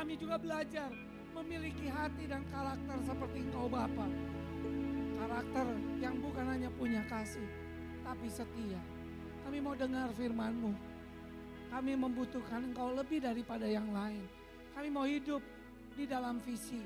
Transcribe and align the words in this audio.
kami 0.00 0.16
juga 0.16 0.40
belajar 0.40 0.88
memiliki 1.36 1.84
hati 1.92 2.24
dan 2.24 2.40
karakter 2.48 2.96
seperti 3.04 3.44
engkau 3.44 3.68
Bapa. 3.68 4.08
Karakter 5.20 5.76
yang 6.00 6.16
bukan 6.24 6.48
hanya 6.48 6.72
punya 6.72 7.04
kasih, 7.04 7.44
tapi 8.00 8.32
setia. 8.32 8.80
Kami 9.44 9.60
mau 9.60 9.76
dengar 9.76 10.08
firman-Mu. 10.16 10.72
Kami 11.68 11.92
membutuhkan 12.00 12.72
engkau 12.72 12.96
lebih 12.96 13.20
daripada 13.20 13.68
yang 13.68 13.92
lain. 13.92 14.24
Kami 14.72 14.88
mau 14.88 15.04
hidup 15.04 15.44
di 15.92 16.08
dalam 16.08 16.40
visi 16.48 16.80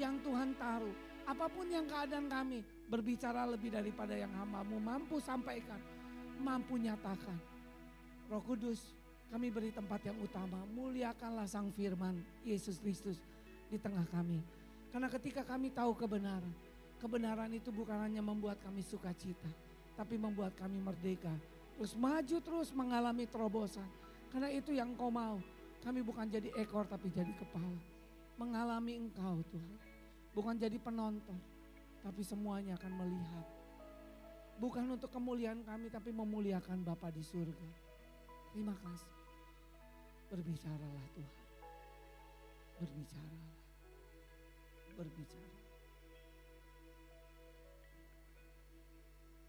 yang 0.00 0.16
Tuhan 0.24 0.56
taruh. 0.56 0.96
Apa 1.28 1.52
pun 1.52 1.68
yang 1.68 1.84
keadaan 1.84 2.24
kami, 2.24 2.64
berbicara 2.88 3.44
lebih 3.52 3.68
daripada 3.68 4.16
yang 4.16 4.32
hambamu 4.32 4.80
mampu 4.80 5.20
sampaikan, 5.20 5.76
mampu 6.40 6.80
nyatakan. 6.80 7.36
Roh 8.32 8.40
Kudus, 8.40 8.96
kami 9.30 9.50
beri 9.50 9.74
tempat 9.74 10.00
yang 10.06 10.16
utama, 10.22 10.62
muliakanlah 10.70 11.50
sang 11.50 11.74
firman 11.74 12.22
Yesus 12.46 12.78
Kristus 12.78 13.18
di 13.66 13.76
tengah 13.76 14.06
kami. 14.08 14.38
Karena 14.94 15.10
ketika 15.10 15.42
kami 15.42 15.74
tahu 15.74 15.92
kebenaran, 15.98 16.54
kebenaran 17.02 17.50
itu 17.50 17.74
bukan 17.74 17.98
hanya 18.00 18.22
membuat 18.22 18.56
kami 18.62 18.80
sukacita, 18.86 19.50
tapi 19.98 20.14
membuat 20.14 20.54
kami 20.54 20.78
merdeka. 20.78 21.34
Terus 21.76 21.92
maju 21.98 22.36
terus 22.40 22.72
mengalami 22.72 23.28
terobosan. 23.28 23.84
Karena 24.32 24.48
itu 24.48 24.72
yang 24.72 24.96
kau 24.96 25.12
mau. 25.12 25.36
Kami 25.84 26.00
bukan 26.00 26.26
jadi 26.26 26.50
ekor 26.56 26.88
tapi 26.88 27.12
jadi 27.12 27.30
kepala. 27.36 27.78
Mengalami 28.40 28.96
engkau 28.96 29.44
Tuhan. 29.52 29.76
Bukan 30.32 30.56
jadi 30.60 30.76
penonton, 30.76 31.40
tapi 32.04 32.20
semuanya 32.20 32.76
akan 32.76 32.92
melihat. 32.92 33.46
Bukan 34.60 34.84
untuk 34.88 35.08
kemuliaan 35.12 35.64
kami 35.64 35.88
tapi 35.88 36.12
memuliakan 36.12 36.84
Bapa 36.84 37.08
di 37.12 37.24
surga. 37.24 37.68
Terima 38.52 38.76
kasih. 38.76 39.15
Berbicaralah 40.26 41.06
Tuhan. 41.14 41.42
Berbicaralah. 42.82 43.54
Berbicara. 44.96 45.54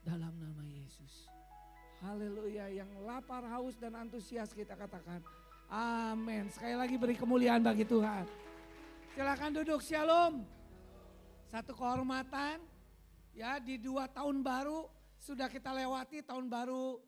Dalam 0.05 0.33
nama 0.37 0.63
Yesus. 0.63 1.27
Haleluya 1.97 2.69
yang 2.69 2.91
lapar, 3.03 3.41
haus 3.49 3.73
dan 3.81 3.97
antusias 3.97 4.53
kita 4.53 4.77
katakan. 4.77 5.19
Amin. 5.67 6.47
Sekali 6.53 6.77
lagi 6.77 6.95
beri 6.95 7.17
kemuliaan 7.17 7.59
bagi 7.65 7.83
Tuhan. 7.83 8.23
Silakan 9.17 9.51
duduk, 9.57 9.81
shalom. 9.81 10.45
Satu 11.49 11.73
kehormatan 11.73 12.61
ya 13.33 13.57
di 13.57 13.81
dua 13.81 14.05
tahun 14.11 14.45
baru 14.45 14.85
sudah 15.17 15.49
kita 15.49 15.73
lewati 15.73 16.21
tahun 16.21 16.45
baru 16.47 17.01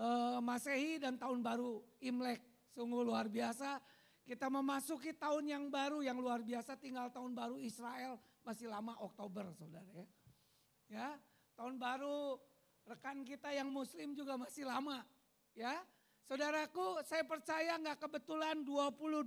uh, 0.00 0.38
Masehi 0.40 0.96
dan 0.96 1.20
tahun 1.20 1.44
baru 1.44 1.84
Imlek. 2.00 2.55
Sungguh 2.76 3.00
luar 3.00 3.32
biasa. 3.32 3.80
Kita 4.20 4.52
memasuki 4.52 5.16
tahun 5.16 5.48
yang 5.48 5.64
baru 5.72 6.04
yang 6.04 6.20
luar 6.20 6.44
biasa 6.44 6.76
tinggal 6.76 7.08
tahun 7.08 7.32
baru 7.32 7.56
Israel 7.56 8.20
masih 8.44 8.68
lama 8.68 8.92
Oktober 9.00 9.48
saudara 9.56 9.88
ya. 9.96 10.06
Ya, 10.86 11.08
tahun 11.56 11.80
baru 11.80 12.36
rekan 12.84 13.24
kita 13.24 13.48
yang 13.56 13.72
muslim 13.72 14.12
juga 14.12 14.36
masih 14.36 14.68
lama 14.68 15.00
ya. 15.56 15.80
Saudaraku 16.28 17.00
saya 17.06 17.24
percaya 17.24 17.80
nggak 17.80 17.96
kebetulan 18.02 18.60
2020 18.60 19.24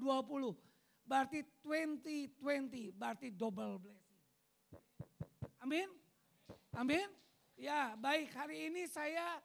berarti 1.10 1.42
2020 1.66 2.94
berarti 2.94 3.34
double 3.34 3.82
blessing. 3.82 4.22
Amin. 5.58 5.90
Amin. 6.78 7.08
Ya 7.58 7.98
baik 7.98 8.30
hari 8.36 8.70
ini 8.70 8.86
saya 8.86 9.42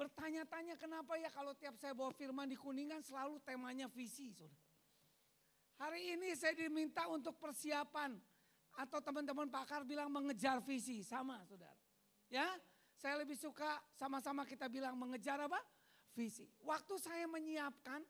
bertanya-tanya 0.00 0.80
kenapa 0.80 1.20
ya 1.20 1.28
kalau 1.28 1.52
tiap 1.52 1.76
saya 1.76 1.92
bawa 1.92 2.08
firman 2.16 2.48
di 2.48 2.56
Kuningan 2.56 3.04
selalu 3.04 3.36
temanya 3.44 3.84
visi. 3.92 4.32
Saudara. 4.32 4.56
Hari 5.84 6.16
ini 6.16 6.32
saya 6.32 6.56
diminta 6.56 7.04
untuk 7.12 7.36
persiapan 7.36 8.16
atau 8.80 8.98
teman-teman 9.04 9.52
pakar 9.52 9.84
bilang 9.84 10.08
mengejar 10.08 10.64
visi 10.64 11.04
sama 11.04 11.44
saudara. 11.44 11.76
Ya 12.32 12.48
saya 12.96 13.20
lebih 13.20 13.36
suka 13.36 13.76
sama-sama 13.92 14.48
kita 14.48 14.72
bilang 14.72 14.96
mengejar 14.96 15.36
apa? 15.36 15.60
Visi. 16.16 16.48
Waktu 16.64 16.96
saya 16.96 17.28
menyiapkan 17.28 18.00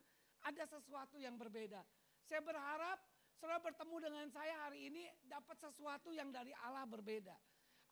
ada 0.47 0.63
sesuatu 0.63 1.19
yang 1.19 1.35
berbeda. 1.35 1.83
Saya 2.23 2.39
berharap 2.39 3.03
saudara 3.35 3.59
bertemu 3.59 3.95
dengan 3.99 4.25
saya 4.31 4.55
hari 4.63 4.87
ini 4.87 5.03
dapat 5.27 5.59
sesuatu 5.59 6.15
yang 6.15 6.31
dari 6.31 6.55
Allah 6.63 6.87
berbeda. 6.87 7.35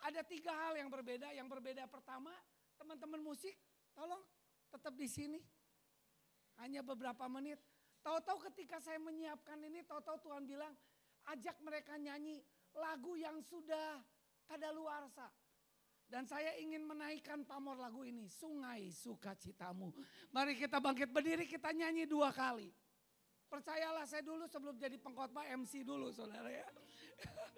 Ada 0.08 0.24
tiga 0.24 0.56
hal 0.56 0.80
yang 0.80 0.88
berbeda. 0.88 1.36
Yang 1.36 1.48
berbeda 1.52 1.84
pertama 1.92 2.32
teman-teman 2.80 3.20
musik 3.20 3.56
tolong 4.00 4.24
tetap 4.72 4.96
di 4.96 5.08
sini. 5.12 5.40
Hanya 6.64 6.80
beberapa 6.80 7.28
menit. 7.28 7.60
Tahu-tahu 8.00 8.48
ketika 8.52 8.80
saya 8.80 8.96
menyiapkan 8.96 9.60
ini, 9.60 9.84
tahu-tahu 9.84 10.24
Tuhan 10.24 10.48
bilang, 10.48 10.72
ajak 11.28 11.60
mereka 11.60 12.00
nyanyi 12.00 12.40
lagu 12.80 13.20
yang 13.20 13.44
sudah 13.44 14.00
kadaluarsa. 14.48 15.28
Dan 16.10 16.26
saya 16.26 16.58
ingin 16.58 16.88
menaikkan 16.88 17.46
pamor 17.46 17.78
lagu 17.78 18.02
ini, 18.08 18.26
Sungai 18.26 18.90
Sukacitamu. 18.90 19.94
Mari 20.34 20.58
kita 20.58 20.82
bangkit 20.82 21.12
berdiri, 21.12 21.46
kita 21.46 21.70
nyanyi 21.70 22.10
dua 22.10 22.34
kali. 22.34 22.72
Percayalah 23.46 24.06
saya 24.10 24.26
dulu 24.26 24.46
sebelum 24.50 24.78
jadi 24.80 24.98
pengkhotbah 24.98 25.46
MC 25.54 25.86
dulu 25.86 26.10
saudara 26.10 26.50
ya. 26.50 26.68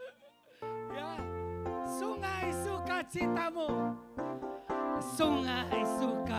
ya, 0.99 1.09
Sungai 1.87 2.51
Sukacitamu. 2.65 3.69
Sungai 5.15 5.79
Sukacitamu. 5.95 6.30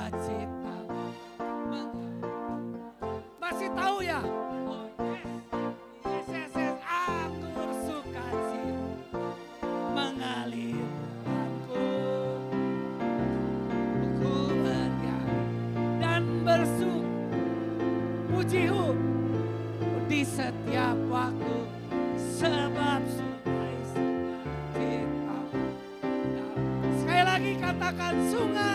Tahu 3.77 3.99
ya? 4.05 4.21
Aku 6.83 7.47
bersuka 7.57 8.27
cita 8.51 9.25
mengalir 9.97 10.85
aku. 11.27 11.87
Ku 14.21 14.33
bernyanyi 14.61 15.43
dan 16.01 16.23
bersuk 16.45 17.05
pujihu 18.33 18.93
di 20.11 20.21
setiap 20.27 20.99
waktu 21.09 21.59
sebab 22.19 23.01
sungai 23.09 23.75
sukacitamu. 23.93 25.65
Sekali 27.01 27.23
lagi 27.25 27.53
katakan 27.57 28.15
sungai 28.29 28.72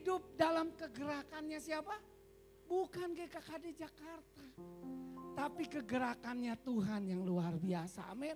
hidup 0.00 0.32
dalam 0.32 0.72
kegerakannya 0.72 1.60
siapa? 1.60 1.92
Bukan 2.64 3.12
GKKD 3.12 3.76
Jakarta. 3.76 4.44
Tapi 5.36 5.68
kegerakannya 5.68 6.56
Tuhan 6.64 7.12
yang 7.12 7.20
luar 7.20 7.60
biasa. 7.60 8.08
Amin. 8.08 8.32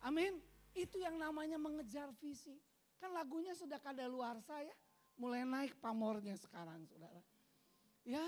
Amin. 0.00 0.40
Itu 0.72 0.96
yang 0.96 1.20
namanya 1.20 1.60
mengejar 1.60 2.08
visi. 2.16 2.56
Kan 2.96 3.12
lagunya 3.12 3.52
sudah 3.52 3.76
kada 3.76 4.08
luar 4.08 4.40
saya. 4.48 4.72
Mulai 5.20 5.44
naik 5.44 5.76
pamornya 5.76 6.40
sekarang 6.40 6.88
saudara. 6.88 7.20
Ya 8.00 8.24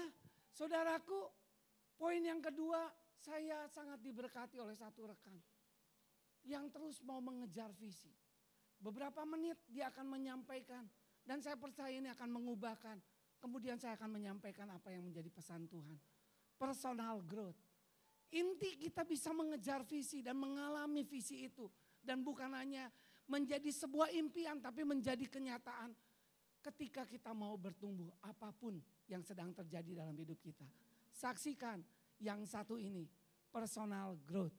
saudaraku 0.52 1.32
poin 1.96 2.20
yang 2.20 2.44
kedua 2.44 2.92
saya 3.24 3.64
sangat 3.72 4.04
diberkati 4.04 4.60
oleh 4.60 4.76
satu 4.76 5.08
rekan. 5.08 5.40
Yang 6.44 6.76
terus 6.76 6.96
mau 7.00 7.24
mengejar 7.24 7.72
visi. 7.80 8.12
Beberapa 8.76 9.24
menit 9.24 9.56
dia 9.72 9.88
akan 9.88 10.20
menyampaikan. 10.20 10.84
Dan 11.26 11.42
saya 11.42 11.58
percaya 11.58 11.90
ini 11.90 12.06
akan 12.06 12.30
mengubahkan. 12.30 13.02
Kemudian 13.42 13.76
saya 13.76 13.98
akan 13.98 14.14
menyampaikan 14.14 14.70
apa 14.70 14.94
yang 14.94 15.02
menjadi 15.02 15.26
pesan 15.28 15.66
Tuhan. 15.66 15.98
Personal 16.54 17.20
growth. 17.26 17.58
Inti 18.30 18.78
kita 18.78 19.02
bisa 19.02 19.34
mengejar 19.34 19.82
visi 19.82 20.22
dan 20.22 20.38
mengalami 20.38 21.02
visi 21.02 21.50
itu. 21.50 21.66
Dan 21.98 22.22
bukan 22.22 22.54
hanya 22.54 22.86
menjadi 23.26 23.68
sebuah 23.74 24.14
impian 24.14 24.62
tapi 24.62 24.86
menjadi 24.86 25.26
kenyataan 25.26 25.90
ketika 26.62 27.02
kita 27.06 27.34
mau 27.34 27.58
bertumbuh 27.58 28.10
apa 28.22 28.54
pun 28.54 28.78
yang 29.10 29.22
sedang 29.22 29.50
terjadi 29.50 30.02
dalam 30.02 30.14
hidup 30.14 30.38
kita. 30.38 30.66
Saksikan 31.10 31.82
yang 32.22 32.46
satu 32.46 32.78
ini, 32.78 33.06
personal 33.50 34.14
growth. 34.22 34.54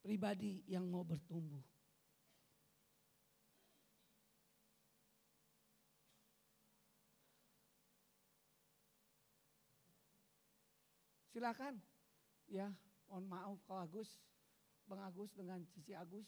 Pribadi 0.00 0.64
yang 0.66 0.86
mau 0.90 1.06
bertumbuh. 1.06 1.69
Silakan. 11.30 11.78
Ya, 12.50 12.74
mohon 13.06 13.30
maaf 13.30 13.58
kalau 13.62 13.86
Agus, 13.86 14.18
Bang 14.90 14.98
Agus 14.98 15.30
dengan 15.38 15.62
Cici 15.70 15.94
Agus. 15.94 16.26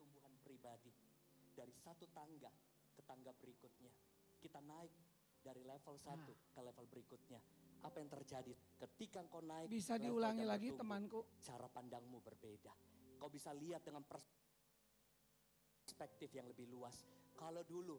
pertumbuhan 0.00 0.32
pribadi 0.42 0.92
dari 1.52 1.69
satu 1.80 2.04
tangga 2.12 2.52
ke 2.94 3.02
tangga 3.08 3.32
berikutnya. 3.34 3.90
Kita 4.40 4.60
naik 4.60 4.92
dari 5.40 5.64
level 5.64 5.96
satu 5.96 6.32
ke 6.52 6.60
level 6.60 6.86
berikutnya. 6.86 7.40
Apa 7.80 7.96
yang 8.04 8.12
terjadi 8.12 8.52
ketika 8.76 9.24
kau 9.24 9.40
naik? 9.40 9.72
Bisa 9.72 9.96
diulangi 9.96 10.44
lagi 10.44 10.68
bertumbuh, 10.68 10.80
temanku. 10.84 11.20
Cara 11.40 11.66
pandangmu 11.72 12.20
berbeda. 12.20 12.72
Kau 13.16 13.32
bisa 13.32 13.56
lihat 13.56 13.80
dengan 13.80 14.04
pers- 14.04 14.28
perspektif 15.80 16.28
yang 16.36 16.44
lebih 16.46 16.68
luas. 16.68 17.08
Kalau 17.34 17.64
dulu 17.64 17.96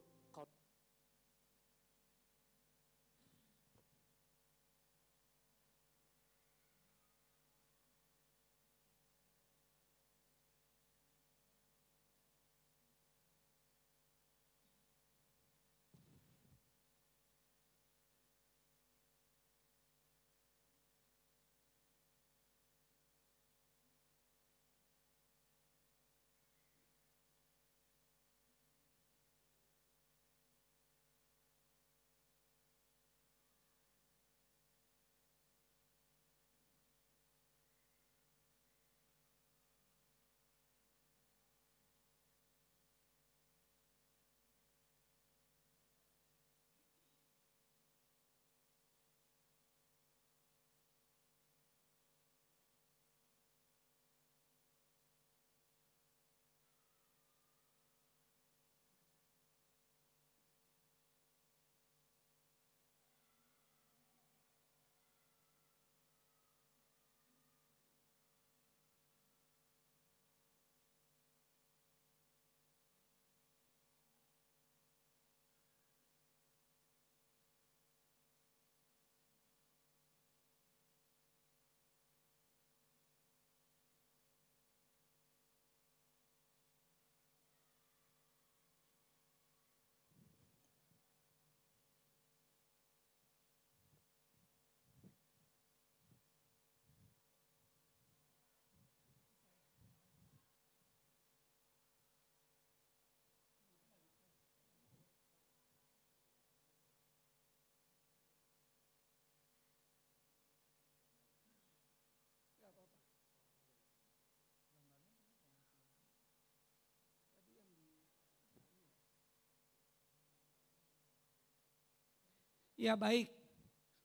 Ya 122.82 122.98
baik, 122.98 123.30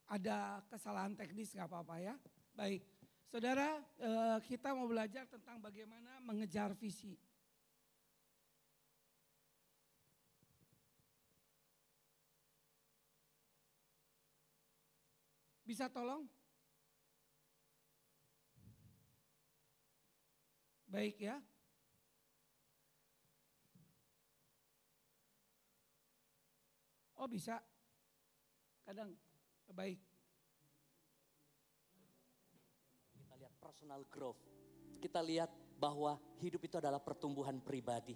ada 0.05 0.61
kesalahan 0.69 1.17
teknis 1.17 1.57
nggak 1.57 1.65
apa-apa 1.65 1.97
ya. 1.97 2.13
Baik, 2.53 2.85
saudara 3.25 3.81
eh, 3.97 4.37
kita 4.45 4.77
mau 4.77 4.85
belajar 4.85 5.25
tentang 5.25 5.57
bagaimana 5.65 6.21
mengejar 6.21 6.77
visi. 6.77 7.17
Bisa 15.65 15.89
tolong? 15.89 16.29
Baik 20.85 21.17
ya. 21.17 21.41
Oh 27.17 27.25
bisa. 27.25 27.57
Kadang 28.87 29.11
baik. 29.75 29.99
kita 33.19 33.35
lihat 33.35 33.55
personal 33.59 34.07
growth. 34.07 34.39
Kita 35.03 35.19
lihat 35.27 35.51
bahwa 35.75 36.15
hidup 36.39 36.63
itu 36.63 36.79
adalah 36.79 37.03
pertumbuhan 37.03 37.59
pribadi. 37.59 38.15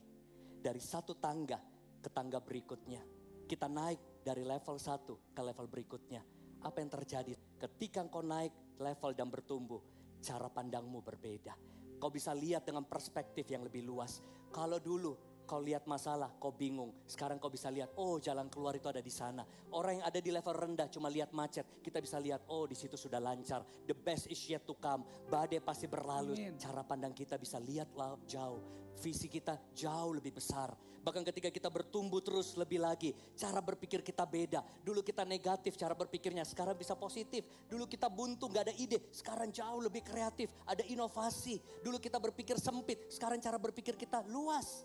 Dari 0.63 0.79
satu 0.79 1.19
tangga 1.19 1.59
ke 1.99 2.07
tangga 2.15 2.39
berikutnya. 2.39 3.03
Kita 3.51 3.67
naik 3.67 4.23
dari 4.23 4.47
level 4.47 4.79
satu 4.79 5.35
ke 5.35 5.43
level 5.43 5.67
berikutnya. 5.67 6.23
Apa 6.63 6.79
yang 6.79 6.89
terjadi 6.95 7.35
ketika 7.59 8.07
engkau 8.07 8.23
naik 8.23 8.79
level 8.79 9.11
dan 9.11 9.27
bertumbuh, 9.27 9.83
cara 10.23 10.47
pandangmu 10.47 11.03
berbeda. 11.03 11.59
Kau 11.99 12.15
bisa 12.15 12.31
lihat 12.31 12.63
dengan 12.63 12.87
perspektif 12.87 13.45
yang 13.51 13.67
lebih 13.67 13.83
luas. 13.83 14.23
Kalau 14.55 14.79
dulu 14.79 15.30
kau 15.51 15.59
lihat 15.59 15.83
masalah, 15.91 16.31
kau 16.39 16.55
bingung. 16.55 16.95
Sekarang 17.11 17.43
kau 17.43 17.51
bisa 17.51 17.67
lihat, 17.75 17.91
oh 17.99 18.23
jalan 18.23 18.47
keluar 18.47 18.79
itu 18.79 18.87
ada 18.87 19.03
di 19.03 19.11
sana. 19.11 19.43
Orang 19.75 19.99
yang 19.99 20.07
ada 20.07 20.23
di 20.23 20.31
level 20.31 20.55
rendah 20.55 20.87
cuma 20.87 21.11
lihat 21.11 21.35
macet. 21.35 21.83
Kita 21.83 21.99
bisa 21.99 22.23
lihat, 22.23 22.47
oh 22.47 22.71
di 22.71 22.79
situ 22.79 22.95
sudah 22.95 23.19
lancar. 23.19 23.67
The 23.83 23.99
best 23.99 24.31
is 24.31 24.39
yet 24.47 24.63
to 24.63 24.79
come. 24.79 25.03
Badai 25.27 25.59
pasti 25.59 25.91
berlalu. 25.91 26.39
Amin. 26.39 26.55
Cara 26.55 26.87
pandang 26.87 27.11
kita 27.11 27.35
bisa 27.35 27.59
lihat 27.59 27.91
jauh. 28.31 28.63
Visi 29.03 29.27
kita 29.27 29.59
jauh 29.75 30.15
lebih 30.15 30.39
besar. 30.39 30.71
Bahkan 31.01 31.25
ketika 31.33 31.49
kita 31.49 31.73
bertumbuh 31.73 32.21
terus 32.21 32.53
lebih 32.61 32.79
lagi. 32.85 33.17
Cara 33.33 33.65
berpikir 33.65 34.05
kita 34.05 34.29
beda. 34.29 34.61
Dulu 34.85 35.01
kita 35.01 35.25
negatif 35.25 35.75
cara 35.81 35.97
berpikirnya. 35.97 36.45
Sekarang 36.45 36.77
bisa 36.77 36.93
positif. 36.93 37.43
Dulu 37.67 37.89
kita 37.89 38.13
buntu 38.13 38.53
gak 38.53 38.69
ada 38.69 38.75
ide. 38.77 39.09
Sekarang 39.09 39.49
jauh 39.49 39.81
lebih 39.81 40.05
kreatif. 40.05 40.53
Ada 40.69 40.85
inovasi. 40.85 41.57
Dulu 41.81 41.97
kita 41.97 42.21
berpikir 42.21 42.61
sempit. 42.61 43.09
Sekarang 43.09 43.41
cara 43.41 43.57
berpikir 43.57 43.97
kita 43.97 44.21
luas. 44.29 44.85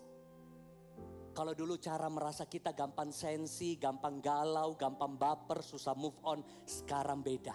Kalau 1.36 1.52
dulu 1.52 1.76
cara 1.76 2.08
merasa 2.08 2.48
kita 2.48 2.72
gampang 2.72 3.12
sensi, 3.12 3.76
gampang 3.76 4.24
galau, 4.24 4.72
gampang 4.72 5.20
baper, 5.20 5.60
susah 5.60 5.92
move 5.92 6.16
on. 6.24 6.40
Sekarang 6.64 7.20
beda. 7.20 7.52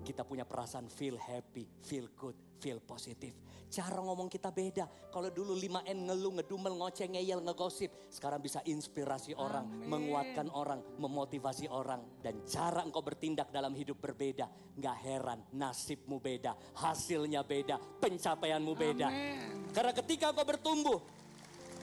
Kita 0.00 0.24
punya 0.24 0.48
perasaan 0.48 0.88
feel 0.88 1.20
happy, 1.20 1.68
feel 1.84 2.08
good, 2.16 2.56
feel 2.56 2.80
positif. 2.80 3.36
Cara 3.68 4.00
ngomong 4.00 4.32
kita 4.32 4.48
beda. 4.48 4.88
Kalau 5.12 5.28
dulu 5.28 5.58
5N 5.58 6.08
ngeluh, 6.08 6.40
ngedumel, 6.40 6.72
ngoceh, 6.78 7.12
ngeyel, 7.12 7.44
ngegosip. 7.44 8.08
Sekarang 8.08 8.40
bisa 8.40 8.64
inspirasi 8.64 9.36
orang, 9.36 9.68
Amin. 9.68 9.92
menguatkan 9.92 10.48
orang, 10.54 10.80
memotivasi 10.96 11.68
orang. 11.68 12.00
Dan 12.22 12.48
cara 12.48 12.80
engkau 12.80 13.04
bertindak 13.04 13.52
dalam 13.52 13.76
hidup 13.76 14.00
berbeda. 14.00 14.48
Nggak 14.78 14.96
heran, 15.04 15.38
nasibmu 15.52 16.16
beda, 16.16 16.56
hasilnya 16.80 17.44
beda, 17.44 17.76
pencapaianmu 18.00 18.72
beda. 18.72 19.08
Amin. 19.12 19.68
Karena 19.74 19.92
ketika 19.92 20.32
engkau 20.32 20.46
bertumbuh, 20.46 20.98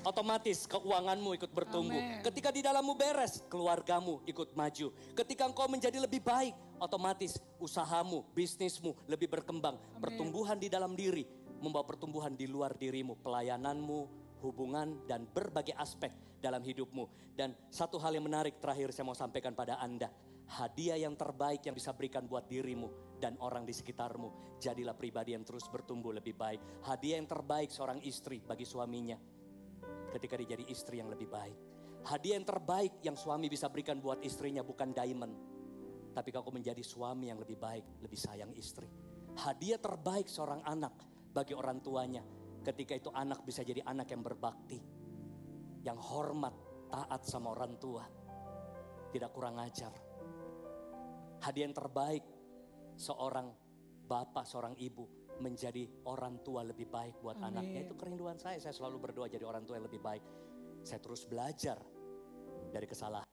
otomatis 0.04 0.68
keuanganmu 0.68 1.36
ikut 1.40 1.52
bertumbuh. 1.52 1.98
Amin. 1.98 2.22
Ketika 2.22 2.52
di 2.52 2.62
dalammu 2.62 2.94
beres, 2.94 3.42
keluargamu 3.48 4.22
ikut 4.28 4.54
maju. 4.54 4.92
Ketika 5.16 5.48
engkau 5.48 5.68
menjadi 5.72 5.98
lebih 6.04 6.20
baik, 6.20 6.54
otomatis 6.78 7.40
usahamu, 7.58 8.28
bisnismu 8.36 8.94
lebih 9.08 9.32
berkembang. 9.32 9.80
Pertumbuhan 10.04 10.60
di 10.60 10.68
dalam 10.68 10.94
diri 10.94 11.24
membawa 11.64 11.88
pertumbuhan 11.88 12.36
di 12.36 12.44
luar 12.44 12.76
dirimu, 12.76 13.16
pelayananmu, 13.24 14.00
hubungan 14.44 15.08
dan 15.08 15.24
berbagai 15.24 15.74
aspek 15.80 16.12
dalam 16.44 16.60
hidupmu. 16.60 17.08
Dan 17.32 17.56
satu 17.72 17.96
hal 18.04 18.20
yang 18.20 18.28
menarik 18.28 18.60
terakhir 18.60 18.92
saya 18.92 19.08
mau 19.08 19.16
sampaikan 19.16 19.56
pada 19.56 19.80
Anda. 19.80 20.12
Hadiah 20.44 21.00
yang 21.00 21.16
terbaik 21.16 21.64
yang 21.64 21.72
bisa 21.72 21.96
berikan 21.96 22.28
buat 22.28 22.52
dirimu 22.52 23.16
dan 23.24 23.40
orang 23.40 23.64
di 23.64 23.72
sekitarmu. 23.72 24.60
Jadilah 24.60 24.92
pribadi 24.92 25.32
yang 25.32 25.48
terus 25.48 25.72
bertumbuh 25.72 26.12
lebih 26.12 26.36
baik. 26.36 26.84
Hadiah 26.84 27.16
yang 27.16 27.32
terbaik 27.32 27.72
seorang 27.72 28.04
istri 28.04 28.44
bagi 28.44 28.68
suaminya 28.68 29.16
ketika 30.14 30.38
dia 30.38 30.54
jadi 30.54 30.66
istri 30.70 31.02
yang 31.02 31.10
lebih 31.10 31.26
baik. 31.26 31.58
Hadiah 32.04 32.38
yang 32.38 32.46
terbaik 32.46 33.02
yang 33.02 33.18
suami 33.18 33.50
bisa 33.50 33.72
berikan 33.72 33.98
buat 33.98 34.22
istrinya 34.22 34.62
bukan 34.62 34.94
diamond. 34.94 35.34
Tapi 36.14 36.30
kau 36.30 36.46
menjadi 36.54 36.84
suami 36.86 37.34
yang 37.34 37.42
lebih 37.42 37.58
baik, 37.58 38.06
lebih 38.06 38.20
sayang 38.20 38.54
istri. 38.54 38.86
Hadiah 39.34 39.82
terbaik 39.82 40.30
seorang 40.30 40.62
anak 40.62 40.94
bagi 41.34 41.58
orang 41.58 41.82
tuanya. 41.82 42.22
Ketika 42.62 42.94
itu 42.94 43.10
anak 43.10 43.42
bisa 43.42 43.66
jadi 43.66 43.82
anak 43.82 44.14
yang 44.14 44.22
berbakti. 44.22 44.78
Yang 45.82 46.00
hormat, 46.06 46.54
taat 46.94 47.26
sama 47.26 47.56
orang 47.58 47.82
tua. 47.82 48.06
Tidak 49.10 49.32
kurang 49.34 49.58
ajar. 49.58 49.92
Hadiah 51.42 51.66
yang 51.66 51.76
terbaik 51.76 52.24
seorang 52.94 53.50
bapak, 54.06 54.46
seorang 54.46 54.78
ibu 54.78 55.23
menjadi 55.42 55.90
orang 56.06 56.42
tua 56.46 56.62
lebih 56.62 56.90
baik 56.90 57.22
buat 57.24 57.40
Amin. 57.42 57.56
anaknya. 57.56 57.90
Itu 57.90 57.96
kerinduan 57.98 58.38
saya. 58.38 58.60
Saya 58.62 58.76
selalu 58.76 59.10
berdoa 59.10 59.32
jadi 59.32 59.46
orang 59.46 59.66
tua 59.66 59.80
yang 59.82 59.88
lebih 59.88 60.02
baik. 60.04 60.24
Saya 60.84 61.00
terus 61.00 61.24
belajar 61.26 61.80
dari 62.70 62.86
kesalahan. 62.86 63.26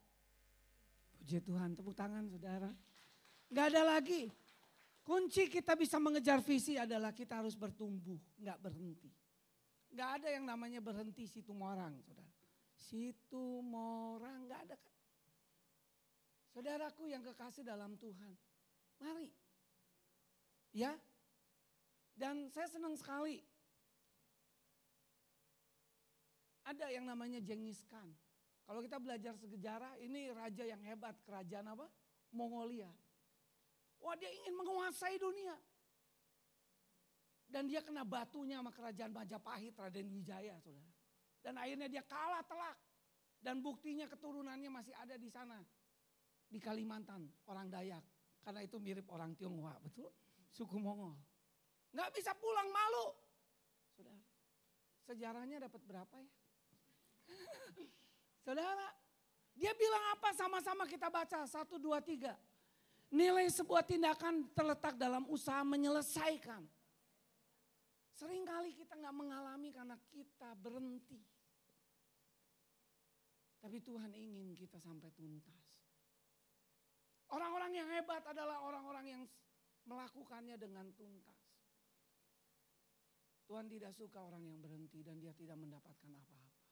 Puji 1.20 1.42
Tuhan, 1.44 1.76
tepuk 1.76 1.96
tangan 1.96 2.24
saudara. 2.30 2.70
Gak 3.50 3.66
ada 3.74 3.98
lagi. 3.98 4.30
Kunci 5.00 5.50
kita 5.50 5.74
bisa 5.74 5.98
mengejar 5.98 6.38
visi 6.44 6.78
adalah 6.78 7.10
kita 7.10 7.42
harus 7.42 7.56
bertumbuh, 7.56 8.20
nggak 8.38 8.58
berhenti. 8.62 9.10
Nggak 9.90 10.10
ada 10.22 10.28
yang 10.30 10.44
namanya 10.46 10.78
berhenti 10.78 11.26
situ 11.26 11.50
morang, 11.50 11.98
saudara. 12.04 12.30
Situ 12.78 13.58
morang 13.64 14.46
nggak 14.46 14.60
ada. 14.70 14.78
Saudaraku 16.54 17.10
yang 17.10 17.26
kekasih 17.26 17.66
dalam 17.66 17.98
Tuhan, 17.98 18.34
mari. 19.02 19.30
Ya, 20.70 20.94
dan 22.20 22.52
saya 22.52 22.68
senang 22.68 22.92
sekali. 23.00 23.40
Ada 26.68 26.92
yang 26.92 27.08
namanya 27.08 27.40
Genghis 27.40 27.80
Khan. 27.88 28.12
Kalau 28.68 28.84
kita 28.84 29.00
belajar 29.00 29.32
sejarah, 29.40 29.96
ini 30.04 30.28
raja 30.30 30.62
yang 30.68 30.84
hebat, 30.84 31.16
kerajaan 31.24 31.72
apa? 31.72 31.88
Mongolia. 32.36 32.92
Wah 34.04 34.14
dia 34.20 34.28
ingin 34.28 34.54
menguasai 34.54 35.16
dunia. 35.16 35.56
Dan 37.50 37.66
dia 37.66 37.82
kena 37.82 38.06
batunya 38.06 38.62
sama 38.62 38.70
kerajaan 38.70 39.10
Majapahit, 39.10 39.74
Raden 39.74 40.06
Wijaya 40.14 40.54
saudara. 40.62 40.92
Dan 41.42 41.58
akhirnya 41.58 41.90
dia 41.90 42.04
kalah 42.06 42.44
telak. 42.46 42.78
Dan 43.40 43.64
buktinya 43.64 44.06
keturunannya 44.06 44.70
masih 44.70 44.94
ada 44.94 45.18
di 45.18 45.26
sana. 45.26 45.58
Di 46.46 46.62
Kalimantan, 46.62 47.26
orang 47.50 47.66
Dayak. 47.66 48.04
Karena 48.44 48.60
itu 48.62 48.78
mirip 48.78 49.08
orang 49.10 49.34
Tionghoa, 49.34 49.74
betul? 49.82 50.12
Suku 50.54 50.78
Mongol. 50.78 51.18
Nggak 51.90 52.10
bisa 52.14 52.32
pulang 52.38 52.68
malu. 52.70 53.06
Saudara, 53.94 54.22
sejarahnya 55.04 55.56
dapat 55.66 55.82
berapa 55.82 56.14
ya? 56.18 56.32
Saudara, 58.46 58.88
dia 59.54 59.72
bilang 59.74 60.04
apa 60.14 60.30
sama-sama 60.32 60.86
kita 60.86 61.10
baca. 61.10 61.44
Satu, 61.44 61.76
dua, 61.76 61.98
tiga. 61.98 62.38
Nilai 63.10 63.50
sebuah 63.50 63.82
tindakan 63.82 64.46
terletak 64.54 64.94
dalam 64.94 65.26
usaha 65.26 65.66
menyelesaikan. 65.66 66.62
Seringkali 68.14 68.76
kita 68.76 68.94
nggak 68.94 69.16
mengalami 69.16 69.74
karena 69.74 69.96
kita 70.12 70.54
berhenti. 70.54 71.18
Tapi 73.60 73.76
Tuhan 73.82 74.12
ingin 74.14 74.56
kita 74.56 74.78
sampai 74.80 75.10
tuntas. 75.12 75.68
Orang-orang 77.30 77.72
yang 77.76 77.88
hebat 77.92 78.24
adalah 78.24 78.62
orang-orang 78.64 79.06
yang 79.06 79.22
melakukannya 79.84 80.56
dengan 80.56 80.88
tuntas. 80.96 81.39
Tuhan 83.50 83.66
tidak 83.66 83.90
suka 83.98 84.22
orang 84.22 84.46
yang 84.46 84.62
berhenti 84.62 85.02
dan 85.02 85.18
dia 85.18 85.34
tidak 85.34 85.58
mendapatkan 85.58 86.06
apa-apa. 86.06 86.62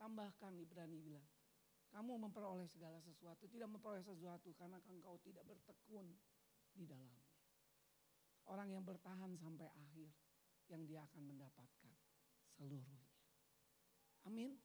Tambahkan 0.00 0.56
Ibrani 0.56 0.96
bilang, 0.96 1.28
kamu 1.92 2.16
memperoleh 2.16 2.64
segala 2.64 2.96
sesuatu, 3.04 3.44
tidak 3.44 3.68
memperoleh 3.68 4.00
sesuatu 4.00 4.56
karena 4.56 4.80
engkau 4.88 5.20
tidak 5.20 5.44
bertekun 5.44 6.08
di 6.72 6.88
dalamnya. 6.88 7.28
Orang 8.48 8.72
yang 8.72 8.80
bertahan 8.80 9.36
sampai 9.36 9.68
akhir, 9.68 10.08
yang 10.72 10.88
dia 10.88 11.04
akan 11.04 11.28
mendapatkan 11.28 11.92
seluruhnya. 12.56 13.04
Amin. 14.24 14.56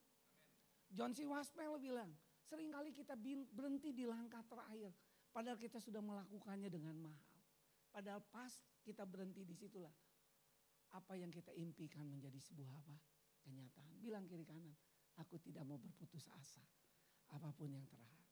John 0.87 1.11
C. 1.11 1.27
Waspel 1.27 1.75
bilang, 1.83 2.15
sering 2.47 2.71
kali 2.71 2.95
kita 2.95 3.19
berhenti 3.51 3.91
di 3.91 4.07
langkah 4.07 4.47
terakhir, 4.47 4.95
padahal 5.35 5.59
kita 5.59 5.83
sudah 5.83 5.99
melakukannya 5.99 6.71
dengan 6.71 6.95
mahal. 6.95 7.35
Padahal 7.91 8.23
pas 8.31 8.55
kita 8.87 9.03
berhenti 9.03 9.43
di 9.43 9.51
situlah, 9.51 9.91
apa 10.95 11.19
yang 11.19 11.33
kita 11.33 11.51
impikan 11.57 12.07
menjadi 12.07 12.39
sebuah 12.39 12.71
apa? 12.71 12.95
Kenyataan. 13.43 13.99
Bilang 13.99 14.23
kiri 14.27 14.47
kanan, 14.47 14.71
aku 15.19 15.39
tidak 15.41 15.67
mau 15.67 15.79
berputus 15.79 16.27
asa. 16.35 16.63
Apa 17.33 17.51
pun 17.51 17.71
yang 17.71 17.83
terakhir. 17.87 18.23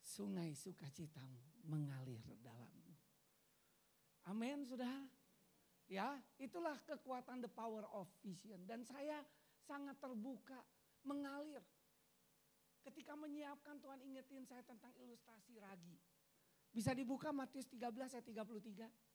Sungai 0.00 0.52
sukacitamu 0.52 1.64
mengalir 1.68 2.20
dalammu. 2.40 2.92
Amin, 4.28 4.64
saudara. 4.64 5.04
Ya, 5.84 6.16
itulah 6.40 6.80
kekuatan 6.88 7.44
the 7.44 7.50
power 7.52 7.84
of 7.92 8.08
vision. 8.24 8.64
Dan 8.64 8.84
saya 8.84 9.20
sangat 9.60 10.00
terbuka 10.00 10.56
mengalir. 11.04 11.60
Ketika 12.84 13.16
menyiapkan 13.16 13.80
Tuhan 13.80 14.00
ingetin 14.04 14.44
saya 14.44 14.60
tentang 14.64 14.92
ilustrasi 15.00 15.56
ragi. 15.60 15.96
Bisa 16.68 16.92
dibuka 16.92 17.32
Matius 17.32 17.68
13 17.68 18.16
ayat 18.16 18.24
33. 18.24 19.13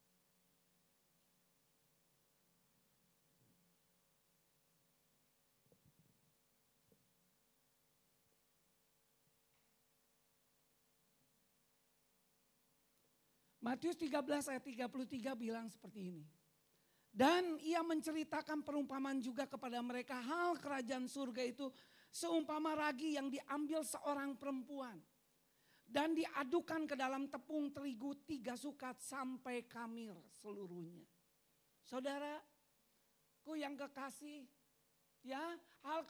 Matius 13.69 14.01
13 14.01 14.49
ayat 14.49 14.65
33 14.65 15.37
bilang 15.37 15.69
seperti 15.69 16.09
ini. 16.09 16.25
Dan 17.13 17.61
ia 17.61 17.85
menceritakan 17.85 18.65
perumpamaan 18.65 19.21
juga 19.21 19.45
kepada 19.45 19.77
mereka 19.85 20.17
hal 20.17 20.57
kerajaan 20.57 21.05
surga 21.05 21.45
itu 21.45 21.69
seumpama 22.09 22.73
ragi 22.73 23.13
yang 23.13 23.29
diambil 23.29 23.85
seorang 23.85 24.33
perempuan. 24.33 24.97
Dan 25.85 26.17
diadukan 26.17 26.89
ke 26.89 26.97
dalam 26.97 27.29
tepung 27.29 27.69
terigu 27.69 28.17
tiga 28.25 28.57
sukat 28.57 28.97
sampai 29.05 29.69
kamir 29.69 30.17
seluruhnya. 30.41 31.05
Saudara, 31.85 32.41
ku 33.45 33.53
yang 33.53 33.77
kekasih, 33.77 34.49
ya 35.21 35.41
hal 35.85 36.09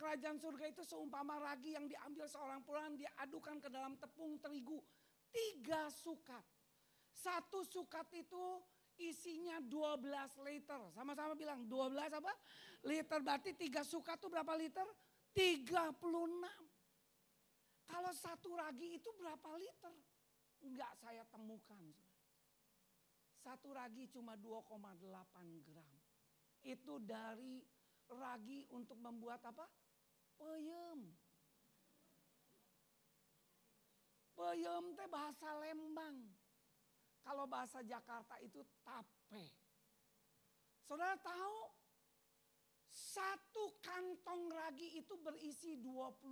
kerajaan 0.00 0.40
surga 0.40 0.72
itu 0.72 0.80
seumpama 0.88 1.36
ragi 1.36 1.76
yang 1.76 1.84
diambil 1.84 2.24
seorang 2.32 2.64
pulang 2.64 2.96
diadukan 2.96 3.60
ke 3.60 3.68
dalam 3.68 3.92
tepung 4.00 4.40
terigu 4.40 4.80
tiga 5.28 5.92
sukat. 5.92 6.53
Satu 7.14 7.62
sukat 7.62 8.10
itu 8.18 8.58
isinya 8.98 9.62
12 9.62 10.02
liter. 10.42 10.80
Sama-sama 10.94 11.38
bilang 11.38 11.62
12 11.70 12.10
apa? 12.10 12.32
Liter 12.84 13.22
berarti 13.22 13.54
tiga 13.54 13.86
sukat 13.86 14.18
itu 14.18 14.28
berapa 14.28 14.52
liter? 14.58 14.86
36. 15.34 15.94
Kalau 17.86 18.12
satu 18.14 18.50
ragi 18.58 18.98
itu 18.98 19.10
berapa 19.14 19.48
liter? 19.58 19.94
Enggak 20.66 20.92
saya 20.98 21.22
temukan. 21.30 21.82
Satu 23.44 23.76
ragi 23.76 24.08
cuma 24.08 24.34
2,8 24.40 25.04
gram. 25.68 25.90
Itu 26.64 26.96
dari 27.04 27.60
ragi 28.08 28.64
untuk 28.72 28.96
membuat 28.96 29.44
apa? 29.44 29.68
Peyem. 30.40 31.12
Peyem 34.34 34.84
teh 34.96 35.08
bahasa 35.12 35.50
Lembang. 35.60 36.43
Kalau 37.24 37.48
bahasa 37.48 37.80
Jakarta 37.80 38.36
itu 38.44 38.60
tape. 38.84 39.44
Saudara 40.84 41.16
tahu 41.16 41.58
satu 42.92 43.80
kantong 43.80 44.52
ragi 44.52 45.00
itu 45.00 45.16
berisi 45.18 45.80
25 45.80 46.28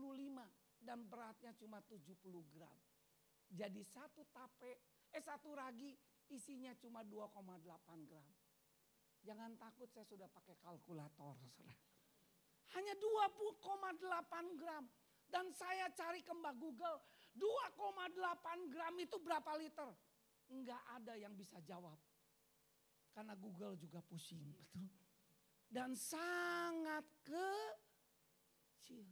dan 0.84 1.00
beratnya 1.08 1.56
cuma 1.56 1.80
70 1.88 2.12
gram. 2.52 2.76
Jadi 3.48 3.80
satu 3.82 4.28
tape, 4.28 4.72
eh 5.10 5.22
satu 5.24 5.56
ragi 5.56 5.96
isinya 6.28 6.76
cuma 6.76 7.00
2,8 7.08 8.08
gram. 8.08 8.30
Jangan 9.22 9.54
takut 9.56 9.88
saya 9.88 10.04
sudah 10.04 10.28
pakai 10.28 10.60
kalkulator. 10.60 11.38
Saudara. 11.56 11.80
Hanya 12.76 12.94
2,8 13.00 14.60
gram. 14.60 14.84
Dan 15.32 15.48
saya 15.56 15.88
cari 15.96 16.20
ke 16.20 16.28
Mbak 16.28 16.60
Google, 16.60 17.00
2,8 17.40 18.68
gram 18.68 18.94
itu 19.00 19.16
berapa 19.16 19.56
liter? 19.56 19.88
Enggak 20.52 20.82
ada 20.92 21.16
yang 21.16 21.32
bisa 21.32 21.56
jawab. 21.64 21.96
Karena 23.12 23.32
Google 23.36 23.76
juga 23.80 24.04
pusing, 24.04 24.44
betul. 24.56 24.88
Dan 25.72 25.96
sangat 25.96 27.04
kecil. 27.24 29.08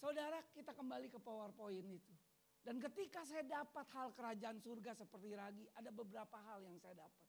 Saudara 0.00 0.40
kita 0.56 0.72
kembali 0.72 1.12
ke 1.12 1.20
PowerPoint 1.20 1.84
itu. 1.92 2.14
Dan 2.62 2.78
ketika 2.78 3.26
saya 3.26 3.44
dapat 3.44 3.84
hal 3.92 4.14
kerajaan 4.14 4.56
surga 4.62 4.94
seperti 4.94 5.34
ragi, 5.34 5.66
ada 5.74 5.90
beberapa 5.90 6.38
hal 6.48 6.62
yang 6.62 6.78
saya 6.78 6.94
dapat. 6.94 7.26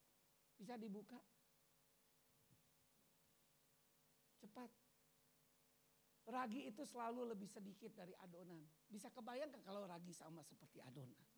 Bisa 0.56 0.78
dibuka? 0.78 1.18
Cepat. 4.38 4.70
Ragi 6.24 6.70
itu 6.70 6.86
selalu 6.88 7.36
lebih 7.36 7.50
sedikit 7.50 7.92
dari 7.92 8.16
adonan. 8.22 8.62
Bisa 8.88 9.12
kebayangkan 9.12 9.60
kalau 9.60 9.84
ragi 9.84 10.14
sama 10.14 10.40
seperti 10.46 10.80
adonan. 10.80 11.33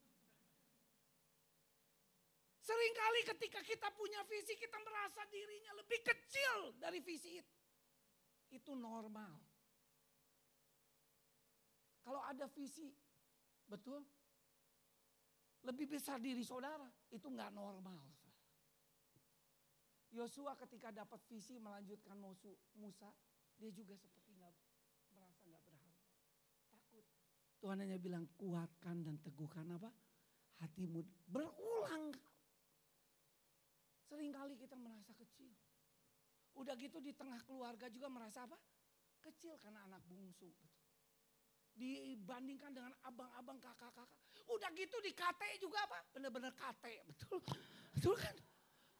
Seringkali 2.66 3.20
ketika 3.30 3.62
kita 3.62 3.94
punya 3.94 4.26
visi 4.26 4.58
kita 4.58 4.74
merasa 4.82 5.22
dirinya 5.30 5.70
lebih 5.78 6.02
kecil 6.02 6.74
dari 6.82 6.98
visi 6.98 7.38
itu. 7.38 7.54
Itu 8.50 8.74
normal. 8.74 9.38
Kalau 12.02 12.22
ada 12.26 12.50
visi, 12.50 12.90
betul? 13.70 14.02
Lebih 15.62 15.94
besar 15.94 16.18
diri 16.18 16.42
saudara, 16.42 16.86
itu 17.10 17.26
nggak 17.26 17.54
normal. 17.54 18.02
Yosua 20.10 20.58
ketika 20.58 20.90
dapat 20.90 21.22
visi 21.30 21.58
melanjutkan 21.62 22.18
Musa, 22.78 23.10
dia 23.58 23.70
juga 23.70 23.94
seperti 23.94 24.34
nggak 24.38 24.54
merasa 25.14 25.42
nggak 25.46 25.62
berharga, 25.66 26.14
takut. 26.70 27.04
Tuhan 27.62 27.78
hanya 27.82 27.98
bilang 27.98 28.26
kuatkan 28.38 29.06
dan 29.06 29.22
teguhkan 29.22 29.66
apa? 29.74 29.90
Hatimu 30.62 31.02
berulang. 31.30 32.10
Seringkali 34.06 34.54
kita 34.54 34.78
merasa 34.78 35.10
kecil. 35.14 35.50
Udah 36.56 36.72
gitu 36.78 37.02
di 37.02 37.12
tengah 37.12 37.42
keluarga 37.44 37.90
juga 37.92 38.08
merasa 38.08 38.46
apa? 38.46 38.56
Kecil 39.20 39.58
karena 39.60 39.84
anak 39.84 40.00
bungsu. 40.06 40.48
Betul. 40.48 40.84
Dibandingkan 41.76 42.72
dengan 42.72 42.94
abang-abang 43.04 43.60
kakak-kakak. 43.60 44.08
Udah 44.48 44.70
gitu 44.72 44.96
di 45.04 45.12
KT 45.12 45.60
juga 45.60 45.84
apa? 45.84 46.00
Bener-bener 46.14 46.54
KT. 46.56 46.84
Betul. 47.04 47.40
Betul 47.92 48.14
kan? 48.16 48.36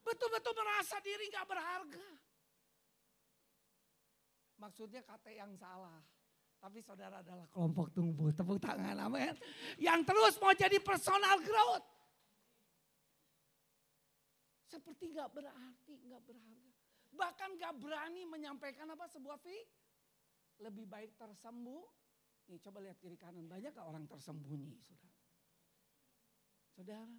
Betul-betul 0.05 0.55
merasa 0.59 1.01
diri 1.01 1.33
gak 1.33 1.49
berharga. 1.49 2.09
Maksudnya 4.61 5.01
kata 5.07 5.31
yang 5.33 5.53
salah. 5.57 6.03
Tapi 6.57 6.81
saudara 6.81 7.21
adalah 7.21 7.47
kelompok 7.53 7.92
tumbuh. 7.92 8.33
Tepuk 8.33 8.59
tangan 8.61 8.97
amin. 9.07 9.37
Yang 9.81 10.01
terus 10.09 10.35
mau 10.40 10.53
jadi 10.53 10.79
personal 10.81 11.40
growth. 11.45 11.96
Seperti 14.66 15.14
gak 15.14 15.31
berarti, 15.31 15.94
gak 16.11 16.22
berharga. 16.26 16.74
Bahkan 17.14 17.50
gak 17.57 17.74
berani 17.79 18.26
menyampaikan 18.26 18.90
apa 18.90 19.07
sebuah 19.07 19.38
fi. 19.38 19.57
Lebih 20.61 20.90
baik 20.90 21.14
tersembuh. 21.14 21.87
Nih 22.50 22.59
coba 22.62 22.83
lihat 22.83 22.98
kiri 22.98 23.14
kanan. 23.14 23.46
Banyak 23.46 23.72
gak 23.74 23.87
orang 23.87 24.11
tersembunyi 24.11 24.74
saudara. 24.83 25.14
Saudara 26.76 27.16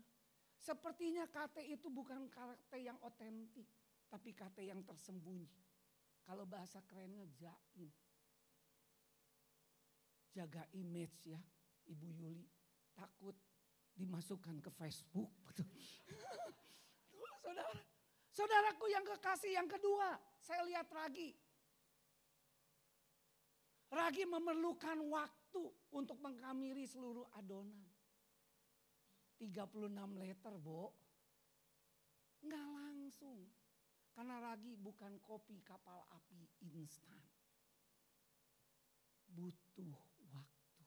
Sepertinya 0.67 1.23
KT 1.29 1.63
itu 1.63 1.87
bukan 1.87 2.27
KT 2.27 2.75
yang 2.81 2.99
otentik, 2.99 3.71
tapi 4.11 4.35
KT 4.35 4.67
yang 4.67 4.83
tersembunyi. 4.83 5.47
Kalau 6.27 6.43
bahasa 6.43 6.83
kerennya 6.83 7.23
jaim. 7.39 7.87
Jaga 10.35 10.67
image 10.75 11.31
ya, 11.31 11.39
Ibu 11.87 12.07
Yuli. 12.11 12.43
Takut 12.91 13.37
dimasukkan 13.95 14.59
ke 14.59 14.67
Facebook. 14.75 15.31
Saudara, 17.47 17.79
saudaraku 18.35 18.91
yang 18.91 19.07
kekasih 19.07 19.55
yang 19.55 19.71
kedua, 19.71 20.19
saya 20.43 20.67
lihat 20.67 20.91
Ragi. 20.91 21.31
Ragi 23.87 24.27
memerlukan 24.27 24.99
waktu 25.07 25.63
untuk 25.95 26.19
mengkamiri 26.19 26.83
seluruh 26.83 27.23
adonan. 27.39 27.87
36 29.39 30.19
liter, 30.19 30.53
Bo. 30.59 30.91
Enggak 32.43 32.67
langsung. 32.67 33.47
Karena 34.11 34.43
ragi 34.43 34.75
bukan 34.75 35.15
kopi 35.23 35.63
kapal 35.63 36.03
api 36.11 36.51
instan. 36.75 37.23
Butuh 39.31 39.95
waktu. 40.33 40.83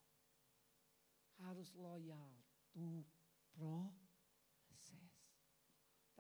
Harus 1.41 1.73
loyal 1.73 2.37
to 2.77 3.07
proses. 3.57 4.00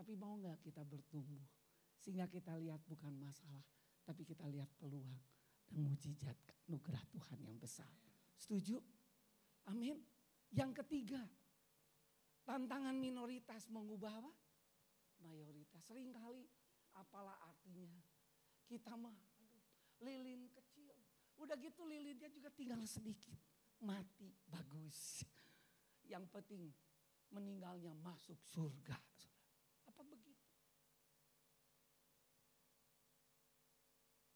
Tapi 0.00 0.16
mau 0.16 0.32
nggak 0.40 0.64
kita 0.64 0.80
bertumbuh? 0.80 1.44
Sehingga 2.00 2.24
kita 2.24 2.56
lihat 2.56 2.80
bukan 2.88 3.12
masalah, 3.20 3.60
tapi 4.00 4.24
kita 4.24 4.48
lihat 4.48 4.72
peluang 4.80 5.20
dan 5.68 5.76
mujizat 5.84 6.40
nugerah 6.72 7.04
Tuhan 7.12 7.44
yang 7.44 7.60
besar. 7.60 7.92
Setuju? 8.40 8.80
Amin. 9.68 10.00
Yang 10.56 10.80
ketiga, 10.80 11.20
Tantangan 12.50 12.98
minoritas 12.98 13.70
mengubah 13.70 14.10
apa? 14.10 14.32
Mayoritas. 15.22 15.86
Seringkali 15.86 16.42
apalah 16.98 17.38
artinya. 17.46 18.02
Kita 18.66 18.98
mah 18.98 19.14
lilin 20.02 20.50
kecil. 20.50 20.90
Udah 21.38 21.54
gitu 21.62 21.86
lilinnya 21.86 22.26
juga 22.26 22.50
tinggal 22.50 22.82
sedikit. 22.90 23.38
Mati 23.86 24.34
bagus. 24.50 25.22
Yang 26.10 26.26
penting 26.34 26.74
meninggalnya 27.30 27.94
masuk 28.02 28.42
surga. 28.50 28.98
Apa 29.86 30.02
begitu? 30.02 30.42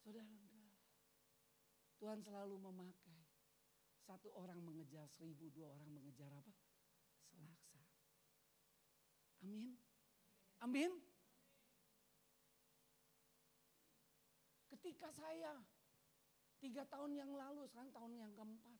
Saudara 0.06 0.30
enggak. 0.30 0.78
Tuhan 2.04 2.20
selalu 2.20 2.60
memakai. 2.60 3.16
Satu 4.04 4.28
orang 4.36 4.60
mengejar 4.60 5.08
seribu, 5.08 5.48
dua 5.48 5.72
orang 5.72 5.88
mengejar 5.88 6.28
apa? 6.36 6.52
Selaksa. 7.32 7.80
Amin. 9.40 9.72
Amin. 10.60 10.92
Ketika 14.68 15.08
saya 15.16 15.64
tiga 16.60 16.84
tahun 16.92 17.16
yang 17.16 17.32
lalu, 17.32 17.64
sekarang 17.72 17.88
tahun 17.88 18.20
yang 18.20 18.36
keempat. 18.36 18.76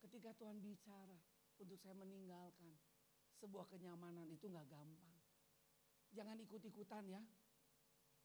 Ketika 0.00 0.32
Tuhan 0.40 0.56
bicara 0.64 1.20
untuk 1.60 1.76
saya 1.84 1.92
meninggalkan 2.00 2.80
sebuah 3.36 3.68
kenyamanan 3.68 4.24
itu 4.32 4.48
nggak 4.48 4.72
gampang. 4.72 5.20
Jangan 6.16 6.40
ikut-ikutan 6.40 7.12
ya. 7.12 7.20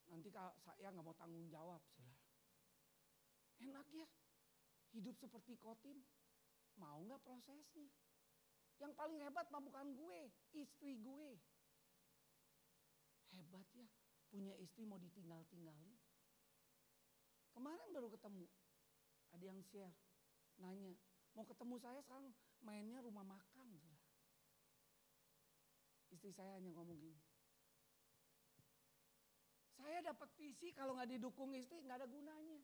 Nanti 0.08 0.32
saya 0.32 0.88
nggak 0.96 1.04
mau 1.04 1.20
tanggung 1.20 1.52
jawab. 1.52 1.84
Enak 3.62 3.88
ya, 3.94 4.08
hidup 4.98 5.14
seperti 5.22 5.54
kotim, 5.62 6.02
mau 6.82 6.98
nggak 7.06 7.22
prosesnya? 7.22 7.86
Yang 8.82 8.98
paling 8.98 9.22
hebat 9.22 9.46
mah 9.54 9.62
bukan 9.62 9.94
gue, 9.94 10.34
istri 10.58 10.98
gue. 10.98 11.38
Hebat 13.38 13.68
ya, 13.78 13.86
punya 14.34 14.58
istri 14.58 14.82
mau 14.90 14.98
ditinggal-tinggalin. 14.98 15.94
Kemarin 17.54 17.90
baru 17.94 18.10
ketemu, 18.10 18.50
ada 19.30 19.46
yang 19.46 19.62
share, 19.70 19.94
nanya, 20.58 20.98
mau 21.38 21.46
ketemu 21.46 21.76
saya 21.78 22.02
sekarang 22.02 22.34
mainnya 22.66 22.98
rumah 23.06 23.24
makan. 23.28 23.70
Istri 26.10 26.34
saya 26.34 26.58
hanya 26.58 26.74
ngomong 26.74 26.98
gini, 26.98 27.22
saya 29.78 30.02
dapat 30.02 30.30
visi 30.38 30.74
kalau 30.74 30.98
nggak 30.98 31.14
didukung 31.14 31.54
istri 31.54 31.78
nggak 31.86 32.04
ada 32.04 32.08
gunanya. 32.10 32.60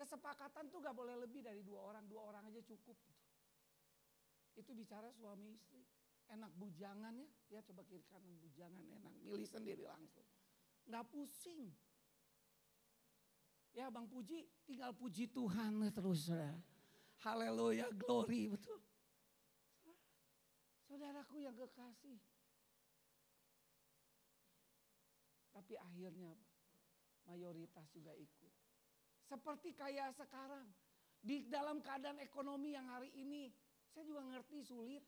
Kesepakatan 0.00 0.72
tuh 0.72 0.80
nggak 0.80 0.96
boleh 0.96 1.12
lebih 1.20 1.44
dari 1.44 1.60
dua 1.60 1.92
orang, 1.92 2.08
dua 2.08 2.32
orang 2.32 2.48
aja 2.48 2.64
cukup. 2.64 2.96
Itu 4.56 4.72
bicara 4.72 5.12
suami 5.12 5.52
istri. 5.52 5.84
Enak 6.32 6.56
bujangan 6.56 7.12
ya, 7.20 7.28
ya 7.52 7.60
coba 7.68 7.84
kiri 7.84 8.06
kanan 8.08 8.32
bujangan 8.40 8.86
enak, 8.96 9.12
milih 9.20 9.44
sendiri 9.44 9.84
langsung. 9.84 10.24
Nggak 10.88 11.04
pusing. 11.12 11.74
Ya 13.76 13.92
Bang 13.92 14.08
Puji, 14.08 14.48
tinggal 14.64 14.96
puji 14.96 15.28
Tuhan 15.28 15.84
terus. 15.92 16.32
Saudara. 16.32 16.56
Haleluya, 17.20 17.92
glory, 17.92 18.48
betul. 18.48 18.80
Saudaraku 20.88 21.44
yang 21.44 21.52
kekasih. 21.52 22.16
Tapi 25.52 25.76
akhirnya? 25.76 26.32
Mayoritas 27.28 27.84
juga 27.92 28.16
ikut. 28.16 28.39
Seperti 29.30 29.70
kayak 29.78 30.18
sekarang. 30.18 30.66
Di 31.22 31.46
dalam 31.46 31.78
keadaan 31.78 32.18
ekonomi 32.18 32.74
yang 32.74 32.90
hari 32.90 33.14
ini. 33.14 33.54
Saya 33.94 34.02
juga 34.02 34.26
ngerti 34.26 34.58
sulit. 34.66 35.06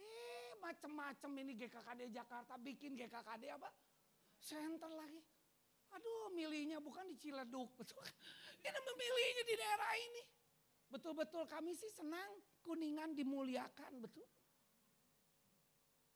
Eh 0.00 0.56
macam-macam 0.64 1.30
ini 1.44 1.52
GKKD 1.60 2.08
Jakarta 2.08 2.56
bikin 2.56 2.96
GKKD 2.96 3.52
apa? 3.52 3.68
Center 4.40 4.88
lagi. 4.88 5.20
Aduh 5.92 6.32
milihnya 6.32 6.80
bukan 6.80 7.04
di 7.04 7.20
Ciledug. 7.20 7.68
Betul. 7.80 8.00
Ini 8.64 8.80
memilihnya 8.80 9.44
di 9.44 9.54
daerah 9.60 9.92
ini. 10.00 10.22
Betul-betul 10.88 11.44
kami 11.48 11.76
sih 11.76 11.92
senang 11.92 12.40
kuningan 12.64 13.12
dimuliakan. 13.12 14.00
Betul. 14.00 14.24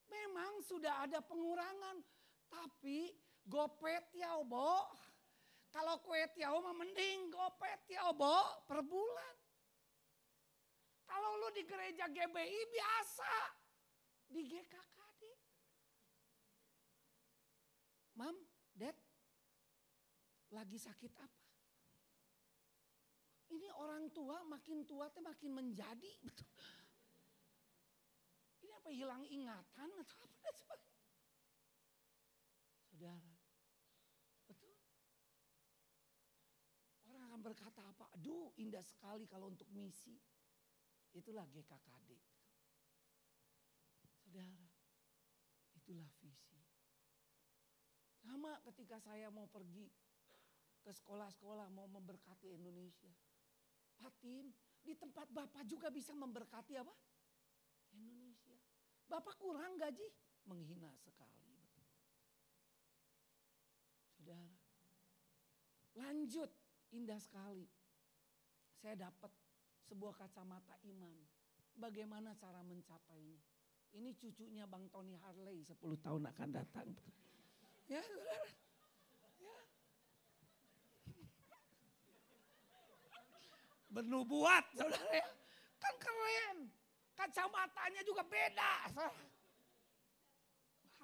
Memang 0.09 0.65
sudah 0.65 1.05
ada 1.05 1.21
pengurangan. 1.21 2.01
Tapi 2.49 3.13
gopet 3.45 4.09
ya 4.17 4.37
Bo. 4.41 4.81
Kalau 5.77 6.01
kue 6.01 6.25
tiao 6.33 6.57
mah 6.57 6.73
mending 6.73 7.29
gopet 7.29 7.85
ya 7.85 8.09
Bo 8.09 8.65
per 8.65 8.81
bulan. 8.81 9.35
Kalau 11.05 11.37
lu 11.37 11.53
di 11.53 11.61
gereja 11.69 12.09
GBI 12.09 12.61
biasa. 12.73 13.33
Di 14.27 14.41
GKKD. 14.43 15.23
Mam, 18.17 18.33
Dad, 18.73 18.97
lagi 20.49 20.81
sakit 20.81 21.13
apa? 21.13 21.47
Ini 23.47 23.71
orang 23.77 24.11
tua 24.11 24.43
makin 24.43 24.83
tua 24.83 25.07
teh 25.07 25.23
makin 25.23 25.55
menjadi. 25.55 26.11
Ini 28.65 28.71
apa 28.75 28.89
hilang 28.91 29.23
ingatan 29.23 29.89
atau 30.03 30.19
apa. 30.27 30.75
Saudara, 32.91 33.35
betul. 34.49 34.75
Orang 37.07 37.23
akan 37.31 37.36
berkata 37.47 37.79
apa? 37.79 38.11
Aduh 38.19 38.51
indah 38.59 38.83
sekali 38.83 39.23
kalau 39.23 39.47
untuk 39.47 39.71
misi. 39.71 40.19
Itulah 41.15 41.47
GKKD. 41.47 42.11
Saudara, 44.27 44.67
itulah 45.79 46.11
visi. 46.19 46.59
Sama 48.19 48.59
ketika 48.67 48.99
saya 48.99 49.31
mau 49.31 49.47
pergi 49.47 49.87
ke 50.83 50.91
sekolah-sekolah 50.91 51.71
mau 51.71 51.87
memberkati 51.87 52.51
Indonesia. 52.51 53.15
Pak 53.97 54.19
Tim, 54.19 54.51
di 54.83 54.93
tempat 54.99 55.31
Bapak 55.31 55.63
juga 55.63 55.87
bisa 55.87 56.11
memberkati 56.11 56.75
apa? 56.75 56.91
Indonesia. 57.95 58.59
Bapak 59.07 59.39
kurang 59.39 59.79
gaji? 59.79 60.03
Menghina 60.43 60.91
sekali. 60.99 61.39
Betul. 61.47 61.87
Saudara, 64.19 64.59
lanjut 65.95 66.51
indah 66.91 67.19
sekali. 67.19 67.67
Saya 68.77 69.09
dapat 69.09 69.31
sebuah 69.87 70.13
kacamata 70.15 70.75
iman. 70.85 71.15
Bagaimana 71.77 72.33
cara 72.37 72.61
mencapainya? 72.65 73.39
Ini 73.95 74.13
cucunya 74.19 74.67
Bang 74.67 74.91
Tony 74.91 75.15
Harley 75.17 75.63
10 75.63 75.79
tahun 76.03 76.23
akan 76.29 76.49
datang. 76.51 76.87
Ya, 77.87 78.03
saudara. 78.03 78.49
Ya. 79.39 79.59
Bernubuat, 83.87 84.65
saudara 84.75 85.11
ya. 85.15 85.27
Kan 85.79 85.95
keren. 85.97 86.57
Kacamatanya 87.17 88.01
juga 88.05 88.21
beda. 88.27 88.73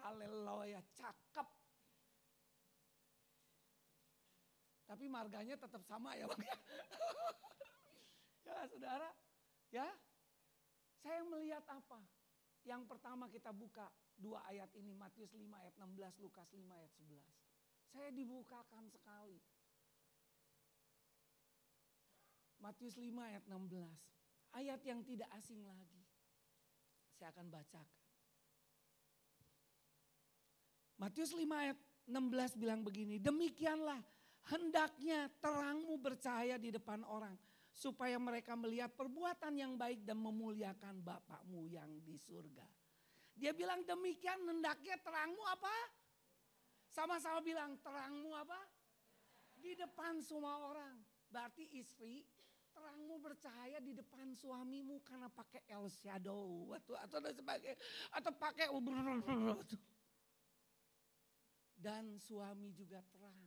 Haleluya, 0.04 0.84
cakep. 0.93 1.62
Tapi 4.94 5.10
marganya 5.10 5.58
tetap 5.58 5.82
sama 5.90 6.14
ya 6.14 6.30
Bang 6.30 6.38
ya. 6.38 6.54
ya 8.46 8.56
saudara, 8.70 9.10
ya. 9.74 9.90
Saya 11.02 11.26
melihat 11.26 11.66
apa? 11.66 11.98
Yang 12.62 12.86
pertama 12.86 13.26
kita 13.26 13.50
buka 13.50 13.90
dua 14.14 14.46
ayat 14.46 14.70
ini 14.78 14.94
Matius 14.94 15.34
5 15.34 15.50
ayat 15.50 15.74
16, 15.82 16.22
Lukas 16.22 16.46
5 16.54 16.62
ayat 16.70 16.94
11. 17.02 17.10
Saya 17.90 18.10
dibukakan 18.14 18.86
sekali. 18.94 19.42
Matius 22.62 22.94
5 22.94 23.18
ayat 23.18 23.44
16. 23.50 23.98
Ayat 24.54 24.82
yang 24.86 25.02
tidak 25.02 25.30
asing 25.34 25.66
lagi. 25.66 26.06
Saya 27.18 27.34
akan 27.34 27.50
bacakan. 27.50 27.98
Matius 31.02 31.34
5 31.34 31.50
ayat 31.50 31.82
16 32.06 32.62
bilang 32.62 32.86
begini, 32.86 33.18
demikianlah 33.18 34.12
hendaknya 34.52 35.32
terangmu 35.40 35.96
bercahaya 36.02 36.60
di 36.60 36.74
depan 36.74 37.06
orang 37.08 37.36
supaya 37.74 38.20
mereka 38.22 38.54
melihat 38.54 38.94
perbuatan 38.94 39.54
yang 39.58 39.74
baik 39.80 40.06
dan 40.06 40.22
memuliakan 40.22 41.02
Bapakmu 41.02 41.66
yang 41.72 41.90
di 42.06 42.20
surga. 42.20 42.66
Dia 43.34 43.50
bilang 43.56 43.82
demikian 43.82 44.46
hendaknya 44.46 44.94
terangmu 45.02 45.42
apa? 45.50 45.74
Sama-sama 46.94 47.42
bilang 47.42 47.74
terangmu 47.82 48.30
apa? 48.38 48.62
Di 49.58 49.74
depan 49.74 50.22
semua 50.22 50.70
orang. 50.70 51.02
Berarti 51.34 51.66
istri 51.82 52.22
terangmu 52.74 53.18
bercahaya 53.22 53.82
di 53.82 53.94
depan 53.94 54.34
suamimu 54.38 55.02
karena 55.02 55.30
pakai 55.30 55.66
El 55.70 55.90
Shadow 55.90 56.74
atau 56.78 56.94
atau 56.98 57.18
dan 57.22 57.34
sebagainya 57.34 57.78
atau 58.14 58.32
pakai 58.34 58.68
dan 61.84 62.16
suami 62.16 62.72
juga 62.72 63.04
terang 63.12 63.43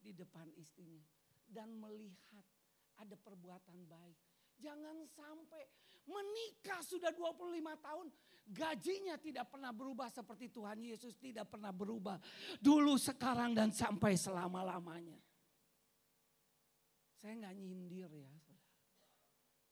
di 0.00 0.16
depan 0.16 0.48
istrinya 0.56 1.04
dan 1.46 1.70
melihat 1.76 2.44
ada 3.00 3.16
perbuatan 3.16 3.84
baik. 3.86 4.18
Jangan 4.60 5.08
sampai 5.08 5.64
menikah 6.04 6.84
sudah 6.84 7.12
25 7.16 7.64
tahun 7.80 8.06
gajinya 8.50 9.16
tidak 9.16 9.48
pernah 9.48 9.72
berubah 9.72 10.10
seperti 10.12 10.52
Tuhan 10.52 10.80
Yesus 10.84 11.16
tidak 11.16 11.48
pernah 11.48 11.72
berubah. 11.72 12.20
Dulu, 12.60 12.98
sekarang 13.00 13.56
dan 13.56 13.72
sampai 13.72 14.18
selama-lamanya. 14.18 15.16
Saya 17.20 17.36
nggak 17.36 17.56
nyindir 17.56 18.10
ya. 18.10 18.32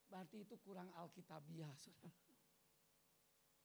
Berarti 0.08 0.40
itu 0.40 0.56
kurang 0.64 0.88
alkitabiah 0.96 1.72
saudara. 1.76 2.28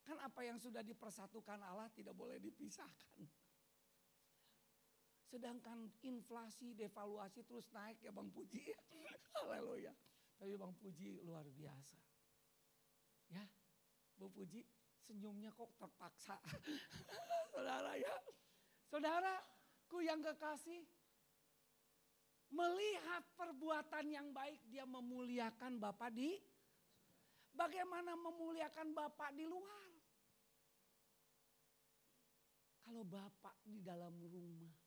Kan 0.04 0.20
apa 0.20 0.44
yang 0.44 0.60
sudah 0.60 0.84
dipersatukan 0.84 1.64
Allah 1.64 1.88
tidak 1.96 2.12
boleh 2.12 2.36
dipisahkan. 2.36 3.24
Sedangkan 5.34 5.90
inflasi, 6.06 6.78
devaluasi 6.78 7.42
terus 7.42 7.66
naik 7.74 7.98
ya 8.06 8.14
Bang 8.14 8.30
Puji. 8.30 8.62
Haleluya. 9.42 9.90
Tapi 10.38 10.54
Bang 10.54 10.78
Puji 10.78 11.26
luar 11.26 11.42
biasa. 11.50 11.98
Ya, 13.34 13.42
Bu 14.14 14.30
Puji 14.30 14.62
senyumnya 15.02 15.50
kok 15.50 15.74
terpaksa. 15.82 16.38
Saudara 17.58 17.98
ya. 17.98 18.14
Saudaraku 18.94 20.06
yang 20.06 20.22
kekasih. 20.22 20.86
Melihat 22.54 23.26
perbuatan 23.34 24.14
yang 24.14 24.30
baik 24.38 24.62
dia 24.70 24.86
memuliakan 24.86 25.82
Bapak 25.82 26.14
di. 26.14 26.38
Bagaimana 27.58 28.14
memuliakan 28.14 28.94
Bapak 28.94 29.34
di 29.34 29.50
luar. 29.50 29.90
Kalau 32.86 33.02
Bapak 33.02 33.58
di 33.66 33.82
dalam 33.82 34.14
rumah 34.22 34.84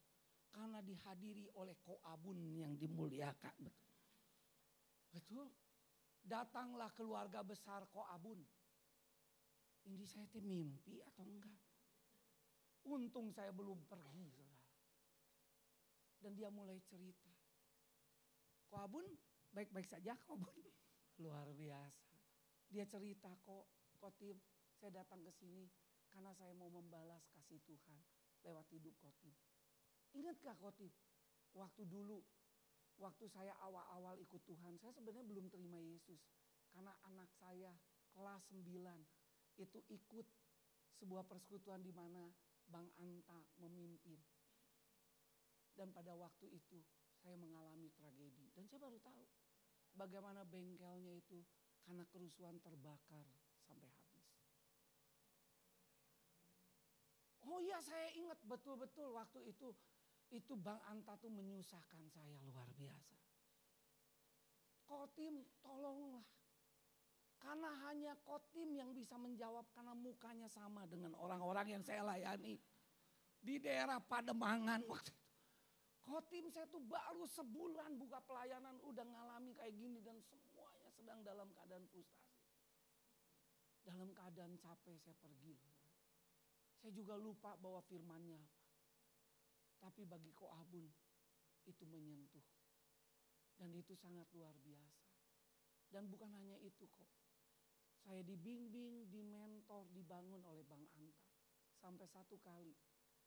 karena 0.54 0.80
dihadiri 0.86 1.50
oleh 1.58 1.76
Koabun 1.82 2.38
yang 2.56 2.78
dimuliakan. 2.78 3.68
Betul. 5.12 5.50
Datanglah 6.24 6.94
keluarga 6.96 7.44
besar 7.44 7.84
Koabun. 7.90 8.40
Ini 9.84 10.04
saya 10.08 10.24
teh 10.32 10.39
mimpi 10.39 11.04
atau 11.04 11.28
enggak? 11.28 11.60
Untung 12.88 13.32
saya 13.36 13.52
belum 13.52 13.84
pergi. 13.88 14.32
Dan 16.24 16.39
dia 16.39 16.48
mulai 16.48 16.80
cerita. 16.88 17.32
Koabun 18.72 19.04
baik-baik 19.52 19.88
saja 19.91 20.15
Koabun. 20.24 20.56
Luar 21.24 21.52
biasa. 21.52 22.15
Dia 22.72 22.88
cerita 22.89 23.30
kok, 23.43 23.69
Kotim, 24.00 24.39
saya 24.80 25.04
datang 25.04 25.22
ke 25.22 25.32
sini 25.38 25.69
karena 26.10 26.34
saya 26.34 26.52
mau 26.58 26.72
membalas 26.72 27.22
kasih 27.38 27.62
Tuhan 27.67 28.00
lewat 28.48 28.65
hidup 28.74 28.96
Kotim. 29.04 29.36
Ingatkah 30.15 30.58
Kotim, 30.58 30.89
waktu 31.54 31.86
dulu, 31.86 32.24
waktu 32.98 33.30
saya 33.30 33.54
awal-awal 33.62 34.17
ikut 34.19 34.41
Tuhan, 34.48 34.80
saya 34.82 34.96
sebenarnya 34.96 35.28
belum 35.28 35.52
terima 35.54 35.78
Yesus. 35.78 36.19
Karena 36.74 36.98
anak 37.06 37.30
saya 37.38 37.78
kelas 38.13 38.41
9 38.50 38.65
itu 39.58 39.80
ikut 39.89 40.28
sebuah 40.98 41.26
persekutuan 41.28 41.84
di 41.84 41.92
mana 41.94 42.32
Bang 42.70 42.89
Anta 42.98 43.44
memimpin. 43.60 44.20
Dan 45.74 45.89
pada 45.89 46.13
waktu 46.13 46.54
itu 46.54 46.80
saya 47.18 47.36
mengalami 47.38 47.89
tragedi. 47.98 48.50
Dan 48.54 48.70
saya 48.70 48.80
baru 48.82 48.98
tahu 49.02 49.24
bagaimana 49.98 50.46
bengkelnya 50.46 51.18
itu 51.18 51.42
karena 51.84 52.06
kerusuhan 52.08 52.58
terbakar 52.63 53.26
sampai 53.66 53.89
habis. 53.89 54.28
Oh 57.44 57.60
iya 57.60 57.84
saya 57.84 58.08
ingat 58.16 58.39
betul-betul 58.48 59.12
waktu 59.12 59.44
itu 59.52 59.76
itu 60.34 60.54
Bang 60.58 60.82
Anta 60.89 61.13
tuh 61.20 61.30
menyusahkan 61.30 62.10
saya 62.10 62.34
luar 62.42 62.66
biasa. 62.74 63.18
Kotim 64.88 65.46
tolonglah. 65.62 66.26
Karena 67.43 67.69
hanya 67.91 68.15
Kotim 68.23 68.71
yang 68.71 68.95
bisa 68.95 69.19
menjawab 69.19 69.67
karena 69.75 69.91
mukanya 69.91 70.47
sama 70.47 70.88
dengan 70.88 71.12
orang-orang 71.19 71.75
yang 71.75 71.84
saya 71.84 71.99
layani. 71.99 72.56
Di 73.43 73.60
daerah 73.60 73.99
Pademangan 73.99 74.88
waktu 74.88 75.12
itu. 75.12 75.23
Kotim 76.03 76.47
saya 76.51 76.67
tuh 76.71 76.79
baru 76.84 77.27
sebulan 77.27 77.99
buka 77.99 78.23
pelayanan 78.23 78.79
udah 78.88 79.03
ngalami 79.08 79.56
kayak 79.56 79.75
gini 79.75 79.99
dan 80.03 80.19
semuanya 80.23 80.88
sedang 80.95 81.19
dalam 81.23 81.51
keadaan 81.51 81.84
frustasi. 81.91 82.39
Dalam 83.84 84.15
keadaan 84.15 84.56
capek 84.56 84.95
saya 85.03 85.15
pergi. 85.19 85.60
Saya 86.79 86.91
juga 86.95 87.19
lupa 87.19 87.56
bahwa 87.60 87.84
firmannya 87.88 88.39
apa. 88.39 88.63
Tapi 89.84 90.08
bagi 90.08 90.32
Koabun 90.32 90.88
itu 91.67 91.84
menyentuh. 91.88 92.43
Dan 93.60 93.75
itu 93.75 93.95
sangat 93.95 94.27
luar 94.32 94.56
biasa. 94.63 95.08
Dan 95.91 96.08
bukan 96.08 96.32
hanya 96.36 96.56
itu 96.63 96.88
kok. 96.88 97.08
Saya 98.04 98.20
dibimbing, 98.28 99.08
dimentor, 99.08 99.88
dibangun 99.96 100.44
oleh 100.44 100.68
Bang 100.68 100.84
Anta. 101.00 101.24
Sampai 101.80 102.08
satu 102.12 102.36
kali 102.44 102.76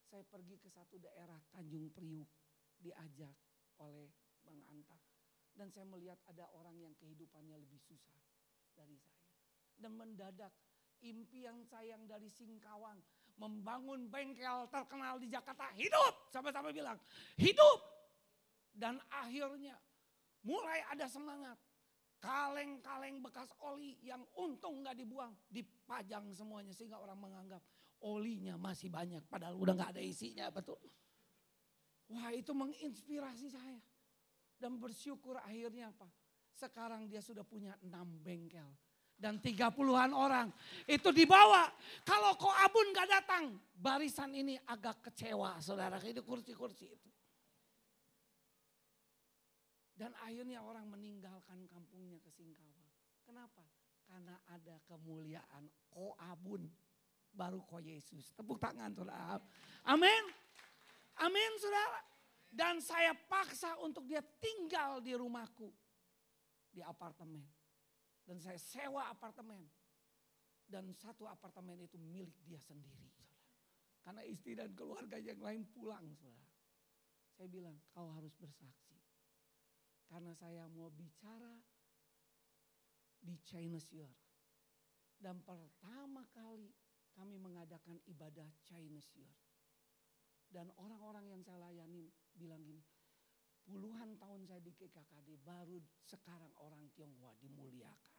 saya 0.05 0.23
pergi 0.29 0.61
ke 0.61 0.69
satu 0.69 1.01
daerah 1.01 1.41
Tanjung 1.51 1.89
Priuk 1.91 2.29
diajak 2.77 3.33
oleh 3.81 4.12
Bang 4.45 4.61
Anta. 4.69 5.01
Dan 5.57 5.73
saya 5.73 5.89
melihat 5.89 6.21
ada 6.29 6.45
orang 6.53 6.77
yang 6.77 6.93
kehidupannya 7.01 7.57
lebih 7.57 7.81
susah 7.81 8.21
dari 8.77 9.01
saya. 9.01 9.25
Dan 9.81 9.97
mendadak 9.97 10.53
impian 11.01 11.65
saya 11.65 11.97
yang 11.97 12.05
dari 12.05 12.29
Singkawang 12.29 13.01
membangun 13.41 14.09
bengkel 14.09 14.69
terkenal 14.69 15.17
di 15.17 15.33
Jakarta 15.33 15.73
hidup. 15.73 16.29
Sampai-sampai 16.29 16.77
bilang 16.77 17.01
hidup. 17.41 17.79
Dan 18.77 19.01
akhirnya 19.09 19.81
mulai 20.45 20.85
ada 20.93 21.09
semangat. 21.09 21.57
Kaleng-kaleng 22.16 23.20
bekas 23.20 23.52
oli 23.62 24.00
yang 24.00 24.24
untung 24.40 24.83
nggak 24.83 24.96
dibuang 24.96 25.37
dipajang 25.52 26.33
semuanya 26.33 26.72
sehingga 26.72 26.96
orang 26.98 27.20
menganggap 27.20 27.61
olinya 28.02 28.57
masih 28.57 28.88
banyak 28.88 29.20
padahal 29.29 29.57
udah 29.57 29.74
nggak 29.76 29.92
ada 29.96 30.02
isinya 30.02 30.48
betul. 30.48 30.81
Wah 32.07 32.31
itu 32.33 32.55
menginspirasi 32.55 33.50
saya. 33.50 33.81
Dan 34.57 34.81
bersyukur 34.81 35.37
akhirnya 35.37 35.92
apa? 35.92 36.09
Sekarang 36.57 37.05
dia 37.05 37.20
sudah 37.20 37.44
punya 37.44 37.76
enam 37.85 38.09
bengkel. 38.24 38.64
Dan 39.16 39.40
tiga 39.40 39.72
puluhan 39.72 40.12
orang 40.12 40.52
itu 40.85 41.09
dibawa. 41.09 41.72
Kalau 42.05 42.37
kok 42.37 42.52
abun 42.52 42.92
gak 42.92 43.09
datang, 43.09 43.44
barisan 43.72 44.33
ini 44.37 44.61
agak 44.68 45.09
kecewa 45.09 45.57
saudara. 45.61 45.96
Itu 46.05 46.20
kursi-kursi 46.20 46.85
itu. 46.92 47.09
Dan 49.97 50.13
akhirnya 50.21 50.61
orang 50.61 50.93
meninggalkan 50.93 51.65
kampungnya 51.73 52.21
ke 52.21 52.29
Singkawang. 52.29 52.85
Kenapa? 53.25 53.65
Karena 54.05 54.37
ada 54.53 54.77
kemuliaan 54.85 55.65
Koabun. 55.89 56.69
Baru 57.37 57.65
Ko 57.65 57.81
Yesus. 57.81 58.33
Tepuk 58.37 58.61
tangan 58.61 58.93
saudara. 58.93 59.41
Amin. 59.89 60.25
Amin 61.21 61.53
saudara. 61.61 62.01
Dan 62.49 62.81
saya 62.81 63.13
paksa 63.13 63.77
untuk 63.85 64.09
dia 64.09 64.21
tinggal 64.41 65.01
di 65.01 65.17
rumahku. 65.17 65.69
Di 66.73 66.81
apartemen. 66.85 67.45
Dan 68.25 68.41
saya 68.41 68.57
sewa 68.57 69.09
apartemen. 69.13 69.65
Dan 70.65 70.93
satu 70.97 71.29
apartemen 71.29 71.77
itu 71.85 72.01
milik 72.01 72.37
dia 72.45 72.61
sendiri. 72.61 73.05
Saudara. 73.13 73.45
Karena 74.01 74.23
istri 74.25 74.53
dan 74.57 74.73
keluarga 74.73 75.21
yang 75.21 75.41
lain 75.41 75.69
pulang. 75.73 76.09
Saudara. 76.17 76.53
Saya 77.37 77.49
bilang 77.53 77.77
kau 77.93 78.09
harus 78.17 78.33
bersaksi. 78.41 78.96
Karena 80.07 80.33
saya 80.38 80.71
mau 80.71 80.90
bicara 80.90 81.59
di 83.19 83.35
Chinese 83.42 83.90
Year. 83.90 84.12
Dan 85.19 85.42
pertama 85.42 86.23
kali 86.31 86.71
kami 87.16 87.40
mengadakan 87.40 87.99
ibadah 88.07 88.47
Chinese 88.62 89.11
Year. 89.16 89.35
Dan 90.47 90.71
orang-orang 90.79 91.27
yang 91.33 91.42
saya 91.42 91.59
layani 91.59 92.07
bilang 92.37 92.62
gini, 92.62 92.85
puluhan 93.66 94.14
tahun 94.21 94.47
saya 94.47 94.62
di 94.62 94.71
KKKD 94.71 95.42
baru 95.42 95.83
sekarang 96.07 96.55
orang 96.62 96.87
Tionghoa 96.95 97.35
dimuliakan. 97.42 98.14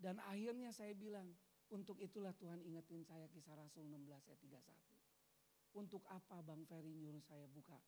Dan 0.00 0.16
akhirnya 0.24 0.72
saya 0.72 0.96
bilang, 0.96 1.30
untuk 1.70 2.00
itulah 2.02 2.34
Tuhan 2.34 2.64
ingetin 2.64 3.04
saya 3.04 3.28
kisah 3.30 3.54
Rasul 3.54 3.86
16 3.86 4.10
ayat 4.10 4.40
31. 4.42 5.78
Untuk 5.78 6.02
apa 6.10 6.42
Bang 6.42 6.66
Ferry 6.66 6.96
nyuruh 6.98 7.22
saya 7.22 7.46
buka 7.46 7.78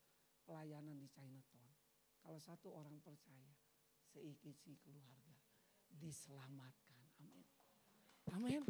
pelayanan 0.43 0.99
di 0.99 1.09
Chinatown. 1.09 1.71
Kalau 2.23 2.39
satu 2.39 2.71
orang 2.71 2.99
percaya, 3.03 3.51
seisi 4.07 4.55
keluarga 4.79 5.35
diselamatkan. 5.91 7.01
Amin. 7.23 7.47
Amin. 8.33 8.63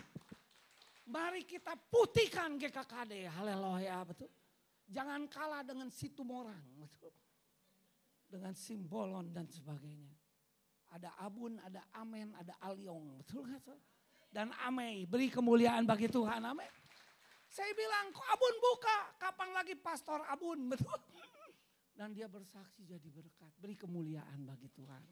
Mari 1.08 1.42
kita 1.44 1.74
putihkan 1.76 2.56
GKKD. 2.56 3.26
Haleluya 3.28 4.00
betul. 4.06 4.30
Jangan 4.88 5.26
kalah 5.28 5.64
dengan 5.66 5.88
situ 5.92 6.22
morang. 6.22 6.62
Betul. 6.78 7.12
Dengan 8.28 8.56
simbolon 8.56 9.28
dan 9.32 9.44
sebagainya. 9.48 10.12
Ada 10.92 11.08
abun, 11.24 11.56
ada 11.64 11.80
amen, 11.96 12.36
ada 12.36 12.52
aliong. 12.68 13.20
Betul 13.24 13.48
gak? 13.48 13.64
Dan 14.32 14.52
amei. 14.64 15.04
Beri 15.04 15.28
kemuliaan 15.28 15.84
bagi 15.84 16.08
Tuhan. 16.08 16.40
Amin. 16.44 16.68
Saya 17.52 17.68
bilang, 17.76 18.08
kok 18.16 18.24
abun 18.32 18.54
buka? 18.64 18.98
Kapan 19.20 19.48
lagi 19.52 19.76
pastor 19.76 20.24
abun? 20.24 20.64
Betul. 20.72 21.00
Dan 21.92 22.16
dia 22.16 22.26
bersaksi 22.26 22.88
jadi 22.88 23.08
berkat. 23.12 23.52
Beri 23.60 23.76
kemuliaan 23.76 24.48
bagi 24.48 24.68
Tuhan. 24.72 25.04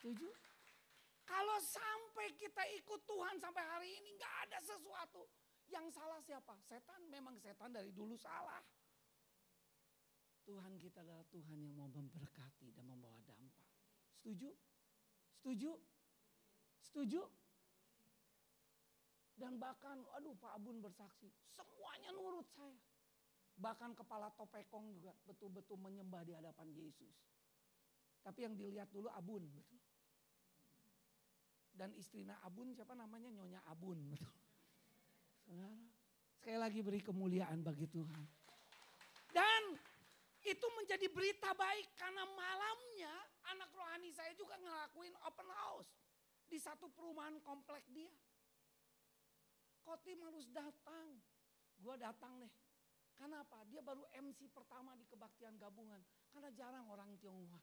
Setuju? 0.00 0.28
Kalau 1.28 1.58
sampai 1.60 2.32
kita 2.40 2.64
ikut 2.80 3.04
Tuhan 3.04 3.36
sampai 3.36 3.60
hari 3.60 3.90
ini 4.00 4.16
nggak 4.16 4.34
ada 4.48 4.58
sesuatu. 4.64 5.28
Yang 5.68 5.92
salah 5.92 6.20
siapa? 6.24 6.56
Setan 6.64 7.04
memang 7.12 7.36
setan 7.36 7.68
dari 7.68 7.92
dulu 7.92 8.16
salah. 8.16 8.64
Tuhan 10.48 10.80
kita 10.80 11.04
adalah 11.04 11.28
Tuhan 11.28 11.60
yang 11.60 11.76
mau 11.76 11.92
memberkati 11.92 12.72
dan 12.72 12.88
membawa 12.88 13.20
dampak. 13.28 13.68
Setuju? 14.16 14.48
Setuju? 15.36 15.76
Setuju? 16.80 17.20
Dan 19.36 19.60
bahkan, 19.60 20.00
aduh 20.16 20.32
Pak 20.40 20.56
Abun 20.56 20.80
bersaksi, 20.80 21.28
semuanya 21.52 22.10
nurut 22.16 22.48
saya. 22.56 22.87
Bahkan 23.58 23.98
kepala 23.98 24.30
topekong 24.38 24.94
juga 24.94 25.10
betul-betul 25.26 25.74
menyembah 25.82 26.22
di 26.22 26.30
hadapan 26.30 26.70
Yesus. 26.78 27.14
Tapi 28.22 28.46
yang 28.46 28.54
dilihat 28.54 28.86
dulu 28.94 29.10
Abun, 29.10 29.42
betul. 29.50 29.82
Dan 31.74 31.90
istrinya 31.98 32.38
Abun 32.46 32.70
siapa 32.74 32.94
namanya? 32.94 33.30
Nyonya 33.34 33.62
Abun, 33.66 33.98
betul. 34.14 34.30
Saudara, 35.42 35.74
sekali 36.38 36.58
lagi 36.58 36.80
beri 36.86 37.00
kemuliaan 37.02 37.58
bagi 37.66 37.86
Tuhan. 37.90 38.22
Dan 39.34 39.62
itu 40.46 40.66
menjadi 40.78 41.06
berita 41.10 41.50
baik 41.52 41.88
karena 41.98 42.24
malamnya 42.24 43.14
anak 43.52 43.70
rohani 43.74 44.14
saya 44.14 44.32
juga 44.38 44.54
ngelakuin 44.60 45.14
open 45.26 45.48
house 45.50 45.90
di 46.46 46.56
satu 46.56 46.86
perumahan 46.94 47.36
komplek 47.42 47.82
dia. 47.90 48.12
Kotim 49.82 50.20
harus 50.24 50.46
datang. 50.52 51.16
Gue 51.80 51.96
datang 51.96 52.38
deh. 52.38 52.52
Kenapa? 53.18 53.66
Dia 53.66 53.82
baru 53.82 54.06
MC 54.14 54.46
pertama 54.54 54.94
di 54.94 55.02
kebaktian 55.10 55.58
gabungan. 55.58 55.98
Karena 56.30 56.54
jarang 56.54 56.86
orang 56.86 57.18
Tionghoa. 57.18 57.58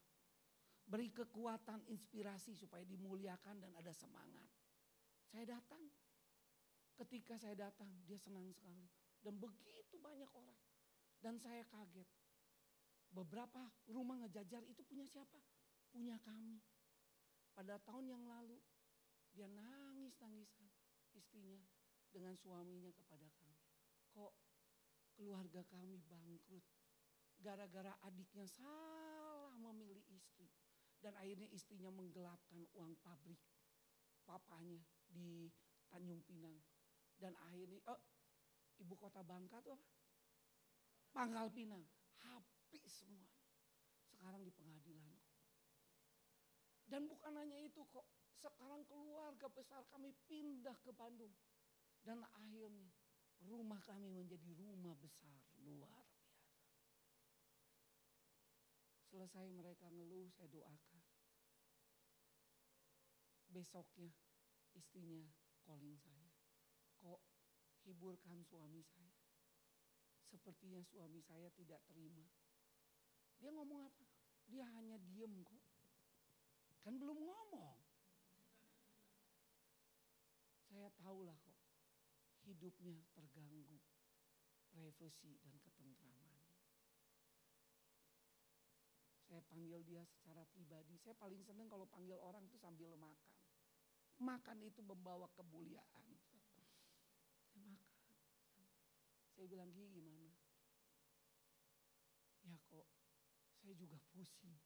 Beri 0.86 1.10
kekuatan, 1.10 1.88
inspirasi 1.88 2.54
supaya 2.54 2.84
dimuliakan 2.84 3.58
dan 3.58 3.72
ada 3.74 3.90
semangat. 3.90 4.46
Saya 5.32 5.58
datang. 5.58 5.82
Ketika 6.96 7.40
saya 7.40 7.56
datang, 7.56 7.88
dia 8.04 8.20
senang 8.20 8.46
sekali. 8.52 8.84
Dan 9.18 9.40
begitu 9.40 9.96
banyak 9.98 10.28
orang. 10.30 10.60
Dan 11.18 11.40
saya 11.40 11.64
kaget. 11.66 12.06
Beberapa 13.10 13.72
rumah 13.88 14.20
ngejajar 14.20 14.60
itu 14.68 14.84
punya 14.84 15.08
siapa? 15.08 15.40
Punya 15.90 16.20
kami. 16.20 16.60
Pada 17.56 17.80
tahun 17.80 18.12
yang 18.12 18.24
lalu, 18.28 18.60
dia 19.32 19.48
nangis-nangisan 19.48 20.68
istrinya 21.16 21.64
dengan 22.12 22.36
suaminya 22.36 22.92
kepada 22.92 23.24
kami. 23.40 23.56
Kok 24.12 24.45
keluarga 25.16 25.64
kami 25.72 25.96
bangkrut 26.04 26.62
gara-gara 27.40 27.92
adiknya 28.04 28.46
salah 28.48 29.52
memilih 29.60 30.04
istri. 30.12 30.48
Dan 30.96 31.12
akhirnya 31.20 31.48
istrinya 31.52 31.92
menggelapkan 31.92 32.64
uang 32.72 32.96
pabrik 33.04 33.38
papanya 34.24 34.80
di 35.06 35.52
Tanjung 35.92 36.24
Pinang. 36.24 36.56
Dan 37.16 37.36
akhirnya, 37.48 37.80
oh, 37.88 38.00
ibu 38.80 38.94
kota 38.96 39.22
Bangka 39.22 39.60
tuh 39.62 39.76
apa? 39.76 39.88
Pangkal 41.12 41.48
Pinang. 41.52 41.84
Habis 42.24 42.90
semuanya. 42.90 43.44
Sekarang 44.08 44.42
di 44.42 44.52
pengadilan. 44.52 45.14
Dan 46.88 47.06
bukan 47.06 47.32
hanya 47.36 47.56
itu 47.60 47.84
kok. 47.92 48.04
Sekarang 48.36 48.84
keluarga 48.84 49.48
besar 49.48 49.84
kami 49.92 50.12
pindah 50.28 50.76
ke 50.84 50.92
Bandung. 50.92 51.32
Dan 52.04 52.20
akhirnya 52.36 52.90
rumah 53.44 53.80
kami 53.84 54.08
menjadi 54.08 54.50
rumah 54.56 54.96
besar 54.96 55.36
luar 55.66 56.06
biasa. 56.22 56.24
Selesai 59.10 59.46
mereka 59.50 59.88
ngeluh 59.90 60.28
saya 60.32 60.48
doakan. 60.52 61.02
Besoknya 63.50 64.12
istrinya 64.76 65.26
calling 65.64 65.96
saya. 66.00 66.30
Kok 67.00 67.20
hiburkan 67.88 68.44
suami 68.44 68.82
saya. 68.84 69.14
Sepertinya 70.26 70.82
suami 70.84 71.22
saya 71.22 71.48
tidak 71.54 71.80
terima. 71.86 72.26
Dia 73.40 73.54
ngomong 73.54 73.88
apa? 73.88 74.06
Dia 74.50 74.66
hanya 74.76 74.98
diem 75.00 75.42
kok. 75.46 75.64
Kan 76.82 76.98
belum 76.98 77.18
ngomong. 77.18 77.78
Saya 80.66 80.90
tahulah 80.98 81.38
hidupnya 82.46 83.02
terganggu 83.10 83.82
privasi 84.70 85.34
dan 85.42 85.58
ketentramannya. 85.58 86.54
Saya 89.26 89.42
panggil 89.50 89.82
dia 89.82 90.06
secara 90.06 90.46
pribadi. 90.54 90.94
Saya 91.02 91.18
paling 91.18 91.42
senang 91.42 91.66
kalau 91.66 91.90
panggil 91.90 92.14
orang 92.22 92.46
itu 92.46 92.54
sambil 92.62 92.94
makan. 92.94 93.34
Makan 94.22 94.58
itu 94.62 94.80
membawa 94.80 95.26
kemuliaan. 95.34 96.06
Saya 97.50 97.66
makan. 97.66 98.06
Saya 99.34 99.46
bilang 99.50 99.68
gini 99.74 99.90
gimana? 99.90 100.30
Ya 102.46 102.56
kok 102.70 102.86
saya 103.58 103.74
juga 103.74 103.98
pusing. 104.14 104.56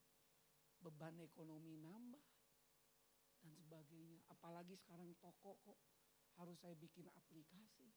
Beban 0.85 1.17
ekonomi 1.25 1.81
nambah 1.81 2.23
dan 3.41 3.53
sebagainya. 3.57 4.21
Apalagi 4.29 4.77
sekarang 4.77 5.17
toko 5.25 5.57
kok 5.65 5.81
harus 6.41 6.57
saya 6.57 6.73
bikin 6.81 7.05
aplikasi. 7.13 7.93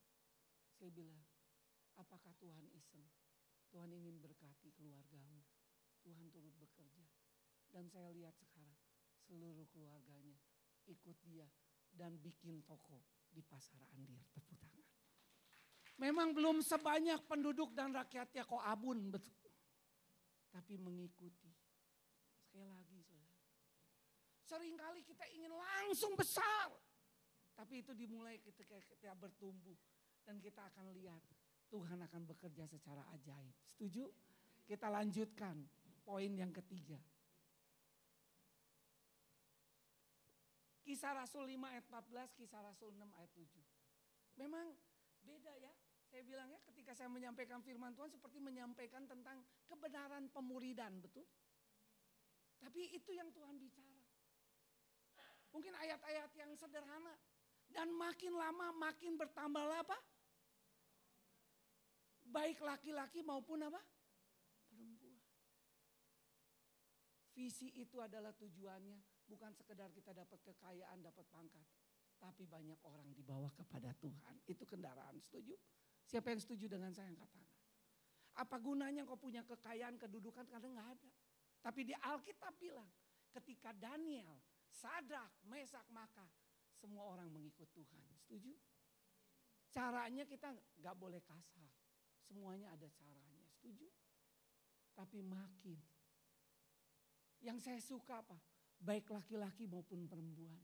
Saya 0.76 0.92
bilang, 0.92 1.24
apakah 1.96 2.36
Tuhan 2.44 2.68
iseng? 2.76 3.08
Tuhan 3.72 3.90
ingin 3.96 4.20
berkati 4.20 4.76
keluargamu. 4.76 5.40
Tuhan 6.04 6.28
turut 6.28 6.52
bekerja. 6.60 7.08
Dan 7.72 7.88
saya 7.88 8.12
lihat 8.12 8.36
sekarang 8.38 8.78
seluruh 9.24 9.66
keluarganya 9.72 10.36
ikut 10.86 11.16
dia 11.24 11.48
dan 11.96 12.20
bikin 12.20 12.60
toko 12.68 13.02
di 13.32 13.40
pasar 13.42 13.80
Andir. 13.96 14.20
Tepuk 14.36 14.60
tangan. 14.60 14.86
Memang 15.98 16.36
belum 16.36 16.60
sebanyak 16.60 17.24
penduduk 17.26 17.72
dan 17.72 17.96
rakyatnya 17.96 18.44
kok 18.44 18.62
abun 18.62 19.10
betul. 19.10 19.50
Tapi 20.52 20.78
mengikuti. 20.78 21.50
Sekali 22.46 22.68
lagi 22.70 23.00
saudara. 23.02 23.50
Seringkali 24.46 25.02
kita 25.02 25.26
ingin 25.34 25.50
langsung 25.50 26.14
besar. 26.14 26.70
Tapi 27.54 27.86
itu 27.86 27.94
dimulai 27.94 28.42
ketika 28.42 28.78
kita 28.82 29.14
bertumbuh. 29.18 29.78
Dan 30.24 30.40
kita 30.40 30.64
akan 30.72 30.96
lihat 30.96 31.20
Tuhan 31.68 32.00
akan 32.00 32.22
bekerja 32.30 32.64
secara 32.70 33.04
ajaib. 33.12 33.56
Setuju? 33.76 34.08
Kita 34.64 34.88
lanjutkan 34.88 35.60
poin 36.08 36.32
yang 36.32 36.56
ketiga. 36.56 36.96
Kisah 40.84 41.16
Rasul 41.16 41.48
5 41.48 41.60
ayat 41.64 41.86
14, 41.88 42.36
kisah 42.36 42.60
Rasul 42.60 42.92
6 42.96 43.08
ayat 43.16 43.32
7. 43.36 43.48
Memang 44.36 44.68
beda 45.24 45.56
ya. 45.60 45.72
Saya 46.12 46.22
bilang 46.28 46.46
ya 46.52 46.60
ketika 46.70 46.94
saya 46.94 47.10
menyampaikan 47.10 47.64
firman 47.66 47.98
Tuhan 47.98 48.12
seperti 48.14 48.38
menyampaikan 48.38 49.10
tentang 49.10 49.42
kebenaran 49.66 50.30
pemuridan, 50.30 51.02
betul? 51.02 51.26
Tapi 52.62 52.94
itu 52.94 53.12
yang 53.18 53.34
Tuhan 53.34 53.58
bicara. 53.58 53.98
Mungkin 55.50 55.74
ayat-ayat 55.74 56.32
yang 56.38 56.52
sederhana. 56.54 57.18
Dan 57.74 57.90
makin 57.98 58.38
lama 58.38 58.70
makin 58.78 59.18
bertambah 59.18 59.66
apa? 59.66 59.98
Baik 62.30 62.62
laki-laki 62.62 63.26
maupun 63.26 63.66
apa? 63.66 63.82
Perempuan. 64.70 65.18
Visi 67.34 67.74
itu 67.82 67.98
adalah 67.98 68.30
tujuannya 68.38 69.26
bukan 69.26 69.50
sekedar 69.58 69.90
kita 69.90 70.14
dapat 70.14 70.38
kekayaan, 70.46 71.02
dapat 71.02 71.26
pangkat. 71.34 71.66
Tapi 72.22 72.46
banyak 72.46 72.78
orang 72.86 73.10
dibawa 73.12 73.50
kepada 73.58 73.90
Tuhan. 73.98 74.38
Itu 74.46 74.64
kendaraan, 74.70 75.18
setuju? 75.20 75.58
Siapa 76.06 76.30
yang 76.30 76.40
setuju 76.40 76.70
dengan 76.70 76.94
saya 76.94 77.10
angkat 77.10 77.28
tangan? 77.34 77.58
Apa 78.34 78.58
gunanya 78.62 79.06
kau 79.06 79.18
punya 79.18 79.42
kekayaan, 79.46 79.98
kedudukan 79.98 80.46
karena 80.46 80.68
nggak 80.78 80.90
ada. 80.94 81.12
Tapi 81.62 81.82
di 81.90 81.94
Alkitab 81.98 82.54
bilang 82.58 82.90
ketika 83.34 83.74
Daniel, 83.74 84.38
Sadrak, 84.70 85.42
Mesak, 85.46 85.86
Maka 85.90 86.26
semua 86.84 87.16
orang 87.16 87.32
mengikut 87.32 87.72
Tuhan. 87.72 88.04
Setuju? 88.28 88.52
Caranya 89.72 90.28
kita 90.28 90.52
nggak 90.84 90.96
boleh 91.00 91.24
kasar. 91.24 91.72
Semuanya 92.28 92.76
ada 92.76 92.92
caranya. 92.92 93.48
Setuju? 93.56 93.88
Tapi 94.92 95.24
makin. 95.24 95.80
Yang 97.40 97.58
saya 97.64 97.80
suka 97.80 98.20
apa? 98.20 98.36
Baik 98.84 99.16
laki-laki 99.16 99.64
maupun 99.72 100.04
perempuan. 100.12 100.60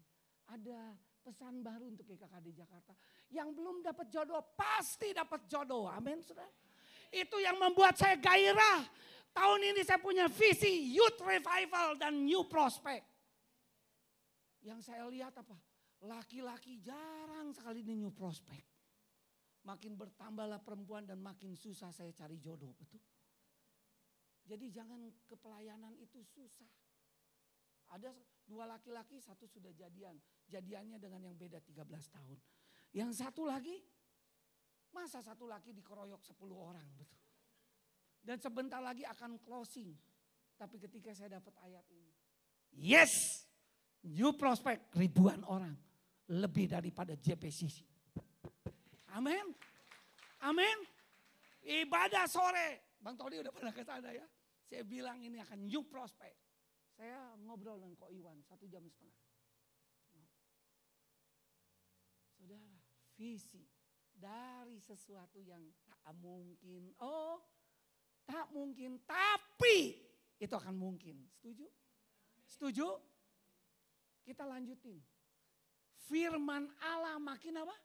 Ada 0.52 0.92
pesan 1.24 1.64
baru 1.64 1.88
untuk 1.88 2.04
GKKD 2.04 2.52
Jakarta. 2.52 2.92
Yang 3.32 3.56
belum 3.56 3.80
dapat 3.80 4.12
jodoh 4.12 4.44
pasti 4.60 5.16
dapat 5.16 5.48
jodoh. 5.48 5.88
Amin 5.88 6.20
saudara. 6.20 6.52
Itu 7.10 7.40
yang 7.40 7.56
membuat 7.56 7.96
saya 7.96 8.20
gairah. 8.20 8.84
Tahun 9.32 9.62
ini 9.62 9.82
saya 9.88 10.02
punya 10.04 10.28
visi 10.28 10.92
youth 10.92 11.22
revival 11.24 11.96
dan 11.96 12.28
new 12.28 12.44
prospect. 12.44 13.08
Yang 14.60 14.92
saya 14.92 15.08
lihat 15.08 15.32
apa? 15.40 15.69
Laki-laki 16.08 16.80
jarang 16.80 17.52
sekali 17.52 17.84
di 17.84 18.00
new 18.00 18.14
prospect. 18.16 18.64
Makin 19.68 20.00
bertambahlah 20.00 20.64
perempuan 20.64 21.04
dan 21.04 21.20
makin 21.20 21.60
susah 21.60 21.92
saya 21.92 22.16
cari 22.16 22.40
jodoh, 22.40 22.72
betul? 22.72 23.04
Jadi 24.48 24.72
jangan 24.72 25.12
kepelayanan 25.28 25.94
itu 26.00 26.24
susah. 26.24 26.72
Ada 27.92 28.16
dua 28.48 28.64
laki-laki, 28.66 29.20
satu 29.20 29.46
sudah 29.46 29.70
jadian. 29.76 30.16
Jadiannya 30.48 30.98
dengan 30.98 31.22
yang 31.28 31.36
beda 31.36 31.60
13 31.60 31.84
tahun. 32.16 32.40
Yang 32.96 33.12
satu 33.20 33.46
lagi, 33.46 33.78
masa 34.96 35.20
satu 35.22 35.46
laki 35.46 35.76
dikeroyok 35.76 36.24
10 36.24 36.40
orang 36.56 36.88
betul. 36.98 37.22
Dan 38.24 38.40
sebentar 38.40 38.80
lagi 38.80 39.04
akan 39.04 39.38
closing. 39.44 39.94
Tapi 40.56 40.76
ketika 40.80 41.12
saya 41.14 41.38
dapat 41.38 41.54
ayat 41.62 41.86
ini. 41.92 42.14
Yes, 42.74 43.46
new 44.02 44.34
prospect 44.34 44.90
ribuan 44.96 45.44
orang. 45.46 45.89
Lebih 46.30 46.70
daripada 46.70 47.18
JPCC. 47.18 47.82
Amin. 49.18 49.50
Amin. 50.46 50.78
Ibadah 51.66 52.30
sore. 52.30 52.98
Bang 53.02 53.18
Tony 53.18 53.42
udah 53.42 53.50
pernah 53.50 53.74
ke 53.74 53.82
sana 53.82 54.14
ya. 54.14 54.26
Saya 54.70 54.86
bilang 54.86 55.18
ini 55.26 55.42
akan 55.42 55.66
new 55.66 55.82
prospect. 55.90 56.38
Saya 56.94 57.34
ngobrol 57.42 57.80
dengan 57.82 57.96
Ko 57.98 58.12
Iwan 58.12 58.38
satu 58.46 58.70
jam 58.70 58.86
setengah. 58.86 59.18
Saudara, 62.38 62.76
visi 63.18 63.66
dari 64.14 64.78
sesuatu 64.84 65.40
yang 65.42 65.64
tak 65.88 66.14
mungkin. 66.20 66.92
Oh, 67.00 67.40
tak 68.28 68.52
mungkin, 68.52 69.00
tapi 69.08 69.96
itu 70.38 70.54
akan 70.54 70.76
mungkin. 70.76 71.24
Setuju? 71.40 71.66
Setuju? 72.46 72.88
Kita 74.28 74.44
lanjutin. 74.46 75.00
Firman 76.08 76.70
Allah 76.80 77.20
makin 77.20 77.60
apa? 77.60 77.76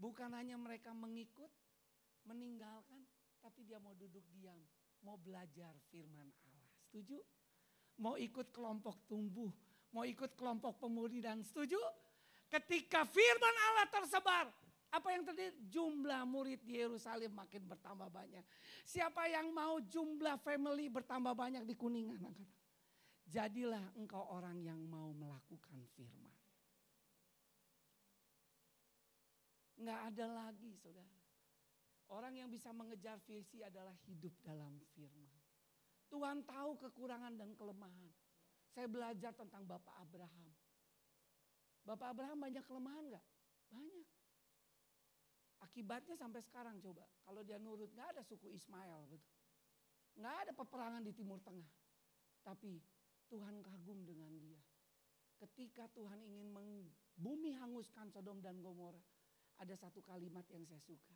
Bukan 0.00 0.32
hanya 0.34 0.58
mereka 0.58 0.90
mengikut, 0.90 1.50
meninggalkan, 2.26 3.04
tapi 3.38 3.62
dia 3.62 3.78
mau 3.78 3.94
duduk 3.94 4.22
diam, 4.34 4.58
mau 5.06 5.14
belajar 5.18 5.70
firman 5.90 6.26
Allah. 6.26 6.70
Setuju? 6.88 7.18
Mau 8.02 8.18
ikut 8.18 8.50
kelompok 8.50 9.06
tumbuh, 9.06 9.52
mau 9.94 10.02
ikut 10.02 10.34
kelompok 10.34 10.82
pemudi 10.82 11.22
dan 11.22 11.44
setuju? 11.46 11.78
Ketika 12.50 13.06
firman 13.06 13.56
Allah 13.70 13.86
tersebar, 13.94 14.50
apa 14.92 15.08
yang 15.08 15.24
terjadi? 15.24 15.56
Jumlah 15.72 16.22
murid 16.28 16.60
di 16.68 16.76
Yerusalem 16.76 17.32
makin 17.32 17.64
bertambah 17.64 18.12
banyak. 18.12 18.44
Siapa 18.84 19.24
yang 19.24 19.48
mau 19.48 19.80
jumlah 19.80 20.36
family 20.44 20.92
bertambah 20.92 21.32
banyak 21.32 21.64
di 21.64 21.72
Kuningan? 21.72 22.20
Jadilah 23.32 23.96
engkau 23.96 24.28
orang 24.28 24.60
yang 24.60 24.76
mau 24.92 25.08
melakukan 25.16 25.80
firman. 25.96 26.36
Enggak 29.80 30.00
ada 30.12 30.26
lagi 30.28 30.76
saudara. 30.76 31.16
Orang 32.12 32.36
yang 32.36 32.52
bisa 32.52 32.68
mengejar 32.76 33.16
visi 33.24 33.64
adalah 33.64 33.96
hidup 34.04 34.36
dalam 34.44 34.76
firman. 34.92 35.32
Tuhan 36.12 36.44
tahu 36.44 36.76
kekurangan 36.76 37.32
dan 37.40 37.56
kelemahan. 37.56 38.12
Saya 38.76 38.84
belajar 38.84 39.32
tentang 39.32 39.64
Bapak 39.64 39.96
Abraham. 40.04 40.52
Bapak 41.88 42.12
Abraham 42.12 42.36
banyak 42.36 42.60
kelemahan 42.68 43.16
gak? 43.16 43.26
Banyak. 43.72 44.08
Akibatnya 45.64 46.20
sampai 46.20 46.44
sekarang 46.44 46.76
coba. 46.84 47.08
Kalau 47.24 47.40
dia 47.40 47.56
nurut 47.56 47.88
gak 47.96 48.12
ada 48.12 48.20
suku 48.20 48.52
Ismail. 48.52 49.08
Betul. 49.08 49.32
Gak 50.20 50.36
ada 50.44 50.52
peperangan 50.52 51.00
di 51.00 51.16
Timur 51.16 51.40
Tengah. 51.40 51.72
Tapi 52.44 52.76
Tuhan 53.32 53.64
kagum 53.64 54.04
dengan 54.04 54.28
dia. 54.36 54.60
Ketika 55.40 55.88
Tuhan 55.96 56.20
ingin 56.20 56.52
bumi 57.16 57.56
hanguskan 57.56 58.12
Sodom 58.12 58.44
dan 58.44 58.60
Gomora. 58.60 59.00
Ada 59.60 59.78
satu 59.78 60.02
kalimat 60.02 60.42
yang 60.50 60.66
saya 60.66 60.80
suka. 60.82 61.14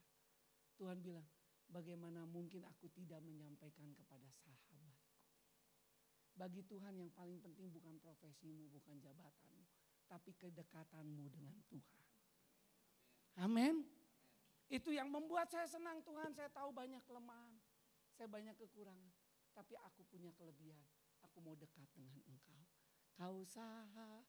Tuhan 0.78 1.02
bilang, 1.02 1.24
bagaimana 1.66 2.22
mungkin 2.28 2.62
aku 2.62 2.86
tidak 2.94 3.18
menyampaikan 3.24 3.90
kepada 3.96 4.28
sahabatku. 4.38 5.04
Bagi 6.36 6.62
Tuhan 6.68 6.94
yang 6.94 7.10
paling 7.10 7.42
penting 7.42 7.72
bukan 7.74 7.96
profesimu, 7.98 8.70
bukan 8.70 9.02
jabatanmu 9.02 9.66
tapi 10.06 10.30
kedekatanmu 10.38 11.26
dengan 11.30 11.54
Tuhan. 11.66 12.02
Amin. 13.42 13.84
Itu 14.66 14.90
yang 14.90 15.10
membuat 15.12 15.50
saya 15.52 15.66
senang 15.66 16.02
Tuhan, 16.02 16.34
saya 16.34 16.50
tahu 16.50 16.74
banyak 16.74 17.02
kelemahan, 17.06 17.54
saya 18.18 18.26
banyak 18.26 18.54
kekurangan, 18.58 19.12
tapi 19.54 19.78
aku 19.78 20.02
punya 20.10 20.30
kelebihan. 20.34 20.82
Aku 21.36 21.44
mau 21.44 21.52
dekat 21.52 21.84
dengan 21.92 22.16
engkau. 22.32 22.64
Kau 23.12 23.44
sahabat 23.44 24.24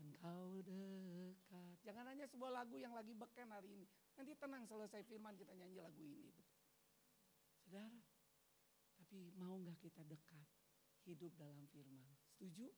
dan 0.00 0.08
kau 0.16 0.64
dekat. 0.64 1.76
Jangan 1.84 2.08
hanya 2.08 2.24
sebuah 2.24 2.48
lagu 2.48 2.80
yang 2.80 2.96
lagi 2.96 3.12
beken 3.12 3.52
hari 3.52 3.76
ini. 3.76 3.84
Nanti 4.16 4.32
tenang 4.40 4.64
selesai 4.64 5.04
firman 5.04 5.36
kita 5.36 5.52
nyanyi 5.52 5.84
lagu 5.84 6.00
ini. 6.00 6.32
Saudara, 7.60 8.00
tapi 8.96 9.36
mau 9.36 9.60
nggak 9.60 9.76
kita 9.84 10.00
dekat 10.08 10.48
hidup 11.04 11.36
dalam 11.36 11.68
firman? 11.68 12.08
Setuju? 12.32 12.72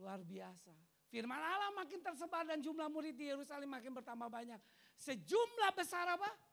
Luar 0.00 0.24
biasa. 0.24 0.72
Firman 1.12 1.44
Allah 1.44 1.76
makin 1.76 2.00
tersebar 2.00 2.48
dan 2.48 2.64
jumlah 2.64 2.88
murid 2.88 3.20
di 3.20 3.28
Yerusalem 3.28 3.68
makin 3.68 3.92
bertambah 3.92 4.32
banyak. 4.32 4.60
Sejumlah 4.96 5.76
besar 5.76 6.08
apa? 6.08 6.47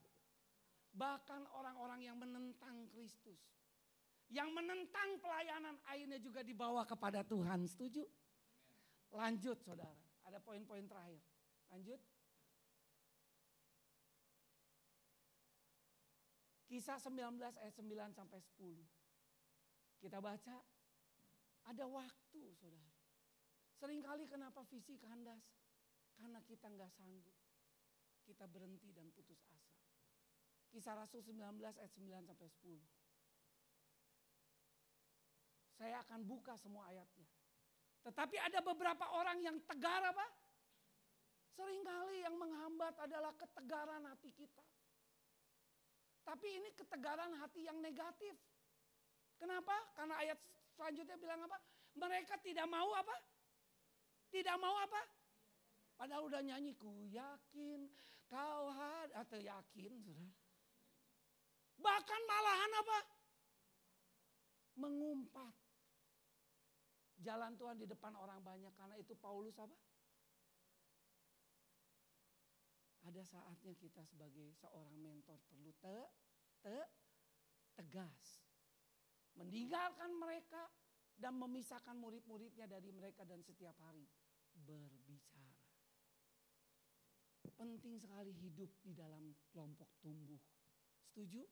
Bahkan 0.95 1.51
orang-orang 1.51 2.07
yang 2.07 2.15
menentang 2.15 2.87
Kristus. 2.95 3.39
Yang 4.31 4.49
menentang 4.55 5.19
pelayanan 5.19 5.75
akhirnya 5.85 6.17
juga 6.23 6.41
dibawa 6.41 6.87
kepada 6.87 7.21
Tuhan. 7.27 7.67
Setuju? 7.67 8.07
Lanjut 9.11 9.59
saudara. 9.59 9.99
Ada 10.23 10.39
poin-poin 10.39 10.87
terakhir. 10.87 11.19
Lanjut. 11.69 11.99
Kisah 16.65 16.97
19 16.97 17.37
ayat 17.61 17.75
9 17.77 18.15
sampai 18.15 18.39
10. 18.57 18.81
Kita 20.01 20.17
baca 20.23 20.55
ada 21.65 21.85
waktu 21.85 22.41
saudara. 22.57 22.93
Seringkali 23.75 24.25
kenapa 24.31 24.63
visi 24.71 24.95
kandas? 24.97 25.43
Karena 26.15 26.39
kita 26.41 26.71
nggak 26.71 26.91
sanggup. 26.95 27.35
Kita 28.25 28.47
berhenti 28.49 28.89
dan 28.95 29.11
putus 29.13 29.43
asa. 29.51 29.74
Kisah 30.75 30.91
Rasul 30.91 31.23
19 31.23 31.39
ayat 31.63 31.87
9 31.95 32.27
sampai 32.27 32.51
10. 32.51 32.83
Saya 35.79 36.03
akan 36.03 36.19
buka 36.27 36.59
semua 36.59 36.91
ayatnya. 36.91 37.23
Tetapi 38.03 38.35
ada 38.35 38.59
beberapa 38.59 39.07
orang 39.15 39.39
yang 39.39 39.55
tegar 39.63 40.03
apa? 40.03 40.27
Seringkali 41.55 42.27
yang 42.27 42.35
menghambat 42.35 42.99
adalah 42.99 43.31
ketegaran 43.39 44.03
hati 44.03 44.35
kita. 44.35 44.63
Tapi 46.27 46.47
ini 46.59 46.75
ketegaran 46.75 47.31
hati 47.39 47.63
yang 47.63 47.79
negatif. 47.79 48.35
Kenapa? 49.39 49.79
Karena 49.95 50.19
ayat 50.19 50.39
Selanjutnya 50.75 51.15
bilang 51.15 51.39
apa? 51.47 51.57
Mereka 51.95 52.35
tidak 52.43 52.67
mau 52.67 52.91
apa? 52.91 53.15
Tidak 54.27 54.57
mau 54.59 54.75
apa? 54.75 55.01
Padahal 55.95 56.27
udah 56.27 56.43
nyanyi 56.43 56.75
ku 56.75 57.07
yakin 57.07 57.87
kau 58.27 58.67
had 58.75 59.15
atau 59.15 59.39
yakin 59.39 59.95
saudara. 60.03 60.44
Bahkan 61.85 62.21
malahan 62.25 62.71
apa? 62.81 62.99
Mengumpat. 64.81 65.53
Jalan 67.21 67.53
Tuhan 67.61 67.77
di 67.77 67.85
depan 67.85 68.17
orang 68.17 68.41
banyak 68.41 68.73
karena 68.73 68.97
itu 68.97 69.13
Paulus 69.13 69.53
apa? 69.61 69.77
Ada 73.05 73.21
saatnya 73.21 73.77
kita 73.77 74.01
sebagai 74.09 74.49
seorang 74.57 74.97
mentor 74.97 75.37
perlu 75.45 75.69
te, 75.77 75.97
te, 76.65 76.77
tegas 77.77 78.41
meninggalkan 79.37 80.09
mereka 80.15 80.65
dan 81.15 81.37
memisahkan 81.37 81.95
murid-muridnya 81.95 82.65
dari 82.67 82.89
mereka 82.91 83.23
dan 83.23 83.39
setiap 83.45 83.75
hari 83.83 84.03
berbicara. 84.55 85.53
Penting 87.55 88.01
sekali 88.01 88.35
hidup 88.35 88.67
di 88.83 88.91
dalam 88.91 89.31
kelompok 89.53 89.87
tumbuh. 90.03 90.39
Setuju? 91.07 91.45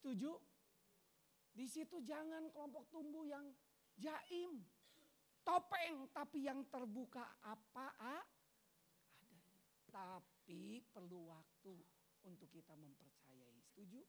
Setuju? 0.00 0.32
Di 1.52 1.68
situ 1.68 2.00
jangan 2.00 2.48
kelompok 2.48 2.88
tumbuh 2.88 3.28
yang 3.28 3.44
jaim, 4.00 4.64
topeng, 5.44 6.08
tapi 6.08 6.48
yang 6.48 6.64
terbuka 6.72 7.36
apa 7.44 7.92
adanya. 8.00 9.60
Tapi 9.92 10.80
perlu 10.88 11.28
waktu 11.28 11.76
untuk 12.24 12.48
kita 12.48 12.72
mempercayai. 12.80 13.60
Setuju? 13.60 14.00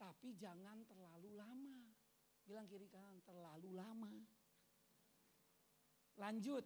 Tapi 0.00 0.32
jangan 0.32 0.80
terlalu 0.88 1.36
lama. 1.36 1.92
Bilang 2.48 2.64
kiri 2.64 2.88
kanan 2.88 3.20
terlalu 3.20 3.76
lama. 3.76 4.16
Lanjut. 6.16 6.64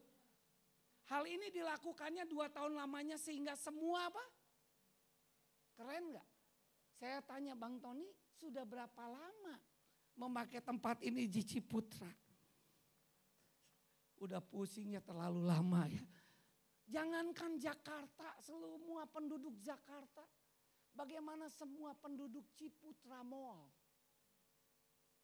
Hal 1.11 1.27
ini 1.27 1.51
dilakukannya 1.51 2.31
dua 2.31 2.47
tahun 2.47 2.79
lamanya 2.79 3.19
sehingga 3.19 3.59
semua 3.59 4.07
apa? 4.07 4.23
Keren 5.75 6.15
nggak? 6.15 6.30
Saya 7.01 7.25
tanya 7.25 7.57
Bang 7.57 7.81
Tony 7.81 8.05
sudah 8.37 8.69
berapa 8.69 9.09
lama 9.09 9.55
memakai 10.21 10.61
tempat 10.61 11.01
ini 11.01 11.25
di 11.25 11.41
Ciputra? 11.41 12.13
Udah 14.21 14.45
pusingnya 14.45 15.01
terlalu 15.01 15.49
lama 15.49 15.89
ya. 15.89 16.05
Jangankan 16.91 17.57
Jakarta, 17.57 18.37
semua 18.45 19.09
penduduk 19.09 19.57
Jakarta 19.65 20.21
Bagaimana 20.95 21.47
semua 21.47 21.95
penduduk 21.95 22.43
Ciputra 22.59 23.23
Mall 23.23 23.71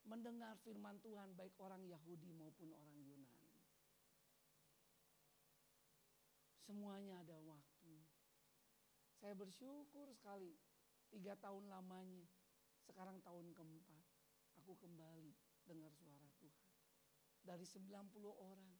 mendengar 0.06 0.54
firman 0.62 1.02
Tuhan 1.02 1.34
baik 1.34 1.58
orang 1.58 1.82
Yahudi 1.82 2.30
maupun 2.30 2.70
orang 2.70 2.94
Yunani. 3.02 3.50
Semuanya 6.62 7.22
ada 7.26 7.38
waktu. 7.42 7.94
Saya 9.18 9.34
bersyukur 9.34 10.06
sekali 10.14 10.54
tiga 11.16 11.32
tahun 11.40 11.72
lamanya. 11.72 12.28
Sekarang 12.84 13.16
tahun 13.24 13.56
keempat. 13.56 14.04
Aku 14.60 14.76
kembali 14.76 15.32
dengar 15.64 15.88
suara 15.96 16.28
Tuhan. 16.36 16.68
Dari 17.40 17.64
90 17.64 18.20
orang. 18.36 18.76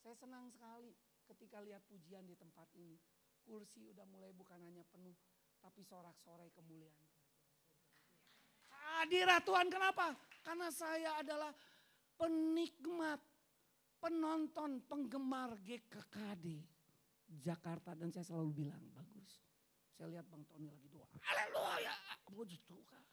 Saya 0.00 0.16
senang 0.16 0.48
sekali 0.48 0.96
ketika 1.28 1.60
lihat 1.60 1.84
pujian 1.84 2.24
di 2.24 2.32
tempat 2.40 2.72
ini. 2.80 2.96
Kursi 3.44 3.84
udah 3.92 4.08
mulai 4.08 4.32
bukan 4.32 4.56
hanya 4.64 4.80
penuh. 4.88 5.12
Tapi 5.60 5.84
sorak-sorai 5.84 6.48
kemuliaan 6.56 7.08
Hadirat 8.84 9.44
Tuhan 9.44 9.68
kenapa? 9.72 10.12
Karena 10.44 10.68
saya 10.68 11.20
adalah 11.20 11.52
penikmat, 12.20 13.20
penonton, 13.96 14.80
penggemar 14.84 15.56
GKKD 15.60 16.60
Jakarta. 17.44 17.96
Dan 17.96 18.12
saya 18.12 18.24
selalu 18.28 18.64
bilang, 18.64 18.80
bagus. 18.92 19.40
Saya 19.96 20.20
lihat 20.20 20.28
Bang 20.28 20.44
Tony 20.48 20.68
lagi. 20.68 20.93
Haleluya, 21.24 21.94
puji 22.28 22.58
Tuhan. 22.68 23.04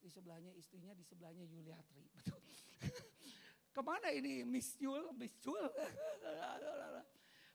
Di 0.00 0.08
sebelahnya 0.08 0.52
istrinya, 0.56 0.96
di 0.96 1.04
sebelahnya 1.04 1.44
Yuliatri. 1.44 2.08
Betul. 2.16 2.40
Ke 3.76 3.80
mana 3.84 4.08
ini 4.10 4.42
Miss 4.42 4.74
Jul, 4.80 5.12
Miss 5.14 5.36
Jul. 5.38 5.60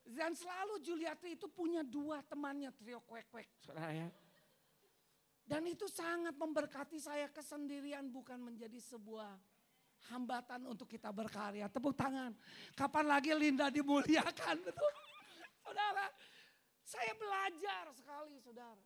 Dan 0.06 0.38
selalu 0.38 0.78
Juliatri 0.86 1.34
itu 1.34 1.50
punya 1.50 1.82
dua 1.82 2.22
temannya 2.22 2.70
trio 2.78 3.02
kwek-kwek. 3.02 3.50
Ya. 3.74 4.08
Dan 5.46 5.66
itu 5.66 5.90
sangat 5.90 6.38
memberkati 6.38 7.02
saya 7.02 7.26
kesendirian 7.34 8.06
bukan 8.14 8.38
menjadi 8.38 8.78
sebuah 8.78 9.34
hambatan 10.14 10.70
untuk 10.70 10.86
kita 10.86 11.10
berkarya. 11.10 11.66
Tepuk 11.70 11.98
tangan. 11.98 12.38
Kapan 12.78 13.06
lagi 13.10 13.34
Linda 13.34 13.74
dimuliakan? 13.74 14.62
Betul. 14.62 14.94
Saudara, 15.66 16.06
saya 16.86 17.14
belajar 17.18 17.90
sekali 17.98 18.38
saudara. 18.38 18.86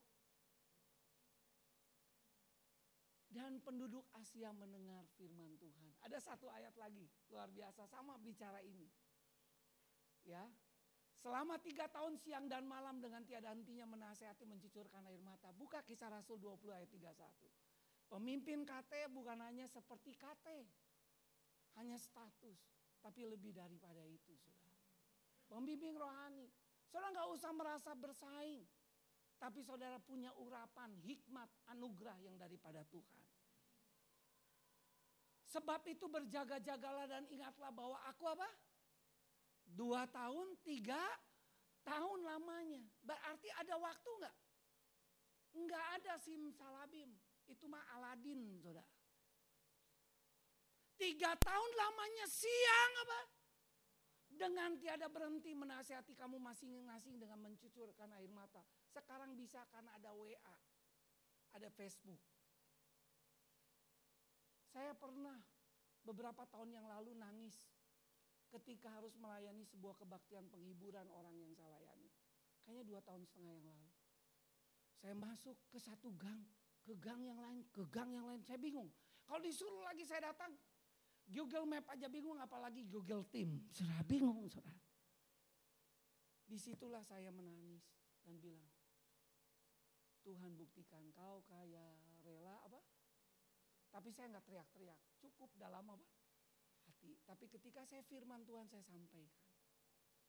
Dan 3.29 3.61
penduduk 3.61 4.09
Asia 4.17 4.49
mendengar 4.49 5.05
firman 5.13 5.53
Tuhan. 5.61 5.93
Ada 6.01 6.17
satu 6.17 6.49
ayat 6.49 6.73
lagi 6.81 7.05
luar 7.29 7.51
biasa 7.53 7.85
sama 7.85 8.17
bicara 8.17 8.57
ini. 8.65 8.89
Ya, 10.25 10.49
Selama 11.19 11.59
tiga 11.59 11.91
tahun 11.91 12.15
siang 12.15 12.47
dan 12.47 12.63
malam 12.63 13.03
dengan 13.03 13.19
tiada 13.27 13.51
hentinya 13.51 13.83
menasehati 13.83 14.47
mencucurkan 14.47 15.03
air 15.03 15.19
mata. 15.19 15.51
Buka 15.51 15.83
kisah 15.83 16.07
Rasul 16.07 16.39
20 16.39 16.71
ayat 16.71 16.87
31. 16.87 17.11
Pemimpin 18.07 18.63
KT 18.63 19.11
bukan 19.11 19.43
hanya 19.43 19.67
seperti 19.67 20.15
KT. 20.15 20.47
Hanya 21.75 21.99
status. 21.99 22.59
Tapi 23.03 23.27
lebih 23.27 23.51
daripada 23.51 23.99
itu 24.07 24.31
saudara. 24.39 24.79
Pembimbing 25.51 25.99
rohani. 25.99 26.47
Saudara 26.89 27.13
nggak 27.13 27.29
usah 27.37 27.51
merasa 27.53 27.91
bersaing. 27.93 28.65
Tapi 29.39 29.63
saudara 29.63 29.95
punya 30.03 30.33
urapan, 30.35 30.91
hikmat, 30.99 31.47
anugerah 31.71 32.17
yang 32.19 32.35
daripada 32.35 32.83
Tuhan. 32.91 33.23
Sebab 35.49 35.81
itu 35.87 36.05
berjaga-jagalah 36.11 37.07
dan 37.07 37.23
ingatlah 37.31 37.71
bahwa 37.71 37.97
aku 38.09 38.25
apa? 38.27 38.49
Dua 39.69 40.03
tahun, 40.11 40.59
tiga 40.65 40.99
tahun 41.87 42.19
lamanya. 42.25 42.83
Berarti 43.05 43.47
ada 43.53 43.79
waktu 43.79 44.09
enggak? 44.19 44.35
Enggak 45.55 45.85
ada 46.01 46.13
sim 46.19 46.51
salabim. 46.53 47.09
Itu 47.49 47.65
mah 47.65 47.81
Aladin 47.97 48.61
saudara. 48.61 48.85
Tiga 50.99 51.31
tahun 51.39 51.71
lamanya 51.79 52.25
siang 52.27 52.93
apa? 53.07 53.38
Dengan 54.39 54.71
tiada 54.79 55.11
berhenti 55.11 55.51
menasihati 55.51 56.15
kamu 56.15 56.39
masing-masing 56.39 57.19
dengan 57.19 57.43
mencucurkan 57.43 58.07
air 58.15 58.31
mata. 58.31 58.63
Sekarang 58.87 59.35
bisa 59.35 59.67
karena 59.67 59.91
ada 59.99 60.15
WA, 60.15 60.55
ada 61.59 61.67
Facebook. 61.75 62.23
Saya 64.71 64.95
pernah 64.95 65.35
beberapa 66.07 66.47
tahun 66.47 66.71
yang 66.71 66.87
lalu 66.87 67.19
nangis 67.19 67.67
ketika 68.55 68.87
harus 68.95 69.11
melayani 69.19 69.67
sebuah 69.67 69.99
kebaktian 69.99 70.47
penghiburan 70.47 71.11
orang 71.11 71.35
yang 71.35 71.51
saya 71.51 71.75
layani. 71.75 72.07
Kayaknya 72.63 72.83
dua 72.87 73.01
tahun 73.03 73.27
setengah 73.27 73.53
yang 73.59 73.67
lalu. 73.67 73.91
Saya 75.03 75.15
masuk 75.19 75.59
ke 75.67 75.83
satu 75.83 76.15
gang, 76.15 76.47
ke 76.87 76.95
gang 76.95 77.27
yang 77.27 77.43
lain, 77.43 77.67
ke 77.75 77.83
gang 77.91 78.07
yang 78.07 78.23
lain. 78.23 78.39
Saya 78.47 78.55
bingung. 78.55 78.87
Kalau 79.27 79.43
disuruh 79.43 79.83
lagi 79.83 80.07
saya 80.07 80.31
datang, 80.31 80.55
Google 81.29 81.69
Map 81.69 81.85
aja 81.93 82.09
bingung 82.09 82.37
apalagi 82.41 82.85
Google 82.89 83.23
Team. 83.29 83.61
Sudah 83.69 84.01
bingung 84.05 84.49
saudara. 84.49 84.81
Di 86.49 86.57
situlah 86.57 87.05
saya 87.05 87.29
menangis 87.29 87.85
dan 88.25 88.41
bilang, 88.41 88.73
Tuhan 90.25 90.57
buktikan 90.57 91.13
kau 91.13 91.45
kaya 91.45 91.93
rela 92.25 92.57
apa? 92.65 92.81
Tapi 93.93 94.09
saya 94.09 94.33
nggak 94.33 94.45
teriak-teriak, 94.49 94.97
cukup 95.21 95.53
dalam 95.57 95.85
apa? 95.93 96.05
hati. 96.99 97.15
Tapi 97.23 97.45
ketika 97.47 97.87
saya 97.87 98.03
firman 98.03 98.43
Tuhan 98.43 98.67
saya 98.67 98.83
sampaikan. 98.83 99.53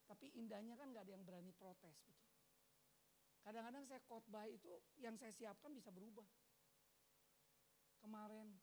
Tapi 0.06 0.30
indahnya 0.38 0.78
kan 0.78 0.90
gak 0.90 1.06
ada 1.06 1.14
yang 1.14 1.26
berani 1.26 1.54
protes 1.54 1.94
betul. 2.02 2.30
Kadang-kadang 3.40 3.86
saya 3.86 4.02
khotbah 4.04 4.46
itu 4.46 4.68
yang 5.00 5.14
saya 5.18 5.32
siapkan 5.32 5.72
bisa 5.72 5.88
berubah. 5.90 6.26
Kemarin 8.02 8.58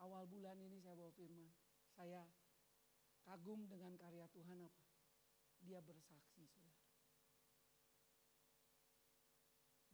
awal 0.00 0.26
bulan 0.26 0.58
ini 0.58 0.80
saya 0.82 0.94
bawa 0.98 1.12
firman. 1.14 1.50
Saya 1.94 2.26
kagum 3.22 3.66
dengan 3.70 3.94
karya 3.94 4.26
Tuhan 4.34 4.58
apa? 4.64 4.84
Dia 5.62 5.80
bersaksi 5.80 6.44
saudara. 6.50 6.90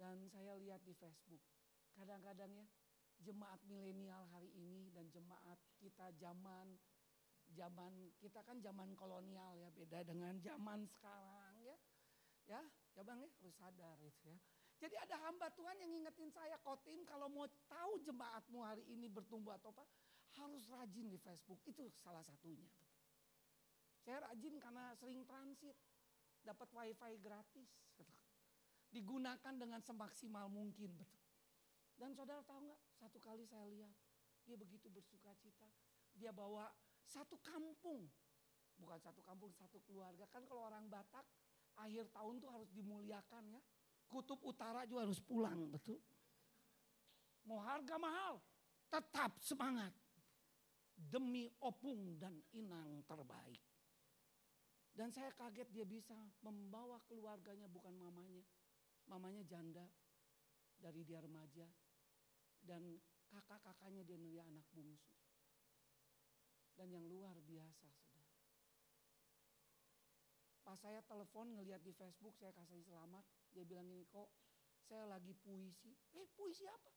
Dan 0.00 0.28
saya 0.32 0.56
lihat 0.56 0.80
di 0.82 0.96
Facebook. 0.96 1.44
Kadang-kadang 1.92 2.48
ya 2.56 2.64
jemaat 3.20 3.60
milenial 3.68 4.24
hari 4.32 4.48
ini 4.56 4.88
dan 4.96 5.12
jemaat 5.12 5.60
kita 5.76 6.08
zaman 6.16 6.80
zaman 7.52 7.92
kita 8.16 8.40
kan 8.46 8.62
zaman 8.62 8.96
kolonial 8.96 9.52
ya 9.58 9.68
beda 9.74 10.06
dengan 10.06 10.38
zaman 10.40 10.88
sekarang 10.88 11.54
ya 11.60 11.76
ya 12.48 12.60
ya 12.96 13.02
bang 13.04 13.20
ya 13.20 13.30
harus 13.42 13.54
sadar 13.58 13.98
itu 14.00 14.24
ya 14.30 14.38
jadi 14.80 14.96
ada 14.96 15.16
hamba 15.28 15.52
Tuhan 15.52 15.76
yang 15.78 15.90
ngingetin 15.92 16.32
saya 16.32 16.56
kotim 16.64 17.04
kalau 17.04 17.28
mau 17.28 17.46
tahu 17.68 18.00
jemaatmu 18.02 18.64
hari 18.64 18.84
ini 18.88 19.06
bertumbuh 19.06 19.54
atau 19.60 19.70
apa 19.76 19.84
harus 20.40 20.64
rajin 20.72 21.06
di 21.12 21.18
Facebook 21.20 21.60
itu 21.68 21.86
salah 22.00 22.24
satunya 22.24 22.68
saya 24.00 24.24
rajin 24.26 24.56
karena 24.56 24.96
sering 24.96 25.22
transit 25.28 25.76
dapat 26.40 26.68
wifi 26.72 27.20
gratis 27.20 27.68
digunakan 28.90 29.54
dengan 29.54 29.84
semaksimal 29.84 30.48
mungkin 30.48 30.90
dan 32.00 32.16
saudara 32.16 32.40
tahu 32.42 32.64
nggak 32.64 32.80
satu 32.96 33.18
kali 33.20 33.44
saya 33.44 33.68
lihat 33.68 33.92
dia 34.48 34.56
begitu 34.56 34.88
bersuka 34.88 35.36
cita 35.36 35.68
dia 36.16 36.32
bawa 36.34 36.68
satu 37.10 37.40
kampung. 37.42 38.06
Bukan 38.78 38.98
satu 39.02 39.20
kampung, 39.26 39.52
satu 39.56 39.82
keluarga. 39.84 40.24
Kan 40.30 40.46
kalau 40.48 40.70
orang 40.70 40.88
Batak 40.88 41.26
akhir 41.76 42.08
tahun 42.14 42.40
tuh 42.40 42.50
harus 42.54 42.70
dimuliakan 42.72 43.50
ya. 43.50 43.60
Kutub 44.10 44.42
utara 44.42 44.82
juga 44.90 45.06
harus 45.06 45.22
pulang, 45.22 45.70
betul. 45.70 46.02
Mau 47.46 47.62
harga 47.62 47.94
mahal, 47.96 48.42
tetap 48.90 49.38
semangat. 49.38 49.94
Demi 50.98 51.48
opung 51.62 52.18
dan 52.18 52.36
inang 52.52 53.06
terbaik. 53.06 53.62
Dan 54.90 55.14
saya 55.14 55.32
kaget 55.32 55.70
dia 55.72 55.86
bisa 55.86 56.12
membawa 56.44 57.00
keluarganya 57.06 57.70
bukan 57.70 57.94
mamanya. 57.96 58.44
Mamanya 59.08 59.46
janda 59.46 59.86
dari 60.76 61.06
dia 61.06 61.22
remaja. 61.22 61.64
Dan 62.60 62.98
kakak-kakaknya 63.30 64.04
dia 64.04 64.44
anak 64.44 64.66
bungsu 64.74 65.20
dan 66.80 66.88
yang 66.96 67.04
luar 67.12 67.36
biasa. 67.44 67.92
Pas 70.70 70.78
saya 70.78 71.02
telepon 71.02 71.50
ngeliat 71.58 71.82
di 71.82 71.90
Facebook 71.90 72.38
saya 72.38 72.54
kasih 72.54 72.78
selamat. 72.86 73.26
Dia 73.50 73.66
bilang 73.66 73.90
gini 73.90 74.06
kok 74.06 74.30
saya 74.86 75.02
lagi 75.10 75.34
puisi. 75.34 75.90
Eh 76.14 76.30
puisi 76.38 76.62
apa? 76.62 76.94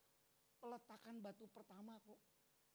Peletakan 0.61 1.25
batu 1.25 1.49
pertama 1.49 1.97
kok. 2.05 2.21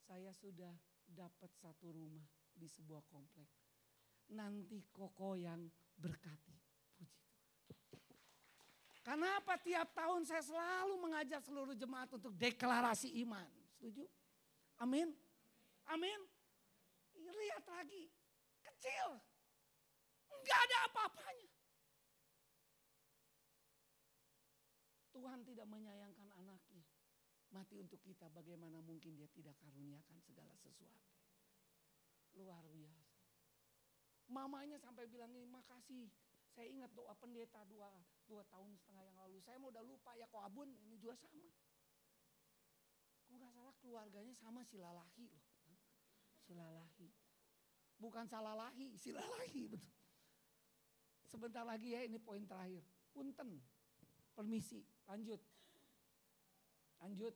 Saya 0.02 0.34
sudah 0.34 0.74
dapat 1.06 1.54
satu 1.54 1.94
rumah 1.94 2.26
di 2.50 2.66
sebuah 2.66 3.06
komplek. 3.06 3.46
Nanti 4.34 4.82
koko 4.90 5.38
yang 5.38 5.70
berkati. 6.02 6.58
Puji 6.98 7.94
Tuhan. 7.94 9.06
Kenapa 9.06 9.54
tiap 9.62 9.94
tahun 9.94 10.26
saya 10.26 10.42
selalu 10.42 10.98
mengajak 10.98 11.46
seluruh 11.46 11.78
jemaat 11.78 12.10
untuk 12.10 12.34
deklarasi 12.34 13.22
iman. 13.22 13.46
Setuju? 13.78 14.02
Amin. 14.82 15.14
Amin 15.94 16.20
lihat 17.38 17.64
lagi. 17.70 18.10
Kecil. 18.66 19.37
Enggak 20.42 20.60
ada 20.70 20.76
apa-apanya. 20.90 21.50
Tuhan 25.18 25.42
tidak 25.42 25.66
menyayangkan 25.66 26.30
anaknya. 26.38 26.86
Mati 27.50 27.80
untuk 27.80 27.98
kita 28.04 28.28
bagaimana 28.30 28.78
mungkin 28.84 29.16
dia 29.18 29.26
tidak 29.34 29.56
karuniakan 29.58 30.20
segala 30.22 30.54
sesuatu. 30.60 31.10
Luar 32.38 32.62
biasa. 32.70 33.18
Mamanya 34.28 34.78
sampai 34.78 35.08
bilang 35.08 35.32
ini 35.32 35.48
makasih. 35.48 36.12
Saya 36.52 36.68
ingat 36.68 36.92
doa 36.94 37.16
pendeta 37.16 37.64
dua, 37.66 37.88
dua 38.28 38.44
tahun 38.46 38.76
setengah 38.76 39.02
yang 39.02 39.16
lalu. 39.18 39.40
Saya 39.42 39.56
mau 39.58 39.72
udah 39.72 39.82
lupa 39.82 40.14
ya 40.14 40.28
kok 40.28 40.44
abun 40.44 40.70
ini 40.86 41.00
juga 41.00 41.16
sama. 41.18 41.50
Kok 43.26 43.34
nggak 43.42 43.52
salah 43.56 43.74
keluarganya 43.80 44.34
sama 44.38 44.62
si 44.62 44.76
lalahi 44.78 45.26
loh. 45.26 45.44
Si 46.46 46.52
lalahi. 46.54 47.08
Bukan 47.98 48.30
salah 48.30 48.54
lahi, 48.54 48.94
si 48.94 49.10
lalahi 49.10 49.66
betul. 49.66 49.97
Sebentar 51.28 51.62
lagi 51.62 51.92
ya 51.92 52.00
ini 52.02 52.16
poin 52.16 52.42
terakhir. 52.48 52.80
Punten. 53.12 53.60
Permisi, 54.32 54.80
lanjut. 55.04 55.40
Lanjut. 57.04 57.34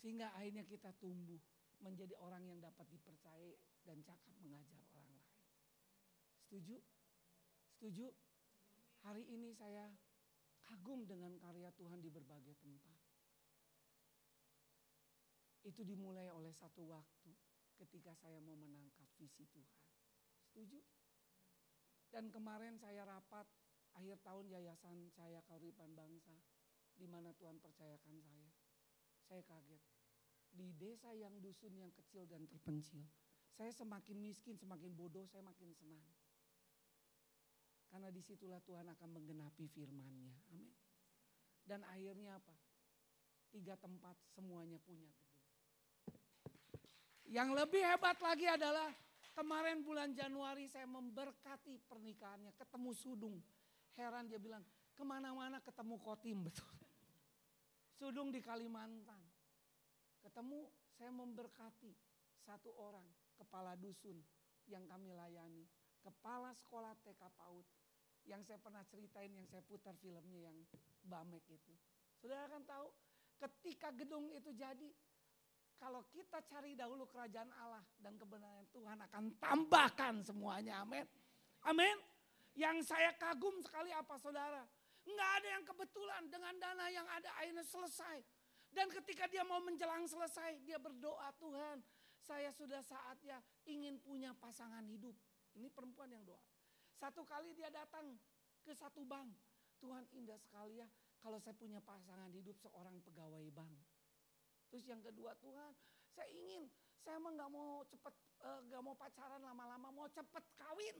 Sehingga 0.00 0.32
akhirnya 0.36 0.64
kita 0.64 0.92
tumbuh 1.00 1.40
menjadi 1.84 2.16
orang 2.20 2.44
yang 2.48 2.60
dapat 2.60 2.88
dipercaya 2.88 3.52
dan 3.84 4.00
cakap 4.00 4.32
mengajar 4.40 4.80
orang 4.96 5.08
lain. 5.12 5.32
Setuju? 6.48 6.76
Setuju? 7.76 8.06
Hari 9.04 9.24
ini 9.28 9.52
saya 9.52 9.92
kagum 10.64 11.04
dengan 11.04 11.36
karya 11.36 11.68
Tuhan 11.76 12.00
di 12.00 12.08
berbagai 12.08 12.56
tempat. 12.56 12.96
Itu 15.64 15.84
dimulai 15.84 16.28
oleh 16.32 16.52
satu 16.52 16.84
waktu 16.88 17.32
ketika 17.80 18.16
saya 18.16 18.40
mau 18.40 18.56
menangkap 18.56 19.08
visi 19.20 19.44
Tuhan. 19.52 19.93
Setuju? 20.54 20.78
Dan 22.14 22.30
kemarin 22.30 22.78
saya 22.78 23.02
rapat 23.02 23.42
akhir 23.98 24.22
tahun 24.22 24.54
yayasan 24.54 25.10
saya 25.10 25.42
Kauripan 25.50 25.98
Bangsa. 25.98 26.30
Di 26.94 27.10
mana 27.10 27.34
Tuhan 27.34 27.58
percayakan 27.58 28.22
saya. 28.22 28.48
Saya 29.26 29.42
kaget. 29.42 29.82
Di 30.54 30.70
desa 30.78 31.10
yang 31.10 31.42
dusun 31.42 31.74
yang 31.74 31.90
kecil 31.90 32.22
dan 32.30 32.46
terpencil. 32.46 33.02
Saya 33.58 33.74
semakin 33.74 34.14
miskin, 34.22 34.54
semakin 34.54 34.94
bodoh, 34.94 35.26
saya 35.26 35.42
makin 35.42 35.74
senang. 35.74 36.06
Karena 37.90 38.14
di 38.14 38.22
situlah 38.22 38.62
Tuhan 38.62 38.86
akan 38.94 39.10
menggenapi 39.10 39.66
firmannya. 39.74 40.38
Amin. 40.54 40.70
Dan 41.66 41.82
akhirnya 41.82 42.38
apa? 42.38 42.54
Tiga 43.50 43.74
tempat 43.74 44.14
semuanya 44.30 44.78
punya 44.78 45.10
gedung. 45.10 45.42
Yang 47.26 47.48
lebih 47.58 47.82
hebat 47.82 48.18
lagi 48.22 48.46
adalah 48.46 48.94
Kemarin 49.34 49.82
bulan 49.82 50.14
Januari 50.14 50.70
saya 50.70 50.86
memberkati 50.86 51.82
pernikahannya, 51.90 52.54
ketemu 52.54 52.90
Sudung. 52.94 53.36
Heran 53.98 54.30
dia 54.30 54.38
bilang, 54.38 54.62
ke 54.94 55.02
mana-mana 55.02 55.58
ketemu 55.58 55.98
Kotim 55.98 56.38
betul. 56.46 56.70
Sudung 57.98 58.30
di 58.30 58.38
Kalimantan. 58.38 59.18
Ketemu 60.22 60.70
saya 60.94 61.10
memberkati 61.10 61.90
satu 62.46 62.70
orang 62.78 63.04
kepala 63.34 63.74
dusun 63.74 64.22
yang 64.70 64.86
kami 64.86 65.10
layani. 65.10 65.66
Kepala 65.98 66.54
sekolah 66.54 66.94
TK 67.02 67.22
PAUD 67.34 67.66
yang 68.30 68.40
saya 68.46 68.62
pernah 68.62 68.86
ceritain, 68.86 69.34
yang 69.34 69.50
saya 69.50 69.66
putar 69.66 69.98
filmnya 69.98 70.46
yang 70.46 70.56
Bamek 71.04 71.44
itu. 71.50 71.74
Saudara 72.22 72.48
kan 72.48 72.62
tahu 72.64 72.88
ketika 73.42 73.92
gedung 73.92 74.32
itu 74.32 74.54
jadi 74.56 74.88
kalau 75.84 76.00
kita 76.08 76.40
cari 76.48 76.72
dahulu 76.72 77.04
kerajaan 77.04 77.52
Allah 77.60 77.84
dan 78.00 78.16
kebenaran 78.16 78.64
Tuhan 78.72 78.96
akan 79.04 79.36
tambahkan 79.36 80.24
semuanya. 80.24 80.80
Amin. 80.80 81.04
Amin. 81.68 81.96
Yang 82.56 82.88
saya 82.88 83.12
kagum 83.20 83.60
sekali 83.60 83.92
apa 83.92 84.16
saudara? 84.16 84.64
Enggak 85.04 85.30
ada 85.36 85.48
yang 85.60 85.64
kebetulan 85.68 86.22
dengan 86.32 86.56
dana 86.56 86.88
yang 86.88 87.04
ada 87.12 87.28
akhirnya 87.36 87.60
selesai. 87.68 88.24
Dan 88.72 88.88
ketika 88.96 89.28
dia 89.28 89.44
mau 89.44 89.60
menjelang 89.60 90.08
selesai, 90.08 90.64
dia 90.64 90.80
berdoa 90.80 91.28
Tuhan, 91.36 91.84
saya 92.16 92.48
sudah 92.56 92.80
saatnya 92.80 93.44
ingin 93.68 94.00
punya 94.00 94.32
pasangan 94.40 94.88
hidup. 94.88 95.12
Ini 95.52 95.68
perempuan 95.68 96.08
yang 96.08 96.24
doa. 96.24 96.40
Satu 96.96 97.28
kali 97.28 97.52
dia 97.52 97.68
datang 97.68 98.16
ke 98.64 98.72
satu 98.72 99.04
bank. 99.04 99.36
Tuhan 99.84 100.08
indah 100.16 100.40
sekali 100.40 100.80
ya 100.80 100.88
kalau 101.20 101.36
saya 101.36 101.52
punya 101.52 101.84
pasangan 101.84 102.32
hidup 102.32 102.56
seorang 102.56 102.96
pegawai 103.04 103.44
bank. 103.52 103.76
Terus 104.74 104.90
yang 104.90 105.06
kedua 105.06 105.30
Tuhan, 105.38 105.70
saya 106.18 106.26
ingin, 106.34 106.66
saya 106.98 107.22
emang 107.22 107.38
nggak 107.38 107.46
mau 107.46 107.86
cepet, 107.86 108.10
eh, 108.42 108.60
gak 108.74 108.82
mau 108.82 108.98
pacaran 108.98 109.38
lama-lama, 109.38 109.94
mau 109.94 110.10
cepet 110.10 110.42
kawin. 110.58 110.98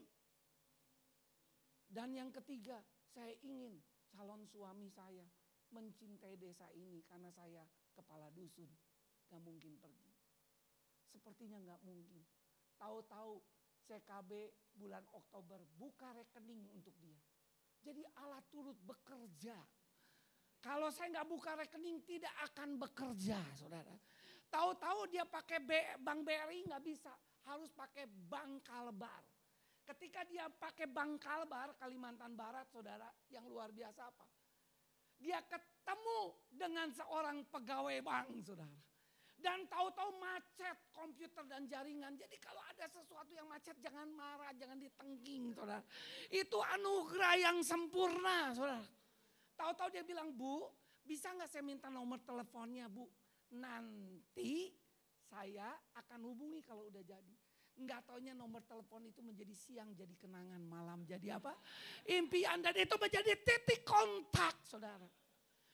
Dan 1.91 2.15
yang 2.15 2.31
ketiga, 2.31 2.79
saya 3.11 3.35
ingin 3.43 3.83
calon 4.15 4.47
suami 4.47 4.87
saya 4.95 5.27
mencintai 5.75 6.39
desa 6.39 6.71
ini 6.71 7.03
karena 7.03 7.27
saya 7.35 7.67
kepala 7.91 8.31
dusun, 8.31 8.71
gak 9.27 9.43
mungkin 9.43 9.75
pergi. 9.75 10.15
Sepertinya 11.11 11.59
gak 11.59 11.83
mungkin. 11.83 12.23
Tahu-tahu 12.79 13.43
CKB 13.91 14.55
bulan 14.71 15.03
Oktober 15.11 15.59
buka 15.75 16.15
rekening 16.15 16.63
untuk 16.71 16.95
dia. 17.03 17.19
Jadi 17.83 18.07
Allah 18.23 18.39
turut 18.47 18.79
bekerja 18.87 19.59
kalau 20.65 20.89
saya 20.89 21.13
nggak 21.13 21.29
buka 21.29 21.53
rekening 21.61 22.01
tidak 22.09 22.33
akan 22.49 22.81
bekerja, 22.81 23.37
saudara. 23.53 23.93
Tahu-tahu 24.49 25.05
dia 25.13 25.21
pakai 25.21 25.61
bank 26.01 26.25
BRI 26.25 26.65
nggak 26.65 26.81
bisa, 26.81 27.13
harus 27.45 27.69
pakai 27.69 28.09
bank 28.09 28.65
Kalbar. 28.65 29.21
Ketika 29.85 30.25
dia 30.25 30.49
pakai 30.49 30.89
bank 30.89 31.21
Kalbar 31.21 31.77
Kalimantan 31.77 32.33
Barat, 32.33 32.65
saudara, 32.73 33.05
yang 33.29 33.45
luar 33.45 33.69
biasa 33.69 34.09
apa? 34.09 34.25
Dia 35.21 35.37
ketemu 35.45 36.33
dengan 36.49 36.89
seorang 36.89 37.45
pegawai 37.45 38.01
bank, 38.01 38.41
saudara. 38.41 38.73
Dan 39.37 39.69
tahu-tahu 39.69 40.17
macet 40.17 40.89
komputer 40.89 41.45
dan 41.45 41.69
jaringan. 41.69 42.17
Jadi 42.17 42.41
kalau 42.41 42.65
ada 42.65 42.89
sesuatu 42.89 43.29
yang 43.29 43.45
macet 43.45 43.77
jangan 43.77 44.09
marah, 44.09 44.49
jangan 44.57 44.81
ditengking, 44.81 45.53
saudara. 45.53 45.85
Itu 46.33 46.57
anugerah 46.57 47.37
yang 47.37 47.61
sempurna, 47.61 48.49
saudara. 48.57 49.04
Tahu-tahu 49.55 49.89
dia 49.91 50.03
bilang, 50.03 50.35
Bu, 50.35 50.67
bisa 51.01 51.31
nggak 51.31 51.49
saya 51.49 51.63
minta 51.63 51.87
nomor 51.87 52.19
teleponnya, 52.23 52.91
Bu? 52.91 53.07
Nanti 53.55 54.73
saya 55.25 55.73
akan 55.95 56.19
hubungi 56.27 56.61
kalau 56.61 56.91
udah 56.91 57.01
jadi. 57.01 57.35
Enggak 57.75 58.07
taunya 58.07 58.31
nomor 58.31 58.63
telepon 58.63 59.03
itu 59.03 59.19
menjadi 59.19 59.51
siang 59.51 59.91
jadi 59.91 60.15
kenangan 60.15 60.63
malam 60.63 61.03
jadi 61.03 61.35
apa? 61.35 61.51
Impian 62.07 62.63
dan 62.63 62.71
itu 62.71 62.95
menjadi 62.95 63.35
titik 63.35 63.83
kontak 63.83 64.63
saudara. 64.63 65.03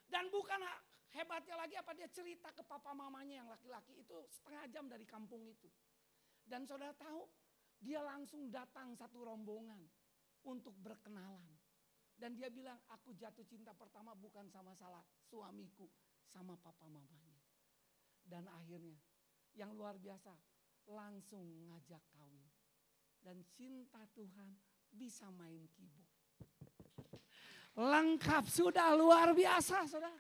Dan 0.10 0.34
bukan 0.34 0.66
hebatnya 1.14 1.62
lagi 1.62 1.78
apa 1.78 1.94
dia 1.94 2.10
cerita 2.10 2.50
ke 2.58 2.66
papa 2.66 2.98
mamanya 2.98 3.46
yang 3.46 3.50
laki-laki 3.54 4.02
itu 4.02 4.18
setengah 4.34 4.66
jam 4.74 4.90
dari 4.90 5.06
kampung 5.06 5.46
itu. 5.46 5.70
Dan 6.42 6.66
saudara 6.66 6.98
tahu 6.98 7.22
dia 7.78 8.02
langsung 8.02 8.50
datang 8.50 8.98
satu 8.98 9.22
rombongan 9.22 9.86
untuk 10.50 10.74
berkenalan. 10.82 11.61
Dan 12.22 12.38
dia 12.38 12.54
bilang, 12.54 12.78
aku 12.94 13.18
jatuh 13.18 13.42
cinta 13.50 13.74
pertama 13.74 14.14
bukan 14.14 14.46
sama 14.46 14.78
salah 14.78 15.02
suamiku, 15.26 15.90
sama 16.22 16.54
papa 16.54 16.86
mamanya. 16.86 17.42
Dan 18.22 18.46
akhirnya 18.46 19.02
yang 19.58 19.74
luar 19.74 19.98
biasa 19.98 20.30
langsung 20.86 21.66
ngajak 21.66 22.06
kawin. 22.14 22.46
Dan 23.18 23.42
cinta 23.58 24.06
Tuhan 24.14 24.54
bisa 24.94 25.34
main 25.34 25.66
keyboard. 25.74 26.14
Lengkap 27.74 28.46
sudah 28.46 28.94
luar 28.94 29.34
biasa 29.34 29.90
saudara. 29.90 30.14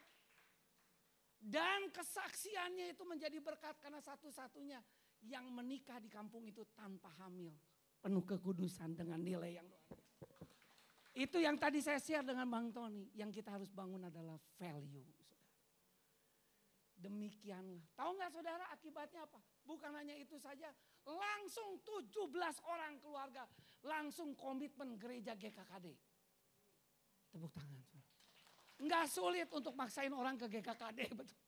Dan 1.38 1.93
kesaksiannya 1.93 2.97
itu 2.97 3.06
menjadi 3.06 3.38
berkat 3.38 3.78
karena 3.78 4.02
satu-satunya 4.02 4.82
yang 5.30 5.49
menikah 5.54 6.02
di 6.02 6.10
kampung 6.10 6.49
itu 6.49 6.66
tanpa 6.74 7.14
hamil. 7.22 7.54
Penuh 8.02 8.26
kekudusan 8.26 8.97
dengan 8.97 9.22
nilai 9.22 9.62
yang 9.62 9.70
luar 9.70 9.86
biasa. 9.86 10.11
Itu 11.12 11.43
yang 11.43 11.59
tadi 11.59 11.84
saya 11.84 11.99
share 11.99 12.24
dengan 12.24 12.47
Bang 12.47 12.72
Tony. 12.72 13.12
Yang 13.12 13.43
kita 13.43 13.59
harus 13.59 13.68
bangun 13.68 14.07
adalah 14.07 14.39
value. 14.55 15.03
Saudara. 15.12 15.47
Demikianlah. 17.03 17.84
Tahu 17.99 18.12
nggak 18.16 18.32
saudara 18.32 18.66
akibatnya 18.72 19.28
apa? 19.28 19.39
Bukan 19.68 19.91
hanya 19.91 20.16
itu 20.16 20.39
saja. 20.39 20.72
Langsung 21.03 21.84
17 21.84 22.32
orang 22.64 22.95
keluarga. 23.03 23.43
Langsung 23.84 24.32
komitmen 24.39 24.95
gereja 24.95 25.36
GKKD. 25.36 25.91
Tepuk 27.36 27.51
tangan. 27.51 27.84
Saudara. 27.84 28.12
Nggak 28.82 29.05
sulit 29.12 29.49
untuk 29.51 29.76
maksain 29.76 30.14
orang 30.16 30.39
ke 30.39 30.47
GKKD. 30.47 31.12
Betul. 31.20 31.39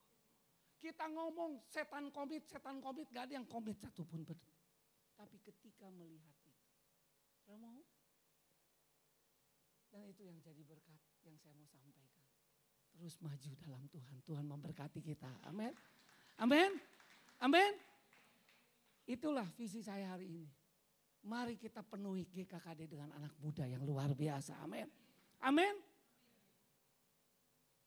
Kita 0.83 1.07
ngomong 1.07 1.63
setan 1.71 2.11
komit, 2.11 2.43
setan 2.51 2.83
komit. 2.83 3.07
Gak 3.15 3.31
ada 3.31 3.39
yang 3.39 3.47
komit 3.47 3.79
satupun. 3.79 4.27
Betul. 4.27 4.51
Tapi 5.15 5.39
ketika 5.39 5.87
melihat 5.87 6.35
itu. 6.43 6.51
mau? 7.55 7.79
Dan 9.93 10.09
itu 10.09 10.25
yang 10.25 10.41
jadi 10.41 10.65
berkat 10.65 10.97
yang 11.21 11.37
saya 11.37 11.53
mau 11.53 11.69
sampaikan. 11.69 12.09
Terus 12.97 13.13
maju 13.21 13.49
dalam 13.61 13.83
Tuhan. 13.93 14.17
Tuhan 14.25 14.45
memberkati 14.49 14.99
kita. 15.05 15.29
Amin. 15.45 15.69
Amin. 16.41 16.81
Amin. 17.37 17.73
Itulah 19.05 19.45
visi 19.53 19.85
saya 19.85 20.17
hari 20.17 20.33
ini. 20.33 20.49
Mari 21.23 21.55
kita 21.61 21.85
penuhi 21.85 22.25
GKKD 22.25 22.89
dengan 22.89 23.13
anak 23.15 23.37
muda 23.37 23.69
yang 23.69 23.85
luar 23.85 24.11
biasa. 24.17 24.57
Amin. 24.65 24.89
Amin. 25.45 25.77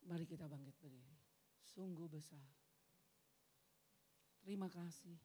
Mari 0.06 0.24
kita 0.30 0.46
bangkit 0.46 0.78
berdiri. 0.78 1.18
Sungguh 1.66 2.06
besar. 2.06 2.46
Terima 4.46 4.70
kasih. 4.70 5.18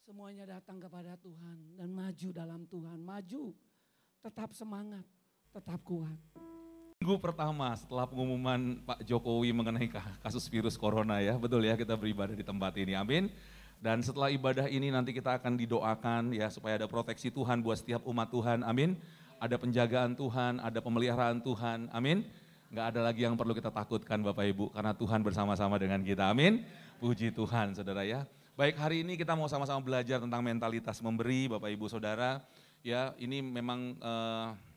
Semuanya 0.00 0.48
datang 0.48 0.80
kepada 0.80 1.14
Tuhan 1.20 1.76
dan 1.76 1.92
maju 1.92 2.28
dalam 2.32 2.64
Tuhan. 2.64 2.98
Maju. 3.04 3.52
Tetap 4.24 4.56
semangat, 4.56 5.04
tetap 5.54 5.78
kuat. 5.86 6.18
Minggu 6.98 7.14
pertama 7.22 7.70
setelah 7.78 8.10
pengumuman 8.10 8.82
Pak 8.82 9.06
Jokowi 9.06 9.54
mengenai 9.54 9.86
kasus 10.18 10.50
virus 10.50 10.74
corona 10.74 11.22
ya, 11.22 11.38
betul 11.38 11.62
ya 11.62 11.78
kita 11.78 11.94
beribadah 11.94 12.34
di 12.34 12.42
tempat 12.42 12.74
ini, 12.74 12.98
amin. 12.98 13.30
Dan 13.78 14.02
setelah 14.02 14.34
ibadah 14.34 14.66
ini 14.66 14.90
nanti 14.90 15.14
kita 15.14 15.38
akan 15.38 15.54
didoakan 15.54 16.34
ya 16.34 16.50
supaya 16.50 16.74
ada 16.80 16.90
proteksi 16.90 17.30
Tuhan 17.30 17.62
buat 17.62 17.78
setiap 17.78 18.02
umat 18.10 18.34
Tuhan, 18.34 18.66
amin. 18.66 18.98
Ada 19.38 19.54
penjagaan 19.60 20.18
Tuhan, 20.18 20.58
ada 20.58 20.80
pemeliharaan 20.82 21.38
Tuhan, 21.38 21.86
amin. 21.94 22.26
Gak 22.74 22.96
ada 22.96 23.06
lagi 23.06 23.22
yang 23.22 23.38
perlu 23.38 23.54
kita 23.54 23.70
takutkan 23.70 24.24
Bapak 24.26 24.50
Ibu, 24.50 24.74
karena 24.74 24.90
Tuhan 24.90 25.22
bersama-sama 25.22 25.78
dengan 25.78 26.02
kita, 26.02 26.34
amin. 26.34 26.66
Puji 26.98 27.30
Tuhan 27.30 27.78
saudara 27.78 28.02
ya. 28.02 28.26
Baik 28.58 28.74
hari 28.80 29.06
ini 29.06 29.14
kita 29.14 29.38
mau 29.38 29.46
sama-sama 29.46 29.78
belajar 29.78 30.18
tentang 30.18 30.42
mentalitas 30.42 30.98
memberi 30.98 31.46
Bapak 31.46 31.70
Ibu 31.70 31.86
Saudara. 31.86 32.42
Ya 32.82 33.14
ini 33.22 33.38
memang... 33.38 33.94
Uh, 34.02 34.73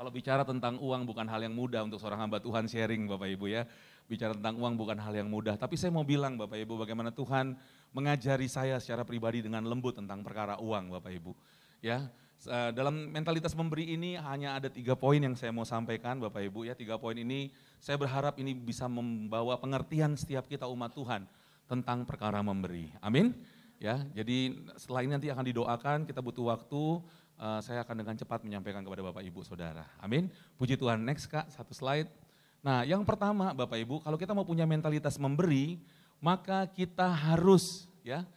kalau 0.00 0.08
bicara 0.08 0.48
tentang 0.48 0.80
uang 0.80 1.04
bukan 1.04 1.28
hal 1.28 1.44
yang 1.44 1.52
mudah 1.52 1.84
untuk 1.84 2.00
seorang 2.00 2.24
hamba 2.24 2.40
Tuhan 2.40 2.64
sharing 2.64 3.04
Bapak 3.04 3.36
Ibu 3.36 3.52
ya. 3.52 3.68
Bicara 4.08 4.32
tentang 4.32 4.56
uang 4.56 4.80
bukan 4.80 4.96
hal 4.96 5.12
yang 5.12 5.28
mudah. 5.28 5.60
Tapi 5.60 5.76
saya 5.76 5.92
mau 5.92 6.08
bilang 6.08 6.40
Bapak 6.40 6.56
Ibu 6.56 6.88
bagaimana 6.88 7.12
Tuhan 7.12 7.52
mengajari 7.92 8.48
saya 8.48 8.80
secara 8.80 9.04
pribadi 9.04 9.44
dengan 9.44 9.60
lembut 9.68 10.00
tentang 10.00 10.24
perkara 10.24 10.56
uang 10.56 10.96
Bapak 10.96 11.12
Ibu. 11.12 11.36
Ya, 11.84 12.08
dalam 12.72 13.12
mentalitas 13.12 13.52
memberi 13.52 13.92
ini 13.92 14.16
hanya 14.16 14.56
ada 14.56 14.72
tiga 14.72 14.96
poin 14.96 15.20
yang 15.20 15.36
saya 15.36 15.52
mau 15.52 15.68
sampaikan 15.68 16.16
Bapak 16.16 16.48
Ibu 16.48 16.64
ya. 16.64 16.72
Tiga 16.72 16.96
poin 16.96 17.20
ini 17.20 17.52
saya 17.76 18.00
berharap 18.00 18.40
ini 18.40 18.56
bisa 18.56 18.88
membawa 18.88 19.60
pengertian 19.60 20.16
setiap 20.16 20.48
kita 20.48 20.64
umat 20.64 20.96
Tuhan 20.96 21.28
tentang 21.68 22.08
perkara 22.08 22.40
memberi. 22.40 22.88
Amin. 23.04 23.36
Ya, 23.76 24.00
jadi 24.16 24.64
setelah 24.80 25.04
ini 25.04 25.12
nanti 25.16 25.28
akan 25.28 25.44
didoakan, 25.44 25.98
kita 26.08 26.24
butuh 26.24 26.52
waktu 26.52 27.00
uh, 27.40 27.60
saya 27.64 27.80
akan 27.80 28.04
dengan 28.04 28.14
cepat 28.20 28.44
menyampaikan 28.44 28.84
kepada 28.84 29.00
Bapak 29.00 29.24
Ibu 29.24 29.40
Saudara. 29.42 29.88
Amin. 29.96 30.28
Puji 30.60 30.76
Tuhan. 30.76 31.00
Next 31.00 31.26
Kak, 31.26 31.48
satu 31.48 31.72
slide. 31.72 32.12
Nah 32.60 32.84
yang 32.84 33.00
pertama 33.08 33.56
Bapak 33.56 33.80
Ibu, 33.80 34.04
kalau 34.04 34.20
kita 34.20 34.36
mau 34.36 34.44
punya 34.44 34.68
mentalitas 34.68 35.16
memberi, 35.16 35.80
maka 36.20 36.68
kita 36.68 37.08
harus 37.08 37.88
ya 38.04 38.28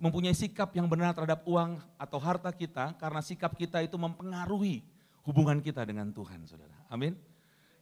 mempunyai 0.00 0.32
sikap 0.32 0.72
yang 0.76 0.88
benar 0.88 1.12
terhadap 1.12 1.44
uang 1.44 1.80
atau 1.96 2.18
harta 2.20 2.52
kita 2.52 2.96
karena 2.96 3.20
sikap 3.20 3.52
kita 3.56 3.80
itu 3.84 3.96
mempengaruhi 3.96 4.84
hubungan 5.28 5.60
kita 5.60 5.84
dengan 5.84 6.08
Tuhan 6.12 6.44
Saudara. 6.48 6.76
Amin. 6.88 7.16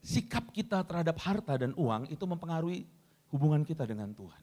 Sikap 0.05 0.51
kita 0.53 0.85
terhadap 0.85 1.17
harta 1.23 1.57
dan 1.57 1.73
uang 1.79 2.11
itu 2.13 2.23
mempengaruhi 2.27 2.85
hubungan 3.33 3.65
kita 3.65 3.89
dengan 3.89 4.13
Tuhan. 4.13 4.43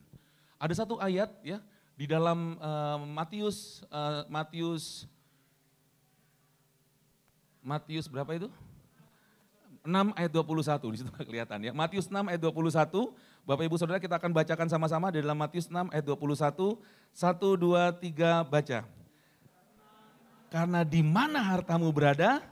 Ada 0.58 0.84
satu 0.86 0.98
ayat 0.98 1.30
ya 1.46 1.62
di 1.96 2.10
dalam 2.10 2.58
uh, 2.58 2.98
Matius 3.06 3.86
uh, 3.94 4.26
Matius 4.26 5.06
Matius 7.62 8.10
berapa 8.10 8.30
itu? 8.34 8.50
6 9.82 10.14
ayat 10.14 10.30
21, 10.30 10.94
di 10.94 10.98
situ 11.02 11.10
kelihatan 11.10 11.58
ya. 11.66 11.72
Matius 11.74 12.06
6 12.06 12.30
ayat 12.30 12.42
21, 12.42 13.14
Bapak 13.42 13.64
Ibu 13.66 13.76
Saudara 13.82 13.98
kita 13.98 14.22
akan 14.22 14.30
bacakan 14.30 14.70
sama-sama 14.70 15.10
di 15.10 15.22
dalam 15.26 15.38
Matius 15.38 15.66
6 15.66 15.90
ayat 15.90 16.06
21. 16.06 16.78
1, 17.14 17.18
2, 17.18 17.90
3, 17.98 18.46
baca. 18.46 18.80
Karena 20.52 20.80
di 20.86 21.02
mana 21.02 21.40
hartamu 21.42 21.90
berada, 21.90 22.46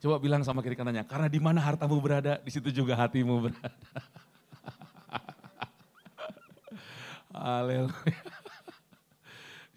Coba 0.00 0.16
bilang 0.16 0.40
sama 0.40 0.64
kiri 0.64 0.80
kanannya, 0.80 1.04
karena 1.04 1.28
di 1.28 1.36
mana 1.36 1.60
hartamu 1.60 2.00
berada, 2.00 2.40
di 2.40 2.48
situ 2.48 2.72
juga 2.72 2.96
hatimu 2.96 3.52
berada. 3.52 3.68
Haleluya. 7.36 8.39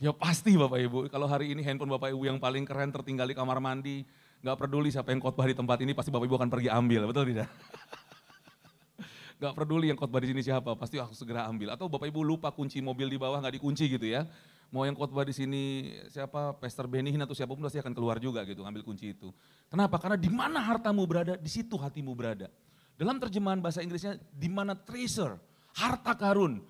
Ya 0.03 0.11
pasti 0.11 0.59
Bapak 0.59 0.83
Ibu, 0.83 1.07
kalau 1.07 1.31
hari 1.31 1.55
ini 1.55 1.63
handphone 1.63 1.95
Bapak 1.95 2.11
Ibu 2.11 2.27
yang 2.27 2.35
paling 2.35 2.67
keren 2.67 2.91
tertinggal 2.91 3.23
di 3.23 3.31
kamar 3.31 3.63
mandi, 3.63 4.03
nggak 4.43 4.59
peduli 4.59 4.91
siapa 4.91 5.15
yang 5.15 5.23
khotbah 5.23 5.47
di 5.47 5.55
tempat 5.55 5.79
ini, 5.79 5.95
pasti 5.95 6.11
Bapak 6.11 6.27
Ibu 6.27 6.35
akan 6.43 6.51
pergi 6.51 6.67
ambil, 6.67 7.07
betul 7.07 7.31
tidak? 7.31 7.47
Gak 9.41 9.59
peduli 9.59 9.91
yang 9.91 9.99
khotbah 9.99 10.23
di 10.23 10.31
sini 10.31 10.39
siapa, 10.39 10.71
pasti 10.79 11.03
aku 11.03 11.11
segera 11.11 11.43
ambil. 11.51 11.75
Atau 11.75 11.91
Bapak 11.91 12.07
Ibu 12.07 12.23
lupa 12.23 12.47
kunci 12.55 12.79
mobil 12.79 13.11
di 13.11 13.19
bawah 13.19 13.43
nggak 13.43 13.59
dikunci 13.59 13.91
gitu 13.91 14.07
ya. 14.07 14.23
Mau 14.71 14.87
yang 14.87 14.95
khotbah 14.95 15.27
di 15.27 15.35
sini 15.35 15.91
siapa, 16.07 16.55
Pastor 16.55 16.87
Benihin 16.87 17.19
atau 17.19 17.35
siapa 17.35 17.51
pun 17.51 17.59
pasti 17.59 17.75
akan 17.75 17.91
keluar 17.91 18.23
juga 18.23 18.47
gitu, 18.47 18.63
ambil 18.63 18.87
kunci 18.87 19.11
itu. 19.11 19.35
Kenapa? 19.67 19.99
Karena 19.99 20.15
di 20.15 20.31
mana 20.31 20.63
hartamu 20.63 21.03
berada, 21.03 21.35
di 21.35 21.51
situ 21.51 21.75
hatimu 21.75 22.15
berada. 22.15 22.47
Dalam 22.95 23.19
terjemahan 23.19 23.59
bahasa 23.59 23.83
Inggrisnya, 23.83 24.15
di 24.31 24.47
mana 24.47 24.79
treasure, 24.79 25.35
harta 25.75 26.15
karun, 26.15 26.63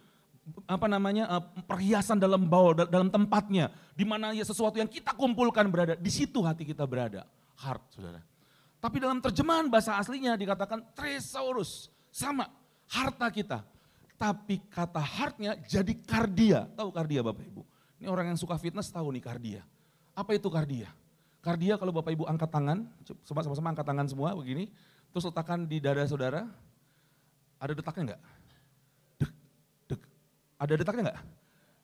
apa 0.68 0.88
namanya 0.92 1.28
uh, 1.28 1.44
perhiasan 1.64 2.20
dalam 2.20 2.48
baul 2.48 2.76
dalam 2.76 3.08
tempatnya. 3.08 3.72
Di 3.96 4.04
mana 4.04 4.36
ya 4.36 4.44
sesuatu 4.44 4.76
yang 4.76 4.90
kita 4.90 5.16
kumpulkan 5.16 5.68
berada 5.72 5.96
di 5.96 6.12
situ 6.12 6.44
hati 6.44 6.68
kita 6.68 6.84
berada. 6.84 7.24
Heart 7.60 7.84
saudara. 7.96 8.22
Tapi 8.84 8.98
dalam 9.00 9.24
terjemahan 9.24 9.72
bahasa 9.72 9.96
aslinya 9.96 10.36
dikatakan 10.36 10.84
tresaurus 10.92 11.88
sama 12.12 12.52
harta 12.92 13.32
kita. 13.32 13.64
Tapi 14.20 14.60
kata 14.68 15.00
heartnya 15.00 15.56
jadi 15.64 15.94
kardia. 16.04 16.68
Tahu 16.76 16.90
kardia 16.92 17.24
bapak 17.24 17.44
ibu? 17.48 17.64
Ini 18.00 18.12
orang 18.12 18.36
yang 18.36 18.40
suka 18.40 18.60
fitness 18.60 18.92
tahu 18.92 19.16
nih 19.16 19.24
kardia. 19.24 19.62
Apa 20.12 20.36
itu 20.36 20.52
kardia? 20.52 20.92
Kardia 21.40 21.80
kalau 21.80 21.96
bapak 21.96 22.12
ibu 22.12 22.28
angkat 22.28 22.52
tangan 22.52 22.88
sama-sama 23.24 23.72
angkat 23.72 23.84
tangan 23.88 24.08
semua 24.08 24.36
begini 24.36 24.72
terus 25.12 25.24
letakkan 25.28 25.64
di 25.64 25.80
dada 25.80 26.04
saudara. 26.04 26.44
Ada 27.64 27.80
detaknya 27.80 28.04
enggak 28.12 28.22
ada 30.64 30.74
detaknya 30.80 31.04
nggak? 31.12 31.20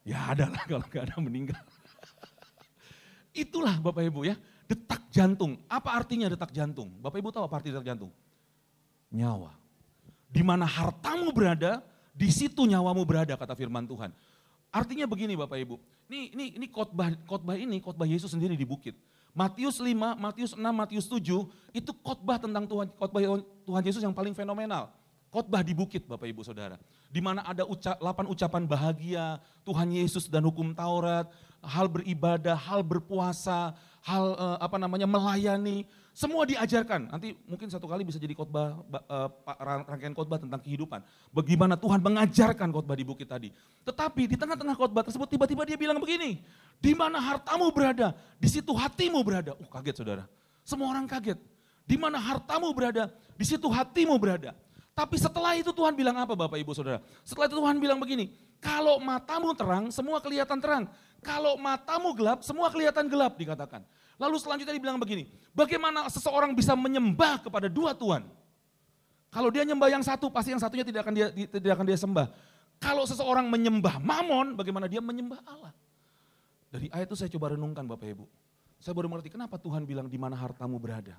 Ya 0.08 0.20
ada 0.32 0.46
lah 0.48 0.64
kalau 0.70 0.86
nggak 0.88 1.04
ada 1.12 1.16
meninggal. 1.20 1.62
Itulah 3.36 3.78
Bapak 3.78 4.04
Ibu 4.10 4.26
ya, 4.26 4.36
detak 4.66 5.06
jantung. 5.14 5.62
Apa 5.70 6.00
artinya 6.00 6.32
detak 6.32 6.50
jantung? 6.56 6.90
Bapak 6.98 7.20
Ibu 7.22 7.30
tahu 7.30 7.44
apa 7.46 7.56
arti 7.62 7.70
detak 7.70 7.86
jantung? 7.86 8.10
Nyawa. 9.14 9.54
Di 10.30 10.42
mana 10.46 10.66
hartamu 10.66 11.30
berada, 11.34 11.82
di 12.14 12.30
situ 12.30 12.66
nyawamu 12.66 13.06
berada 13.06 13.34
kata 13.38 13.54
firman 13.54 13.86
Tuhan. 13.86 14.14
Artinya 14.70 15.10
begini 15.10 15.34
Bapak 15.34 15.58
Ibu, 15.58 15.82
ini 16.10 16.30
ini 16.34 16.46
ini 16.62 16.68
khotbah 16.70 17.10
khotbah 17.26 17.58
ini 17.58 17.82
khotbah 17.82 18.06
Yesus 18.06 18.30
sendiri 18.34 18.54
di 18.54 18.66
bukit. 18.66 18.94
Matius 19.34 19.78
5, 19.78 19.94
Matius 20.18 20.52
6, 20.58 20.62
Matius 20.62 21.06
7 21.06 21.22
itu 21.74 21.92
khotbah 22.02 22.42
tentang 22.42 22.66
Tuhan 22.66 22.90
khotbah 22.98 23.22
Tuhan 23.66 23.82
Yesus 23.86 24.02
yang 24.02 24.14
paling 24.14 24.34
fenomenal. 24.38 24.94
Khotbah 25.30 25.62
di 25.62 25.78
bukit 25.78 26.10
Bapak 26.10 26.26
Ibu 26.26 26.42
Saudara. 26.42 26.82
Di 27.10 27.22
mana 27.22 27.46
ada 27.46 27.62
uca, 27.62 27.94
8 28.02 28.26
ucapan 28.34 28.66
bahagia, 28.66 29.38
Tuhan 29.62 29.94
Yesus 29.94 30.26
dan 30.26 30.42
hukum 30.42 30.74
Taurat, 30.74 31.30
hal 31.62 31.86
beribadah, 31.86 32.58
hal 32.58 32.82
berpuasa, 32.82 33.78
hal 34.02 34.34
uh, 34.34 34.58
apa 34.58 34.82
namanya 34.82 35.06
melayani, 35.06 35.86
semua 36.18 36.44
diajarkan. 36.50 37.14
Nanti 37.14 37.38
mungkin 37.46 37.70
satu 37.70 37.86
kali 37.86 38.02
bisa 38.02 38.18
jadi 38.18 38.34
khotbah 38.34 38.82
uh, 38.90 39.30
rangkaian 39.86 40.18
khotbah 40.18 40.42
tentang 40.42 40.60
kehidupan. 40.66 41.00
Bagaimana 41.30 41.78
Tuhan 41.78 42.02
mengajarkan 42.02 42.74
khotbah 42.74 42.98
di 42.98 43.06
bukit 43.06 43.30
tadi. 43.30 43.54
Tetapi 43.86 44.34
di 44.34 44.36
tengah-tengah 44.36 44.76
khotbah 44.76 45.06
tersebut 45.06 45.30
tiba-tiba 45.30 45.62
dia 45.64 45.78
bilang 45.78 46.02
begini, 46.02 46.42
di 46.82 46.92
mana 46.98 47.22
hartamu 47.22 47.70
berada, 47.70 48.18
di 48.42 48.50
situ 48.50 48.74
hatimu 48.74 49.22
berada. 49.22 49.54
Uh 49.62 49.70
kaget 49.70 49.96
saudara. 50.02 50.26
Semua 50.66 50.90
orang 50.90 51.06
kaget. 51.06 51.38
Di 51.86 51.98
mana 51.98 52.18
hartamu 52.22 52.70
berada, 52.74 53.14
di 53.38 53.46
situ 53.46 53.66
hatimu 53.70 54.18
berada. 54.18 54.54
Tapi 55.00 55.16
setelah 55.16 55.56
itu 55.56 55.72
Tuhan 55.72 55.96
bilang 55.96 56.12
apa 56.20 56.36
Bapak 56.36 56.60
Ibu 56.60 56.76
Saudara? 56.76 57.00
Setelah 57.24 57.48
itu 57.48 57.56
Tuhan 57.56 57.80
bilang 57.80 58.04
begini, 58.04 58.36
kalau 58.60 59.00
matamu 59.00 59.56
terang, 59.56 59.88
semua 59.96 60.20
kelihatan 60.20 60.60
terang. 60.60 60.92
Kalau 61.24 61.56
matamu 61.56 62.12
gelap, 62.12 62.44
semua 62.44 62.68
kelihatan 62.68 63.08
gelap 63.08 63.40
dikatakan. 63.40 63.88
Lalu 64.20 64.36
selanjutnya 64.44 64.76
dibilang 64.76 65.00
begini, 65.00 65.32
bagaimana 65.56 66.12
seseorang 66.12 66.52
bisa 66.52 66.76
menyembah 66.76 67.48
kepada 67.48 67.72
dua 67.72 67.96
Tuhan? 67.96 68.28
Kalau 69.32 69.48
dia 69.48 69.64
nyembah 69.64 69.88
yang 69.88 70.04
satu, 70.04 70.28
pasti 70.28 70.52
yang 70.52 70.60
satunya 70.60 70.84
tidak 70.84 71.08
akan 71.08 71.16
dia 71.16 71.32
tidak 71.32 71.80
akan 71.80 71.86
dia 71.88 71.96
sembah. 71.96 72.28
Kalau 72.84 73.08
seseorang 73.08 73.48
menyembah 73.48 74.04
mamon, 74.04 74.60
bagaimana 74.60 74.92
dia 74.92 75.00
menyembah 75.00 75.40
Allah? 75.48 75.72
Dari 76.76 76.92
ayat 76.92 77.08
itu 77.08 77.16
saya 77.16 77.32
coba 77.32 77.56
renungkan 77.56 77.88
Bapak 77.88 78.20
Ibu. 78.20 78.28
Saya 78.84 78.92
baru 78.92 79.08
mengerti 79.08 79.32
kenapa 79.32 79.56
Tuhan 79.56 79.88
bilang 79.88 80.12
di 80.12 80.20
mana 80.20 80.36
hartamu 80.36 80.76
berada, 80.76 81.16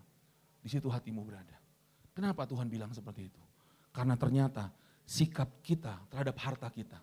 di 0.61 0.69
situ 0.69 0.93
hatimu 0.93 1.25
berada. 1.25 1.57
Kenapa 2.13 2.45
Tuhan 2.45 2.69
bilang 2.69 2.93
seperti 2.93 3.33
itu? 3.33 3.41
Karena 3.91 4.15
ternyata 4.15 4.71
sikap 5.03 5.63
kita 5.63 6.07
terhadap 6.11 6.39
harta 6.39 6.71
kita 6.71 6.99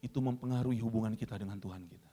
itu 0.00 0.18
mempengaruhi 0.22 0.80
hubungan 0.80 1.12
kita 1.18 1.36
dengan 1.36 1.58
Tuhan 1.60 1.84
kita. 1.84 2.10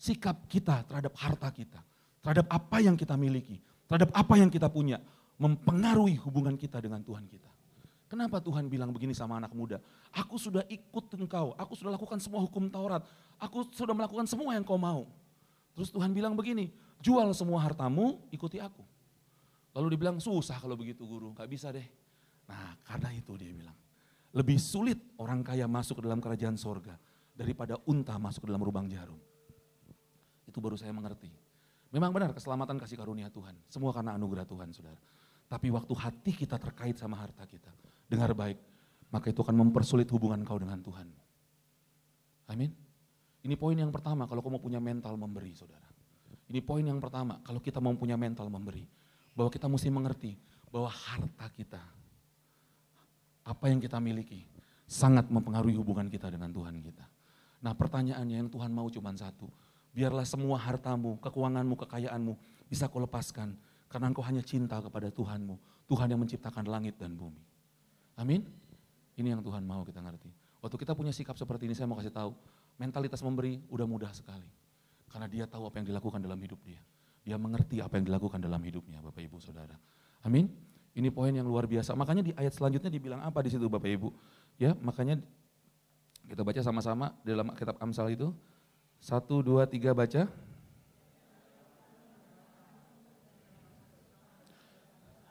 Sikap 0.00 0.48
kita 0.48 0.82
terhadap 0.88 1.12
harta 1.20 1.48
kita, 1.52 1.80
terhadap 2.24 2.48
apa 2.48 2.80
yang 2.80 2.96
kita 2.96 3.14
miliki, 3.20 3.60
terhadap 3.84 4.10
apa 4.16 4.34
yang 4.40 4.48
kita 4.48 4.72
punya, 4.72 4.96
mempengaruhi 5.36 6.16
hubungan 6.24 6.56
kita 6.56 6.80
dengan 6.80 7.04
Tuhan 7.04 7.28
kita. 7.28 7.48
Kenapa 8.10 8.42
Tuhan 8.42 8.66
bilang 8.66 8.90
begini 8.90 9.14
sama 9.14 9.38
anak 9.38 9.54
muda? 9.54 9.78
Aku 10.10 10.34
sudah 10.34 10.66
ikut 10.66 11.14
engkau, 11.14 11.54
aku 11.54 11.78
sudah 11.78 11.94
lakukan 11.94 12.18
semua 12.18 12.42
hukum 12.42 12.66
Taurat, 12.66 13.06
aku 13.38 13.70
sudah 13.70 13.94
melakukan 13.94 14.26
semua 14.26 14.58
yang 14.58 14.66
kau 14.66 14.80
mau. 14.80 15.06
Terus 15.78 15.94
Tuhan 15.94 16.10
bilang 16.10 16.34
begini, 16.34 16.74
jual 16.98 17.30
semua 17.30 17.62
hartamu, 17.62 18.18
ikuti 18.34 18.58
aku. 18.58 18.82
Lalu 19.76 19.86
dibilang 19.94 20.18
susah 20.18 20.58
kalau 20.58 20.74
begitu 20.74 21.06
guru, 21.06 21.30
gak 21.30 21.46
bisa 21.46 21.70
deh. 21.70 21.86
Nah 22.50 22.74
karena 22.82 23.14
itu 23.14 23.34
dia 23.38 23.54
bilang, 23.54 23.76
lebih 24.34 24.58
sulit 24.58 24.98
orang 25.18 25.42
kaya 25.46 25.70
masuk 25.70 25.98
ke 25.98 26.02
dalam 26.06 26.18
kerajaan 26.18 26.58
sorga 26.58 26.98
daripada 27.34 27.78
unta 27.86 28.18
masuk 28.18 28.46
ke 28.46 28.48
dalam 28.50 28.62
lubang 28.62 28.90
jarum. 28.90 29.18
Itu 30.46 30.58
baru 30.58 30.74
saya 30.74 30.90
mengerti. 30.90 31.30
Memang 31.90 32.14
benar 32.14 32.30
keselamatan 32.34 32.78
kasih 32.78 32.98
karunia 32.98 33.30
Tuhan, 33.30 33.54
semua 33.66 33.90
karena 33.90 34.14
anugerah 34.14 34.46
Tuhan 34.46 34.70
saudara. 34.70 34.98
Tapi 35.50 35.66
waktu 35.74 35.90
hati 35.98 36.30
kita 36.34 36.58
terkait 36.62 36.94
sama 36.94 37.18
harta 37.18 37.42
kita, 37.42 37.70
dengar 38.06 38.30
baik, 38.34 38.58
maka 39.10 39.26
itu 39.34 39.42
akan 39.42 39.58
mempersulit 39.58 40.06
hubungan 40.14 40.38
kau 40.46 40.58
dengan 40.58 40.78
Tuhan. 40.78 41.10
Amin. 42.50 42.70
Ini 43.42 43.54
poin 43.58 43.74
yang 43.74 43.90
pertama 43.90 44.30
kalau 44.30 44.38
kau 44.38 44.52
mau 44.54 44.62
punya 44.62 44.78
mental 44.78 45.18
memberi 45.18 45.50
saudara. 45.54 45.86
Ini 46.50 46.62
poin 46.62 46.82
yang 46.86 47.02
pertama 47.02 47.42
kalau 47.42 47.58
kita 47.58 47.82
mau 47.82 47.94
punya 47.98 48.14
mental 48.14 48.46
memberi. 48.46 48.86
Bahwa 49.34 49.50
kita 49.52 49.66
mesti 49.70 49.88
mengerti 49.88 50.32
bahwa 50.70 50.86
harta 50.86 51.50
kita, 51.50 51.82
apa 53.42 53.64
yang 53.66 53.82
kita 53.82 53.98
miliki, 53.98 54.46
sangat 54.86 55.26
mempengaruhi 55.26 55.74
hubungan 55.74 56.06
kita 56.06 56.30
dengan 56.30 56.54
Tuhan 56.54 56.78
kita. 56.78 57.06
Nah 57.60 57.74
pertanyaannya 57.74 58.36
yang 58.46 58.50
Tuhan 58.50 58.70
mau 58.70 58.86
cuma 58.86 59.10
satu, 59.14 59.50
biarlah 59.90 60.22
semua 60.22 60.56
hartamu, 60.56 61.18
kekuanganmu, 61.18 61.74
kekayaanmu 61.86 62.32
bisa 62.70 62.86
kau 62.86 63.02
lepaskan. 63.02 63.58
Karena 63.90 64.06
engkau 64.06 64.22
hanya 64.22 64.38
cinta 64.38 64.78
kepada 64.78 65.10
Tuhanmu, 65.10 65.58
Tuhan 65.90 66.06
yang 66.14 66.22
menciptakan 66.22 66.62
langit 66.70 66.94
dan 66.94 67.18
bumi. 67.18 67.42
Amin. 68.14 68.46
Ini 69.18 69.34
yang 69.34 69.42
Tuhan 69.42 69.66
mau 69.66 69.82
kita 69.82 69.98
ngerti. 69.98 70.30
Waktu 70.62 70.76
kita 70.78 70.94
punya 70.94 71.10
sikap 71.10 71.34
seperti 71.34 71.66
ini, 71.66 71.74
saya 71.74 71.90
mau 71.90 71.98
kasih 71.98 72.14
tahu, 72.14 72.30
mentalitas 72.78 73.18
memberi 73.26 73.58
udah 73.66 73.90
mudah 73.90 74.14
sekali. 74.14 74.46
Karena 75.10 75.26
dia 75.26 75.50
tahu 75.50 75.66
apa 75.66 75.82
yang 75.82 75.90
dilakukan 75.90 76.22
dalam 76.22 76.38
hidup 76.38 76.62
dia. 76.62 76.78
Dia 77.20 77.36
mengerti 77.36 77.84
apa 77.84 78.00
yang 78.00 78.08
dilakukan 78.08 78.40
dalam 78.40 78.60
hidupnya, 78.64 79.04
Bapak 79.04 79.20
Ibu 79.20 79.36
Saudara. 79.40 79.76
Amin. 80.24 80.48
Ini 80.96 81.08
poin 81.14 81.30
yang 81.30 81.46
luar 81.46 81.70
biasa. 81.70 81.94
Makanya 81.94 82.22
di 82.26 82.32
ayat 82.34 82.56
selanjutnya 82.56 82.90
dibilang 82.90 83.22
apa 83.22 83.44
di 83.44 83.50
situ 83.52 83.70
Bapak 83.70 83.86
Ibu? 83.86 84.08
Ya, 84.58 84.74
makanya 84.82 85.22
kita 86.26 86.42
baca 86.42 86.60
sama-sama 86.62 87.14
dalam 87.22 87.52
kitab 87.54 87.78
Amsal 87.78 88.14
itu. 88.14 88.34
Satu, 89.00 89.40
dua, 89.40 89.64
tiga 89.64 89.96
baca. 89.96 90.28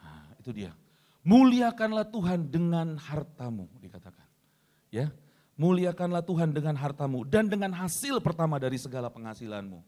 Nah, 0.02 0.24
itu 0.42 0.50
dia. 0.50 0.74
Muliakanlah 1.22 2.08
Tuhan 2.10 2.50
dengan 2.50 2.98
hartamu 2.98 3.70
dikatakan. 3.78 4.26
Ya, 4.90 5.14
muliakanlah 5.60 6.26
Tuhan 6.26 6.50
dengan 6.56 6.74
hartamu 6.80 7.22
dan 7.28 7.46
dengan 7.46 7.76
hasil 7.76 8.18
pertama 8.24 8.58
dari 8.58 8.80
segala 8.82 9.12
penghasilanmu. 9.14 9.84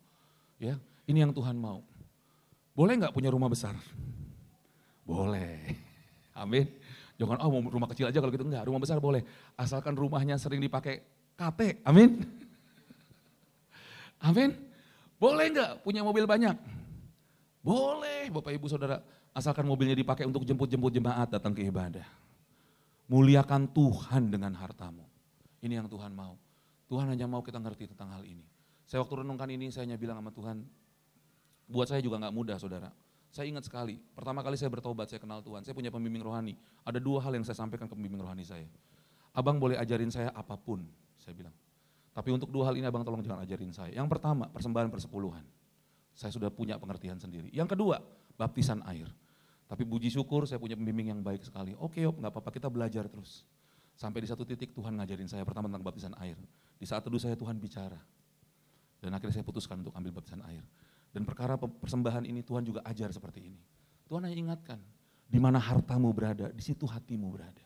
Ya, 0.61 0.77
ini 1.09 1.25
yang 1.25 1.33
Tuhan 1.33 1.57
mau. 1.57 1.81
Boleh 2.81 2.97
nggak 2.97 3.13
punya 3.13 3.29
rumah 3.29 3.45
besar? 3.45 3.77
Boleh. 5.05 5.77
Amin. 6.41 6.65
Jangan 7.21 7.37
oh 7.45 7.53
mau 7.53 7.69
rumah 7.69 7.85
kecil 7.93 8.09
aja 8.09 8.17
kalau 8.17 8.33
gitu 8.33 8.41
enggak, 8.41 8.65
rumah 8.65 8.81
besar 8.81 8.97
boleh. 8.97 9.21
Asalkan 9.53 9.93
rumahnya 9.93 10.41
sering 10.41 10.57
dipakai 10.57 11.05
KT. 11.37 11.85
Amin. 11.85 12.25
Amin. 14.25 14.57
Boleh 15.21 15.53
nggak 15.53 15.85
punya 15.85 16.01
mobil 16.01 16.25
banyak? 16.25 16.57
Boleh 17.61 18.33
Bapak 18.33 18.49
Ibu 18.57 18.65
Saudara. 18.65 18.97
Asalkan 19.29 19.69
mobilnya 19.69 19.93
dipakai 19.93 20.25
untuk 20.25 20.41
jemput-jemput 20.41 20.89
jemaat 20.89 21.29
datang 21.29 21.53
ke 21.53 21.61
ibadah. 21.61 22.09
Muliakan 23.05 23.69
Tuhan 23.69 24.33
dengan 24.33 24.57
hartamu. 24.57 25.05
Ini 25.61 25.85
yang 25.85 25.85
Tuhan 25.85 26.17
mau. 26.17 26.33
Tuhan 26.89 27.13
hanya 27.13 27.29
mau 27.29 27.45
kita 27.45 27.61
ngerti 27.61 27.93
tentang 27.93 28.09
hal 28.17 28.25
ini. 28.25 28.41
Saya 28.89 29.05
waktu 29.05 29.21
renungkan 29.21 29.53
ini, 29.53 29.69
saya 29.69 29.85
hanya 29.85 30.01
bilang 30.01 30.17
sama 30.17 30.33
Tuhan, 30.33 30.65
buat 31.71 31.87
saya 31.87 32.03
juga 32.03 32.19
nggak 32.19 32.35
mudah 32.35 32.57
saudara. 32.59 32.91
Saya 33.31 33.47
ingat 33.47 33.63
sekali, 33.63 33.95
pertama 34.11 34.43
kali 34.43 34.59
saya 34.59 34.67
bertobat, 34.67 35.07
saya 35.07 35.23
kenal 35.23 35.39
Tuhan, 35.39 35.63
saya 35.63 35.71
punya 35.71 35.87
pembimbing 35.87 36.19
rohani. 36.19 36.59
Ada 36.83 36.99
dua 36.99 37.23
hal 37.23 37.31
yang 37.31 37.47
saya 37.47 37.55
sampaikan 37.55 37.87
ke 37.87 37.95
pembimbing 37.95 38.19
rohani 38.19 38.43
saya. 38.43 38.67
Abang 39.31 39.55
boleh 39.55 39.79
ajarin 39.79 40.11
saya 40.11 40.35
apa 40.35 40.59
pun, 40.59 40.83
saya 41.15 41.31
bilang. 41.31 41.55
Tapi 42.11 42.27
untuk 42.35 42.51
dua 42.51 42.67
hal 42.67 42.75
ini 42.75 42.83
abang 42.83 43.07
tolong 43.07 43.23
jangan 43.23 43.39
ajarin 43.47 43.71
saya. 43.71 43.95
Yang 43.95 44.11
pertama, 44.11 44.51
persembahan 44.51 44.91
persepuluhan. 44.91 45.47
Saya 46.11 46.35
sudah 46.35 46.51
punya 46.51 46.75
pengertian 46.75 47.15
sendiri. 47.15 47.47
Yang 47.55 47.79
kedua, 47.79 48.03
baptisan 48.35 48.83
air. 48.83 49.07
Tapi 49.71 49.87
puji 49.87 50.11
syukur 50.11 50.43
saya 50.43 50.59
punya 50.59 50.75
pembimbing 50.75 51.15
yang 51.15 51.23
baik 51.23 51.47
sekali. 51.47 51.71
Oke, 51.79 52.03
op, 52.03 52.19
nggak 52.19 52.35
apa-apa 52.35 52.51
kita 52.51 52.67
belajar 52.67 53.07
terus. 53.07 53.47
Sampai 53.95 54.19
di 54.19 54.27
satu 54.27 54.43
titik 54.43 54.75
Tuhan 54.75 54.99
ngajarin 54.99 55.31
saya 55.31 55.47
pertama 55.47 55.71
tentang 55.71 55.87
baptisan 55.87 56.11
air. 56.19 56.35
Di 56.75 56.83
saat 56.83 57.07
teduh 57.07 57.21
saya 57.23 57.39
Tuhan 57.39 57.55
bicara. 57.55 57.95
Dan 58.99 59.15
akhirnya 59.15 59.39
saya 59.39 59.47
putuskan 59.47 59.79
untuk 59.79 59.95
ambil 59.95 60.19
baptisan 60.19 60.43
air. 60.51 60.67
Dan 61.11 61.27
perkara 61.27 61.59
persembahan 61.59 62.23
ini 62.23 62.39
Tuhan 62.39 62.63
juga 62.63 62.79
ajar 62.87 63.11
seperti 63.11 63.51
ini. 63.51 63.59
Tuhan 64.07 64.27
hanya 64.27 64.35
ingatkan, 64.35 64.79
di 65.27 65.39
mana 65.39 65.59
hartamu 65.59 66.11
berada, 66.15 66.51
di 66.51 66.63
situ 66.63 66.87
hatimu 66.87 67.27
berada. 67.31 67.63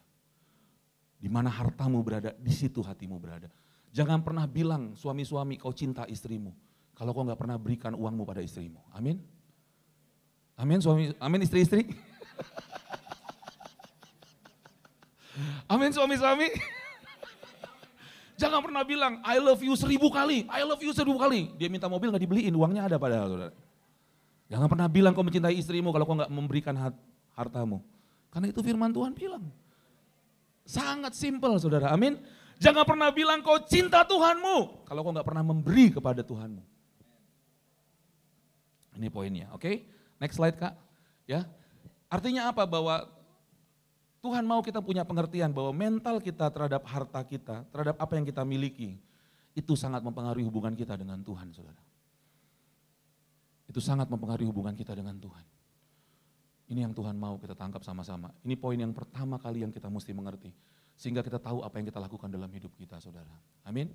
Di 1.22 1.30
mana 1.30 1.50
hartamu 1.50 2.02
berada, 2.02 2.34
di 2.38 2.54
situ 2.54 2.82
hatimu 2.82 3.18
berada. 3.22 3.50
Jangan 3.93 4.26
pernah 4.26 4.50
bilang 4.50 4.98
suami-suami 4.98 5.62
kau 5.62 5.72
cinta 5.72 6.10
istrimu. 6.10 6.52
Kalau 6.98 7.14
kau 7.14 7.24
nggak 7.24 7.39
pernah 7.39 7.58
berikan 7.58 7.93
uangmu 7.93 8.26
pada 8.26 8.41
istrimu. 8.41 8.82
Amin. 8.91 9.22
Amin 10.56 10.80
suami, 10.80 11.12
amin 11.20 11.41
istri-istri. 11.43 11.84
amin 15.74 15.91
suami-suami. 15.91 16.48
Jangan 18.36 18.59
pernah 18.59 18.83
bilang 18.83 19.23
I 19.23 19.39
love 19.39 19.63
you 19.63 19.73
seribu 19.79 20.11
kali, 20.11 20.43
I 20.51 20.61
love 20.67 20.83
you 20.83 20.91
seribu 20.91 21.15
kali. 21.15 21.55
Dia 21.55 21.71
minta 21.71 21.88
mobil 21.88 22.11
nggak 22.11 22.23
dibeliin, 22.23 22.51
uangnya 22.51 22.91
ada 22.91 22.97
padahal. 22.99 23.31
Saudara. 23.31 23.53
Jangan 24.51 24.67
pernah 24.69 24.88
bilang 24.91 25.11
kau 25.15 25.25
mencintai 25.25 25.55
istrimu 25.55 25.89
kalau 25.95 26.05
kau 26.05 26.15
nggak 26.19 26.31
memberikan 26.31 26.75
hartamu. 27.33 27.81
Karena 28.29 28.51
itu 28.51 28.59
firman 28.59 28.91
Tuhan 28.91 29.15
bilang. 29.15 29.43
Sangat 30.67 31.15
simpel 31.15 31.55
saudara, 31.61 31.93
amin. 31.95 32.19
Jangan 32.59 32.83
pernah 32.83 33.09
bilang 33.11 33.39
kau 33.43 33.59
cinta 33.63 34.03
Tuhanmu 34.03 34.88
kalau 34.88 34.99
kau 35.03 35.11
nggak 35.15 35.27
pernah 35.27 35.43
memberi 35.43 35.91
kepada 35.91 36.23
Tuhanmu. 36.23 36.63
Ini 38.95 39.07
poinnya, 39.11 39.51
oke? 39.51 39.63
Okay? 39.63 39.75
Next 40.19 40.39
slide 40.39 40.55
kak. 40.55 40.71
Ya, 41.27 41.43
artinya 42.07 42.47
apa 42.47 42.63
bahwa 42.63 43.11
Tuhan 44.26 44.41
mau 44.41 44.57
kita 44.65 44.82
punya 44.82 45.05
pengertian 45.05 45.53
bahwa 45.53 45.69
mental 45.69 46.17
kita 46.17 46.49
terhadap 46.49 46.82
harta 46.89 47.21
kita, 47.21 47.61
terhadap 47.69 47.93
apa 48.01 48.17
yang 48.17 48.26
kita 48.26 48.41
miliki, 48.41 48.97
itu 49.53 49.78
sangat 49.78 50.01
mempengaruhi 50.01 50.41
hubungan 50.49 50.73
kita 50.73 50.97
dengan 50.97 51.21
Tuhan, 51.21 51.53
saudara. 51.53 51.78
Itu 53.69 53.78
sangat 53.78 54.09
mempengaruhi 54.09 54.49
hubungan 54.49 54.73
kita 54.73 54.97
dengan 54.97 55.13
Tuhan. 55.21 55.45
Ini 56.73 56.89
yang 56.89 56.97
Tuhan 56.97 57.13
mau 57.13 57.38
kita 57.38 57.53
tangkap 57.53 57.86
sama-sama. 57.86 58.34
Ini 58.41 58.57
poin 58.57 58.73
yang 58.82 58.97
pertama 58.97 59.38
kali 59.38 59.61
yang 59.61 59.69
kita 59.69 59.93
mesti 59.93 60.09
mengerti. 60.17 60.49
Sehingga 60.97 61.21
kita 61.21 61.38
tahu 61.38 61.61
apa 61.61 61.78
yang 61.78 61.86
kita 61.86 62.01
lakukan 62.01 62.26
dalam 62.26 62.49
hidup 62.49 62.73
kita, 62.73 62.97
saudara. 62.97 63.30
Amin. 63.61 63.93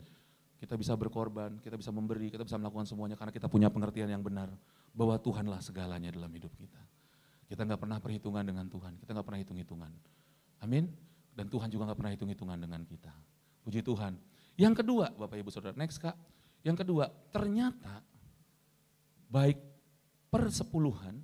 Kita 0.62 0.78
bisa 0.78 0.94
berkorban, 0.94 1.58
kita 1.58 1.74
bisa 1.74 1.90
memberi, 1.90 2.30
kita 2.30 2.46
bisa 2.46 2.54
melakukan 2.54 2.86
semuanya 2.86 3.18
karena 3.18 3.34
kita 3.34 3.50
punya 3.50 3.66
pengertian 3.66 4.06
yang 4.06 4.22
benar. 4.22 4.46
Bahwa 4.94 5.18
Tuhanlah 5.18 5.58
segalanya 5.58 6.14
dalam 6.14 6.30
hidup 6.30 6.54
kita. 6.54 6.78
Kita 7.50 7.66
nggak 7.66 7.82
pernah 7.82 7.98
perhitungan 7.98 8.46
dengan 8.46 8.70
Tuhan, 8.70 8.94
kita 9.02 9.10
nggak 9.10 9.26
pernah 9.26 9.42
hitung-hitungan. 9.42 9.90
Amin. 10.62 10.86
Dan 11.34 11.50
Tuhan 11.50 11.66
juga 11.66 11.90
nggak 11.90 11.98
pernah 11.98 12.12
hitung-hitungan 12.14 12.58
dengan 12.62 12.86
kita. 12.86 13.10
Puji 13.66 13.82
Tuhan. 13.82 14.14
Yang 14.54 14.86
kedua, 14.86 15.10
Bapak 15.10 15.34
Ibu 15.34 15.50
Saudara, 15.50 15.74
next 15.74 15.98
Kak. 15.98 16.14
Yang 16.62 16.86
kedua, 16.86 17.10
ternyata 17.34 18.06
baik 19.26 19.58
persepuluhan 20.30 21.18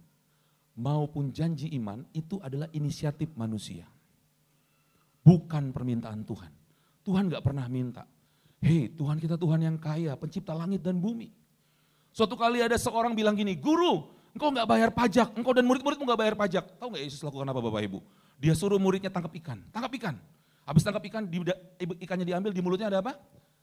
maupun 0.74 1.30
janji 1.30 1.70
iman 1.78 2.02
itu 2.10 2.42
adalah 2.42 2.66
inisiatif 2.74 3.30
manusia. 3.38 3.86
Bukan 5.22 5.70
permintaan 5.70 6.26
Tuhan. 6.26 6.50
Tuhan 7.06 7.30
gak 7.30 7.46
pernah 7.46 7.70
minta. 7.70 8.02
Hei 8.58 8.90
Tuhan 8.90 9.22
kita 9.22 9.38
Tuhan 9.38 9.62
yang 9.62 9.78
kaya, 9.78 10.18
pencipta 10.18 10.50
langit 10.58 10.82
dan 10.82 10.98
bumi. 10.98 11.30
Suatu 12.10 12.34
kali 12.34 12.64
ada 12.64 12.74
seorang 12.74 13.14
bilang 13.14 13.38
gini, 13.38 13.54
guru 13.54 14.15
engkau 14.36 14.52
gak 14.52 14.68
bayar 14.68 14.92
pajak, 14.92 15.32
engkau 15.32 15.56
dan 15.56 15.64
murid-muridmu 15.64 16.04
gak 16.04 16.20
bayar 16.20 16.34
pajak. 16.36 16.64
Tahu 16.76 16.92
gak 16.92 17.02
Yesus 17.08 17.24
lakukan 17.24 17.48
apa 17.48 17.60
Bapak 17.64 17.80
Ibu? 17.88 17.98
Dia 18.36 18.52
suruh 18.52 18.76
muridnya 18.76 19.08
tangkap 19.08 19.32
ikan, 19.40 19.64
tangkap 19.72 19.92
ikan. 19.96 20.14
Habis 20.68 20.84
tangkap 20.84 21.00
ikan, 21.08 21.24
di, 21.24 21.40
ikannya 22.04 22.26
diambil, 22.28 22.52
di 22.52 22.60
mulutnya 22.60 22.92
ada 22.92 23.00
apa? 23.00 23.16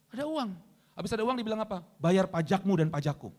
Ada 0.10 0.26
uang. 0.26 0.50
Habis 0.98 1.12
ada 1.14 1.22
uang 1.22 1.38
dibilang 1.38 1.62
apa? 1.62 1.86
Bayar 2.02 2.26
pajakmu 2.26 2.74
dan 2.80 2.90
pajakku. 2.90 3.30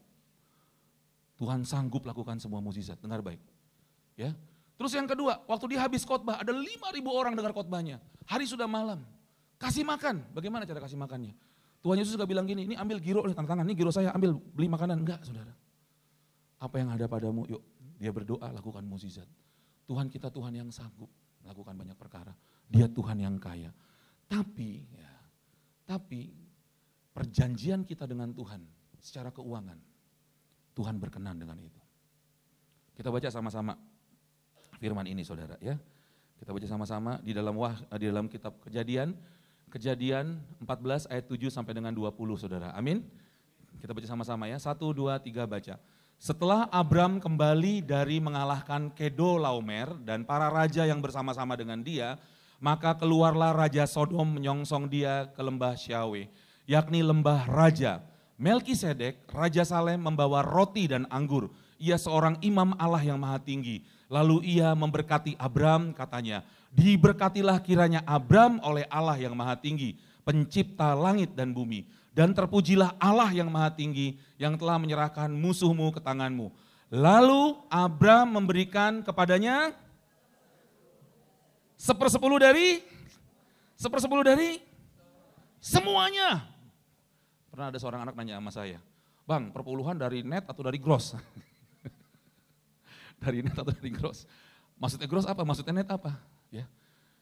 Tuhan 1.34 1.66
sanggup 1.66 2.06
lakukan 2.06 2.38
semua 2.38 2.62
mukjizat. 2.62 3.02
Dengar 3.02 3.18
baik. 3.18 3.42
Ya. 4.14 4.30
Terus 4.78 4.94
yang 4.94 5.10
kedua, 5.10 5.42
waktu 5.50 5.74
dia 5.74 5.80
habis 5.82 6.06
khotbah, 6.06 6.38
ada 6.38 6.54
5.000 6.54 7.02
orang 7.10 7.34
dengar 7.34 7.50
khotbahnya. 7.50 7.98
Hari 8.30 8.46
sudah 8.46 8.70
malam. 8.70 9.02
Kasih 9.58 9.82
makan. 9.82 10.22
Bagaimana 10.34 10.66
cara 10.66 10.78
kasih 10.82 10.98
makannya? 10.98 11.34
Tuhan 11.82 11.96
Yesus 11.98 12.14
juga 12.14 12.26
bilang 12.28 12.46
gini, 12.46 12.68
ini 12.68 12.74
ambil 12.78 12.96
giro 12.96 13.22
nih 13.26 13.36
tangan, 13.36 13.64
ini 13.64 13.76
giro 13.76 13.92
saya 13.92 14.12
ambil 14.14 14.38
beli 14.54 14.68
makanan. 14.70 15.04
Enggak 15.04 15.20
saudara. 15.24 15.52
Apa 16.64 16.80
yang 16.80 16.88
ada 16.96 17.04
padamu, 17.04 17.44
yuk 17.44 17.60
dia 18.00 18.08
berdoa 18.08 18.48
lakukan 18.48 18.80
mukjizat. 18.88 19.28
Tuhan 19.84 20.08
kita 20.08 20.32
Tuhan 20.32 20.56
yang 20.56 20.72
sanggup 20.72 21.12
melakukan 21.44 21.76
banyak 21.76 21.96
perkara. 22.00 22.32
Dia 22.72 22.88
Tuhan 22.88 23.20
yang 23.20 23.36
kaya. 23.36 23.68
Tapi, 24.24 24.88
ya, 24.96 25.12
tapi 25.84 26.32
perjanjian 27.12 27.84
kita 27.84 28.08
dengan 28.08 28.32
Tuhan 28.32 28.64
secara 28.96 29.28
keuangan, 29.28 29.76
Tuhan 30.72 30.96
berkenan 30.96 31.36
dengan 31.36 31.60
itu. 31.60 31.80
Kita 32.96 33.12
baca 33.12 33.28
sama-sama 33.28 33.76
firman 34.80 35.04
ini 35.04 35.20
saudara 35.20 35.60
ya. 35.60 35.76
Kita 36.40 36.50
baca 36.50 36.64
sama-sama 36.64 37.20
di 37.20 37.36
dalam 37.36 37.52
wah 37.60 37.76
di 38.00 38.08
dalam 38.08 38.26
kitab 38.26 38.58
Kejadian 38.64 39.12
Kejadian 39.74 40.38
14 40.62 41.10
ayat 41.10 41.26
7 41.26 41.50
sampai 41.50 41.74
dengan 41.74 41.90
20 41.90 42.14
saudara. 42.38 42.70
Amin. 42.78 43.02
Kita 43.82 43.90
baca 43.90 44.06
sama-sama 44.06 44.46
ya. 44.46 44.54
Satu, 44.62 44.94
dua, 44.94 45.18
tiga 45.18 45.50
baca. 45.50 45.82
Setelah 46.24 46.72
Abram 46.72 47.20
kembali 47.20 47.84
dari 47.84 48.16
mengalahkan 48.16 48.88
Kedo 48.96 49.36
Laumer 49.36 49.92
dan 50.08 50.24
para 50.24 50.48
raja 50.48 50.88
yang 50.88 51.04
bersama-sama 51.04 51.52
dengan 51.52 51.84
dia, 51.84 52.16
maka 52.64 52.96
keluarlah 52.96 53.52
Raja 53.52 53.84
Sodom 53.84 54.40
menyongsong 54.40 54.88
dia 54.88 55.28
ke 55.36 55.44
lembah 55.44 55.76
Syawe, 55.76 56.24
yakni 56.64 57.04
lembah 57.04 57.44
Raja. 57.44 58.00
Melkisedek, 58.40 59.20
Raja 59.36 59.68
Salem 59.68 60.00
membawa 60.00 60.40
roti 60.40 60.88
dan 60.88 61.04
anggur. 61.12 61.52
Ia 61.76 62.00
seorang 62.00 62.40
imam 62.40 62.72
Allah 62.80 63.04
yang 63.04 63.20
maha 63.20 63.36
tinggi. 63.44 63.84
Lalu 64.08 64.48
ia 64.48 64.72
memberkati 64.72 65.36
Abram 65.36 65.92
katanya, 65.92 66.40
diberkatilah 66.72 67.60
kiranya 67.60 68.00
Abram 68.08 68.64
oleh 68.64 68.88
Allah 68.88 69.20
yang 69.20 69.36
maha 69.36 69.60
tinggi, 69.60 70.00
pencipta 70.24 70.96
langit 70.96 71.36
dan 71.36 71.52
bumi. 71.52 71.84
Dan 72.14 72.30
terpujilah 72.30 72.94
Allah 73.02 73.26
yang 73.34 73.50
maha 73.50 73.74
tinggi 73.74 74.22
yang 74.38 74.54
telah 74.54 74.78
menyerahkan 74.78 75.26
musuhmu 75.34 75.90
ke 75.90 75.98
tanganmu. 75.98 76.54
Lalu 76.94 77.58
Abram 77.66 78.38
memberikan 78.38 79.02
kepadanya 79.02 79.74
sepersepuluh 81.74 82.38
dari, 82.38 82.86
sepersepuluh 83.74 84.22
dari 84.22 84.62
semuanya. 85.58 86.46
Pernah 87.50 87.74
ada 87.74 87.78
seorang 87.82 88.06
anak 88.06 88.14
nanya 88.14 88.38
sama 88.38 88.52
saya, 88.54 88.78
Bang 89.24 89.48
perpuluhan 89.50 89.96
dari 89.96 90.20
net 90.20 90.44
atau 90.44 90.60
dari 90.60 90.76
gross? 90.76 91.16
dari 93.24 93.40
net 93.40 93.56
atau 93.56 93.72
dari 93.72 93.88
gross? 93.88 94.28
Maksudnya 94.76 95.08
gross 95.08 95.24
apa? 95.24 95.42
Maksudnya 95.48 95.80
net 95.80 95.88
apa? 95.88 96.18
Ya, 96.52 96.68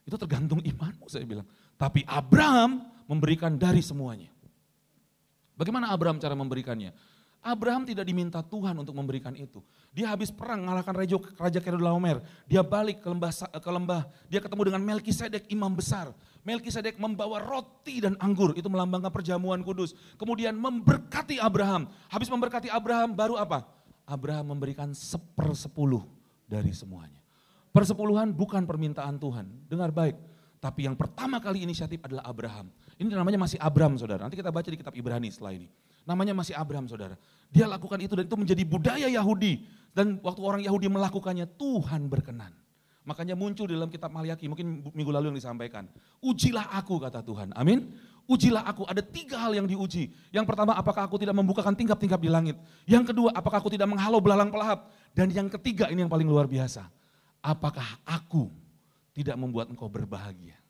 itu 0.03 0.19
tergantung 0.19 0.59
imanmu 0.59 1.07
saya 1.07 1.23
bilang. 1.23 1.47
Tapi 1.79 2.03
Abraham 2.11 2.83
memberikan 3.07 3.55
dari 3.55 3.85
semuanya. 3.85 4.32
Bagaimana 5.63 5.95
Abraham 5.95 6.19
cara 6.19 6.35
memberikannya? 6.35 6.91
Abraham 7.39 7.87
tidak 7.87 8.03
diminta 8.03 8.43
Tuhan 8.43 8.75
untuk 8.83 8.99
memberikan 8.99 9.31
itu. 9.39 9.63
Dia 9.95 10.11
habis 10.11 10.35
perang 10.35 10.63
mengalahkan 10.67 10.91
Raja, 10.91 11.15
Raja 11.39 11.59
Kedorlaomer. 11.63 12.19
Dia 12.51 12.67
balik 12.67 12.99
ke 12.99 13.07
lembah, 13.07 13.31
ke 13.35 13.71
lembah. 13.71 14.03
Dia 14.27 14.43
ketemu 14.43 14.75
dengan 14.75 14.83
Melkisedek 14.83 15.47
imam 15.55 15.71
besar. 15.71 16.11
Melkisedek 16.43 16.99
membawa 16.99 17.39
roti 17.39 18.03
dan 18.03 18.19
anggur. 18.19 18.59
Itu 18.59 18.67
melambangkan 18.67 19.15
perjamuan 19.15 19.63
kudus. 19.63 19.95
Kemudian 20.19 20.59
memberkati 20.59 21.39
Abraham. 21.39 21.87
Habis 22.11 22.27
memberkati 22.27 22.67
Abraham 22.67 23.15
baru 23.15 23.39
apa? 23.39 23.63
Abraham 24.03 24.59
memberikan 24.59 24.91
sepersepuluh 24.91 26.03
dari 26.51 26.75
semuanya. 26.75 27.23
Persepuluhan 27.71 28.35
bukan 28.35 28.67
permintaan 28.67 29.15
Tuhan. 29.23 29.47
Dengar 29.71 29.95
baik. 29.95 30.19
Tapi 30.63 30.87
yang 30.87 30.95
pertama 30.95 31.43
kali 31.43 31.67
inisiatif 31.67 31.99
adalah 32.07 32.23
Abraham. 32.23 32.71
Ini 33.03 33.11
namanya 33.11 33.43
masih 33.43 33.59
Abram 33.59 33.99
saudara. 33.99 34.23
Nanti 34.23 34.39
kita 34.39 34.55
baca 34.55 34.69
di 34.71 34.79
kitab 34.79 34.95
Ibrani 34.95 35.27
setelah 35.35 35.59
ini. 35.59 35.67
Namanya 36.07 36.35
masih 36.35 36.55
Abraham 36.55 36.87
saudara. 36.87 37.19
Dia 37.51 37.67
lakukan 37.67 37.99
itu 37.99 38.15
dan 38.15 38.27
itu 38.27 38.39
menjadi 38.39 38.63
budaya 38.63 39.07
Yahudi. 39.11 39.67
Dan 39.91 40.23
waktu 40.23 40.41
orang 40.41 40.63
Yahudi 40.63 40.87
melakukannya 40.87 41.51
Tuhan 41.59 42.07
berkenan. 42.07 42.55
Makanya 43.03 43.35
muncul 43.35 43.67
di 43.67 43.75
dalam 43.75 43.91
kitab 43.91 44.15
Maliaki, 44.15 44.47
mungkin 44.47 44.87
minggu 44.95 45.11
lalu 45.11 45.35
yang 45.35 45.39
disampaikan. 45.43 45.91
Ujilah 46.23 46.71
aku 46.79 47.03
kata 47.03 47.19
Tuhan, 47.27 47.51
amin. 47.59 47.91
Ujilah 48.31 48.63
aku, 48.63 48.87
ada 48.87 49.03
tiga 49.03 49.43
hal 49.43 49.59
yang 49.59 49.67
diuji. 49.67 50.15
Yang 50.31 50.47
pertama, 50.47 50.79
apakah 50.79 51.11
aku 51.11 51.19
tidak 51.19 51.35
membukakan 51.35 51.75
tingkap-tingkap 51.75 52.23
di 52.23 52.31
langit. 52.31 52.55
Yang 52.87 53.11
kedua, 53.11 53.35
apakah 53.35 53.59
aku 53.59 53.75
tidak 53.75 53.91
menghalau 53.91 54.23
belalang 54.23 54.55
pelahap. 54.55 54.87
Dan 55.11 55.35
yang 55.35 55.51
ketiga, 55.51 55.91
ini 55.91 56.07
yang 56.07 56.13
paling 56.13 56.31
luar 56.31 56.47
biasa. 56.47 56.87
Apakah 57.43 57.99
aku 58.07 58.47
tidak 59.11 59.35
membuat 59.35 59.67
engkau 59.75 59.91
berbahagia. 59.91 60.62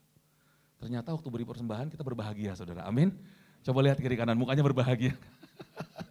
Ternyata 0.83 1.15
waktu 1.15 1.31
beri 1.31 1.47
persembahan 1.47 1.95
kita 1.95 2.03
berbahagia 2.03 2.59
saudara, 2.59 2.83
amin. 2.83 3.15
Coba 3.63 3.87
lihat 3.87 4.03
kiri 4.03 4.19
kanan, 4.19 4.35
mukanya 4.35 4.67
berbahagia. 4.67 5.15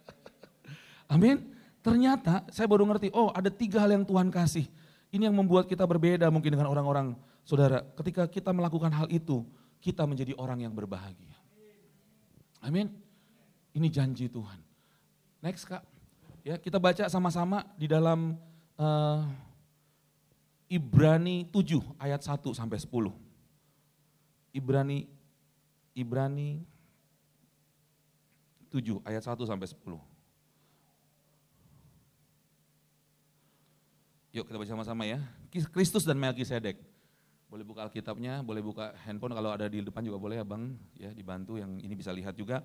amin. 1.12 1.44
Ternyata 1.84 2.48
saya 2.48 2.64
baru 2.64 2.88
ngerti, 2.88 3.12
oh 3.12 3.28
ada 3.36 3.52
tiga 3.52 3.84
hal 3.84 3.92
yang 3.92 4.08
Tuhan 4.08 4.32
kasih. 4.32 4.64
Ini 5.12 5.28
yang 5.28 5.36
membuat 5.36 5.68
kita 5.68 5.84
berbeda 5.84 6.32
mungkin 6.32 6.56
dengan 6.56 6.72
orang-orang 6.72 7.12
saudara. 7.44 7.84
Ketika 8.00 8.24
kita 8.24 8.48
melakukan 8.48 8.88
hal 8.88 9.12
itu, 9.12 9.44
kita 9.84 10.08
menjadi 10.08 10.32
orang 10.40 10.64
yang 10.64 10.72
berbahagia. 10.72 11.36
Amin. 12.64 12.88
Ini 13.76 13.92
janji 13.92 14.32
Tuhan. 14.32 14.56
Next 15.44 15.68
kak, 15.68 15.84
ya 16.48 16.56
kita 16.56 16.80
baca 16.80 17.12
sama-sama 17.12 17.60
di 17.76 17.92
dalam 17.92 18.40
uh, 18.80 19.20
Ibrani 20.64 21.44
7 21.52 22.00
ayat 22.00 22.24
1 22.24 22.40
sampai 22.56 22.80
10. 22.80 23.21
Ibrani 24.52 25.08
Ibrani 25.92 26.64
7 28.72 29.04
ayat 29.04 29.20
1 29.24 29.36
sampai 29.44 29.68
10. 29.68 30.00
Yuk 34.32 34.48
kita 34.48 34.56
baca 34.56 34.72
sama-sama 34.72 35.04
ya. 35.04 35.20
Kristus 35.52 36.08
dan 36.08 36.16
Melkisedek. 36.16 36.80
Boleh 37.52 37.68
buka 37.68 37.84
Alkitabnya, 37.84 38.40
boleh 38.40 38.64
buka 38.64 38.96
handphone 39.04 39.36
kalau 39.36 39.52
ada 39.52 39.68
di 39.68 39.84
depan 39.84 40.00
juga 40.00 40.16
boleh 40.16 40.40
ya 40.40 40.44
Bang, 40.48 40.72
ya 40.96 41.12
dibantu 41.12 41.60
yang 41.60 41.76
ini 41.84 41.92
bisa 41.92 42.08
lihat 42.08 42.32
juga. 42.32 42.64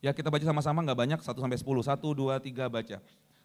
Ya 0.00 0.16
kita 0.16 0.32
baca 0.32 0.40
sama-sama 0.40 0.80
nggak 0.80 0.96
banyak 0.96 1.20
1 1.20 1.36
sampai 1.36 1.60
10. 1.60 1.68
1 1.84 2.00
2 2.00 2.40
3 2.40 2.72
baca. 2.72 2.96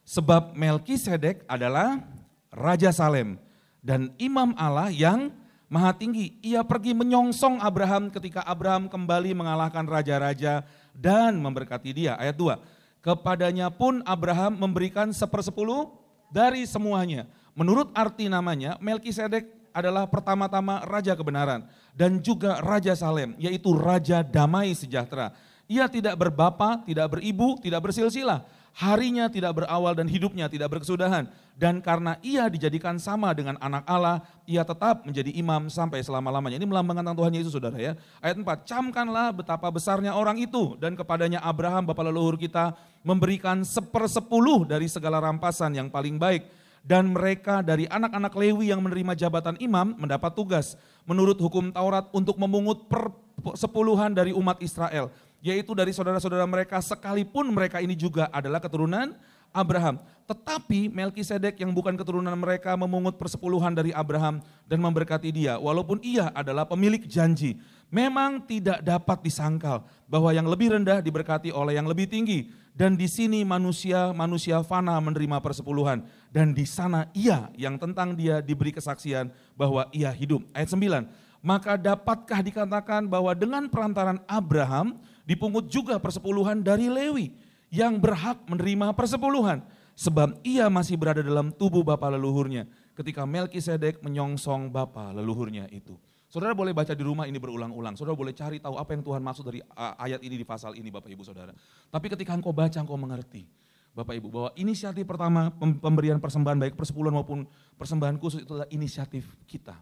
Sebab 0.07 0.55
Melkisedek 0.55 1.43
adalah 1.43 1.99
Raja 2.47 2.95
Salem 2.95 3.35
dan 3.83 4.15
imam 4.15 4.55
Allah 4.55 4.87
yang 4.87 5.35
maha 5.67 5.95
tinggi. 5.95 6.35
Ia 6.43 6.63
pergi 6.63 6.95
menyongsong 6.95 7.59
Abraham 7.59 8.09
ketika 8.11 8.43
Abraham 8.43 8.87
kembali 8.87 9.35
mengalahkan 9.35 9.83
raja-raja 9.83 10.63
dan 10.95 11.37
memberkati 11.39 11.91
dia. 11.93 12.15
Ayat 12.19 12.35
2, 12.35 12.59
kepadanya 13.03 13.71
pun 13.71 14.01
Abraham 14.03 14.57
memberikan 14.57 15.11
sepersepuluh 15.11 15.91
dari 16.31 16.67
semuanya. 16.67 17.27
Menurut 17.55 17.91
arti 17.95 18.27
namanya, 18.27 18.75
Melkisedek 18.83 19.47
adalah 19.73 20.09
pertama-tama 20.09 20.81
raja 20.89 21.13
kebenaran 21.13 21.69
dan 21.93 22.17
juga 22.17 22.57
raja 22.65 22.97
Salem, 22.97 23.37
yaitu 23.37 23.73
raja 23.77 24.25
damai 24.25 24.73
sejahtera. 24.73 25.33
Ia 25.67 25.85
tidak 25.91 26.15
berbapa, 26.15 26.81
tidak 26.87 27.19
beribu, 27.19 27.59
tidak 27.59 27.83
bersilsilah 27.83 28.41
harinya 28.77 29.25
tidak 29.25 29.57
berawal 29.57 29.97
dan 29.97 30.05
hidupnya 30.05 30.45
tidak 30.45 30.69
berkesudahan. 30.69 31.25
Dan 31.57 31.81
karena 31.81 32.21
ia 32.21 32.45
dijadikan 32.45 33.01
sama 33.01 33.33
dengan 33.33 33.57
anak 33.57 33.81
Allah, 33.89 34.21
ia 34.45 34.61
tetap 34.61 35.01
menjadi 35.01 35.33
imam 35.33 35.73
sampai 35.73 36.05
selama-lamanya. 36.05 36.61
Ini 36.61 36.69
melambangkan 36.69 37.01
tentang 37.01 37.17
Tuhan 37.17 37.33
Yesus 37.33 37.51
saudara 37.57 37.77
ya. 37.81 37.97
Ayat 38.21 38.37
4, 38.37 38.45
camkanlah 38.69 39.33
betapa 39.33 39.65
besarnya 39.73 40.13
orang 40.13 40.37
itu 40.37 40.77
dan 40.77 40.93
kepadanya 40.93 41.41
Abraham 41.41 41.89
Bapak 41.89 42.05
leluhur 42.05 42.37
kita 42.37 42.77
memberikan 43.01 43.65
sepersepuluh 43.65 44.69
dari 44.69 44.85
segala 44.85 45.17
rampasan 45.17 45.73
yang 45.73 45.89
paling 45.89 46.21
baik. 46.21 46.45
Dan 46.85 47.11
mereka 47.11 47.65
dari 47.65 47.89
anak-anak 47.89 48.31
Lewi 48.31 48.71
yang 48.71 48.79
menerima 48.79 49.17
jabatan 49.17 49.57
imam 49.59 49.97
mendapat 49.97 50.31
tugas 50.31 50.79
menurut 51.03 51.35
hukum 51.35 51.73
Taurat 51.73 52.07
untuk 52.15 52.39
memungut 52.39 52.87
persepuluhan 52.87 54.15
dari 54.15 54.31
umat 54.31 54.61
Israel 54.63 55.11
yaitu 55.47 55.71
dari 55.71 55.95
saudara-saudara 55.95 56.43
mereka 56.43 56.83
sekalipun 56.83 57.47
mereka 57.47 57.79
ini 57.79 57.95
juga 57.95 58.27
adalah 58.35 58.59
keturunan 58.59 59.15
Abraham. 59.55 59.95
Tetapi 60.27 60.91
Melkisedek 60.91 61.55
yang 61.63 61.71
bukan 61.71 61.95
keturunan 61.95 62.35
mereka 62.35 62.75
memungut 62.75 63.15
persepuluhan 63.15 63.71
dari 63.71 63.95
Abraham 63.95 64.43
dan 64.67 64.83
memberkati 64.83 65.31
dia 65.31 65.55
walaupun 65.55 66.03
ia 66.03 66.27
adalah 66.35 66.67
pemilik 66.67 66.99
janji. 67.07 67.55
Memang 67.87 68.43
tidak 68.43 68.83
dapat 68.83 69.23
disangkal 69.23 69.87
bahwa 70.11 70.35
yang 70.35 70.43
lebih 70.43 70.75
rendah 70.75 70.99
diberkati 70.99 71.55
oleh 71.55 71.79
yang 71.79 71.87
lebih 71.87 72.11
tinggi 72.11 72.51
dan 72.75 72.99
di 72.99 73.07
sini 73.07 73.47
manusia 73.47 74.11
manusia 74.11 74.59
fana 74.67 74.99
menerima 74.99 75.39
persepuluhan 75.39 76.03
dan 76.27 76.51
di 76.51 76.67
sana 76.67 77.07
ia 77.15 77.47
yang 77.55 77.79
tentang 77.79 78.11
dia 78.11 78.43
diberi 78.43 78.75
kesaksian 78.75 79.31
bahwa 79.55 79.87
ia 79.95 80.11
hidup. 80.11 80.43
Ayat 80.51 80.75
9. 80.75 81.07
Maka 81.39 81.79
dapatkah 81.79 82.43
dikatakan 82.43 83.07
bahwa 83.07 83.31
dengan 83.31 83.71
perantaran 83.71 84.19
Abraham 84.27 84.99
dipungut 85.27 85.67
juga 85.67 85.99
persepuluhan 85.99 86.63
dari 86.63 86.87
Lewi 86.87 87.35
yang 87.67 87.99
berhak 87.99 88.47
menerima 88.47 88.95
persepuluhan. 88.95 89.59
Sebab 89.97 90.39
ia 90.45 90.69
masih 90.69 90.93
berada 90.93 91.25
dalam 91.25 91.49
tubuh 91.51 91.81
bapa 91.81 92.07
leluhurnya 92.13 92.69
ketika 92.93 93.25
Melkisedek 93.25 93.99
menyongsong 93.99 94.69
bapa 94.69 95.09
leluhurnya 95.11 95.67
itu. 95.73 95.97
Saudara 96.27 96.53
boleh 96.53 96.69
baca 96.69 96.93
di 96.93 97.01
rumah 97.01 97.25
ini 97.25 97.41
berulang-ulang. 97.41 97.97
Saudara 97.97 98.13
boleh 98.13 98.35
cari 98.35 98.61
tahu 98.61 98.77
apa 98.77 98.93
yang 98.93 99.01
Tuhan 99.01 99.25
maksud 99.25 99.43
dari 99.47 99.59
ayat 99.75 100.21
ini 100.21 100.35
di 100.37 100.45
pasal 100.45 100.77
ini 100.77 100.93
Bapak 100.93 101.09
Ibu 101.09 101.23
Saudara. 101.25 101.55
Tapi 101.89 102.07
ketika 102.13 102.35
engkau 102.35 102.53
baca 102.53 102.77
engkau 102.77 102.99
mengerti. 102.99 103.49
Bapak 103.97 104.13
Ibu 104.21 104.27
bahwa 104.29 104.49
inisiatif 104.53 105.09
pertama 105.09 105.49
pemberian 105.57 106.21
persembahan 106.21 106.61
baik 106.61 106.77
persepuluhan 106.77 107.17
maupun 107.17 107.49
persembahan 107.81 108.21
khusus 108.21 108.45
itu 108.45 108.53
adalah 108.53 108.69
inisiatif 108.69 109.25
kita. 109.49 109.73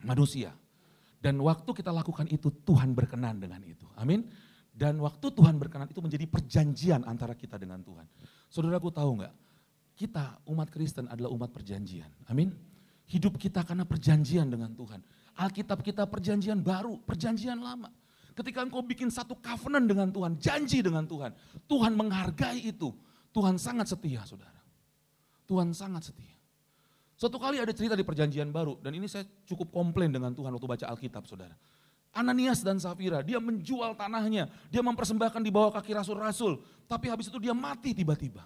Manusia. 0.00 0.56
Dan 1.20 1.36
waktu 1.44 1.68
kita 1.68 1.92
lakukan 1.92 2.30
itu 2.32 2.48
Tuhan 2.64 2.96
berkenan 2.96 3.36
dengan 3.36 3.60
itu. 3.66 3.84
Amin. 3.98 4.24
Dan 4.78 5.02
waktu 5.02 5.34
Tuhan 5.34 5.58
berkenan 5.58 5.90
itu 5.90 5.98
menjadi 5.98 6.22
perjanjian 6.30 7.02
antara 7.02 7.34
kita 7.34 7.58
dengan 7.58 7.82
Tuhan. 7.82 8.06
Saudaraku 8.46 8.94
tahu 8.94 9.18
nggak? 9.18 9.34
Kita 9.98 10.38
umat 10.46 10.70
Kristen 10.70 11.10
adalah 11.10 11.34
umat 11.34 11.50
perjanjian. 11.50 12.06
Amin. 12.30 12.54
Hidup 13.10 13.34
kita 13.34 13.66
karena 13.66 13.82
perjanjian 13.82 14.46
dengan 14.46 14.70
Tuhan. 14.70 15.02
Alkitab 15.34 15.82
kita 15.82 16.06
perjanjian 16.06 16.62
baru, 16.62 16.94
perjanjian 17.02 17.58
lama. 17.58 17.90
Ketika 18.38 18.62
engkau 18.62 18.78
bikin 18.86 19.10
satu 19.10 19.34
covenant 19.42 19.90
dengan 19.90 20.14
Tuhan, 20.14 20.38
janji 20.38 20.78
dengan 20.78 21.02
Tuhan. 21.10 21.34
Tuhan 21.66 21.98
menghargai 21.98 22.62
itu. 22.62 22.94
Tuhan 23.34 23.58
sangat 23.58 23.90
setia 23.90 24.22
saudara. 24.22 24.62
Tuhan 25.50 25.74
sangat 25.74 26.14
setia. 26.14 26.38
Suatu 27.18 27.34
kali 27.34 27.58
ada 27.58 27.74
cerita 27.74 27.98
di 27.98 28.06
perjanjian 28.06 28.54
baru, 28.54 28.78
dan 28.78 28.94
ini 28.94 29.10
saya 29.10 29.26
cukup 29.42 29.74
komplain 29.74 30.14
dengan 30.14 30.30
Tuhan 30.30 30.54
waktu 30.54 30.68
baca 30.70 30.86
Alkitab 30.86 31.26
saudara. 31.26 31.58
Ananias 32.18 32.66
dan 32.66 32.82
Safira, 32.82 33.22
dia 33.22 33.38
menjual 33.38 33.94
tanahnya, 33.94 34.50
dia 34.66 34.82
mempersembahkan 34.82 35.38
di 35.38 35.54
bawah 35.54 35.70
kaki 35.78 35.94
rasul-rasul, 35.94 36.58
tapi 36.90 37.06
habis 37.06 37.30
itu 37.30 37.38
dia 37.38 37.54
mati 37.54 37.94
tiba-tiba. 37.94 38.42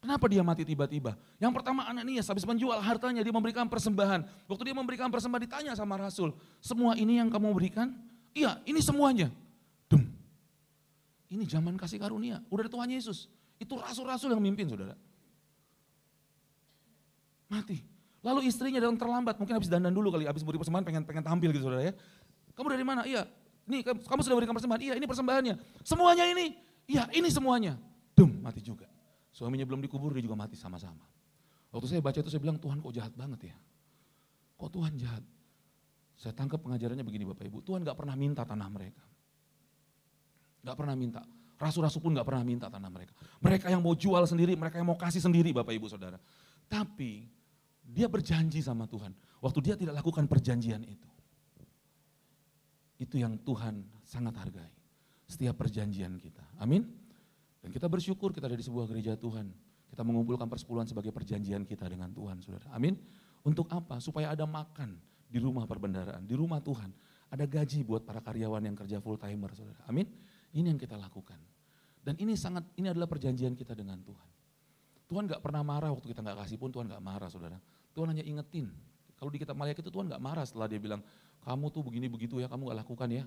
Kenapa 0.00 0.24
dia 0.30 0.40
mati 0.40 0.64
tiba-tiba? 0.64 1.18
Yang 1.36 1.52
pertama 1.60 1.84
Ananias 1.84 2.24
habis 2.32 2.48
menjual 2.48 2.80
hartanya, 2.80 3.20
dia 3.20 3.34
memberikan 3.34 3.68
persembahan. 3.68 4.24
Waktu 4.48 4.72
dia 4.72 4.76
memberikan 4.78 5.12
persembahan 5.12 5.42
ditanya 5.44 5.72
sama 5.76 6.00
Rasul, 6.00 6.32
semua 6.64 6.96
ini 6.96 7.20
yang 7.20 7.28
kamu 7.28 7.52
berikan? 7.52 7.92
Iya, 8.32 8.56
ini 8.64 8.80
semuanya. 8.80 9.28
Dem. 9.90 10.08
Ini 11.28 11.44
zaman 11.44 11.76
kasih 11.76 12.00
karunia, 12.00 12.40
udah 12.48 12.64
ada 12.64 12.72
Tuhan 12.72 12.88
Yesus. 12.88 13.28
Itu 13.60 13.76
rasul-rasul 13.76 14.32
yang 14.32 14.40
mimpin 14.40 14.64
saudara. 14.64 14.96
Mati. 17.52 17.95
Lalu 18.26 18.50
istrinya 18.50 18.82
datang 18.82 18.98
terlambat, 18.98 19.38
mungkin 19.38 19.54
habis 19.54 19.70
dandan 19.70 19.94
dulu 19.94 20.10
kali, 20.10 20.26
habis 20.26 20.42
beri 20.42 20.58
persembahan 20.58 20.82
pengen 20.82 21.02
pengen 21.06 21.22
tampil 21.22 21.54
gitu 21.54 21.70
saudara 21.70 21.86
ya. 21.86 21.94
Kamu 22.58 22.66
dari 22.74 22.82
mana? 22.82 23.06
Iya, 23.06 23.22
ini 23.70 23.86
kamu 23.86 24.20
sudah 24.26 24.34
berikan 24.34 24.50
persembahan. 24.50 24.82
Iya, 24.82 24.94
ini 24.98 25.06
persembahannya. 25.06 25.54
Semuanya 25.86 26.26
ini. 26.34 26.58
Iya, 26.90 27.06
ini 27.14 27.30
semuanya. 27.30 27.78
Dem, 28.18 28.42
mati 28.42 28.58
juga. 28.58 28.90
Suaminya 29.30 29.62
belum 29.62 29.78
dikubur, 29.78 30.10
dia 30.10 30.26
juga 30.26 30.34
mati 30.34 30.58
sama-sama. 30.58 31.06
Waktu 31.70 31.86
saya 31.86 32.02
baca 32.02 32.18
itu 32.18 32.26
saya 32.26 32.42
bilang, 32.42 32.58
Tuhan 32.58 32.82
kok 32.82 32.90
jahat 32.90 33.14
banget 33.14 33.54
ya. 33.54 33.56
Kok 34.58 34.70
Tuhan 34.74 34.92
jahat? 34.98 35.22
Saya 36.16 36.32
tangkap 36.32 36.58
pengajarannya 36.64 37.04
begini 37.04 37.28
Bapak 37.28 37.46
Ibu, 37.46 37.60
Tuhan 37.62 37.84
gak 37.84 37.94
pernah 37.94 38.16
minta 38.16 38.42
tanah 38.42 38.66
mereka. 38.72 39.04
Gak 40.64 40.74
pernah 40.74 40.96
minta. 40.96 41.22
Rasul-rasul 41.60 42.00
pun 42.00 42.16
gak 42.16 42.24
pernah 42.24 42.42
minta 42.42 42.66
tanah 42.72 42.88
mereka. 42.88 43.12
Mereka 43.38 43.68
yang 43.68 43.84
mau 43.84 43.92
jual 43.92 44.24
sendiri, 44.24 44.56
mereka 44.56 44.80
yang 44.80 44.88
mau 44.88 44.96
kasih 44.96 45.20
sendiri 45.20 45.52
Bapak 45.52 45.76
Ibu 45.76 45.86
Saudara. 45.92 46.16
Tapi 46.66 47.35
dia 47.86 48.10
berjanji 48.10 48.58
sama 48.58 48.90
Tuhan. 48.90 49.14
Waktu 49.38 49.58
dia 49.62 49.74
tidak 49.78 50.02
lakukan 50.02 50.26
perjanjian 50.26 50.82
itu. 50.82 51.10
Itu 52.96 53.20
yang 53.20 53.38
Tuhan 53.44 53.84
sangat 54.02 54.34
hargai. 54.40 54.72
Setiap 55.26 55.58
perjanjian 55.58 56.16
kita. 56.18 56.42
Amin. 56.58 56.86
Dan 57.60 57.70
kita 57.74 57.86
bersyukur 57.90 58.30
kita 58.30 58.46
ada 58.46 58.58
di 58.58 58.64
sebuah 58.64 58.86
gereja 58.90 59.14
Tuhan. 59.18 59.50
Kita 59.86 60.02
mengumpulkan 60.02 60.50
persepuluhan 60.50 60.86
sebagai 60.86 61.14
perjanjian 61.14 61.62
kita 61.62 61.86
dengan 61.86 62.10
Tuhan, 62.10 62.42
saudara. 62.42 62.66
Amin. 62.74 62.98
Untuk 63.46 63.70
apa? 63.70 64.02
Supaya 64.02 64.34
ada 64.34 64.46
makan 64.46 64.98
di 65.26 65.38
rumah 65.38 65.66
perbendaraan, 65.66 66.26
di 66.26 66.34
rumah 66.34 66.58
Tuhan. 66.62 66.90
Ada 67.30 67.42
gaji 67.46 67.82
buat 67.82 68.06
para 68.06 68.22
karyawan 68.22 68.62
yang 68.62 68.76
kerja 68.78 69.02
full 69.02 69.18
timer, 69.18 69.50
saudara. 69.54 69.82
Amin. 69.86 70.06
Ini 70.54 70.74
yang 70.74 70.78
kita 70.78 70.94
lakukan. 70.94 71.38
Dan 72.06 72.14
ini 72.22 72.38
sangat, 72.38 72.62
ini 72.78 72.86
adalah 72.86 73.10
perjanjian 73.10 73.58
kita 73.58 73.74
dengan 73.74 73.98
Tuhan. 73.98 74.28
Tuhan 75.06 75.26
gak 75.26 75.42
pernah 75.42 75.62
marah 75.62 75.90
waktu 75.94 76.10
kita 76.10 76.22
gak 76.22 76.38
kasih 76.46 76.58
pun 76.58 76.70
Tuhan 76.70 76.86
gak 76.90 77.02
marah 77.02 77.30
saudara. 77.30 77.58
Tuhan 77.96 78.12
hanya 78.12 78.20
ingetin. 78.20 78.68
Kalau 79.16 79.32
di 79.32 79.40
kitab 79.40 79.56
Maliak 79.56 79.80
itu 79.80 79.88
Tuhan 79.88 80.12
gak 80.12 80.20
marah 80.20 80.44
setelah 80.44 80.68
dia 80.68 80.76
bilang, 80.76 81.00
kamu 81.40 81.72
tuh 81.72 81.80
begini 81.80 82.12
begitu 82.12 82.36
ya, 82.36 82.52
kamu 82.52 82.68
gak 82.68 82.84
lakukan 82.84 83.08
ya. 83.08 83.24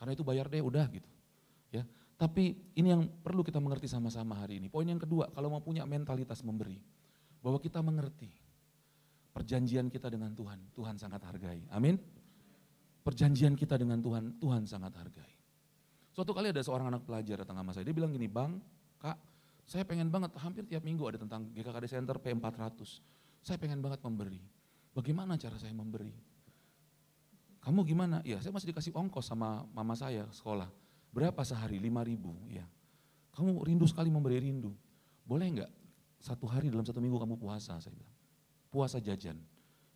Karena 0.00 0.16
itu 0.16 0.24
bayar 0.24 0.48
deh, 0.48 0.64
udah 0.64 0.88
gitu. 0.88 1.10
Ya, 1.68 1.84
tapi 2.16 2.56
ini 2.78 2.88
yang 2.88 3.04
perlu 3.20 3.44
kita 3.44 3.60
mengerti 3.60 3.84
sama-sama 3.84 4.40
hari 4.40 4.56
ini. 4.62 4.72
Poin 4.72 4.88
yang 4.88 4.96
kedua, 4.96 5.28
kalau 5.36 5.52
mau 5.52 5.60
punya 5.60 5.84
mentalitas 5.84 6.40
memberi, 6.40 6.80
bahwa 7.44 7.60
kita 7.60 7.84
mengerti 7.84 8.32
perjanjian 9.36 9.92
kita 9.92 10.08
dengan 10.08 10.32
Tuhan, 10.32 10.72
Tuhan 10.72 10.96
sangat 10.96 11.20
hargai. 11.28 11.60
Amin. 11.68 12.00
Perjanjian 13.04 13.52
kita 13.52 13.76
dengan 13.76 14.00
Tuhan, 14.00 14.40
Tuhan 14.40 14.64
sangat 14.64 14.96
hargai. 14.96 15.28
Suatu 16.14 16.32
kali 16.32 16.54
ada 16.54 16.62
seorang 16.62 16.88
anak 16.94 17.04
pelajar 17.04 17.42
datang 17.42 17.58
sama 17.58 17.74
saya, 17.74 17.84
dia 17.84 17.92
bilang 17.92 18.14
gini, 18.14 18.30
Bang, 18.30 18.62
Kak, 19.02 19.18
saya 19.66 19.82
pengen 19.84 20.08
banget, 20.08 20.32
hampir 20.40 20.64
tiap 20.64 20.86
minggu 20.86 21.02
ada 21.10 21.18
tentang 21.20 21.50
GKKD 21.52 21.84
Center 21.90 22.16
P400. 22.16 23.02
Saya 23.44 23.60
pengen 23.60 23.84
banget 23.84 24.00
memberi. 24.00 24.40
Bagaimana 24.96 25.36
cara 25.36 25.60
saya 25.60 25.76
memberi? 25.76 26.16
Kamu 27.60 27.84
gimana? 27.84 28.24
Ya 28.24 28.40
saya 28.40 28.56
masih 28.56 28.72
dikasih 28.72 28.96
ongkos 28.96 29.28
sama 29.28 29.68
mama 29.72 29.92
saya 29.96 30.24
sekolah 30.32 30.68
Berapa 31.14 31.46
sehari? 31.46 31.78
Lima 31.78 32.02
ribu. 32.02 32.34
Ya. 32.50 32.66
Kamu 33.38 33.62
rindu 33.62 33.86
sekali 33.86 34.10
memberi 34.10 34.42
rindu. 34.42 34.74
Boleh 35.22 35.46
enggak 35.46 35.70
satu 36.18 36.50
hari 36.50 36.74
dalam 36.74 36.82
satu 36.82 36.98
minggu 36.98 37.22
kamu 37.22 37.38
puasa? 37.38 37.78
Saya 37.78 37.94
bilang. 37.94 38.10
Puasa 38.66 38.98
jajan. 38.98 39.38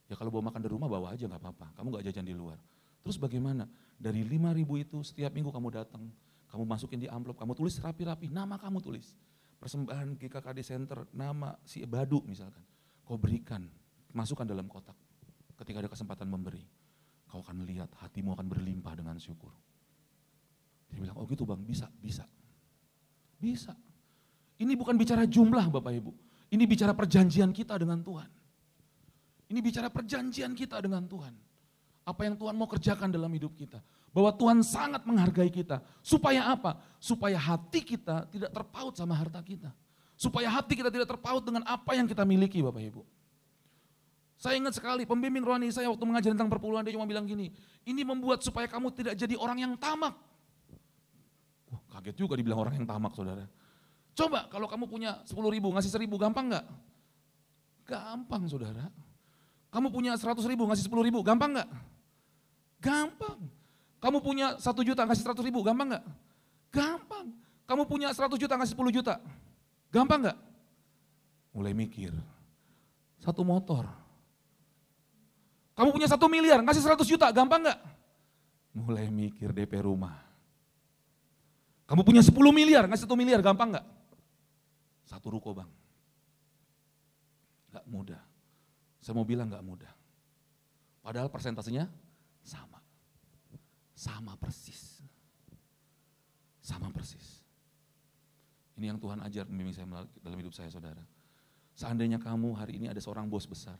Ya 0.06 0.14
kalau 0.14 0.30
bawa 0.30 0.54
makan 0.54 0.62
dari 0.62 0.72
rumah 0.72 0.86
bawa 0.86 1.10
aja 1.18 1.26
nggak 1.26 1.42
apa-apa. 1.42 1.74
Kamu 1.74 1.90
nggak 1.90 2.04
jajan 2.06 2.22
di 2.22 2.38
luar. 2.38 2.56
Terus 3.02 3.18
bagaimana? 3.18 3.66
Dari 3.98 4.22
lima 4.22 4.54
ribu 4.54 4.78
itu 4.78 5.02
setiap 5.02 5.34
minggu 5.34 5.50
kamu 5.50 5.74
datang, 5.74 6.06
kamu 6.54 6.62
masukin 6.62 7.02
di 7.02 7.10
amplop, 7.10 7.34
kamu 7.34 7.58
tulis 7.58 7.82
rapi-rapi, 7.82 8.30
nama 8.30 8.54
kamu 8.54 8.78
tulis. 8.78 9.18
Persembahan 9.58 10.14
GKKD 10.14 10.58
Center, 10.62 11.02
nama 11.10 11.58
si 11.66 11.82
Badu 11.82 12.22
misalkan. 12.22 12.62
Kau 13.08 13.16
berikan, 13.16 13.64
masukkan 14.12 14.44
dalam 14.44 14.68
kotak. 14.68 14.92
Ketika 15.56 15.80
ada 15.80 15.88
kesempatan 15.88 16.28
memberi, 16.28 16.60
kau 17.24 17.40
akan 17.40 17.64
lihat 17.64 17.88
hatimu 18.04 18.36
akan 18.36 18.44
berlimpah 18.52 18.92
dengan 18.92 19.16
syukur. 19.16 19.48
Dia 20.92 21.00
bilang, 21.00 21.16
oh 21.16 21.24
gitu 21.24 21.48
bang, 21.48 21.56
bisa, 21.64 21.88
bisa. 22.04 22.28
Bisa. 23.40 23.72
Ini 24.60 24.76
bukan 24.76 25.00
bicara 25.00 25.24
jumlah 25.24 25.72
Bapak 25.72 25.88
Ibu. 25.96 26.12
Ini 26.52 26.68
bicara 26.68 26.92
perjanjian 26.92 27.48
kita 27.48 27.80
dengan 27.80 28.04
Tuhan. 28.04 28.28
Ini 29.48 29.60
bicara 29.64 29.88
perjanjian 29.88 30.52
kita 30.52 30.76
dengan 30.84 31.08
Tuhan. 31.08 31.32
Apa 32.04 32.28
yang 32.28 32.36
Tuhan 32.36 32.52
mau 32.52 32.68
kerjakan 32.68 33.08
dalam 33.08 33.32
hidup 33.32 33.56
kita. 33.56 33.80
Bahwa 34.12 34.36
Tuhan 34.36 34.60
sangat 34.60 35.08
menghargai 35.08 35.48
kita. 35.48 35.80
Supaya 36.04 36.52
apa? 36.52 36.76
Supaya 37.00 37.40
hati 37.40 37.80
kita 37.80 38.28
tidak 38.28 38.52
terpaut 38.52 38.92
sama 38.92 39.16
harta 39.16 39.40
kita. 39.40 39.72
Supaya 40.18 40.50
hati 40.50 40.74
kita 40.74 40.90
tidak 40.90 41.06
terpaut 41.06 41.46
dengan 41.46 41.62
apa 41.62 41.94
yang 41.94 42.10
kita 42.10 42.26
miliki 42.26 42.58
Bapak 42.58 42.82
Ibu. 42.82 43.06
Saya 44.38 44.58
ingat 44.58 44.74
sekali 44.74 45.06
pembimbing 45.06 45.42
rohani 45.42 45.70
saya 45.70 45.90
waktu 45.90 46.02
mengajar 46.02 46.30
tentang 46.34 46.50
perpuluhan 46.50 46.82
dia 46.82 46.94
cuma 46.94 47.06
bilang 47.06 47.26
gini, 47.26 47.54
ini 47.86 48.02
membuat 48.02 48.42
supaya 48.42 48.66
kamu 48.66 48.90
tidak 48.94 49.14
jadi 49.18 49.34
orang 49.34 49.58
yang 49.62 49.72
tamak. 49.78 50.14
Wah, 51.70 51.82
kaget 51.94 52.18
juga 52.18 52.34
dibilang 52.38 52.62
orang 52.62 52.78
yang 52.78 52.86
tamak 52.86 53.14
saudara. 53.14 53.46
Coba 54.14 54.50
kalau 54.50 54.66
kamu 54.66 54.90
punya 54.90 55.22
10 55.26 55.34
ribu, 55.54 55.70
ngasih 55.74 55.90
1000 55.90 56.18
gampang 56.18 56.50
nggak? 56.50 56.66
Gampang 57.86 58.42
saudara. 58.50 58.90
Kamu 59.70 59.90
punya 59.90 60.18
100 60.18 60.42
ribu, 60.50 60.66
ngasih 60.66 60.86
10 60.86 61.06
ribu, 61.06 61.18
gampang 61.22 61.50
nggak? 61.58 61.68
Gampang. 62.82 63.38
Kamu 63.98 64.18
punya 64.22 64.54
1 64.58 64.86
juta, 64.86 65.02
ngasih 65.02 65.22
100 65.22 65.46
ribu, 65.46 65.62
gampang 65.66 65.94
nggak? 65.94 66.04
Gampang. 66.70 67.26
Kamu 67.66 67.82
punya 67.90 68.14
100 68.14 68.38
juta, 68.38 68.54
ngasih 68.54 68.74
10 68.78 68.94
juta, 68.94 69.18
gampang 69.92 70.28
nggak? 70.28 70.38
Mulai 71.54 71.72
mikir. 71.74 72.12
Satu 73.18 73.42
motor. 73.42 73.88
Kamu 75.78 75.94
punya 75.94 76.10
satu 76.10 76.26
miliar, 76.26 76.58
ngasih 76.62 76.82
100 76.82 77.06
juta, 77.06 77.30
gampang 77.30 77.62
nggak? 77.62 77.78
Mulai 78.74 79.06
mikir 79.10 79.54
DP 79.54 79.82
rumah. 79.82 80.18
Kamu 81.86 82.02
punya 82.02 82.20
10 82.20 82.34
miliar, 82.50 82.84
ngasih 82.90 83.06
1 83.06 83.14
miliar, 83.14 83.40
gampang 83.40 83.78
nggak? 83.78 83.86
Satu 85.08 85.32
ruko 85.32 85.56
bang. 85.56 85.70
Gak 87.72 87.86
mudah. 87.88 88.20
Saya 89.00 89.16
mau 89.16 89.24
bilang 89.24 89.48
gak 89.48 89.64
mudah. 89.64 89.92
Padahal 91.00 91.32
persentasenya 91.32 91.88
sama. 92.44 92.82
Sama 93.96 94.36
persis. 94.36 95.00
Sama 96.60 96.92
persis. 96.92 97.37
Ini 98.78 98.94
yang 98.94 98.98
Tuhan 99.02 99.18
ajar 99.26 99.44
membimbing 99.50 99.74
saya 99.74 99.86
dalam 100.22 100.38
hidup 100.38 100.54
saya 100.54 100.70
saudara. 100.70 101.02
Seandainya 101.74 102.22
kamu 102.22 102.54
hari 102.54 102.78
ini 102.78 102.86
ada 102.86 103.02
seorang 103.02 103.26
bos 103.26 103.42
besar. 103.42 103.74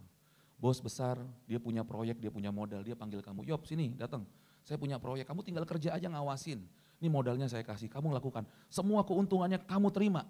Bos 0.59 0.83
besar, 0.83 1.23
dia 1.47 1.63
punya 1.63 1.87
proyek, 1.87 2.19
dia 2.19 2.35
punya 2.35 2.51
modal, 2.51 2.83
dia 2.83 2.99
panggil 2.99 3.23
kamu, 3.23 3.47
Yop 3.47 3.63
sini 3.63 3.95
datang. 3.95 4.27
Saya 4.67 4.75
punya 4.75 4.99
proyek, 4.99 5.23
kamu 5.31 5.47
tinggal 5.47 5.63
kerja 5.63 5.95
aja 5.95 6.11
ngawasin. 6.11 6.67
Ini 6.99 7.07
modalnya 7.07 7.47
saya 7.47 7.63
kasih, 7.63 7.87
kamu 7.87 8.11
lakukan. 8.11 8.43
Semua 8.67 9.07
keuntungannya 9.07 9.63
kamu 9.63 9.95
terima. 9.95 10.27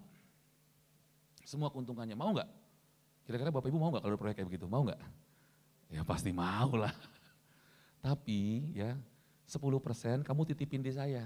Semua 1.48 1.72
keuntungannya, 1.72 2.12
mau 2.12 2.28
nggak? 2.36 2.48
Kira-kira 3.24 3.48
Bapak 3.48 3.72
Ibu 3.72 3.80
mau 3.80 3.88
nggak 3.88 4.04
kalau 4.04 4.20
proyek 4.20 4.36
kayak 4.40 4.48
begitu? 4.52 4.68
Mau 4.68 4.84
nggak? 4.84 5.00
Ya 5.88 6.04
pasti 6.04 6.28
mau 6.28 6.76
lah. 6.76 6.92
Tapi 8.04 8.68
ya 8.76 9.00
10% 9.48 10.28
kamu 10.28 10.40
titipin 10.52 10.84
di 10.84 10.92
saya. 10.92 11.24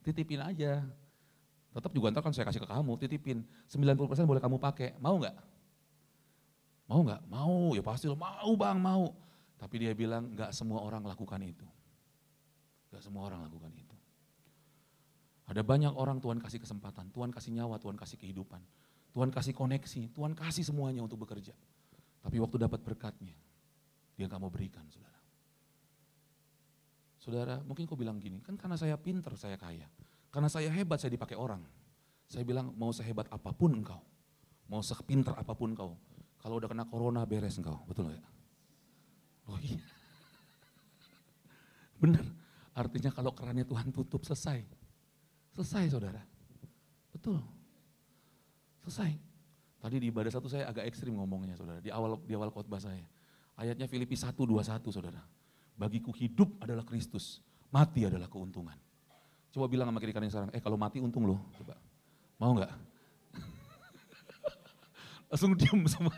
Titipin 0.00 0.40
aja. 0.40 0.80
Tetap 1.72 1.90
juga 1.96 2.12
ntar 2.12 2.20
kan 2.20 2.36
saya 2.36 2.44
kasih 2.44 2.60
ke 2.60 2.68
kamu, 2.68 2.92
titipin. 3.00 3.40
90% 3.68 4.28
boleh 4.28 4.40
kamu 4.44 4.60
pakai, 4.60 4.94
mau 5.00 5.16
nggak? 5.16 5.36
Mau 6.86 7.00
nggak? 7.00 7.22
Mau, 7.32 7.72
ya 7.72 7.80
pasti 7.80 8.06
lo 8.06 8.16
mau 8.16 8.52
bang, 8.52 8.76
mau. 8.76 9.08
Tapi 9.56 9.74
dia 9.80 9.96
bilang 9.96 10.36
nggak 10.36 10.52
semua 10.52 10.84
orang 10.84 11.00
lakukan 11.08 11.40
itu. 11.40 11.64
Gak 12.92 13.00
semua 13.00 13.24
orang 13.24 13.48
lakukan 13.48 13.72
itu. 13.72 13.96
Ada 15.48 15.64
banyak 15.64 15.96
orang 15.96 16.20
Tuhan 16.20 16.38
kasih 16.44 16.60
kesempatan, 16.60 17.08
Tuhan 17.08 17.32
kasih 17.32 17.56
nyawa, 17.56 17.80
Tuhan 17.80 17.96
kasih 17.96 18.20
kehidupan. 18.20 18.60
Tuhan 19.12 19.32
kasih 19.32 19.56
koneksi, 19.56 20.12
Tuhan 20.12 20.32
kasih 20.36 20.64
semuanya 20.64 21.00
untuk 21.00 21.24
bekerja. 21.24 21.56
Tapi 22.20 22.36
waktu 22.40 22.56
dapat 22.60 22.80
berkatnya, 22.84 23.34
dia 24.16 24.24
nggak 24.28 24.40
mau 24.40 24.52
berikan, 24.52 24.84
saudara. 24.92 25.20
Saudara, 27.16 27.56
mungkin 27.64 27.88
kau 27.88 27.96
bilang 27.96 28.20
gini, 28.20 28.40
kan 28.44 28.56
karena 28.60 28.76
saya 28.76 28.96
pinter, 28.96 29.32
saya 29.36 29.56
kaya. 29.56 29.88
Karena 30.32 30.48
saya 30.48 30.72
hebat, 30.72 30.96
saya 30.96 31.12
dipakai 31.12 31.36
orang. 31.36 31.60
Saya 32.24 32.48
bilang, 32.48 32.72
mau 32.80 32.88
sehebat 32.88 33.28
apa 33.28 33.52
pun 33.52 33.76
engkau, 33.76 34.00
mau 34.72 34.80
sepinter 34.80 35.36
apa 35.36 35.52
pun 35.52 35.76
engkau, 35.76 35.92
kalau 36.40 36.56
udah 36.56 36.72
kena 36.72 36.88
corona 36.88 37.28
beres 37.28 37.60
engkau, 37.60 37.84
betul 37.84 38.08
ya? 38.08 38.24
Oh 39.52 39.60
iya. 39.60 39.76
Benar, 42.00 42.24
artinya 42.72 43.12
kalau 43.12 43.36
kerannya 43.36 43.68
Tuhan 43.68 43.92
tutup, 43.92 44.24
selesai. 44.24 44.64
Selesai 45.52 45.92
saudara. 45.92 46.24
Betul. 47.12 47.36
Selesai. 48.80 49.12
Tadi 49.76 50.00
di 50.00 50.08
ibadah 50.08 50.32
satu 50.32 50.48
saya 50.48 50.72
agak 50.72 50.88
ekstrim 50.88 51.12
ngomongnya 51.20 51.58
saudara, 51.58 51.84
di 51.84 51.92
awal 51.92 52.16
di 52.24 52.32
awal 52.32 52.48
khotbah 52.48 52.80
saya. 52.80 53.04
Ayatnya 53.60 53.84
Filipi 53.84 54.16
1, 54.16 54.32
21 54.32 54.88
saudara. 54.88 55.20
Bagiku 55.76 56.16
hidup 56.16 56.56
adalah 56.64 56.88
Kristus, 56.88 57.44
mati 57.68 58.08
adalah 58.08 58.32
keuntungan. 58.32 58.78
Coba 59.52 59.68
bilang 59.68 59.92
sama 59.92 60.00
kiri 60.00 60.16
kanan 60.16 60.32
sekarang, 60.32 60.50
eh 60.56 60.62
kalau 60.64 60.80
mati 60.80 60.96
untung 60.96 61.28
loh, 61.28 61.36
coba. 61.60 61.76
Mau 62.40 62.56
nggak? 62.56 62.72
Langsung 65.28 65.52
diam 65.60 65.84
semua. 65.84 66.16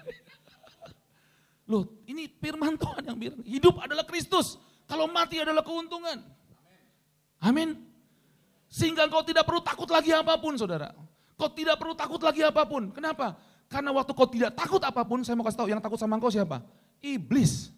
Loh 1.67 1.91
ini 2.07 2.31
firman 2.31 2.79
Tuhan 2.79 3.03
yang 3.03 3.19
bilang, 3.19 3.43
hidup 3.43 3.83
adalah 3.83 4.07
Kristus, 4.07 4.55
kalau 4.87 5.11
mati 5.11 5.43
adalah 5.43 5.67
keuntungan. 5.67 6.23
Amin. 7.43 7.75
Sehingga 8.71 9.11
kau 9.11 9.27
tidak 9.27 9.45
perlu 9.45 9.61
takut 9.67 9.91
lagi 9.91 10.15
apa 10.15 10.39
pun 10.39 10.55
saudara. 10.55 10.95
Kau 11.35 11.51
tidak 11.51 11.79
perlu 11.83 11.99
takut 11.99 12.23
lagi 12.23 12.47
apa 12.47 12.63
pun. 12.63 12.95
Kenapa? 12.95 13.35
Karena 13.67 13.91
waktu 13.91 14.15
kau 14.15 14.31
tidak 14.31 14.55
takut 14.55 14.79
apa 14.79 15.03
pun, 15.03 15.27
saya 15.27 15.35
mau 15.35 15.43
kasih 15.43 15.59
tahu 15.59 15.69
yang 15.75 15.83
takut 15.83 15.99
sama 15.99 16.19
kau 16.23 16.31
siapa? 16.31 16.63
Iblis. 17.03 17.75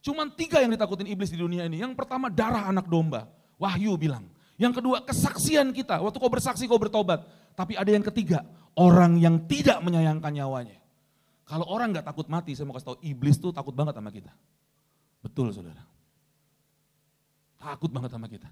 Cuman 0.00 0.32
tiga 0.32 0.58
yang 0.64 0.72
ditakutin 0.72 1.06
iblis 1.06 1.30
di 1.30 1.38
dunia 1.38 1.68
ini. 1.68 1.78
Yang 1.78 1.94
pertama 1.94 2.32
darah 2.32 2.66
anak 2.66 2.88
domba. 2.88 3.28
Wahyu 3.60 3.94
bilang. 4.00 4.24
Yang 4.60 4.84
kedua 4.84 5.00
kesaksian 5.08 5.72
kita. 5.72 6.04
Waktu 6.04 6.20
kau 6.20 6.28
bersaksi 6.28 6.68
kau 6.68 6.76
bertobat. 6.76 7.24
Tapi 7.56 7.80
ada 7.80 7.88
yang 7.88 8.04
ketiga. 8.04 8.44
Orang 8.76 9.16
yang 9.16 9.48
tidak 9.48 9.80
menyayangkan 9.80 10.28
nyawanya. 10.28 10.76
Kalau 11.48 11.64
orang 11.66 11.96
nggak 11.96 12.06
takut 12.06 12.28
mati, 12.28 12.52
saya 12.52 12.68
mau 12.68 12.76
kasih 12.76 12.92
tahu 12.92 12.98
iblis 13.00 13.40
tuh 13.40 13.50
takut 13.50 13.72
banget 13.72 13.96
sama 13.96 14.12
kita. 14.12 14.30
Betul 15.24 15.50
saudara. 15.56 15.82
Takut 17.56 17.88
banget 17.88 18.12
sama 18.12 18.28
kita. 18.28 18.46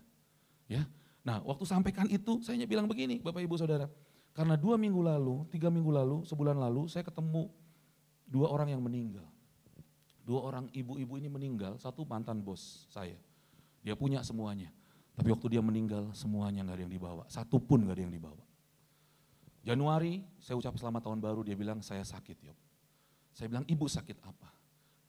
Ya, 0.69 0.85
Nah 1.29 1.45
waktu 1.45 1.65
sampaikan 1.69 2.09
itu 2.09 2.41
saya 2.41 2.57
bilang 2.65 2.89
begini 2.89 3.21
Bapak 3.21 3.45
Ibu 3.45 3.61
Saudara. 3.61 3.85
Karena 4.33 4.57
dua 4.57 4.81
minggu 4.81 5.05
lalu, 5.05 5.45
tiga 5.53 5.69
minggu 5.69 5.93
lalu, 5.93 6.25
sebulan 6.25 6.57
lalu 6.57 6.89
saya 6.89 7.05
ketemu 7.05 7.53
dua 8.25 8.49
orang 8.49 8.73
yang 8.73 8.81
meninggal. 8.81 9.29
Dua 10.25 10.45
orang 10.45 10.73
ibu-ibu 10.73 11.21
ini 11.21 11.29
meninggal, 11.29 11.77
satu 11.77 12.09
mantan 12.09 12.41
bos 12.41 12.89
saya. 12.89 13.17
Dia 13.85 13.93
punya 13.93 14.25
semuanya. 14.25 14.73
Tapi 15.19 15.35
waktu 15.35 15.59
dia 15.59 15.63
meninggal 15.63 16.15
semuanya 16.15 16.63
nggak 16.63 16.79
ada 16.79 16.85
yang 16.87 16.95
dibawa, 16.95 17.27
satu 17.27 17.59
pun 17.59 17.83
nggak 17.83 17.99
ada 17.99 18.03
yang 18.07 18.15
dibawa. 18.15 18.45
Januari 19.67 20.23
saya 20.39 20.55
ucap 20.55 20.79
selamat 20.79 21.11
tahun 21.11 21.19
baru, 21.19 21.43
dia 21.43 21.59
bilang 21.59 21.83
saya 21.83 22.07
sakit 22.07 22.39
Yop. 22.47 22.59
Saya 23.35 23.51
bilang 23.51 23.67
ibu 23.67 23.91
sakit 23.91 24.23
apa? 24.23 24.49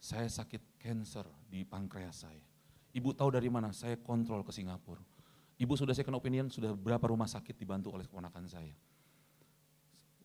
Saya 0.02 0.26
sakit 0.26 0.82
cancer 0.82 1.22
di 1.46 1.62
pankreas 1.62 2.26
saya. 2.26 2.42
Ibu 2.90 3.14
tahu 3.14 3.30
dari 3.30 3.46
mana? 3.46 3.70
Saya 3.70 3.94
kontrol 4.02 4.42
ke 4.42 4.50
Singapura. 4.50 4.98
Ibu 5.62 5.78
sudah 5.78 5.94
second 5.94 6.18
opinion, 6.18 6.50
sudah 6.50 6.74
berapa 6.74 7.06
rumah 7.06 7.30
sakit 7.30 7.54
dibantu 7.54 7.94
oleh 7.94 8.02
keponakan 8.08 8.50
saya. 8.50 8.74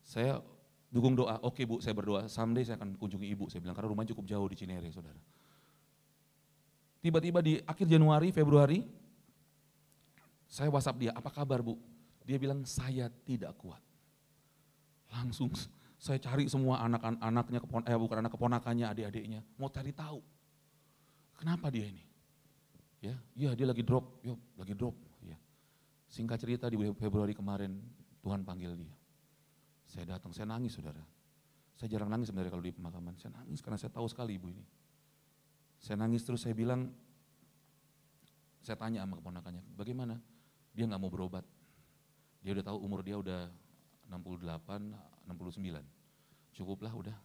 Saya 0.02 0.42
dukung 0.90 1.14
doa, 1.14 1.38
oke 1.46 1.62
bu 1.62 1.78
saya 1.78 1.94
berdoa, 1.94 2.26
someday 2.26 2.66
saya 2.66 2.80
akan 2.80 2.98
kunjungi 2.98 3.28
ibu, 3.30 3.46
saya 3.46 3.62
bilang 3.62 3.78
karena 3.78 3.94
rumahnya 3.94 4.10
cukup 4.16 4.26
jauh 4.26 4.46
di 4.50 4.56
Cinere 4.58 4.88
saudara. 4.90 5.18
Tiba-tiba 7.04 7.38
di 7.38 7.60
akhir 7.62 7.86
Januari, 7.86 8.34
Februari, 8.34 8.82
saya 10.46 10.70
whatsapp 10.70 10.98
dia, 10.98 11.12
apa 11.12 11.28
kabar 11.30 11.60
bu? 11.62 11.76
Dia 12.26 12.38
bilang 12.38 12.62
saya 12.66 13.10
tidak 13.26 13.54
kuat. 13.58 13.82
Langsung 15.10 15.50
saya 15.96 16.18
cari 16.18 16.50
semua 16.50 16.82
anak-anaknya, 16.86 17.62
eh 17.86 17.98
bukan 17.98 18.16
anak 18.22 18.32
keponakannya, 18.34 18.86
adik-adiknya, 18.90 19.40
mau 19.58 19.70
cari 19.70 19.94
tahu. 19.94 20.20
Kenapa 21.36 21.70
dia 21.70 21.86
ini? 21.86 22.02
Ya, 23.00 23.14
ya 23.36 23.50
dia 23.52 23.66
lagi 23.68 23.84
drop, 23.84 24.24
yuk 24.24 24.40
lagi 24.56 24.72
drop. 24.72 24.96
Ya. 25.22 25.36
Singkat 26.08 26.38
cerita 26.40 26.66
di 26.66 26.80
Februari 26.96 27.36
kemarin 27.36 27.76
Tuhan 28.24 28.42
panggil 28.42 28.74
dia. 28.74 28.94
Saya 29.86 30.16
datang, 30.16 30.34
saya 30.34 30.50
nangis 30.50 30.74
saudara. 30.74 31.02
Saya 31.76 31.92
jarang 31.92 32.08
nangis 32.08 32.32
sebenarnya 32.32 32.50
kalau 32.56 32.64
di 32.64 32.72
pemakaman. 32.72 33.14
Saya 33.20 33.36
nangis 33.36 33.60
karena 33.60 33.78
saya 33.78 33.92
tahu 33.92 34.08
sekali 34.08 34.40
ibu 34.40 34.48
ini. 34.48 34.64
Saya 35.76 36.00
nangis 36.00 36.24
terus 36.24 36.42
saya 36.42 36.56
bilang, 36.56 36.88
saya 38.64 38.74
tanya 38.80 39.04
sama 39.04 39.20
keponakannya, 39.20 39.62
bagaimana? 39.76 40.16
Dia 40.76 40.84
nggak 40.84 41.00
mau 41.00 41.08
berobat. 41.08 41.42
Dia 42.44 42.52
udah 42.52 42.64
tahu 42.68 42.78
umur 42.84 43.00
dia 43.00 43.16
udah 43.16 43.48
68, 44.12 44.92
69. 45.24 45.80
Cukuplah 46.52 46.92
udah. 46.92 47.16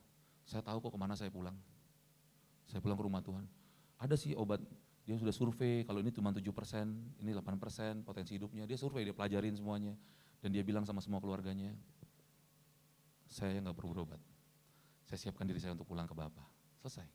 Saya 0.48 0.64
tahu 0.64 0.80
kok 0.80 0.96
ke 0.96 1.00
mana 1.00 1.20
saya 1.20 1.28
pulang. 1.28 1.54
Saya 2.72 2.80
pulang 2.80 2.96
ke 2.96 3.04
rumah 3.04 3.20
Tuhan. 3.20 3.44
Ada 4.00 4.16
sih 4.16 4.34
obat, 4.34 4.64
dia 5.04 5.20
sudah 5.20 5.36
survei, 5.36 5.84
kalau 5.84 6.00
ini 6.00 6.10
cuma 6.10 6.32
7 6.32 6.42
persen, 6.56 6.96
ini 7.20 7.36
8 7.36 7.60
persen 7.60 8.02
potensi 8.02 8.40
hidupnya. 8.40 8.64
Dia 8.64 8.80
survei, 8.80 9.04
dia 9.04 9.14
pelajarin 9.14 9.54
semuanya. 9.54 9.94
Dan 10.42 10.56
dia 10.56 10.66
bilang 10.66 10.88
sama 10.88 11.04
semua 11.04 11.22
keluarganya, 11.22 11.70
saya 13.30 13.62
nggak 13.62 13.78
perlu 13.78 13.94
berobat. 13.94 14.18
Saya 15.06 15.28
siapkan 15.28 15.46
diri 15.46 15.60
saya 15.62 15.76
untuk 15.76 15.86
pulang 15.86 16.08
ke 16.08 16.16
Bapak. 16.16 16.48
Selesai. 16.82 17.06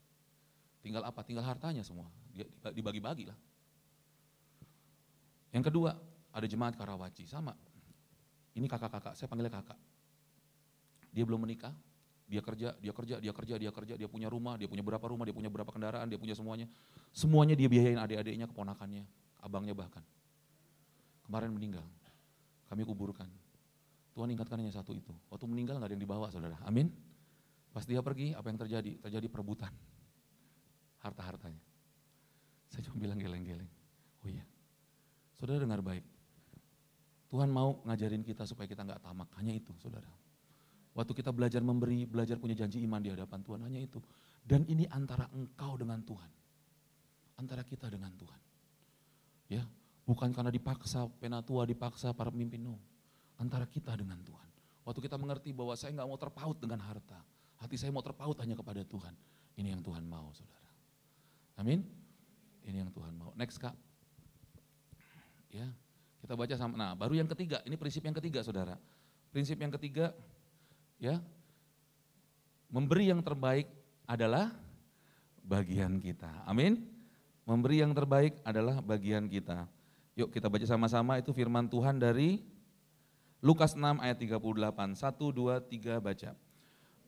Tinggal 0.84 1.02
apa? 1.02 1.24
Tinggal 1.26 1.42
hartanya 1.42 1.82
semua. 1.82 2.06
Dibagi-bagi 2.70 3.26
lah. 3.26 3.38
Yang 5.50 5.72
kedua, 5.72 5.96
ada 6.36 6.44
jemaat 6.44 6.76
Karawaci. 6.76 7.24
Sama. 7.24 7.56
Ini 8.52 8.68
kakak-kakak, 8.68 9.16
saya 9.16 9.28
panggilnya 9.28 9.52
kakak. 9.52 9.76
Dia 11.12 11.24
belum 11.24 11.48
menikah, 11.48 11.72
dia 12.28 12.44
kerja, 12.44 12.76
dia 12.76 12.92
kerja, 12.92 13.16
dia 13.20 13.32
kerja, 13.32 13.54
dia 13.56 13.72
kerja, 13.72 13.94
dia 13.96 14.08
punya 14.08 14.28
rumah, 14.28 14.60
dia 14.60 14.68
punya 14.68 14.84
berapa 14.84 15.04
rumah, 15.08 15.24
dia 15.24 15.36
punya 15.36 15.48
berapa 15.48 15.68
kendaraan, 15.72 16.08
dia 16.08 16.20
punya 16.20 16.36
semuanya. 16.36 16.68
Semuanya 17.12 17.56
dia 17.56 17.68
biayain 17.68 18.00
adik-adiknya, 18.00 18.48
keponakannya, 18.48 19.04
abangnya 19.40 19.72
bahkan. 19.76 20.04
Kemarin 21.24 21.52
meninggal, 21.52 21.84
kami 22.68 22.84
kuburkan. 22.84 23.28
Tuhan 24.16 24.32
ingatkan 24.32 24.56
hanya 24.56 24.72
satu 24.72 24.96
itu. 24.96 25.12
Waktu 25.28 25.44
meninggal 25.44 25.76
nggak 25.76 25.92
ada 25.92 25.94
yang 25.96 26.04
dibawa 26.08 26.32
saudara. 26.32 26.56
Amin. 26.64 26.88
Pas 27.76 27.84
dia 27.84 28.00
pergi, 28.00 28.32
apa 28.32 28.48
yang 28.48 28.56
terjadi? 28.56 28.96
Terjadi 29.04 29.28
perebutan. 29.28 29.68
Harta-hartanya. 31.04 31.60
Saya 32.72 32.88
cuma 32.88 32.96
bilang 32.96 33.20
geleng-geleng. 33.20 33.68
Oh 34.24 34.28
iya. 34.32 34.40
Saudara 35.36 35.60
dengar 35.60 35.84
baik. 35.84 36.15
Tuhan 37.27 37.51
mau 37.51 37.82
ngajarin 37.85 38.23
kita 38.23 38.47
supaya 38.47 38.70
kita 38.70 38.86
nggak 38.86 39.03
tamak. 39.03 39.28
Hanya 39.39 39.53
itu 39.55 39.74
saudara. 39.82 40.09
Waktu 40.97 41.12
kita 41.12 41.35
belajar 41.35 41.61
memberi, 41.61 42.09
belajar 42.09 42.40
punya 42.40 42.57
janji 42.57 42.81
iman 42.86 43.03
di 43.03 43.12
hadapan 43.12 43.43
Tuhan. 43.44 43.61
Hanya 43.66 43.81
itu. 43.82 44.01
Dan 44.47 44.65
ini 44.70 44.86
antara 44.89 45.28
engkau 45.35 45.77
dengan 45.77 46.01
Tuhan. 46.07 46.31
Antara 47.36 47.66
kita 47.66 47.90
dengan 47.93 48.15
Tuhan. 48.16 48.40
Ya, 49.53 49.62
bukan 50.09 50.32
karena 50.32 50.48
dipaksa, 50.48 51.05
penatua 51.20 51.69
dipaksa 51.69 52.15
para 52.16 52.32
pemimpin. 52.32 52.62
No 52.65 52.78
antara 53.40 53.69
kita 53.69 53.93
dengan 53.97 54.20
Tuhan. 54.24 54.48
Waktu 54.86 55.01
kita 55.03 55.16
mengerti 55.19 55.51
bahwa 55.51 55.74
saya 55.74 55.93
nggak 55.93 56.09
mau 56.09 56.19
terpaut 56.19 56.57
dengan 56.57 56.81
harta. 56.85 57.19
Hati 57.57 57.77
saya 57.81 57.90
mau 57.90 58.05
terpaut 58.05 58.36
hanya 58.40 58.55
kepada 58.55 58.85
Tuhan. 58.85 59.12
Ini 59.57 59.73
yang 59.73 59.82
Tuhan 59.82 60.05
mau 60.05 60.28
saudara. 60.36 60.70
Amin. 61.57 61.82
Ini 62.65 62.85
yang 62.85 62.93
Tuhan 62.93 63.16
mau. 63.16 63.32
Next 63.35 63.57
kak. 63.57 63.73
Ya, 65.51 65.66
kita 66.27 66.35
baca 66.35 66.55
sama. 66.59 66.74
Nah 66.74 66.93
baru 66.98 67.23
yang 67.23 67.31
ketiga, 67.31 67.62
ini 67.62 67.78
prinsip 67.78 68.03
yang 68.03 68.19
ketiga 68.19 68.43
saudara. 68.43 68.74
Prinsip 69.31 69.55
yang 69.62 69.70
ketiga, 69.70 70.11
ya, 70.98 71.23
memberi 72.66 73.15
yang 73.15 73.23
terbaik 73.23 73.70
adalah 74.11 74.51
bagian 75.47 76.03
kita. 76.03 76.43
Amin. 76.43 76.82
Memberi 77.47 77.78
yang 77.78 77.94
terbaik 77.94 78.43
adalah 78.43 78.82
bagian 78.82 79.31
kita. 79.31 79.70
Yuk 80.19 80.35
kita 80.35 80.51
baca 80.51 80.66
sama-sama 80.66 81.23
itu 81.23 81.31
firman 81.31 81.70
Tuhan 81.70 82.03
dari 82.03 82.43
Lukas 83.39 83.78
6 83.78 84.03
ayat 84.03 84.19
38, 84.19 84.98
1, 84.98 84.98
2, 84.98 85.62
3 85.62 86.03
baca. 86.03 86.31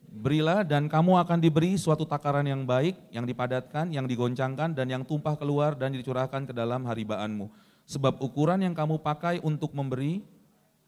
Berilah 0.08 0.62
dan 0.62 0.86
kamu 0.86 1.18
akan 1.26 1.42
diberi 1.42 1.74
suatu 1.74 2.06
takaran 2.06 2.46
yang 2.46 2.62
baik, 2.62 2.94
yang 3.10 3.26
dipadatkan, 3.26 3.90
yang 3.90 4.06
digoncangkan, 4.06 4.72
dan 4.78 4.86
yang 4.86 5.02
tumpah 5.02 5.34
keluar 5.34 5.74
dan 5.74 5.90
dicurahkan 5.90 6.46
ke 6.46 6.54
dalam 6.54 6.86
haribaanmu. 6.86 7.67
Sebab 7.88 8.20
ukuran 8.20 8.60
yang 8.60 8.76
kamu 8.76 9.00
pakai 9.00 9.40
untuk 9.40 9.72
memberi, 9.72 10.20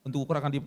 untuk 0.04 0.28
ukur 0.28 0.36
akan 0.36 0.52
di, 0.52 0.60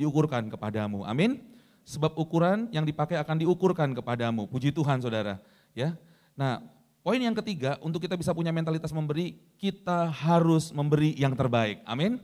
diukurkan 0.00 0.48
kepadamu. 0.48 1.04
Amin. 1.04 1.44
Sebab 1.84 2.16
ukuran 2.16 2.72
yang 2.72 2.88
dipakai 2.88 3.20
akan 3.20 3.44
diukurkan 3.44 3.92
kepadamu. 3.92 4.48
Puji 4.48 4.72
Tuhan 4.72 5.04
saudara. 5.04 5.36
Ya. 5.76 6.00
Nah 6.32 6.64
poin 7.04 7.20
yang 7.20 7.36
ketiga, 7.36 7.76
untuk 7.84 8.00
kita 8.00 8.16
bisa 8.16 8.32
punya 8.32 8.48
mentalitas 8.56 8.88
memberi, 8.88 9.36
kita 9.60 10.08
harus 10.08 10.72
memberi 10.72 11.12
yang 11.20 11.36
terbaik. 11.36 11.84
Amin. 11.84 12.16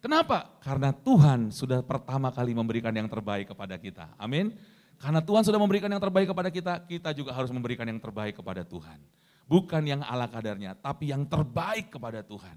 Kenapa? 0.00 0.48
Karena 0.60 0.92
Tuhan 0.92 1.52
sudah 1.52 1.80
pertama 1.80 2.28
kali 2.32 2.52
memberikan 2.52 2.92
yang 2.92 3.08
terbaik 3.08 3.52
kepada 3.52 3.76
kita. 3.80 4.08
Amin. 4.16 4.52
Karena 5.00 5.24
Tuhan 5.24 5.44
sudah 5.48 5.56
memberikan 5.56 5.88
yang 5.88 6.00
terbaik 6.00 6.28
kepada 6.28 6.52
kita, 6.52 6.72
kita 6.84 7.16
juga 7.16 7.32
harus 7.32 7.48
memberikan 7.48 7.88
yang 7.88 7.96
terbaik 7.96 8.36
kepada 8.36 8.64
Tuhan. 8.64 9.00
Bukan 9.50 9.82
yang 9.82 10.06
ala 10.06 10.30
kadarnya, 10.30 10.78
tapi 10.78 11.10
yang 11.10 11.26
terbaik 11.26 11.90
kepada 11.90 12.22
Tuhan. 12.22 12.54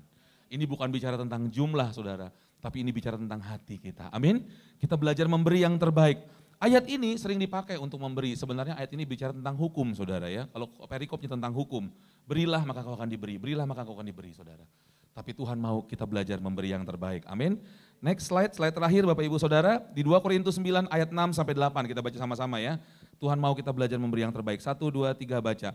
Ini 0.53 0.61
bukan 0.69 0.93
bicara 0.93 1.17
tentang 1.17 1.49
jumlah 1.49 1.89
saudara, 1.89 2.29
tapi 2.61 2.85
ini 2.85 2.93
bicara 2.93 3.17
tentang 3.17 3.41
hati 3.41 3.81
kita. 3.81 4.13
Amin. 4.13 4.45
Kita 4.77 4.93
belajar 4.93 5.25
memberi 5.25 5.65
yang 5.65 5.73
terbaik. 5.81 6.21
Ayat 6.61 6.85
ini 6.85 7.17
sering 7.17 7.41
dipakai 7.41 7.81
untuk 7.81 7.97
memberi. 7.97 8.37
Sebenarnya 8.37 8.77
ayat 8.77 8.93
ini 8.93 9.09
bicara 9.09 9.33
tentang 9.33 9.57
hukum 9.57 9.89
saudara 9.97 10.29
ya. 10.29 10.45
Kalau 10.53 10.69
perikopnya 10.85 11.33
tentang 11.33 11.49
hukum. 11.49 11.89
Berilah 12.29 12.61
maka 12.61 12.85
kau 12.85 12.93
akan 12.93 13.09
diberi, 13.09 13.41
berilah 13.41 13.65
maka 13.65 13.83
kau 13.83 13.97
akan 13.97 14.05
diberi 14.05 14.31
saudara. 14.31 14.63
Tapi 15.11 15.33
Tuhan 15.33 15.57
mau 15.57 15.81
kita 15.83 16.05
belajar 16.05 16.37
memberi 16.37 16.77
yang 16.77 16.85
terbaik. 16.85 17.25
Amin. 17.25 17.57
Next 17.99 18.29
slide, 18.29 18.53
slide 18.53 18.73
terakhir 18.73 19.03
Bapak 19.03 19.25
Ibu 19.25 19.37
Saudara. 19.41 19.81
Di 19.91 20.05
2 20.05 20.23
Korintus 20.23 20.61
9 20.61 20.87
ayat 20.93 21.09
6 21.09 21.37
sampai 21.37 21.57
8 21.57 21.89
kita 21.89 22.01
baca 22.05 22.17
sama-sama 22.17 22.61
ya. 22.61 22.77
Tuhan 23.17 23.37
mau 23.39 23.53
kita 23.57 23.69
belajar 23.73 23.95
memberi 24.01 24.25
yang 24.25 24.33
terbaik. 24.33 24.59
Satu, 24.59 24.91
dua, 24.91 25.15
tiga 25.15 25.39
baca. 25.39 25.71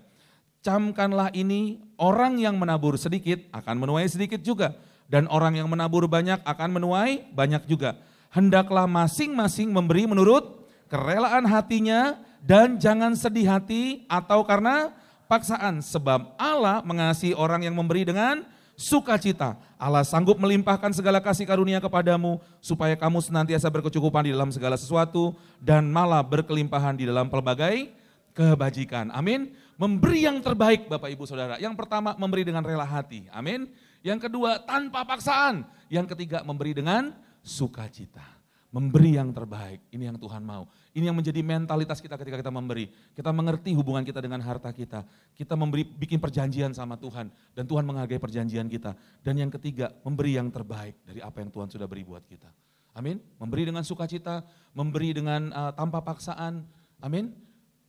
Camkanlah 0.59 1.31
ini, 1.39 1.79
orang 1.99 2.39
yang 2.43 2.59
menabur 2.59 2.99
sedikit 2.99 3.39
akan 3.55 3.79
menuai 3.79 4.07
sedikit 4.11 4.43
juga. 4.43 4.75
Dan 5.09 5.25
orang 5.33 5.57
yang 5.57 5.71
menabur 5.71 6.05
banyak 6.05 6.43
akan 6.45 6.69
menuai 6.77 7.33
banyak 7.33 7.65
juga. 7.65 7.97
Hendaklah 8.29 8.85
masing-masing 8.85 9.73
memberi 9.73 10.05
menurut 10.05 10.69
kerelaan 10.93 11.49
hatinya 11.49 12.21
dan 12.45 12.77
jangan 12.77 13.17
sedih 13.17 13.49
hati 13.49 14.05
atau 14.05 14.45
karena 14.45 14.93
paksaan. 15.31 15.81
Sebab 15.81 16.37
Allah 16.37 16.85
mengasihi 16.85 17.33
orang 17.33 17.65
yang 17.65 17.73
memberi 17.73 18.05
dengan 18.05 18.45
sukacita. 18.79 19.59
Allah 19.75 20.07
sanggup 20.07 20.39
melimpahkan 20.39 20.95
segala 20.95 21.19
kasih 21.19 21.43
karunia 21.49 21.83
kepadamu 21.83 22.39
supaya 22.63 22.95
kamu 22.95 23.19
senantiasa 23.19 23.67
berkecukupan 23.67 24.27
di 24.29 24.33
dalam 24.35 24.55
segala 24.55 24.79
sesuatu 24.79 25.35
dan 25.59 25.91
malah 25.91 26.23
berkelimpahan 26.23 26.95
di 26.95 27.05
dalam 27.11 27.27
pelbagai 27.27 27.91
kebajikan. 28.39 29.11
Amin. 29.11 29.51
Memberi 29.79 30.27
yang 30.27 30.43
terbaik 30.43 30.91
Bapak 30.91 31.07
Ibu 31.07 31.23
Saudara. 31.23 31.55
Yang 31.63 31.79
pertama 31.79 32.19
memberi 32.19 32.43
dengan 32.43 32.67
rela 32.67 32.83
hati. 32.83 33.31
Amin. 33.31 33.71
Yang 34.03 34.27
kedua 34.27 34.59
tanpa 34.59 35.07
paksaan. 35.07 35.63
Yang 35.87 36.19
ketiga 36.19 36.43
memberi 36.43 36.75
dengan 36.75 37.15
sukacita. 37.47 38.27
Memberi 38.69 39.17
yang 39.17 39.33
terbaik, 39.33 39.81
ini 39.97 40.13
yang 40.13 40.21
Tuhan 40.21 40.45
mau. 40.45 40.69
Ini 40.93 41.09
yang 41.09 41.17
menjadi 41.17 41.41
mentalitas 41.41 42.05
kita 42.05 42.21
ketika 42.21 42.37
kita 42.37 42.53
memberi. 42.53 42.93
Kita 43.17 43.33
mengerti 43.33 43.73
hubungan 43.73 44.05
kita 44.05 44.21
dengan 44.21 44.45
harta 44.45 44.69
kita. 44.77 45.09
Kita 45.33 45.57
memberi, 45.57 45.89
bikin 45.89 46.21
perjanjian 46.21 46.77
sama 46.77 47.01
Tuhan. 47.01 47.33
Dan 47.57 47.65
Tuhan 47.65 47.89
menghargai 47.89 48.21
perjanjian 48.21 48.69
kita. 48.69 48.93
Dan 49.25 49.41
yang 49.41 49.49
ketiga, 49.49 49.89
memberi 50.05 50.37
yang 50.37 50.53
terbaik 50.53 51.01
dari 51.01 51.25
apa 51.25 51.41
yang 51.41 51.49
Tuhan 51.49 51.73
sudah 51.73 51.89
beri 51.89 52.05
buat 52.05 52.29
kita. 52.29 52.53
Amin. 52.93 53.25
Memberi 53.41 53.73
dengan 53.73 53.87
sukacita, 53.89 54.45
memberi 54.77 55.17
dengan 55.17 55.49
uh, 55.49 55.73
tanpa 55.73 56.05
paksaan. 56.05 56.69
Amin. 57.01 57.48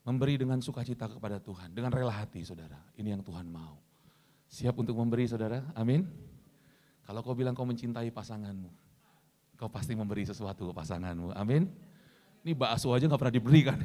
Memberi 0.10 0.42
dengan 0.42 0.58
sukacita 0.58 1.06
kepada 1.06 1.38
Tuhan. 1.38 1.70
Dengan 1.70 1.94
rela 1.94 2.10
hati 2.10 2.42
saudara. 2.42 2.82
Ini 2.98 3.14
yang 3.14 3.22
Tuhan 3.22 3.46
mau. 3.46 3.78
Siap 4.50 4.74
untuk 4.82 4.98
memberi 4.98 5.30
saudara? 5.30 5.62
Amin. 5.78 6.10
Kalau 7.06 7.22
kau 7.22 7.38
bilang 7.38 7.54
kau 7.54 7.62
mencintai 7.70 8.10
pasanganmu, 8.10 8.74
kau 9.54 9.70
pasti 9.70 9.94
memberi 9.94 10.26
sesuatu 10.26 10.70
ke 10.70 10.74
pasanganmu. 10.74 11.38
Amin. 11.38 11.70
Ini 12.42 12.58
bakso 12.58 12.90
aja 12.90 13.06
gak 13.06 13.22
pernah 13.22 13.36
diberikan. 13.38 13.78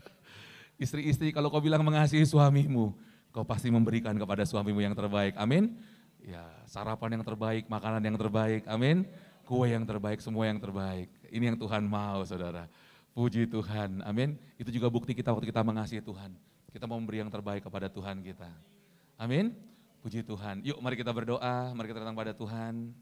Istri-istri 0.82 1.30
kalau 1.30 1.46
kau 1.46 1.62
bilang 1.62 1.86
mengasihi 1.86 2.26
suamimu, 2.26 2.90
kau 3.30 3.46
pasti 3.46 3.70
memberikan 3.70 4.18
kepada 4.18 4.42
suamimu 4.42 4.82
yang 4.82 4.98
terbaik. 4.98 5.38
Amin. 5.38 5.78
Ya, 6.26 6.42
sarapan 6.66 7.22
yang 7.22 7.24
terbaik, 7.26 7.70
makanan 7.70 8.02
yang 8.02 8.18
terbaik. 8.18 8.66
Amin. 8.66 9.06
Kue 9.46 9.70
yang 9.70 9.86
terbaik, 9.86 10.18
semua 10.18 10.50
yang 10.50 10.58
terbaik. 10.58 11.06
Ini 11.30 11.54
yang 11.54 11.58
Tuhan 11.58 11.86
mau, 11.86 12.26
saudara. 12.26 12.66
Puji 13.16 13.48
Tuhan. 13.48 14.04
Amin. 14.04 14.36
Itu 14.60 14.68
juga 14.68 14.92
bukti 14.92 15.16
kita 15.16 15.32
waktu 15.32 15.48
kita 15.48 15.64
mengasihi 15.64 16.04
Tuhan. 16.04 16.36
Kita 16.68 16.84
mau 16.84 17.00
memberi 17.00 17.24
yang 17.24 17.32
terbaik 17.32 17.64
kepada 17.64 17.88
Tuhan 17.88 18.20
kita. 18.20 18.52
Amin. 19.16 19.56
Puji 20.04 20.20
Tuhan. 20.20 20.60
Yuk 20.60 20.76
mari 20.84 21.00
kita 21.00 21.16
berdoa, 21.16 21.72
mari 21.72 21.88
kita 21.88 22.04
datang 22.04 22.12
pada 22.12 22.36
Tuhan. 22.36 22.92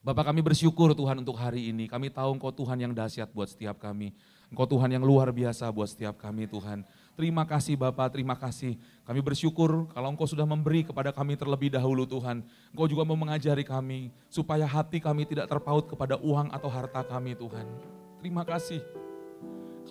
Bapak 0.00 0.32
kami 0.32 0.40
bersyukur 0.40 0.96
Tuhan 0.96 1.20
untuk 1.20 1.36
hari 1.36 1.68
ini. 1.68 1.92
Kami 1.92 2.08
tahu 2.08 2.40
Engkau 2.40 2.50
Tuhan 2.56 2.74
yang 2.80 2.96
dahsyat 2.96 3.28
buat 3.36 3.52
setiap 3.52 3.76
kami. 3.76 4.16
Engkau 4.48 4.64
Tuhan 4.64 4.88
yang 4.88 5.04
luar 5.04 5.28
biasa 5.28 5.68
buat 5.68 5.92
setiap 5.92 6.16
kami 6.16 6.48
Tuhan. 6.48 6.80
Terima 7.12 7.44
kasih 7.44 7.76
Bapak, 7.76 8.16
terima 8.16 8.32
kasih. 8.32 8.80
Kami 9.04 9.20
bersyukur 9.20 9.92
kalau 9.92 10.08
Engkau 10.08 10.24
sudah 10.24 10.48
memberi 10.48 10.88
kepada 10.88 11.12
kami 11.12 11.36
terlebih 11.36 11.68
dahulu 11.68 12.08
Tuhan. 12.08 12.40
Engkau 12.72 12.88
juga 12.88 13.04
mau 13.04 13.20
mengajari 13.20 13.62
kami 13.62 14.08
supaya 14.32 14.64
hati 14.64 15.04
kami 15.04 15.28
tidak 15.28 15.52
terpaut 15.52 15.84
kepada 15.84 16.16
uang 16.16 16.48
atau 16.48 16.72
harta 16.72 17.04
kami 17.04 17.36
Tuhan. 17.36 17.68
Terima 18.18 18.42
kasih. 18.42 19.01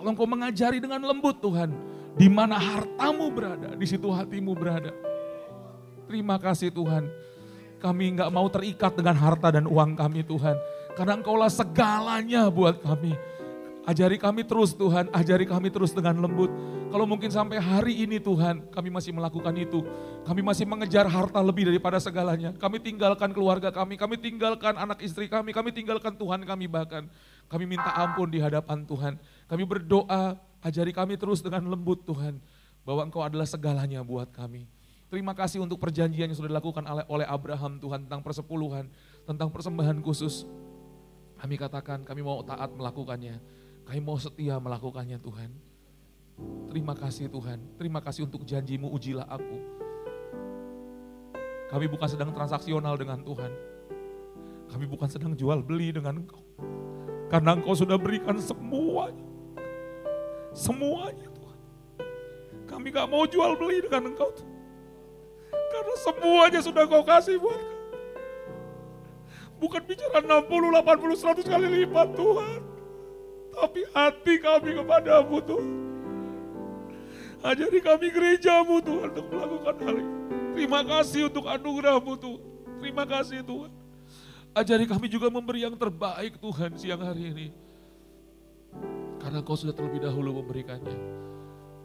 Kalau 0.02 0.18
Engkau 0.18 0.26
mengajari 0.26 0.82
dengan 0.82 0.98
lembut 1.06 1.38
Tuhan, 1.38 1.70
di 2.18 2.26
mana 2.26 2.58
hartamu 2.58 3.30
berada, 3.30 3.78
di 3.78 3.86
situ 3.86 4.10
hatimu 4.10 4.58
berada. 4.58 4.90
Terima 6.10 6.42
kasih 6.42 6.74
Tuhan. 6.74 7.06
Kami 7.78 8.18
nggak 8.18 8.34
mau 8.34 8.50
terikat 8.50 8.98
dengan 8.98 9.14
harta 9.14 9.54
dan 9.54 9.70
uang 9.70 9.94
kami 9.94 10.26
Tuhan. 10.26 10.58
Karena 10.98 11.22
engkaulah 11.22 11.54
segalanya 11.54 12.50
buat 12.50 12.82
kami. 12.82 13.14
Ajari 13.86 14.18
kami 14.18 14.42
terus 14.42 14.74
Tuhan, 14.74 15.10
ajari 15.14 15.46
kami 15.46 15.70
terus 15.70 15.94
dengan 15.94 16.18
lembut. 16.18 16.50
Kalau 16.90 17.06
mungkin 17.06 17.30
sampai 17.30 17.62
hari 17.62 18.02
ini 18.02 18.18
Tuhan, 18.18 18.74
kami 18.74 18.90
masih 18.90 19.14
melakukan 19.14 19.54
itu. 19.58 19.86
Kami 20.26 20.42
masih 20.42 20.66
mengejar 20.70 21.06
harta 21.10 21.42
lebih 21.42 21.70
daripada 21.70 21.98
segalanya. 21.98 22.54
Kami 22.58 22.78
tinggalkan 22.78 23.34
keluarga 23.34 23.70
kami, 23.70 24.02
kami 24.02 24.18
tinggalkan 24.18 24.78
anak 24.78 25.02
istri 25.02 25.30
kami, 25.30 25.54
kami 25.54 25.70
tinggalkan 25.74 26.14
Tuhan 26.14 26.42
kami 26.42 26.66
bahkan. 26.66 27.06
Kami 27.52 27.68
minta 27.68 27.92
ampun 27.96 28.32
di 28.32 28.40
hadapan 28.40 28.88
Tuhan. 28.88 29.20
Kami 29.52 29.68
berdoa, 29.68 30.40
ajari 30.64 30.96
kami 30.96 31.20
terus 31.20 31.44
dengan 31.44 31.68
lembut 31.68 32.08
Tuhan. 32.08 32.40
Bahwa 32.88 33.04
Engkau 33.04 33.20
adalah 33.20 33.44
segalanya 33.44 34.00
buat 34.00 34.32
kami. 34.32 34.72
Terima 35.12 35.36
kasih 35.36 35.60
untuk 35.60 35.76
perjanjian 35.76 36.32
yang 36.32 36.38
sudah 36.40 36.48
dilakukan 36.48 36.88
oleh 36.88 37.28
Abraham 37.28 37.84
Tuhan 37.84 38.08
tentang 38.08 38.24
persepuluhan, 38.24 38.88
tentang 39.28 39.52
persembahan 39.52 40.00
khusus. 40.00 40.48
Kami 41.36 41.60
katakan 41.60 42.08
kami 42.08 42.24
mau 42.24 42.40
taat 42.48 42.72
melakukannya. 42.72 43.44
Kami 43.84 44.00
mau 44.00 44.16
setia 44.16 44.56
melakukannya 44.56 45.20
Tuhan. 45.20 45.52
Terima 46.72 46.96
kasih 46.96 47.28
Tuhan. 47.28 47.60
Terima 47.76 48.00
kasih 48.00 48.24
untuk 48.24 48.48
janjimu 48.48 48.88
ujilah 48.88 49.28
aku. 49.28 49.58
Kami 51.76 51.86
bukan 51.92 52.08
sedang 52.08 52.32
transaksional 52.32 52.96
dengan 52.96 53.20
Tuhan. 53.20 53.52
Kami 54.72 54.86
bukan 54.88 55.12
sedang 55.12 55.36
jual 55.36 55.60
beli 55.60 55.92
dengan 55.92 56.24
Engkau. 56.24 56.40
Karena 57.28 57.60
Engkau 57.60 57.76
sudah 57.76 58.00
berikan 58.00 58.40
semuanya. 58.40 59.31
Semuanya 60.52 61.28
Tuhan. 61.32 61.60
Kami 62.68 62.88
gak 62.92 63.08
mau 63.08 63.24
jual 63.28 63.56
beli 63.56 63.84
dengan 63.84 64.12
Engkau 64.12 64.32
Tuhan. 64.36 64.52
Karena 65.52 65.96
semuanya 66.04 66.60
sudah 66.60 66.84
kau 66.88 67.04
kasih 67.04 67.40
buat 67.40 67.56
kami. 67.56 67.80
Bukan 69.62 69.82
bicara 69.86 70.20
60, 70.20 70.74
80, 70.74 71.46
100 71.46 71.52
kali 71.54 71.68
lipat 71.84 72.08
Tuhan. 72.18 72.60
Tapi 73.52 73.82
hati 73.94 74.34
kami 74.42 74.70
kepadamu 74.80 75.38
Tuhan. 75.44 75.72
Ajari 77.42 77.80
kami 77.82 78.08
gerejamu 78.14 78.82
Tuhan 78.82 79.10
untuk 79.14 79.28
melakukan 79.30 79.76
hal 79.82 79.96
ini. 79.98 80.14
Terima 80.54 80.82
kasih 80.86 81.22
untuk 81.30 81.46
anugerahmu 81.50 82.14
Tuhan. 82.18 82.42
Terima 82.82 83.04
kasih 83.06 83.40
Tuhan. 83.46 83.72
Ajari 84.52 84.86
kami 84.90 85.08
juga 85.08 85.32
memberi 85.32 85.64
yang 85.64 85.78
terbaik 85.78 86.38
Tuhan 86.38 86.76
siang 86.76 87.02
hari 87.02 87.32
ini. 87.32 87.48
Karena 89.22 89.46
kau 89.46 89.54
sudah 89.54 89.78
terlebih 89.78 90.02
dahulu 90.02 90.42
memberikannya. 90.42 90.98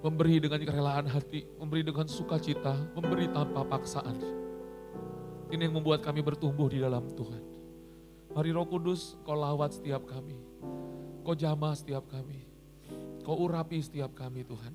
Memberi 0.00 0.40
dengan 0.40 0.60
kerelaan 0.64 1.06
hati, 1.12 1.44
memberi 1.60 1.84
dengan 1.84 2.08
sukacita, 2.08 2.72
memberi 2.96 3.28
tanpa 3.28 3.60
paksaan. 3.68 4.16
Ini 5.52 5.68
yang 5.68 5.76
membuat 5.76 6.00
kami 6.00 6.24
bertumbuh 6.24 6.72
di 6.72 6.80
dalam 6.80 7.04
Tuhan. 7.12 7.42
Mari 8.32 8.50
roh 8.56 8.64
kudus, 8.64 9.20
kau 9.24 9.36
lawat 9.36 9.76
setiap 9.76 10.08
kami. 10.08 10.36
Kau 11.20 11.36
jamah 11.36 11.76
setiap 11.76 12.08
kami. 12.08 12.44
Kau 13.20 13.36
urapi 13.44 13.82
setiap 13.84 14.16
kami 14.16 14.46
Tuhan. 14.46 14.72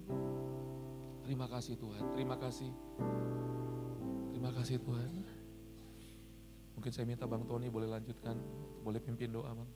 Terima 1.25 1.47
kasih 1.47 1.79
Tuhan, 1.79 2.03
terima 2.13 2.35
kasih. 2.35 2.71
Terima 4.33 4.51
kasih 4.51 4.77
Tuhan. 4.81 5.11
Mungkin 6.75 6.91
saya 6.91 7.05
minta 7.05 7.29
Bang 7.29 7.45
Tony 7.45 7.69
boleh 7.69 7.87
lanjutkan, 7.87 8.35
boleh 8.81 8.99
pimpin 8.99 9.31
doa 9.31 9.53
Bang. 9.53 9.69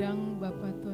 Undang 0.00 0.40
Bapak 0.40 0.72
Tony. 0.80 0.89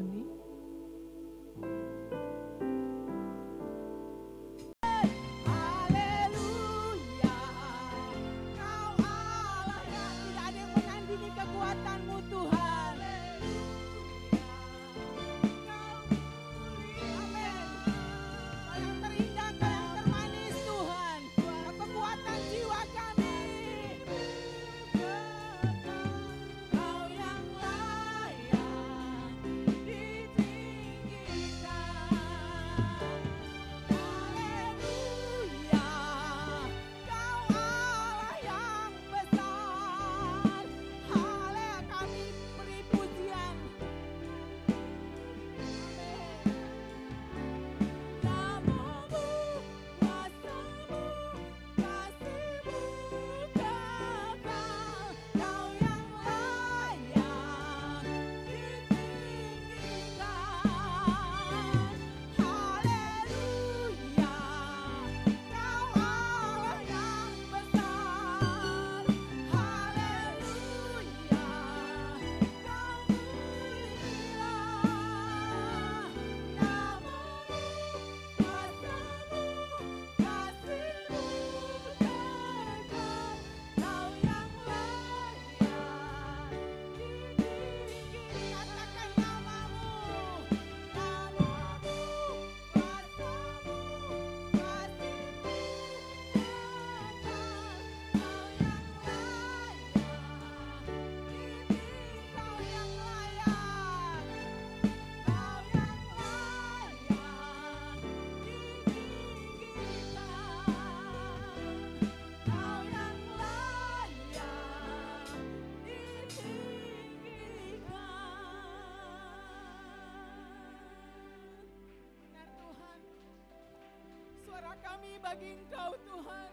Bagi 125.36 125.52
Engkau 125.52 125.92
Tuhan. 126.08 126.52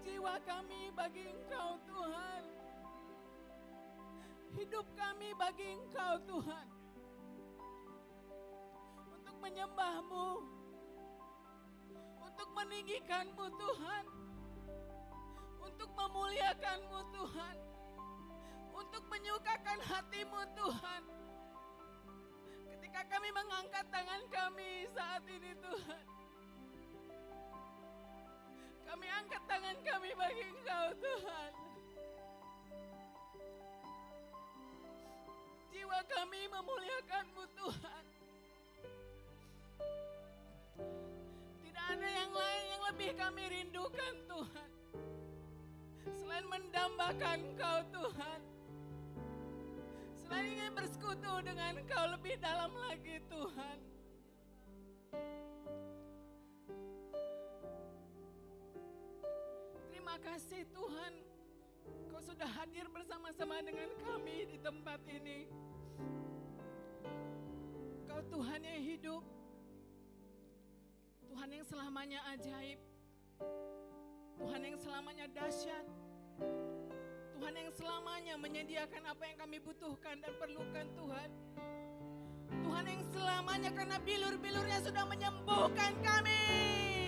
Jiwa 0.00 0.34
kami 0.48 0.80
bagi 0.96 1.28
Engkau 1.28 1.76
Tuhan. 1.84 2.42
Hidup 4.56 4.86
kami 4.96 5.28
bagi 5.36 5.76
Engkau 5.76 6.16
Tuhan. 6.24 6.66
Untuk 9.12 9.36
menyembahmu. 9.44 10.28
Untuk 12.24 12.48
meninggikanmu 12.56 13.44
Tuhan. 13.44 14.04
Untuk 15.68 15.90
memuliakanmu 15.92 17.00
Tuhan. 17.12 17.56
Untuk 18.72 19.04
menyukakan 19.12 19.78
hatimu 19.84 20.40
Tuhan. 20.56 21.02
Ketika 22.72 23.00
kami 23.04 23.28
mengangkat 23.36 23.84
tangan 23.92 24.22
kami 24.32 24.88
saat 24.96 25.20
ini 25.28 25.52
Tuhan. 25.60 26.15
Kami 28.96 29.12
angkat 29.12 29.44
tangan 29.44 29.76
kami 29.84 30.08
bagi 30.16 30.40
Engkau 30.40 30.88
Tuhan. 31.04 31.52
Jiwa 35.68 36.00
kami 36.08 36.40
memuliakanmu 36.48 37.44
Tuhan. 37.60 38.04
Tidak 41.60 41.86
ada 41.92 42.08
yang 42.08 42.32
lain 42.32 42.64
yang 42.72 42.82
lebih 42.88 43.10
kami 43.20 43.42
rindukan 43.52 44.14
Tuhan. 44.32 44.70
Selain 46.16 46.46
mendambakan 46.48 47.52
Engkau 47.52 47.78
Tuhan. 47.92 48.40
Selain 50.24 50.56
ingin 50.56 50.72
bersekutu 50.72 51.32
dengan 51.44 51.84
Engkau 51.84 52.16
lebih 52.16 52.40
dalam 52.40 52.72
lagi 52.80 53.20
Tuhan. 53.28 53.85
Kasih 60.16 60.64
Tuhan. 60.72 61.12
Kau 62.12 62.20
sudah 62.24 62.48
hadir 62.48 62.88
bersama-sama 62.92 63.60
dengan 63.60 63.88
kami 64.00 64.48
di 64.48 64.56
tempat 64.60 65.00
ini. 65.08 65.48
Kau 68.08 68.20
Tuhan 68.32 68.60
yang 68.64 68.80
hidup. 68.80 69.22
Tuhan 71.24 71.48
yang 71.52 71.64
selamanya 71.68 72.20
ajaib. 72.32 72.80
Tuhan 74.40 74.60
yang 74.60 74.76
selamanya 74.80 75.26
dahsyat. 75.32 75.86
Tuhan 77.36 77.54
yang 77.56 77.70
selamanya 77.76 78.34
menyediakan 78.40 79.02
apa 79.12 79.22
yang 79.28 79.36
kami 79.40 79.56
butuhkan 79.60 80.16
dan 80.20 80.32
perlukan 80.40 80.86
Tuhan. 80.96 81.30
Tuhan 82.64 82.84
yang 82.88 83.02
selamanya 83.12 83.70
karena 83.72 83.96
bilur-bilurnya 84.00 84.78
sudah 84.80 85.04
menyembuhkan 85.04 85.92
kami. 86.00 87.05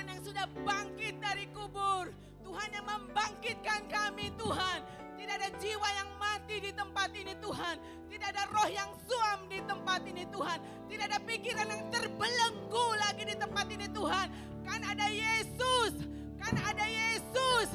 Tuhan 0.00 0.16
yang 0.16 0.24
sudah 0.24 0.46
bangkit 0.64 1.20
dari 1.20 1.44
kubur. 1.52 2.08
Tuhan 2.40 2.68
yang 2.72 2.88
membangkitkan 2.88 3.84
kami 3.84 4.32
Tuhan. 4.32 4.80
Tidak 5.12 5.34
ada 5.36 5.52
jiwa 5.60 5.88
yang 5.92 6.08
mati 6.16 6.56
di 6.56 6.72
tempat 6.72 7.12
ini 7.12 7.36
Tuhan. 7.36 7.76
Tidak 8.08 8.28
ada 8.32 8.48
roh 8.48 8.64
yang 8.72 8.88
suam 9.04 9.44
di 9.52 9.60
tempat 9.60 10.00
ini 10.08 10.24
Tuhan. 10.32 10.56
Tidak 10.88 11.04
ada 11.04 11.20
pikiran 11.20 11.68
yang 11.68 11.84
terbelenggu 11.92 12.86
lagi 12.96 13.28
di 13.28 13.36
tempat 13.36 13.66
ini 13.68 13.92
Tuhan. 13.92 14.26
Kan 14.64 14.80
ada 14.88 15.04
Yesus. 15.04 15.92
Kan 16.40 16.56
ada 16.56 16.86
Yesus. 16.88 17.68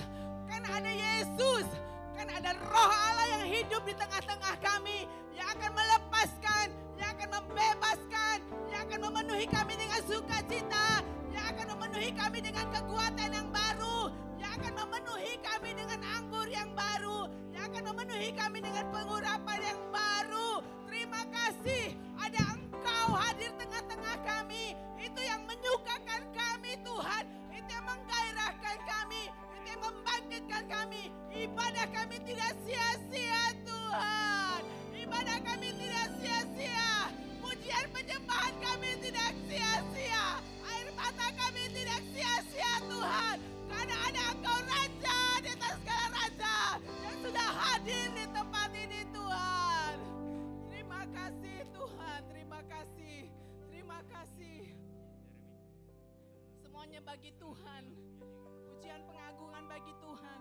Kan 0.50 0.66
ada 0.66 0.92
Yesus. 0.98 1.70
Kan 2.18 2.26
ada 2.26 2.58
roh 2.58 2.90
Allah 2.90 3.38
yang 3.38 3.46
hidup 3.54 3.86
di 3.86 3.94
tengah-tengah 3.94 4.58
kami. 4.66 5.06
Yang 5.38 5.62
akan 5.62 5.72
melepaskan. 5.78 6.68
Yang 6.98 7.10
akan 7.22 7.30
membebaskan. 7.38 8.38
Yang 8.74 8.82
akan 8.90 9.00
memenuhi 9.14 9.46
kami 9.46 9.78
dengan 9.78 10.02
sukacita. 10.10 11.06
Akan 11.56 11.72
memenuhi 11.72 12.12
kami 12.12 12.44
dengan 12.44 12.68
kekuatan 12.68 13.30
yang 13.32 13.48
baru. 13.48 14.12
Yang 14.36 14.52
akan 14.60 14.74
memenuhi 14.76 15.34
kami 15.40 15.72
dengan 15.72 16.00
anggur 16.04 16.48
yang 16.52 16.68
baru. 16.76 17.32
Yang 17.56 17.64
akan 17.72 17.84
memenuhi 17.96 18.30
kami 18.36 18.60
dengan 18.60 18.86
pengurapan 18.92 19.60
yang 19.64 19.82
baru. 19.88 20.60
Terima 20.92 21.24
kasih 21.32 21.96
ada 22.20 22.60
engkau 22.60 23.08
hadir 23.16 23.56
tengah-tengah 23.56 24.18
kami. 24.28 24.76
Itu 25.00 25.22
yang 25.24 25.48
menyukakan 25.48 26.22
kami 26.36 26.76
Tuhan. 26.84 27.24
Itu 27.56 27.70
yang 27.72 27.88
menggairahkan 27.88 28.78
kami. 28.84 29.24
Itu 29.32 29.68
yang 29.72 29.80
membangkitkan 29.80 30.64
kami. 30.68 31.04
Ibadah 31.32 31.88
kami 31.88 32.20
tidak 32.28 32.52
sia-sia 32.68 33.56
Tuhan. 33.64 34.60
Ibadah 34.92 35.40
kami 35.40 35.72
tidak 35.72 36.08
sia-sia. 36.20 37.16
Pujian 37.40 37.86
penyembahan 37.96 38.56
kami 38.60 38.92
tidak 39.00 39.32
sia-sia. 39.48 40.44
Mata 41.06 41.30
kami 41.38 41.70
tidak 41.70 42.02
sia-sia 42.10 42.82
Tuhan. 42.90 43.38
Karena 43.70 43.96
ada 44.10 44.24
engkau 44.34 44.58
Raja 44.66 45.20
di 45.38 45.50
atas 45.54 45.78
segala 45.78 46.08
Raja. 46.18 46.58
Yang 46.82 47.18
sudah 47.30 47.50
hadir 47.62 48.08
di 48.18 48.26
tempat 48.34 48.70
ini 48.74 49.02
Tuhan. 49.14 49.96
Terima 50.66 51.02
kasih 51.14 51.58
Tuhan. 51.70 52.20
Terima 52.26 52.60
kasih. 52.66 53.20
Terima 53.70 54.00
kasih. 54.10 54.62
Semuanya 56.66 57.06
bagi 57.06 57.38
Tuhan. 57.38 57.84
Pujian 58.66 59.02
pengagungan 59.06 59.64
bagi 59.70 59.94
Tuhan. 60.02 60.40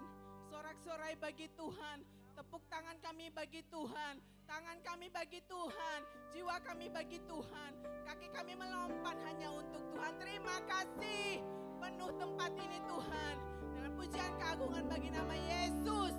Sorak-sorai 0.49 1.13
bagi 1.21 1.53
Tuhan. 1.53 2.01
Tepuk 2.33 2.65
tangan 2.73 2.97
kami 3.05 3.29
bagi 3.37 3.61
Tuhan. 3.69 4.17
Tangan 4.45 4.79
kami 4.85 5.09
bagi 5.09 5.41
Tuhan. 5.49 6.01
Jiwa 6.33 6.57
kami 6.61 6.87
bagi 6.93 7.19
Tuhan. 7.25 7.73
Kaki 8.05 8.29
kami 8.37 8.53
melompat 8.57 9.17
hanya 9.25 9.49
untuk 9.57 9.81
Tuhan. 9.97 10.13
Terima 10.21 10.57
kasih. 10.69 11.41
Penuh 11.81 12.13
tempat 12.21 12.53
ini 12.61 12.79
Tuhan. 12.85 13.35
Dengan 13.73 13.93
pujian 13.97 14.33
keagungan 14.37 14.85
bagi 14.89 15.09
nama 15.09 15.35
Yesus. 15.35 16.15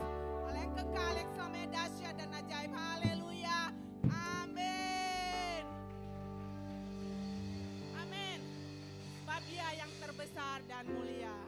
Yang 0.56 0.82
kekal, 0.82 1.14
yang 1.14 1.30
selamanya 1.38 1.68
dahsyat 1.78 2.16
dan 2.18 2.30
ajaib. 2.34 2.72
Haleluya. 2.74 3.60
Amin. 4.10 5.64
Amin. 8.02 8.40
Sebab 9.22 9.42
yang 9.54 9.92
terbesar 10.02 10.58
dan 10.66 10.90
mulia. 10.90 11.45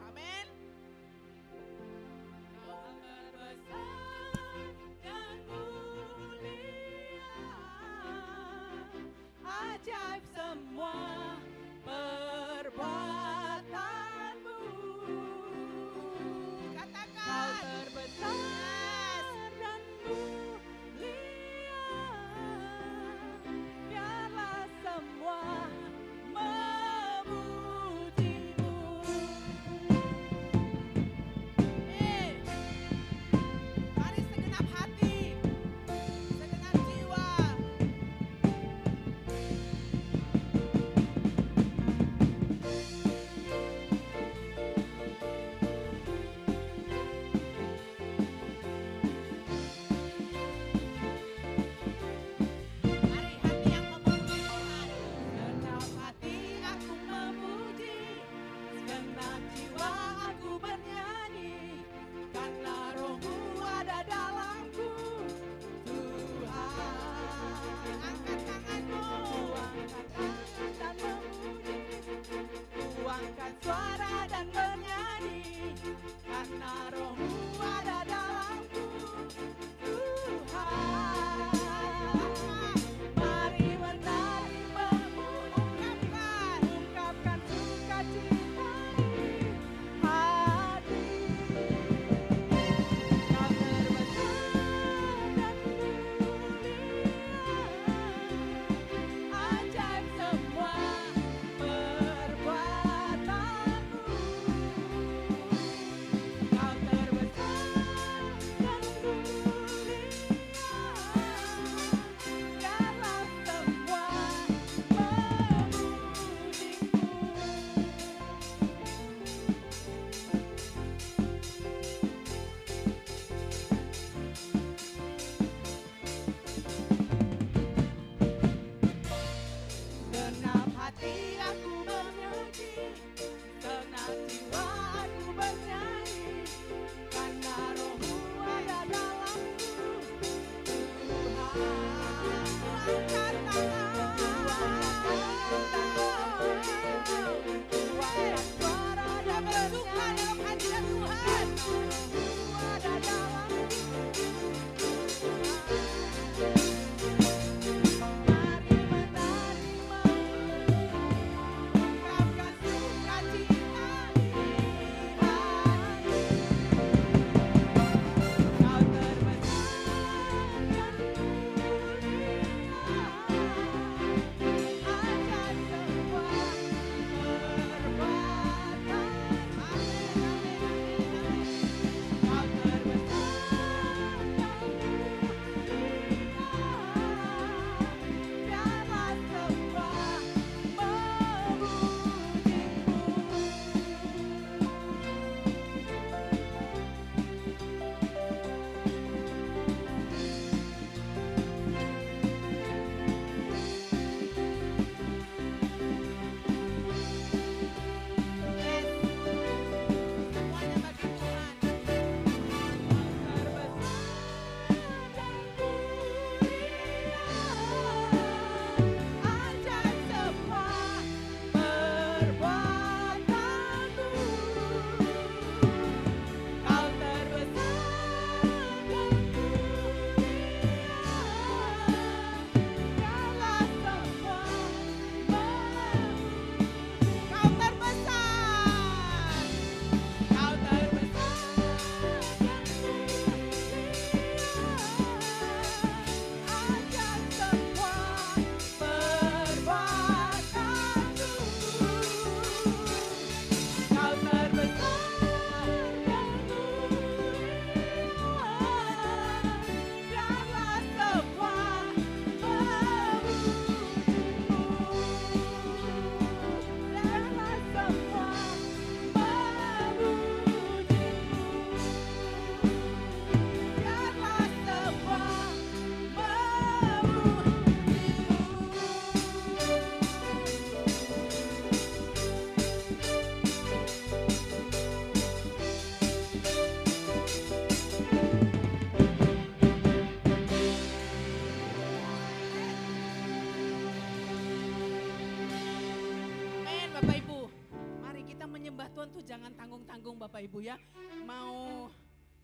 Bapak 300.38 300.54
Ibu 300.54 300.62
ya. 300.62 300.78
Mau 301.26 301.90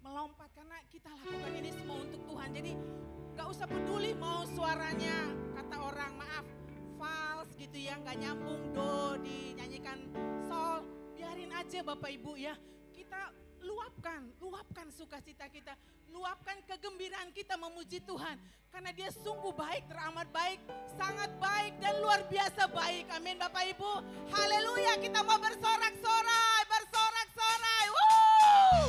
melompat 0.02 0.50
karena 0.50 0.82
kita 0.90 1.14
lakukan 1.14 1.52
ini 1.54 1.70
semua 1.70 2.02
untuk 2.02 2.26
Tuhan. 2.26 2.50
Jadi 2.50 2.72
gak 3.38 3.46
usah 3.54 3.70
peduli 3.70 4.10
mau 4.18 4.42
suaranya 4.50 5.30
kata 5.54 5.76
orang 5.78 6.12
maaf 6.18 6.42
fals 6.98 7.54
gitu 7.54 7.78
ya 7.78 7.94
nggak 8.02 8.18
nyambung 8.18 8.74
do 8.74 9.14
dinyanyikan 9.22 10.10
sol 10.50 10.82
biarin 11.14 11.54
aja 11.54 11.86
Bapak 11.86 12.10
Ibu 12.18 12.34
ya 12.34 12.58
kita 12.90 13.30
luapkan 13.62 14.26
luapkan 14.42 14.90
sukacita 14.90 15.46
kita 15.46 15.78
luapkan 16.14 16.54
kegembiraan 16.70 17.34
kita 17.34 17.58
memuji 17.58 17.98
Tuhan. 18.06 18.38
Karena 18.70 18.90
dia 18.94 19.10
sungguh 19.10 19.54
baik 19.54 19.86
teramat 19.86 20.26
baik 20.34 20.58
sangat 20.94 21.30
baik 21.42 21.74
dan 21.82 21.94
luar 22.02 22.22
biasa 22.30 22.70
baik. 22.70 23.06
Amin 23.10 23.38
Bapak 23.38 23.66
Ibu. 23.74 23.92
Haleluya 24.30 24.98
kita 25.02 25.22
mau 25.26 25.38
bersorak-sorai 25.38 26.60
bersorak-sorai. 26.70 27.84
Woo! 27.90 28.82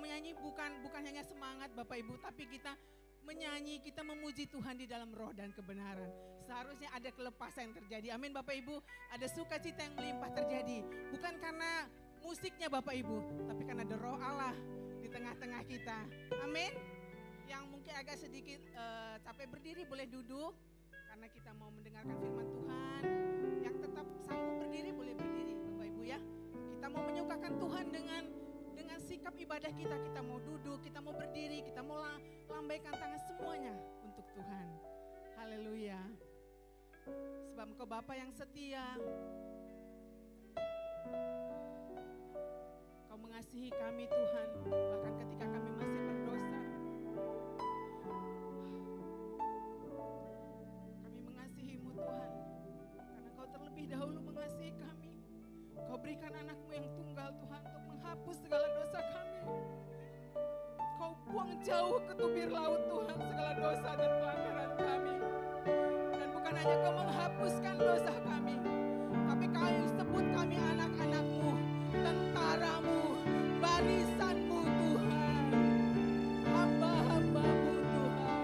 Menyanyi 0.00 0.32
bukan 0.34 0.80
bukan 0.80 1.02
hanya 1.04 1.22
semangat 1.22 1.70
Bapak 1.76 2.00
Ibu, 2.00 2.16
tapi 2.24 2.48
kita 2.48 2.74
menyanyi, 3.24 3.78
kita 3.84 4.00
memuji 4.00 4.48
Tuhan 4.48 4.80
di 4.80 4.88
dalam 4.88 5.12
roh 5.12 5.30
dan 5.36 5.52
kebenaran. 5.52 6.08
Seharusnya 6.48 6.90
ada 6.90 7.12
kelepasan 7.12 7.70
yang 7.70 7.74
terjadi. 7.84 8.08
Amin 8.16 8.32
Bapak 8.34 8.56
Ibu. 8.58 8.80
Ada 9.14 9.28
sukacita 9.30 9.86
yang 9.86 9.94
melimpah 9.94 10.32
terjadi. 10.34 10.82
Bukan 11.12 11.38
karena 11.38 11.86
musiknya 12.24 12.66
Bapak 12.72 12.96
Ibu, 12.96 13.46
tapi 13.46 13.62
karena 13.68 13.86
ada 13.86 13.96
roh 14.00 14.18
Allah 14.18 14.56
di 14.98 15.08
tengah-tengah 15.08 15.62
kita. 15.68 15.98
Amin. 16.42 16.72
Yang 17.46 17.62
mungkin 17.70 17.92
agak 17.94 18.16
sedikit 18.18 18.60
eh, 18.62 19.14
capek 19.22 19.46
berdiri 19.52 19.82
boleh 19.86 20.06
duduk. 20.08 20.56
Karena 21.10 21.26
kita 21.26 21.50
mau 21.58 21.74
mendengarkan 21.74 22.16
firman 22.22 22.46
Tuhan, 22.54 23.02
yang 23.66 23.76
tetap 23.82 24.06
sanggup 24.22 24.62
berdiri 24.62 24.94
boleh 24.94 25.14
berdiri 25.18 25.58
Bapak 25.58 25.86
Ibu 25.90 26.02
ya. 26.06 26.18
Kita 26.78 26.86
mau 26.86 27.02
menyukakan 27.02 27.52
Tuhan 27.58 27.86
dengan 27.90 28.22
sikap 29.10 29.34
ibadah 29.34 29.74
kita, 29.74 29.96
kita 30.06 30.22
mau 30.22 30.38
duduk, 30.38 30.78
kita 30.86 31.02
mau 31.02 31.10
berdiri, 31.10 31.66
kita 31.66 31.82
mau 31.82 31.98
lambaikan 32.46 32.94
tangan 32.94 33.18
semuanya 33.26 33.74
untuk 34.06 34.22
Tuhan. 34.38 34.66
Haleluya. 35.34 35.98
Sebab 37.50 37.74
engkau 37.74 37.90
Bapa 37.90 38.14
yang 38.14 38.30
setia, 38.30 38.86
Kau 43.10 43.18
mengasihi 43.18 43.74
kami 43.74 44.06
Tuhan, 44.06 44.48
bahkan 44.70 45.14
ketika 45.26 45.46
kami 45.58 45.70
masih 45.74 46.00
berdosa. 46.06 46.60
Kami 51.02 51.18
mengasihimu 51.26 51.90
Tuhan, 51.98 52.30
karena 52.94 53.30
Kau 53.34 53.48
terlebih 53.50 53.90
dahulu 53.90 54.22
mengasihi 54.22 54.70
kami. 54.78 55.18
Kau 55.90 55.98
berikan 55.98 56.30
anakmu 56.30 56.70
yang 56.70 56.86
tunggal 56.94 57.34
Tuhan 57.42 57.69
menghapus 58.10 58.36
segala 58.42 58.66
dosa 58.74 58.98
kami. 59.06 59.38
Kau 60.98 61.12
buang 61.30 61.52
jauh 61.62 62.02
ke 62.02 62.12
tubir 62.18 62.50
laut 62.50 62.82
Tuhan 62.90 63.16
segala 63.22 63.52
dosa 63.54 63.90
dan 63.94 64.10
pelanggaran 64.18 64.70
kami. 64.82 65.14
Dan 66.18 66.28
bukan 66.34 66.54
hanya 66.58 66.76
Kau 66.82 66.92
menghapuskan 66.98 67.74
dosa 67.78 68.14
kami, 68.26 68.56
tapi 69.30 69.46
Kau 69.54 69.78
sebut 69.94 70.26
kami 70.34 70.56
anak-anakmu, 70.58 71.50
tentaramu, 71.94 73.00
barisanmu 73.62 74.58
Tuhan. 74.58 75.44
Hamba-hambamu 76.50 77.72
Tuhan. 77.78 78.42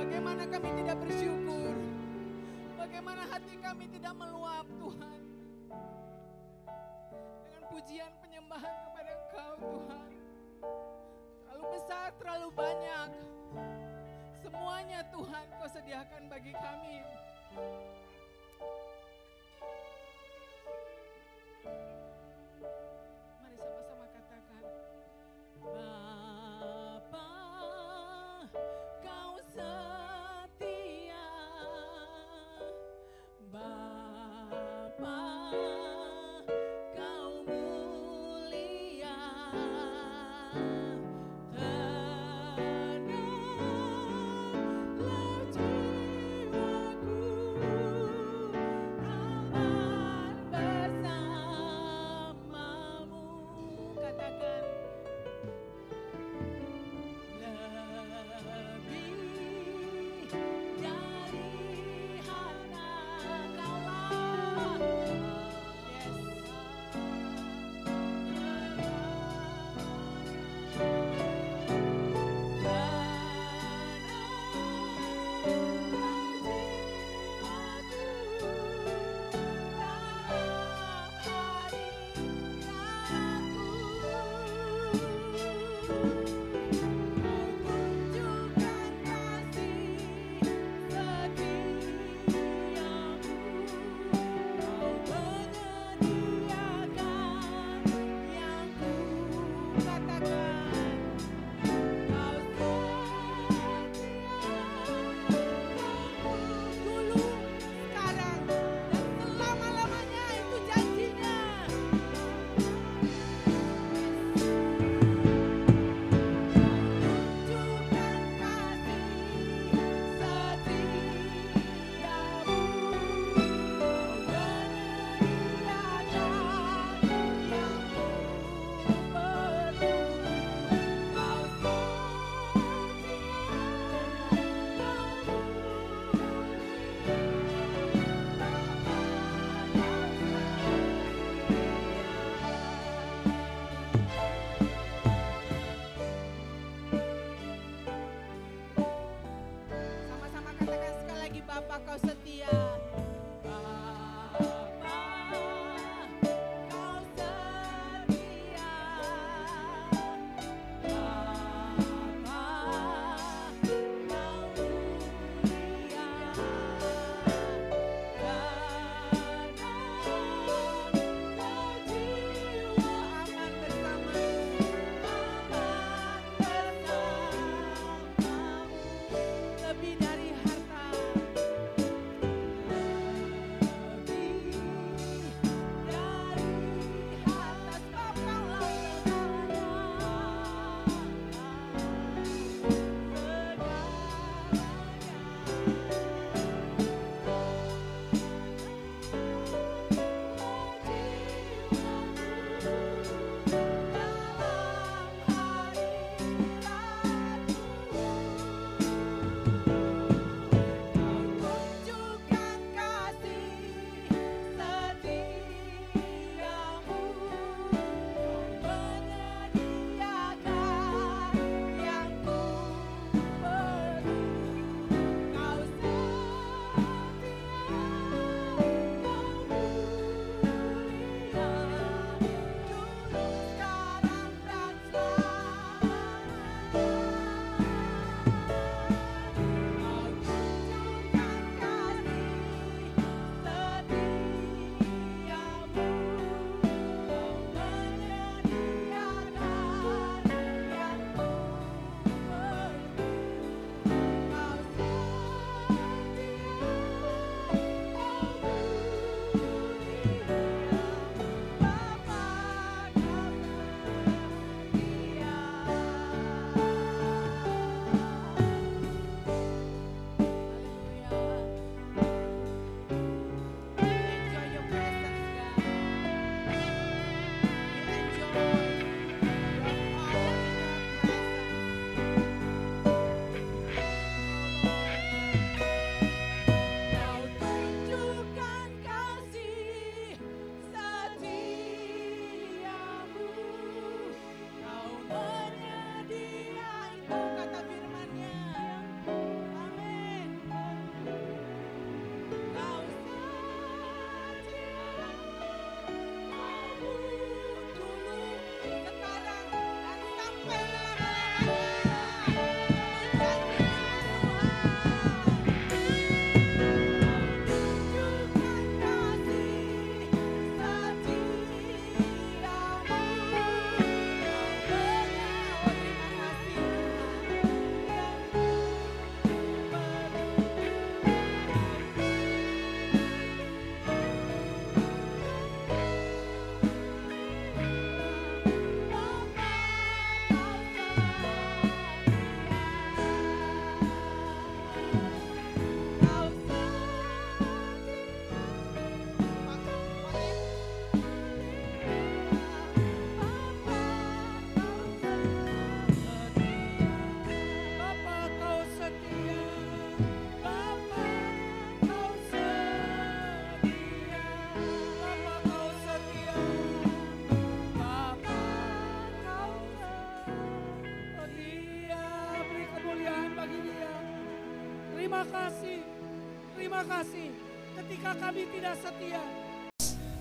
Bagaimana 0.00 0.42
kami 0.48 0.68
tidak 0.80 0.96
bersyukur. 1.04 1.76
Bagaimana 2.80 3.22
hati 3.28 3.54
kami 3.60 3.84
tidak 3.92 4.16
meluap 4.16 4.64
Tuhan. 4.80 5.20
Pujian 7.76 8.08
penyembahan 8.24 8.72
kepada 8.88 9.10
Engkau 9.12 9.52
Tuhan. 9.60 10.08
Terlalu 11.44 11.64
besar, 11.76 12.08
terlalu 12.16 12.48
banyak. 12.56 13.10
Semuanya 14.40 15.04
Tuhan 15.12 15.44
kau 15.60 15.68
sediakan 15.68 16.24
bagi 16.24 16.56
kami. 16.56 17.04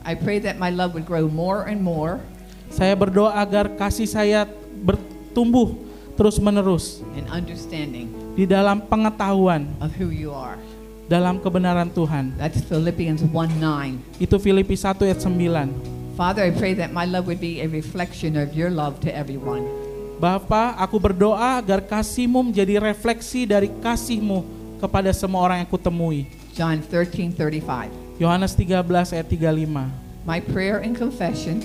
I 0.06 0.14
pray 0.14 0.38
that 0.46 0.62
my 0.62 0.70
love 0.70 0.94
would 0.94 1.10
grow 1.10 1.26
more 1.26 1.66
and 1.66 1.82
more 1.82 2.22
Saya 2.70 2.94
berdoa 2.98 3.34
agar 3.40 3.72
kasih 3.74 4.10
saya 4.10 4.46
bertumbuh 4.84 5.78
terus-menerus 6.16 7.04
in 7.20 7.26
understanding 7.30 8.12
di 8.36 8.44
dalam 8.44 8.84
pengetahuan 8.84 9.68
of 9.80 9.96
who 9.96 10.12
you 10.12 10.32
are. 10.32 10.60
dalam 11.06 11.38
kebenaran 11.38 11.90
Tuhan. 11.94 12.34
That's 12.36 12.62
Philippians 12.66 13.22
1 13.22 13.32
9. 13.32 14.18
Itu 14.18 14.42
Filipi 14.42 14.74
1 14.74 15.06
ayat 15.06 15.22
9. 15.22 16.18
Father, 16.18 16.48
I 16.48 16.52
pray 16.56 16.74
that 16.80 16.96
my 16.96 17.04
love 17.06 17.28
would 17.28 17.44
be 17.44 17.60
a 17.62 17.68
reflection 17.70 18.40
of 18.40 18.56
your 18.56 18.72
love 18.72 19.04
to 19.04 19.10
everyone. 19.12 19.68
Bapa, 20.16 20.80
aku 20.80 20.96
berdoa 20.96 21.60
agar 21.60 21.84
kasihmu 21.84 22.50
menjadi 22.50 22.80
refleksi 22.80 23.44
dari 23.44 23.68
kasihmu 23.68 24.48
kepada 24.80 25.12
semua 25.12 25.44
orang 25.44 25.58
yang 25.64 25.70
kutemui. 25.70 26.32
John 26.56 26.80
13 26.80 27.36
35. 27.36 28.05
Yohanes 28.16 28.56
13 28.56 29.12
ayat 29.12 29.28
35. 29.28 29.92
My 30.24 30.40
prayer 30.40 30.80
and 30.80 30.96
confession, 30.96 31.60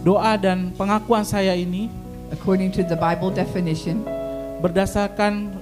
Doa 0.00 0.40
dan 0.40 0.72
pengakuan 0.72 1.28
saya 1.28 1.52
ini 1.52 1.92
according 2.32 2.72
to 2.72 2.80
the 2.80 2.96
Bible 2.96 3.28
definition 3.28 4.00
berdasarkan 4.64 5.52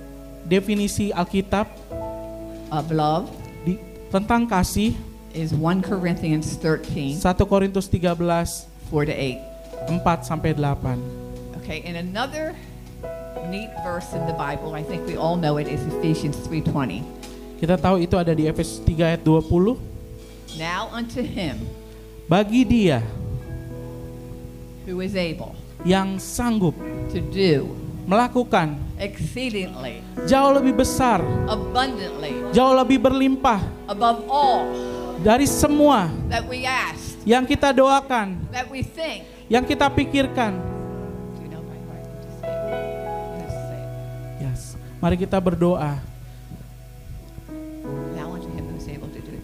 definisi 0.46 1.10
Alkitab 1.10 1.66
of 2.70 2.86
love, 2.94 3.26
di, 3.66 3.82
tentang 4.14 4.46
kasih 4.46 4.94
is 5.34 5.50
1 5.50 5.82
Corinthians 5.82 6.54
13 6.62 7.18
1 7.18 7.50
Korintus 7.50 7.90
13 7.90 8.14
4 8.22 9.10
to 9.10 9.14
8. 9.14 9.98
4 9.98 10.22
sampai 10.22 10.54
8. 10.54 11.58
Okay, 11.58 11.82
and 11.82 11.98
another 11.98 12.54
neat 13.50 13.74
verse 13.82 14.14
in 14.14 14.22
the 14.30 14.36
Bible, 14.38 14.78
I 14.78 14.86
think 14.86 15.04
we 15.10 15.18
all 15.18 15.34
know 15.34 15.58
it, 15.58 15.66
is 15.66 15.82
Ephesians 15.98 16.38
3:20. 16.46 17.17
Kita 17.58 17.74
tahu 17.74 17.98
itu 17.98 18.14
ada 18.14 18.30
di 18.30 18.46
Efesus 18.46 18.78
3 18.86 19.18
ayat 19.18 19.22
20. 19.26 19.74
Now 20.54 20.88
unto 20.94 21.20
him 21.20 21.58
Bagi 22.30 22.62
dia 22.62 23.02
who 24.88 25.04
is 25.04 25.12
able 25.12 25.52
yang 25.84 26.16
sanggup 26.16 26.72
to 27.12 27.20
do 27.28 27.68
melakukan 28.08 28.72
exceedingly, 28.96 30.00
jauh 30.24 30.56
lebih 30.56 30.80
besar, 30.80 31.20
abundantly, 31.44 32.32
jauh 32.56 32.72
lebih 32.72 32.96
berlimpah 32.96 33.60
above 33.84 34.24
all 34.32 34.64
dari 35.20 35.44
semua 35.44 36.08
that 36.32 36.40
we 36.48 36.64
ask, 36.64 37.20
yang 37.28 37.44
kita 37.44 37.68
doakan, 37.76 38.40
that 38.48 38.64
we 38.72 38.80
think. 38.80 39.28
yang 39.52 39.60
kita 39.60 39.92
pikirkan. 39.92 40.56
Yes. 44.40 44.80
Mari 45.04 45.20
kita 45.20 45.36
berdoa. 45.36 46.17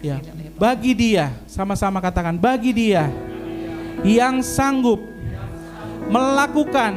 Ya. 0.05 0.21
Bagi 0.61 0.93
dia, 0.93 1.33
sama-sama 1.49 1.97
katakan, 1.97 2.37
bagi 2.37 2.69
dia 2.69 3.09
yang 4.05 4.45
sanggup 4.45 5.01
melakukan 6.05 6.93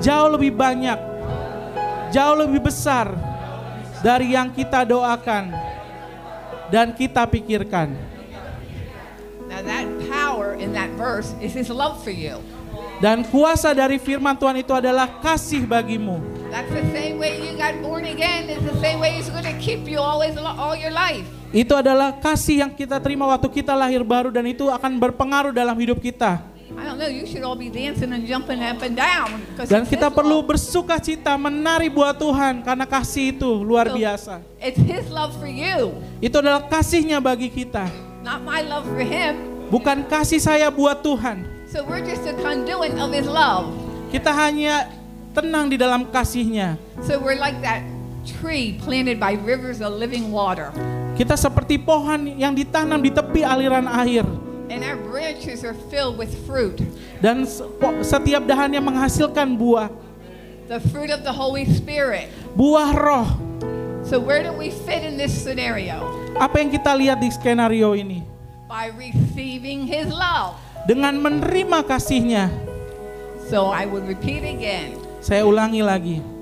jauh 0.00 0.32
lebih 0.32 0.56
banyak, 0.56 0.96
jauh 2.08 2.36
lebih 2.40 2.64
besar 2.64 3.12
dari 4.00 4.32
yang 4.32 4.48
kita 4.48 4.88
doakan 4.88 5.52
dan 6.72 6.96
kita 6.96 7.28
pikirkan. 7.28 7.92
Now 9.48 9.60
that 9.64 9.88
power 10.08 10.56
in 10.56 10.72
that 10.76 10.92
verse 10.96 11.32
is 11.44 11.52
his 11.52 11.68
love 11.68 12.00
for 12.00 12.12
you. 12.12 12.40
Dan 12.98 13.22
kuasa 13.30 13.70
dari 13.76 14.00
firman 14.02 14.34
Tuhan 14.34 14.58
itu 14.58 14.74
adalah 14.74 15.22
kasih 15.22 15.62
bagimu. 15.68 16.18
That's 16.50 16.72
the 16.72 16.82
same 16.90 17.22
way 17.22 17.38
you 17.38 17.54
got 17.54 17.78
born 17.78 18.08
again. 18.08 18.50
It's 18.50 18.64
the 18.66 18.74
same 18.82 18.98
way 18.98 19.14
he's 19.14 19.30
going 19.30 19.46
to 19.46 19.54
keep 19.62 19.86
you 19.86 20.02
always 20.02 20.34
all 20.34 20.74
your 20.74 20.90
life. 20.90 21.37
Itu 21.48 21.72
adalah 21.72 22.12
kasih 22.20 22.60
yang 22.60 22.72
kita 22.76 23.00
terima 23.00 23.24
waktu 23.24 23.48
kita 23.48 23.72
lahir 23.72 24.04
baru 24.04 24.28
dan 24.28 24.44
itu 24.44 24.68
akan 24.68 25.00
berpengaruh 25.00 25.48
dalam 25.48 25.72
hidup 25.80 25.96
kita. 25.96 26.44
Dan 29.64 29.82
kita 29.88 30.12
perlu 30.12 30.44
bersuka 30.44 31.00
cita 31.00 31.32
menari 31.40 31.88
buat 31.88 32.12
Tuhan 32.20 32.60
karena 32.60 32.84
kasih 32.84 33.32
itu 33.32 33.50
luar 33.64 33.88
biasa. 33.88 34.44
Itu 36.20 36.36
adalah 36.36 36.68
kasihnya 36.68 37.16
bagi 37.16 37.48
kita. 37.48 37.88
Bukan 39.72 39.98
kasih 40.04 40.40
saya 40.44 40.68
buat 40.68 41.00
Tuhan. 41.00 41.48
Kita 44.12 44.30
hanya 44.36 44.74
tenang 45.32 45.66
di 45.72 45.76
dalam 45.80 46.04
kasihnya. 46.12 46.76
So 47.00 47.16
we're 47.16 47.40
like 47.40 47.56
that 47.64 47.80
tree 48.28 48.76
planted 48.84 49.16
by 49.16 49.40
rivers 49.40 49.80
of 49.80 49.96
living 49.96 50.28
water. 50.28 50.72
Kita 51.18 51.34
seperti 51.34 51.82
pohon 51.82 52.38
yang 52.38 52.54
ditanam 52.54 53.02
di 53.02 53.10
tepi 53.10 53.42
aliran 53.42 53.90
air. 53.90 54.22
And 54.70 54.86
our 54.86 54.94
branches 54.94 55.66
are 55.66 55.74
filled 55.90 56.14
with 56.14 56.30
fruit. 56.46 56.78
Dan 57.18 57.42
setiap 58.06 58.46
dahannya 58.46 58.78
menghasilkan 58.78 59.58
buah. 59.58 59.90
The 60.70 60.78
fruit 60.94 61.10
of 61.10 61.26
the 61.26 61.34
Holy 61.34 61.66
Spirit. 61.66 62.30
Buah 62.54 62.94
roh. 62.94 63.28
So 64.06 64.22
where 64.22 64.46
do 64.46 64.54
we 64.54 64.70
fit 64.70 65.02
in 65.02 65.18
this 65.18 65.34
scenario? 65.34 66.06
Apa 66.38 66.62
yang 66.62 66.70
kita 66.70 66.94
lihat 66.94 67.18
di 67.18 67.34
skenario 67.34 67.98
ini? 67.98 68.22
By 68.70 68.94
receiving 68.94 69.90
his 69.90 70.06
love. 70.14 70.54
Dengan 70.86 71.18
menerima 71.18 71.82
kasihnya. 71.82 72.46
So 73.50 73.74
I 73.74 73.90
will 73.90 74.06
repeat 74.06 74.46
again. 74.46 74.94
Saya 75.18 75.42
ulangi 75.42 75.82
lagi. 75.82 76.37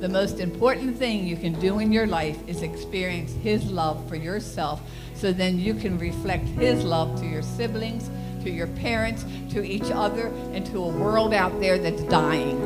The 0.00 0.08
most 0.08 0.40
important 0.40 0.96
thing 0.96 1.28
you 1.28 1.36
can 1.36 1.52
do 1.60 1.76
in 1.76 1.92
your 1.92 2.08
life 2.08 2.40
is 2.48 2.64
experience 2.64 3.36
His 3.44 3.68
love 3.68 4.00
for 4.08 4.16
yourself 4.16 4.80
so 5.12 5.28
then 5.28 5.60
you 5.60 5.76
can 5.76 6.00
reflect 6.00 6.48
His 6.56 6.80
love 6.80 7.20
to 7.20 7.28
your 7.28 7.44
siblings, 7.44 8.08
to 8.40 8.48
your 8.48 8.72
parents, 8.80 9.28
to 9.52 9.60
each 9.60 9.92
other, 9.92 10.32
and 10.56 10.64
to 10.72 10.80
a 10.80 10.88
world 10.88 11.36
out 11.36 11.52
there 11.60 11.76
that's 11.76 12.00
dying. 12.08 12.56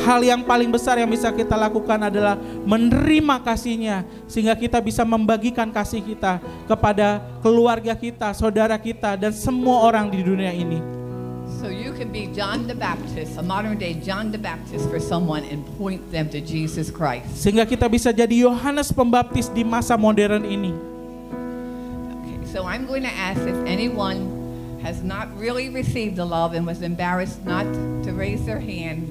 Hal 0.00 0.24
yang 0.24 0.48
paling 0.48 0.72
besar 0.72 0.96
yang 0.96 1.12
bisa 1.12 1.28
kita 1.28 1.60
lakukan 1.60 2.08
adalah 2.08 2.40
menerima 2.64 3.44
kasihnya 3.44 4.08
sehingga 4.24 4.56
kita 4.56 4.80
bisa 4.80 5.04
membagikan 5.04 5.68
kasih 5.68 6.00
kita 6.00 6.40
kepada 6.64 7.20
keluarga 7.44 7.92
kita, 7.92 8.32
saudara 8.32 8.80
kita 8.80 9.20
dan 9.20 9.36
semua 9.36 9.84
orang 9.84 10.08
di 10.08 10.24
dunia 10.24 10.56
ini. 10.56 11.01
So 11.62 11.70
you 11.70 11.94
can 11.94 12.10
be 12.10 12.26
John 12.34 12.66
the 12.66 12.74
Baptist, 12.74 13.38
a 13.38 13.42
modern 13.46 13.78
day 13.78 13.94
John 13.94 14.34
the 14.34 14.42
Baptist 14.42 14.90
for 14.90 14.98
someone 14.98 15.46
and 15.46 15.62
point 15.78 16.02
them 16.10 16.26
to 16.34 16.42
Jesus 16.42 16.90
Christ. 16.90 17.30
Sehingga 17.38 17.62
kita 17.62 17.86
bisa 17.86 18.10
jadi 18.10 18.34
Yohanes 18.34 18.90
Pembaptis 18.90 19.46
di 19.46 19.62
masa 19.62 19.94
modern 19.94 20.42
ini. 20.42 20.74
Okay, 22.18 22.38
so 22.50 22.66
I'm 22.66 22.82
going 22.82 23.06
to 23.06 23.14
ask 23.14 23.38
if 23.46 23.54
anyone 23.62 24.26
has 24.82 25.06
not 25.06 25.30
really 25.38 25.70
received 25.70 26.18
the 26.18 26.26
love 26.26 26.58
and 26.58 26.66
was 26.66 26.82
embarrassed 26.82 27.46
not 27.46 27.70
to 28.02 28.10
raise 28.10 28.42
their 28.42 28.58
hand. 28.58 29.06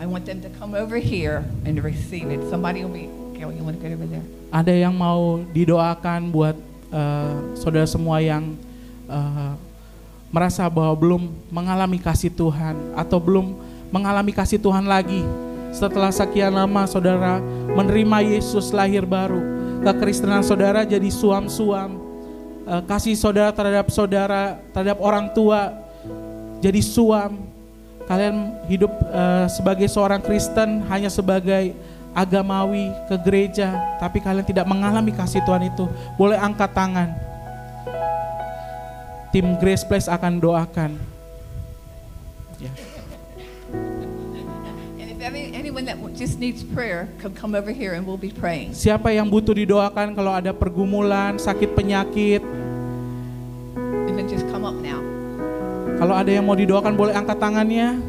I 0.00 0.08
want 0.08 0.24
them 0.24 0.40
to 0.48 0.50
come 0.56 0.72
over 0.72 0.96
here 0.96 1.44
and 1.68 1.76
receive 1.84 2.32
it. 2.32 2.40
Somebody 2.48 2.88
will 2.88 2.96
be, 2.96 3.12
Carol, 3.36 3.52
you 3.52 3.60
want 3.60 3.76
to 3.76 3.84
go 3.84 3.92
over 3.92 4.08
there? 4.08 4.24
Ada 4.48 4.72
yang 4.72 4.96
mau 4.96 5.44
didoakan 5.52 6.32
buat 6.32 6.56
eh, 6.88 7.36
saudara 7.52 7.84
semua 7.84 8.24
yang 8.24 8.56
eh, 9.12 9.65
merasa 10.30 10.66
bahwa 10.66 10.94
belum 10.94 11.22
mengalami 11.48 11.98
kasih 12.02 12.32
Tuhan 12.32 12.76
atau 12.98 13.18
belum 13.22 13.56
mengalami 13.94 14.34
kasih 14.34 14.58
Tuhan 14.60 14.86
lagi. 14.86 15.22
Setelah 15.74 16.08
sekian 16.08 16.56
lama 16.56 16.88
saudara 16.88 17.36
menerima 17.76 18.24
Yesus 18.24 18.72
lahir 18.72 19.04
baru, 19.04 19.44
kekristenan 19.84 20.40
saudara 20.40 20.88
jadi 20.88 21.08
suam-suam. 21.12 22.00
Eh, 22.66 22.82
kasih 22.88 23.14
saudara 23.14 23.52
terhadap 23.52 23.86
saudara, 23.92 24.58
terhadap 24.72 24.98
orang 24.98 25.30
tua 25.36 25.70
jadi 26.58 26.80
suam. 26.80 27.44
Kalian 28.08 28.56
hidup 28.70 28.90
eh, 28.90 29.46
sebagai 29.52 29.86
seorang 29.90 30.22
Kristen 30.24 30.82
hanya 30.88 31.12
sebagai 31.12 31.76
agamawi 32.16 32.88
ke 33.12 33.16
gereja, 33.20 33.76
tapi 34.00 34.24
kalian 34.24 34.46
tidak 34.48 34.64
mengalami 34.64 35.12
kasih 35.12 35.44
Tuhan 35.44 35.68
itu. 35.68 35.84
Boleh 36.16 36.40
angkat 36.40 36.72
tangan. 36.72 37.25
Tim 39.36 39.60
Grace 39.60 39.84
Place 39.84 40.08
akan 40.08 40.40
doakan. 40.40 40.96
Ya. 42.56 42.72
And 44.96 45.12
if 45.12 45.20
any, 45.20 45.52
anyone 45.52 45.84
that 45.84 46.00
just 46.16 46.40
needs 46.40 46.64
prayer, 46.64 47.12
come, 47.20 47.36
come 47.36 47.52
over 47.52 47.68
here 47.68 47.92
and 47.92 48.08
we'll 48.08 48.16
be 48.16 48.32
praying. 48.32 48.72
Siapa 48.72 49.12
yang 49.12 49.28
butuh 49.28 49.52
didoakan 49.52 50.16
kalau 50.16 50.32
ada 50.32 50.56
pergumulan, 50.56 51.36
sakit 51.36 51.76
penyakit, 51.76 52.40
And 54.08 54.16
then 54.16 54.24
just 54.24 54.48
come 54.48 54.64
up 54.64 54.80
now. 54.80 55.04
kalau 56.00 56.16
ada 56.16 56.32
yang 56.32 56.48
mau 56.48 56.56
didoakan 56.56 56.96
boleh 56.96 57.12
angkat 57.12 57.36
tangannya. 57.36 58.00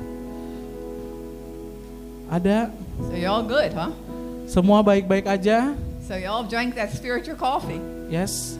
Ada? 2.32 2.72
So 3.04 3.20
y'all 3.20 3.44
good, 3.44 3.76
huh? 3.76 3.92
Semua 4.48 4.80
baik-baik 4.80 5.28
aja? 5.28 5.76
So 6.08 6.16
drank 6.48 6.80
that 6.80 6.96
spiritual 6.96 7.36
coffee. 7.36 7.84
Yes. 8.08 8.56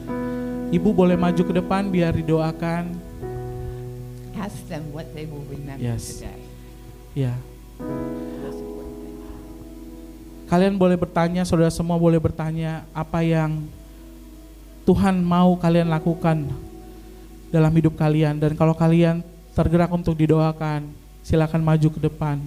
Ibu 0.68 0.92
boleh 0.92 1.16
maju 1.16 1.42
ke 1.48 1.54
depan 1.56 1.88
biar 1.88 2.12
didoakan. 2.12 2.92
Ask 4.36 4.68
them 4.68 4.92
what 4.92 5.08
they 5.16 5.24
will 5.24 5.44
remember 5.48 5.80
Yes. 5.80 6.20
today. 6.20 6.40
Ya. 7.16 7.34
Thing. 7.80 8.18
kalian 10.48 10.80
boleh 10.80 10.96
bertanya, 10.96 11.44
saudara 11.44 11.68
semua 11.68 12.00
boleh 12.00 12.20
bertanya 12.24 12.88
apa 12.96 13.20
yang 13.20 13.68
Tuhan 14.88 15.20
mau 15.20 15.60
kalian 15.60 15.92
lakukan 15.92 16.48
dalam 17.52 17.72
hidup 17.76 18.00
kalian 18.00 18.40
dan 18.40 18.56
kalau 18.56 18.72
kalian 18.72 19.20
tergerak 19.52 19.92
untuk 19.92 20.16
didoakan, 20.16 20.88
silakan 21.24 21.64
maju 21.64 21.88
ke 21.92 22.00
depan. 22.00 22.40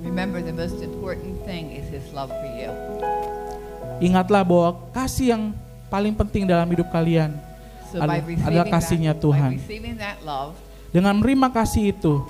Remember, 0.00 0.40
the 0.40 0.56
most 0.56 0.80
important 0.80 1.36
thing 1.44 1.68
is 1.76 1.84
His 1.92 2.08
love 2.16 2.32
for 2.32 2.50
you. 2.56 2.72
Ingatlah 4.00 4.44
bahwa 4.44 4.80
kasih 4.96 5.36
yang 5.36 5.42
paling 5.86 6.14
penting 6.14 6.44
dalam 6.46 6.66
hidup 6.70 6.88
kalian 6.90 7.34
So 7.86 8.02
by 8.02 8.18
Ad- 8.18 8.26
receiving, 8.26 8.46
adalah 8.50 8.66
kasihnya 8.66 9.12
that, 9.14 9.22
Tuhan. 9.22 9.52
love, 10.26 10.52
Dengan 10.90 11.14
menerima 11.18 11.48
kasih 11.54 11.94
itu, 11.94 12.24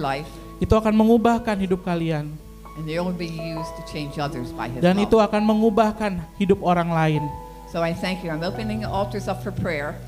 life, 0.00 0.30
itu 0.58 0.74
akan 0.74 0.94
mengubahkan 0.94 1.54
hidup 1.62 1.86
kalian 1.86 2.34
and 2.78 2.86
will 2.86 3.10
be 3.14 3.26
used 3.26 3.74
to 3.74 3.82
change 3.90 4.18
others 4.18 4.54
by 4.54 4.70
His 4.70 4.78
dan 4.82 4.94
love. 4.98 5.10
itu 5.10 5.16
akan 5.18 5.42
mengubahkan 5.42 6.22
hidup 6.38 6.62
orang 6.62 6.90
lain. 6.90 7.22
So 7.74 7.82
I 7.82 7.92
thank 7.92 8.22
you. 8.24 8.30
I'm 8.30 8.46
opening 8.46 8.86
the 8.86 8.90
altars 8.90 9.26
up 9.28 9.42
for 9.42 9.50
prayer. 9.52 9.98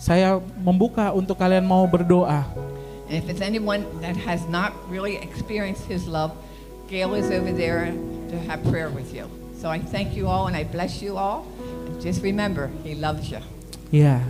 Saya 0.00 0.38
membuka 0.60 1.12
untuk 1.12 1.36
kalian 1.36 1.64
mau 1.64 1.84
berdoa. 1.88 2.44
And 3.10 3.18
if 3.18 3.26
it's 3.26 3.42
anyone 3.42 3.82
that 4.04 4.14
has 4.14 4.46
not 4.46 4.70
really 4.86 5.18
experienced 5.18 5.84
His 5.90 6.06
love, 6.06 6.30
Gail 6.86 7.14
is 7.18 7.28
over 7.32 7.50
there 7.50 7.90
to 8.30 8.36
have 8.46 8.62
prayer 8.68 8.88
with 8.92 9.10
you. 9.10 9.26
So 9.58 9.68
I 9.68 9.82
thank 9.82 10.14
you 10.14 10.30
all 10.30 10.46
and 10.46 10.54
I 10.54 10.62
bless 10.64 11.02
you 11.02 11.18
all. 11.18 11.44
Just 12.00 12.24
remember, 12.24 12.72
He 12.80 12.96
loves 12.96 13.28
you. 13.28 13.44
Ya. 13.92 14.24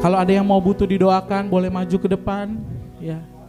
Kalau 0.00 0.16
ada 0.16 0.32
yang 0.32 0.48
mau 0.48 0.56
butuh 0.56 0.88
didoakan, 0.88 1.52
boleh 1.52 1.68
maju 1.68 1.96
ke 2.00 2.08
depan. 2.08 2.56
Ya. 2.96 3.20
We 3.20 3.39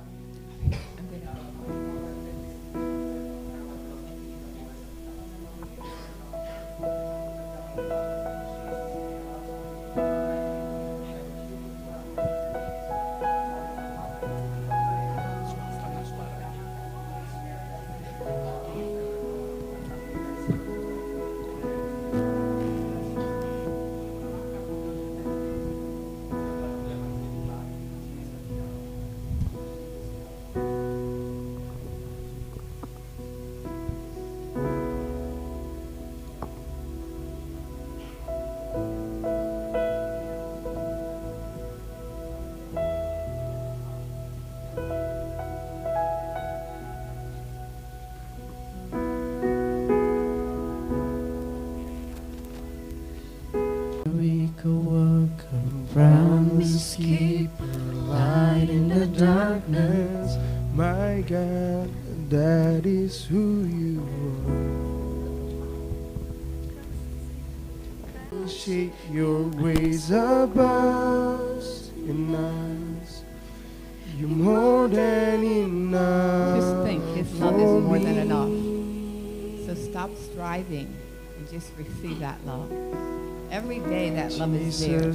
is 84.71 84.87
there. 84.87 85.11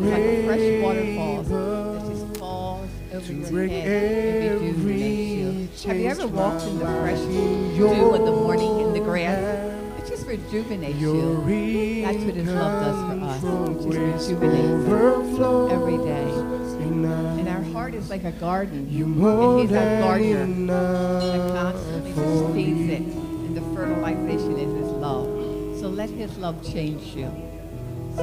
Like 0.00 0.44
fresh 0.44 0.82
waterfall 0.82 1.42
that 1.42 2.00
just 2.08 2.26
falls 2.38 2.90
over 3.12 3.32
your 3.32 3.68
head 3.68 4.52
and 4.52 4.84
rejuvenates 4.84 5.84
every 5.84 5.86
you. 5.86 5.86
Have 5.86 5.96
you 5.96 6.08
ever 6.08 6.26
walked 6.26 6.64
in 6.64 6.78
the 6.78 6.86
fresh 6.86 7.20
dew 7.20 8.14
in 8.14 8.24
the 8.24 8.32
morning 8.32 8.80
in 8.80 8.92
the 8.92 9.00
grass? 9.00 9.38
It 9.98 10.06
just 10.08 10.26
rejuvenates 10.26 10.98
you. 10.98 11.36
That's 12.04 12.24
what 12.24 12.34
His 12.34 12.48
love 12.48 12.84
does 12.84 12.98
for 13.06 13.14
us. 13.24 13.42
It 13.42 13.92
just 13.92 14.30
rejuvenates 14.30 14.88
us 15.38 15.72
every 15.72 15.98
day. 15.98 16.30
And 17.40 17.48
our 17.48 17.62
heart 17.72 17.94
is 17.94 18.10
like 18.10 18.24
a 18.24 18.32
garden. 18.32 18.88
And 18.88 19.60
He's 19.60 19.72
our 19.72 20.00
gardener 20.00 20.66
that 21.20 21.52
constantly 21.54 22.64
feeds 22.64 22.90
it. 22.90 23.02
And 23.02 23.56
the 23.56 23.62
fertilization 23.76 24.58
is 24.58 24.72
His 24.82 24.90
love. 24.90 25.28
So 25.78 25.88
let 25.88 26.10
His 26.10 26.36
love 26.38 26.62
change 26.64 27.14
you. 27.14 27.30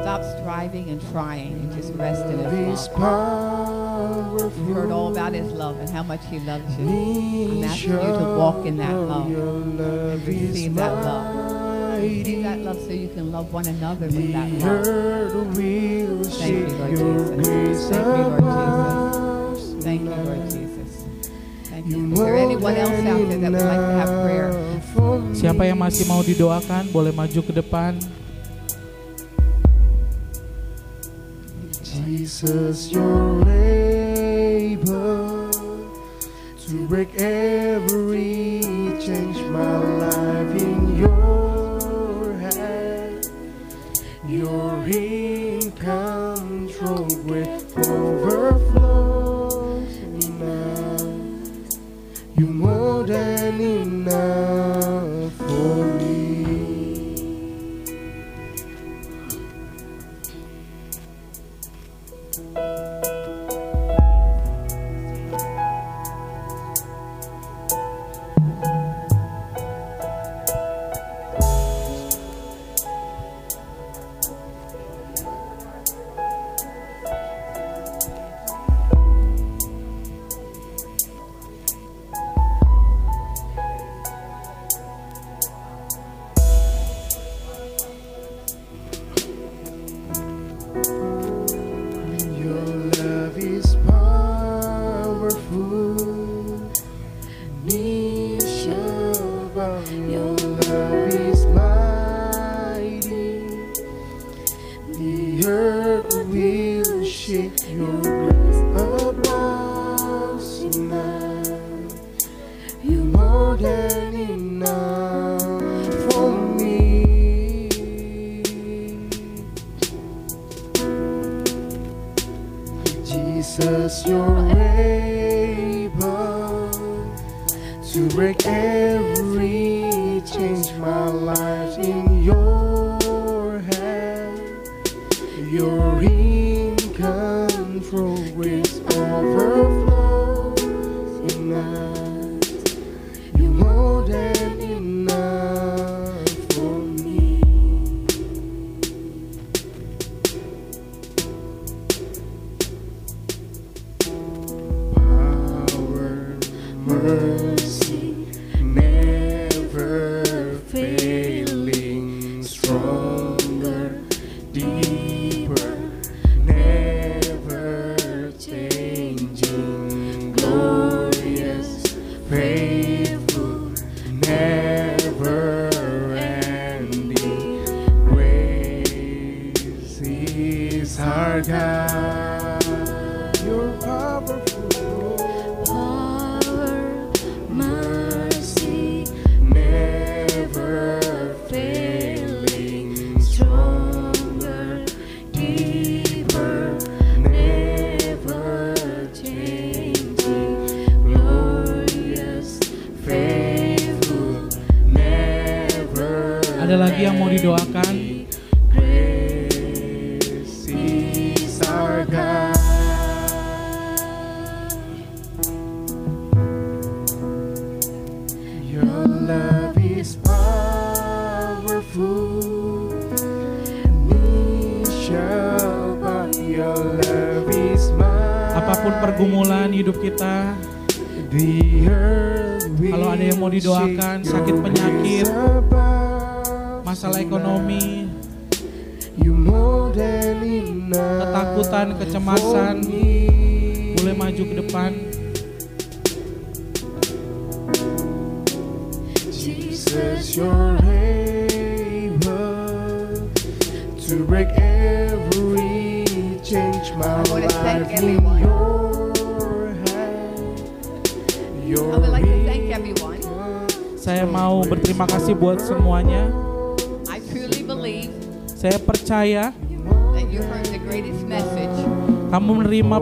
Stop 0.02 0.22
striving 0.40 0.90
and 0.90 1.02
trying 1.12 1.54
and 1.54 1.72
just 1.74 1.94
rest 1.96 2.24
in 2.26 2.38
His 2.40 2.52
This 2.52 2.88
love. 2.90 2.98
powerful 2.98 4.66
You 4.68 4.74
heard 4.74 4.92
all 4.92 5.12
about 5.12 5.34
His 5.34 5.52
love 5.52 5.80
and 5.80 5.90
how 5.90 6.04
much 6.04 6.22
He 6.30 6.40
loves 6.40 6.64
you. 6.78 6.88
I'm 6.88 7.64
asking 7.64 7.92
you 7.92 8.14
to 8.22 8.36
walk 8.38 8.66
in 8.66 8.78
that 8.78 8.94
love 8.94 9.30
love 9.30 10.22
and 10.22 10.28
receive 10.28 10.76
that 10.76 10.94
love. 11.04 12.02
Receive 12.02 12.44
that 12.44 12.60
love 12.60 12.80
so 12.80 12.92
you 12.94 13.10
can 13.10 13.32
love 13.32 13.52
one 13.52 13.66
another 13.66 14.06
with 14.06 14.32
that 14.32 14.50
love. 14.62 14.88
earth 14.88 15.34
will 15.34 16.24
Thank 16.24 16.54
you, 16.54 16.68
Lord 16.78 17.44
Jesus. 17.44 17.90
Thank 17.90 18.06
you, 18.06 18.14
Lord 18.14 18.40
above 18.40 19.58
Thank 19.84 20.02
you, 20.02 20.10
Lord. 20.10 20.42
Jesus. 20.52 20.92
Thank 21.68 21.86
You 21.88 21.98
you. 21.98 22.14
Is 22.14 22.20
there 22.20 22.38
anyone 22.38 22.76
else 22.76 22.92
out 22.92 23.02
there 23.02 23.40
that 23.40 23.52
would 23.52 23.66
like 23.66 23.82
to 23.82 23.96
have 23.98 24.12
prayer? 24.24 24.50
Siapa 25.38 25.70
yang 25.70 25.78
masih 25.78 26.06
mau 26.10 26.22
didoakan, 26.26 26.90
boleh 26.90 27.14
maju 27.14 27.40
ke 27.46 27.54
depan. 27.54 27.98
Jesus, 32.18 32.92
you're 32.92 33.48
able 33.48 35.52
to 36.58 36.88
break 36.88 37.14
every 37.14 38.60
change 39.00 39.38
my 39.52 39.78
life 39.78 40.60
in 40.60 40.98
your 40.98 42.34
hand. 42.40 43.24
You're 44.28 44.84
in 44.88 45.72
control 45.74 47.06
with 47.26 47.78
overflows 47.88 49.96
now. 50.40 50.98
You're 52.36 52.50
more 52.50 53.04
than 53.04 53.62
enough 53.62 54.47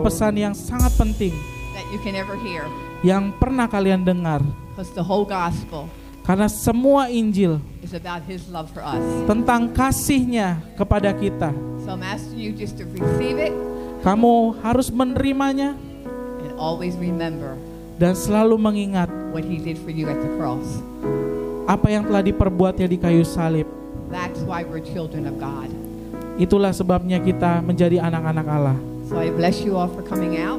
pesan 0.06 0.34
yang 0.38 0.54
sangat 0.54 0.94
penting 0.94 1.34
that 1.74 1.82
you 1.90 1.98
can 2.00 2.14
ever 2.14 2.38
hear. 2.38 2.62
yang 3.02 3.34
pernah 3.36 3.66
kalian 3.66 4.06
dengar. 4.06 4.38
The 4.94 5.02
whole 5.02 5.26
gospel 5.26 5.90
Karena 6.22 6.50
semua 6.50 7.06
Injil 7.06 7.62
is 7.82 7.94
about 7.94 8.22
his 8.26 8.46
love 8.50 8.66
for 8.70 8.82
us. 8.82 8.98
tentang 9.26 9.70
kasihnya 9.70 10.58
kepada 10.74 11.10
kita. 11.10 11.50
So 11.82 11.94
I'm 11.94 12.02
asking 12.02 12.38
you 12.38 12.50
just 12.50 12.78
to 12.78 12.84
receive 12.86 13.38
it 13.38 13.54
Kamu 14.02 14.58
harus 14.62 14.90
menerimanya 14.90 15.74
and 16.42 16.52
always 16.58 16.94
remember 16.98 17.54
dan 17.98 18.14
selalu 18.14 18.54
mengingat 18.58 19.06
what 19.30 19.42
he 19.42 19.58
did 19.58 19.74
for 19.80 19.90
you 19.90 20.06
at 20.06 20.18
the 20.18 20.30
cross. 20.38 20.66
apa 21.66 21.90
yang 21.90 22.06
telah 22.06 22.22
diperbuatnya 22.22 22.86
di 22.86 22.98
kayu 22.98 23.26
salib. 23.26 23.66
That's 24.06 24.38
why 24.46 24.62
we're 24.62 24.82
children 24.82 25.26
of 25.26 25.34
God. 25.42 25.66
Itulah 26.38 26.70
sebabnya 26.70 27.18
kita 27.18 27.58
menjadi 27.58 27.98
anak-anak 27.98 28.46
Allah. 28.46 28.78
So 29.06 29.18
I 29.18 29.30
bless 29.30 29.62
you 29.62 29.78
all 29.78 29.86
for 29.86 30.02
coming 30.02 30.38
out 30.42 30.58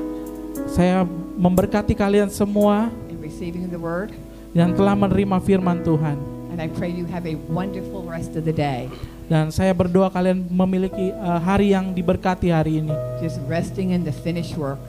Saya 0.67 1.03
memberkati 1.37 1.93
kalian 1.93 2.31
semua 2.31 2.87
and 3.09 3.19
receiving 3.19 3.67
the 3.69 3.79
word. 3.79 4.11
yang 4.55 4.73
telah 4.73 4.97
menerima 4.97 5.37
firman 5.43 5.85
Tuhan. 5.85 6.17
And 6.49 6.57
I 6.57 6.71
pray 6.71 6.89
you 6.89 7.05
have 7.13 7.29
a 7.29 7.37
wonderful 7.45 8.01
rest 8.07 8.33
of 8.33 8.41
the 8.47 8.55
day. 8.55 8.89
Dan 9.27 9.51
saya 9.51 9.75
berdoa 9.75 10.07
kalian 10.09 10.47
memiliki 10.47 11.13
uh, 11.13 11.37
hari 11.37 11.75
yang 11.75 11.91
diberkati 11.93 12.49
hari 12.49 12.81
ini. 12.81 12.95
Just 13.21 13.37
resting 13.45 13.93
in 13.93 14.01
the 14.01 14.15
finished 14.15 14.55
work. 14.57 14.79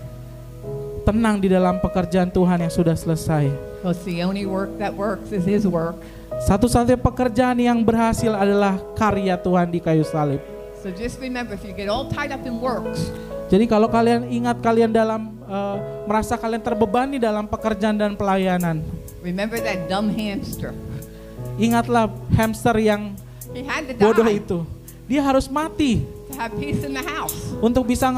Tenang 1.05 1.43
di 1.43 1.53
dalam 1.53 1.83
pekerjaan 1.83 2.33
Tuhan 2.33 2.65
yang 2.65 2.73
sudah 2.73 2.95
selesai. 2.97 3.51
Because 3.83 4.01
the 4.07 4.25
only 4.25 4.47
work 4.49 4.73
that 4.81 4.95
works 4.95 5.35
is 5.35 5.45
his 5.45 5.69
work. 5.69 5.99
Satu-satunya 6.49 6.97
pekerjaan 6.97 7.59
yang 7.59 7.83
berhasil 7.83 8.33
adalah 8.33 8.79
karya 8.97 9.35
Tuhan 9.37 9.69
di 9.69 9.81
kayu 9.83 10.07
salib. 10.07 10.41
So 10.79 10.95
just 10.95 11.19
remember, 11.19 11.59
if 11.59 11.67
you 11.67 11.75
get 11.75 11.91
all 11.91 12.07
tied 12.07 12.31
up 12.31 12.47
in 12.47 12.63
works, 12.63 13.11
Jadi 13.49 13.65
kalau 13.65 13.89
kalian 13.89 14.29
ingat 14.29 14.61
kalian 14.61 14.93
dalam 14.93 15.33
uh, 15.49 16.05
merasa 16.05 16.37
kalian 16.37 16.61
terbebani 16.61 17.17
dalam 17.17 17.49
pekerjaan 17.49 17.97
dan 17.97 18.13
pelayanan, 18.13 18.85
remember 19.25 19.57
that 19.57 19.89
dumb 19.89 20.13
hamster. 20.13 20.77
ingatlah 21.57 22.13
hamster 22.37 22.77
yang 22.77 23.17
bodoh 23.97 24.29
itu. 24.29 24.69
Dia 25.09 25.25
harus 25.25 25.49
mati 25.49 26.05
to 26.29 26.37
have 26.37 26.53
peace 26.61 26.85
in 26.85 26.93
the 26.93 27.01
house. 27.01 27.57
untuk 27.65 27.89
bisa 27.89 28.13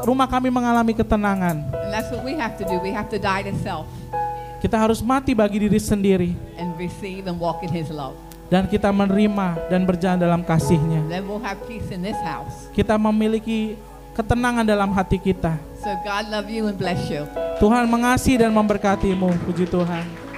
rumah 0.00 0.24
kami 0.24 0.48
mengalami 0.48 0.96
ketenangan. 0.96 1.60
And 1.60 1.92
that's 1.92 2.08
what 2.08 2.24
we 2.24 2.32
have 2.40 2.56
to 2.56 2.64
do. 2.64 2.80
We 2.80 2.88
have 2.96 3.12
to 3.12 3.20
die 3.20 3.44
to 3.44 3.54
self 3.60 3.84
Kita 4.64 4.76
harus 4.76 5.00
mati 5.04 5.36
bagi 5.36 5.60
diri 5.60 5.80
sendiri 5.80 6.32
and 6.56 6.72
receive 6.80 7.28
and 7.28 7.36
walk 7.36 7.60
in 7.60 7.68
his 7.68 7.92
love. 7.92 8.16
dan 8.50 8.66
kita 8.66 8.90
menerima 8.90 9.70
dan 9.70 9.86
berjalan 9.86 10.18
dalam 10.18 10.42
kasihnya. 10.42 11.06
We'll 11.22 11.38
have 11.44 11.62
peace 11.70 11.86
in 11.94 12.02
this 12.02 12.18
house. 12.26 12.66
Kita 12.74 12.98
memiliki 12.98 13.78
ketenangan 14.20 14.68
dalam 14.68 14.92
hati 14.92 15.16
kita. 15.16 15.56
So 15.80 15.88
God 16.04 16.28
love 16.28 16.52
you 16.52 16.68
and 16.68 16.76
bless 16.76 17.08
you. 17.08 17.24
Tuhan 17.56 17.88
mengasihi 17.88 18.44
dan 18.44 18.52
memberkatimu. 18.52 19.32
Puji 19.48 19.64
Tuhan. 19.64 20.29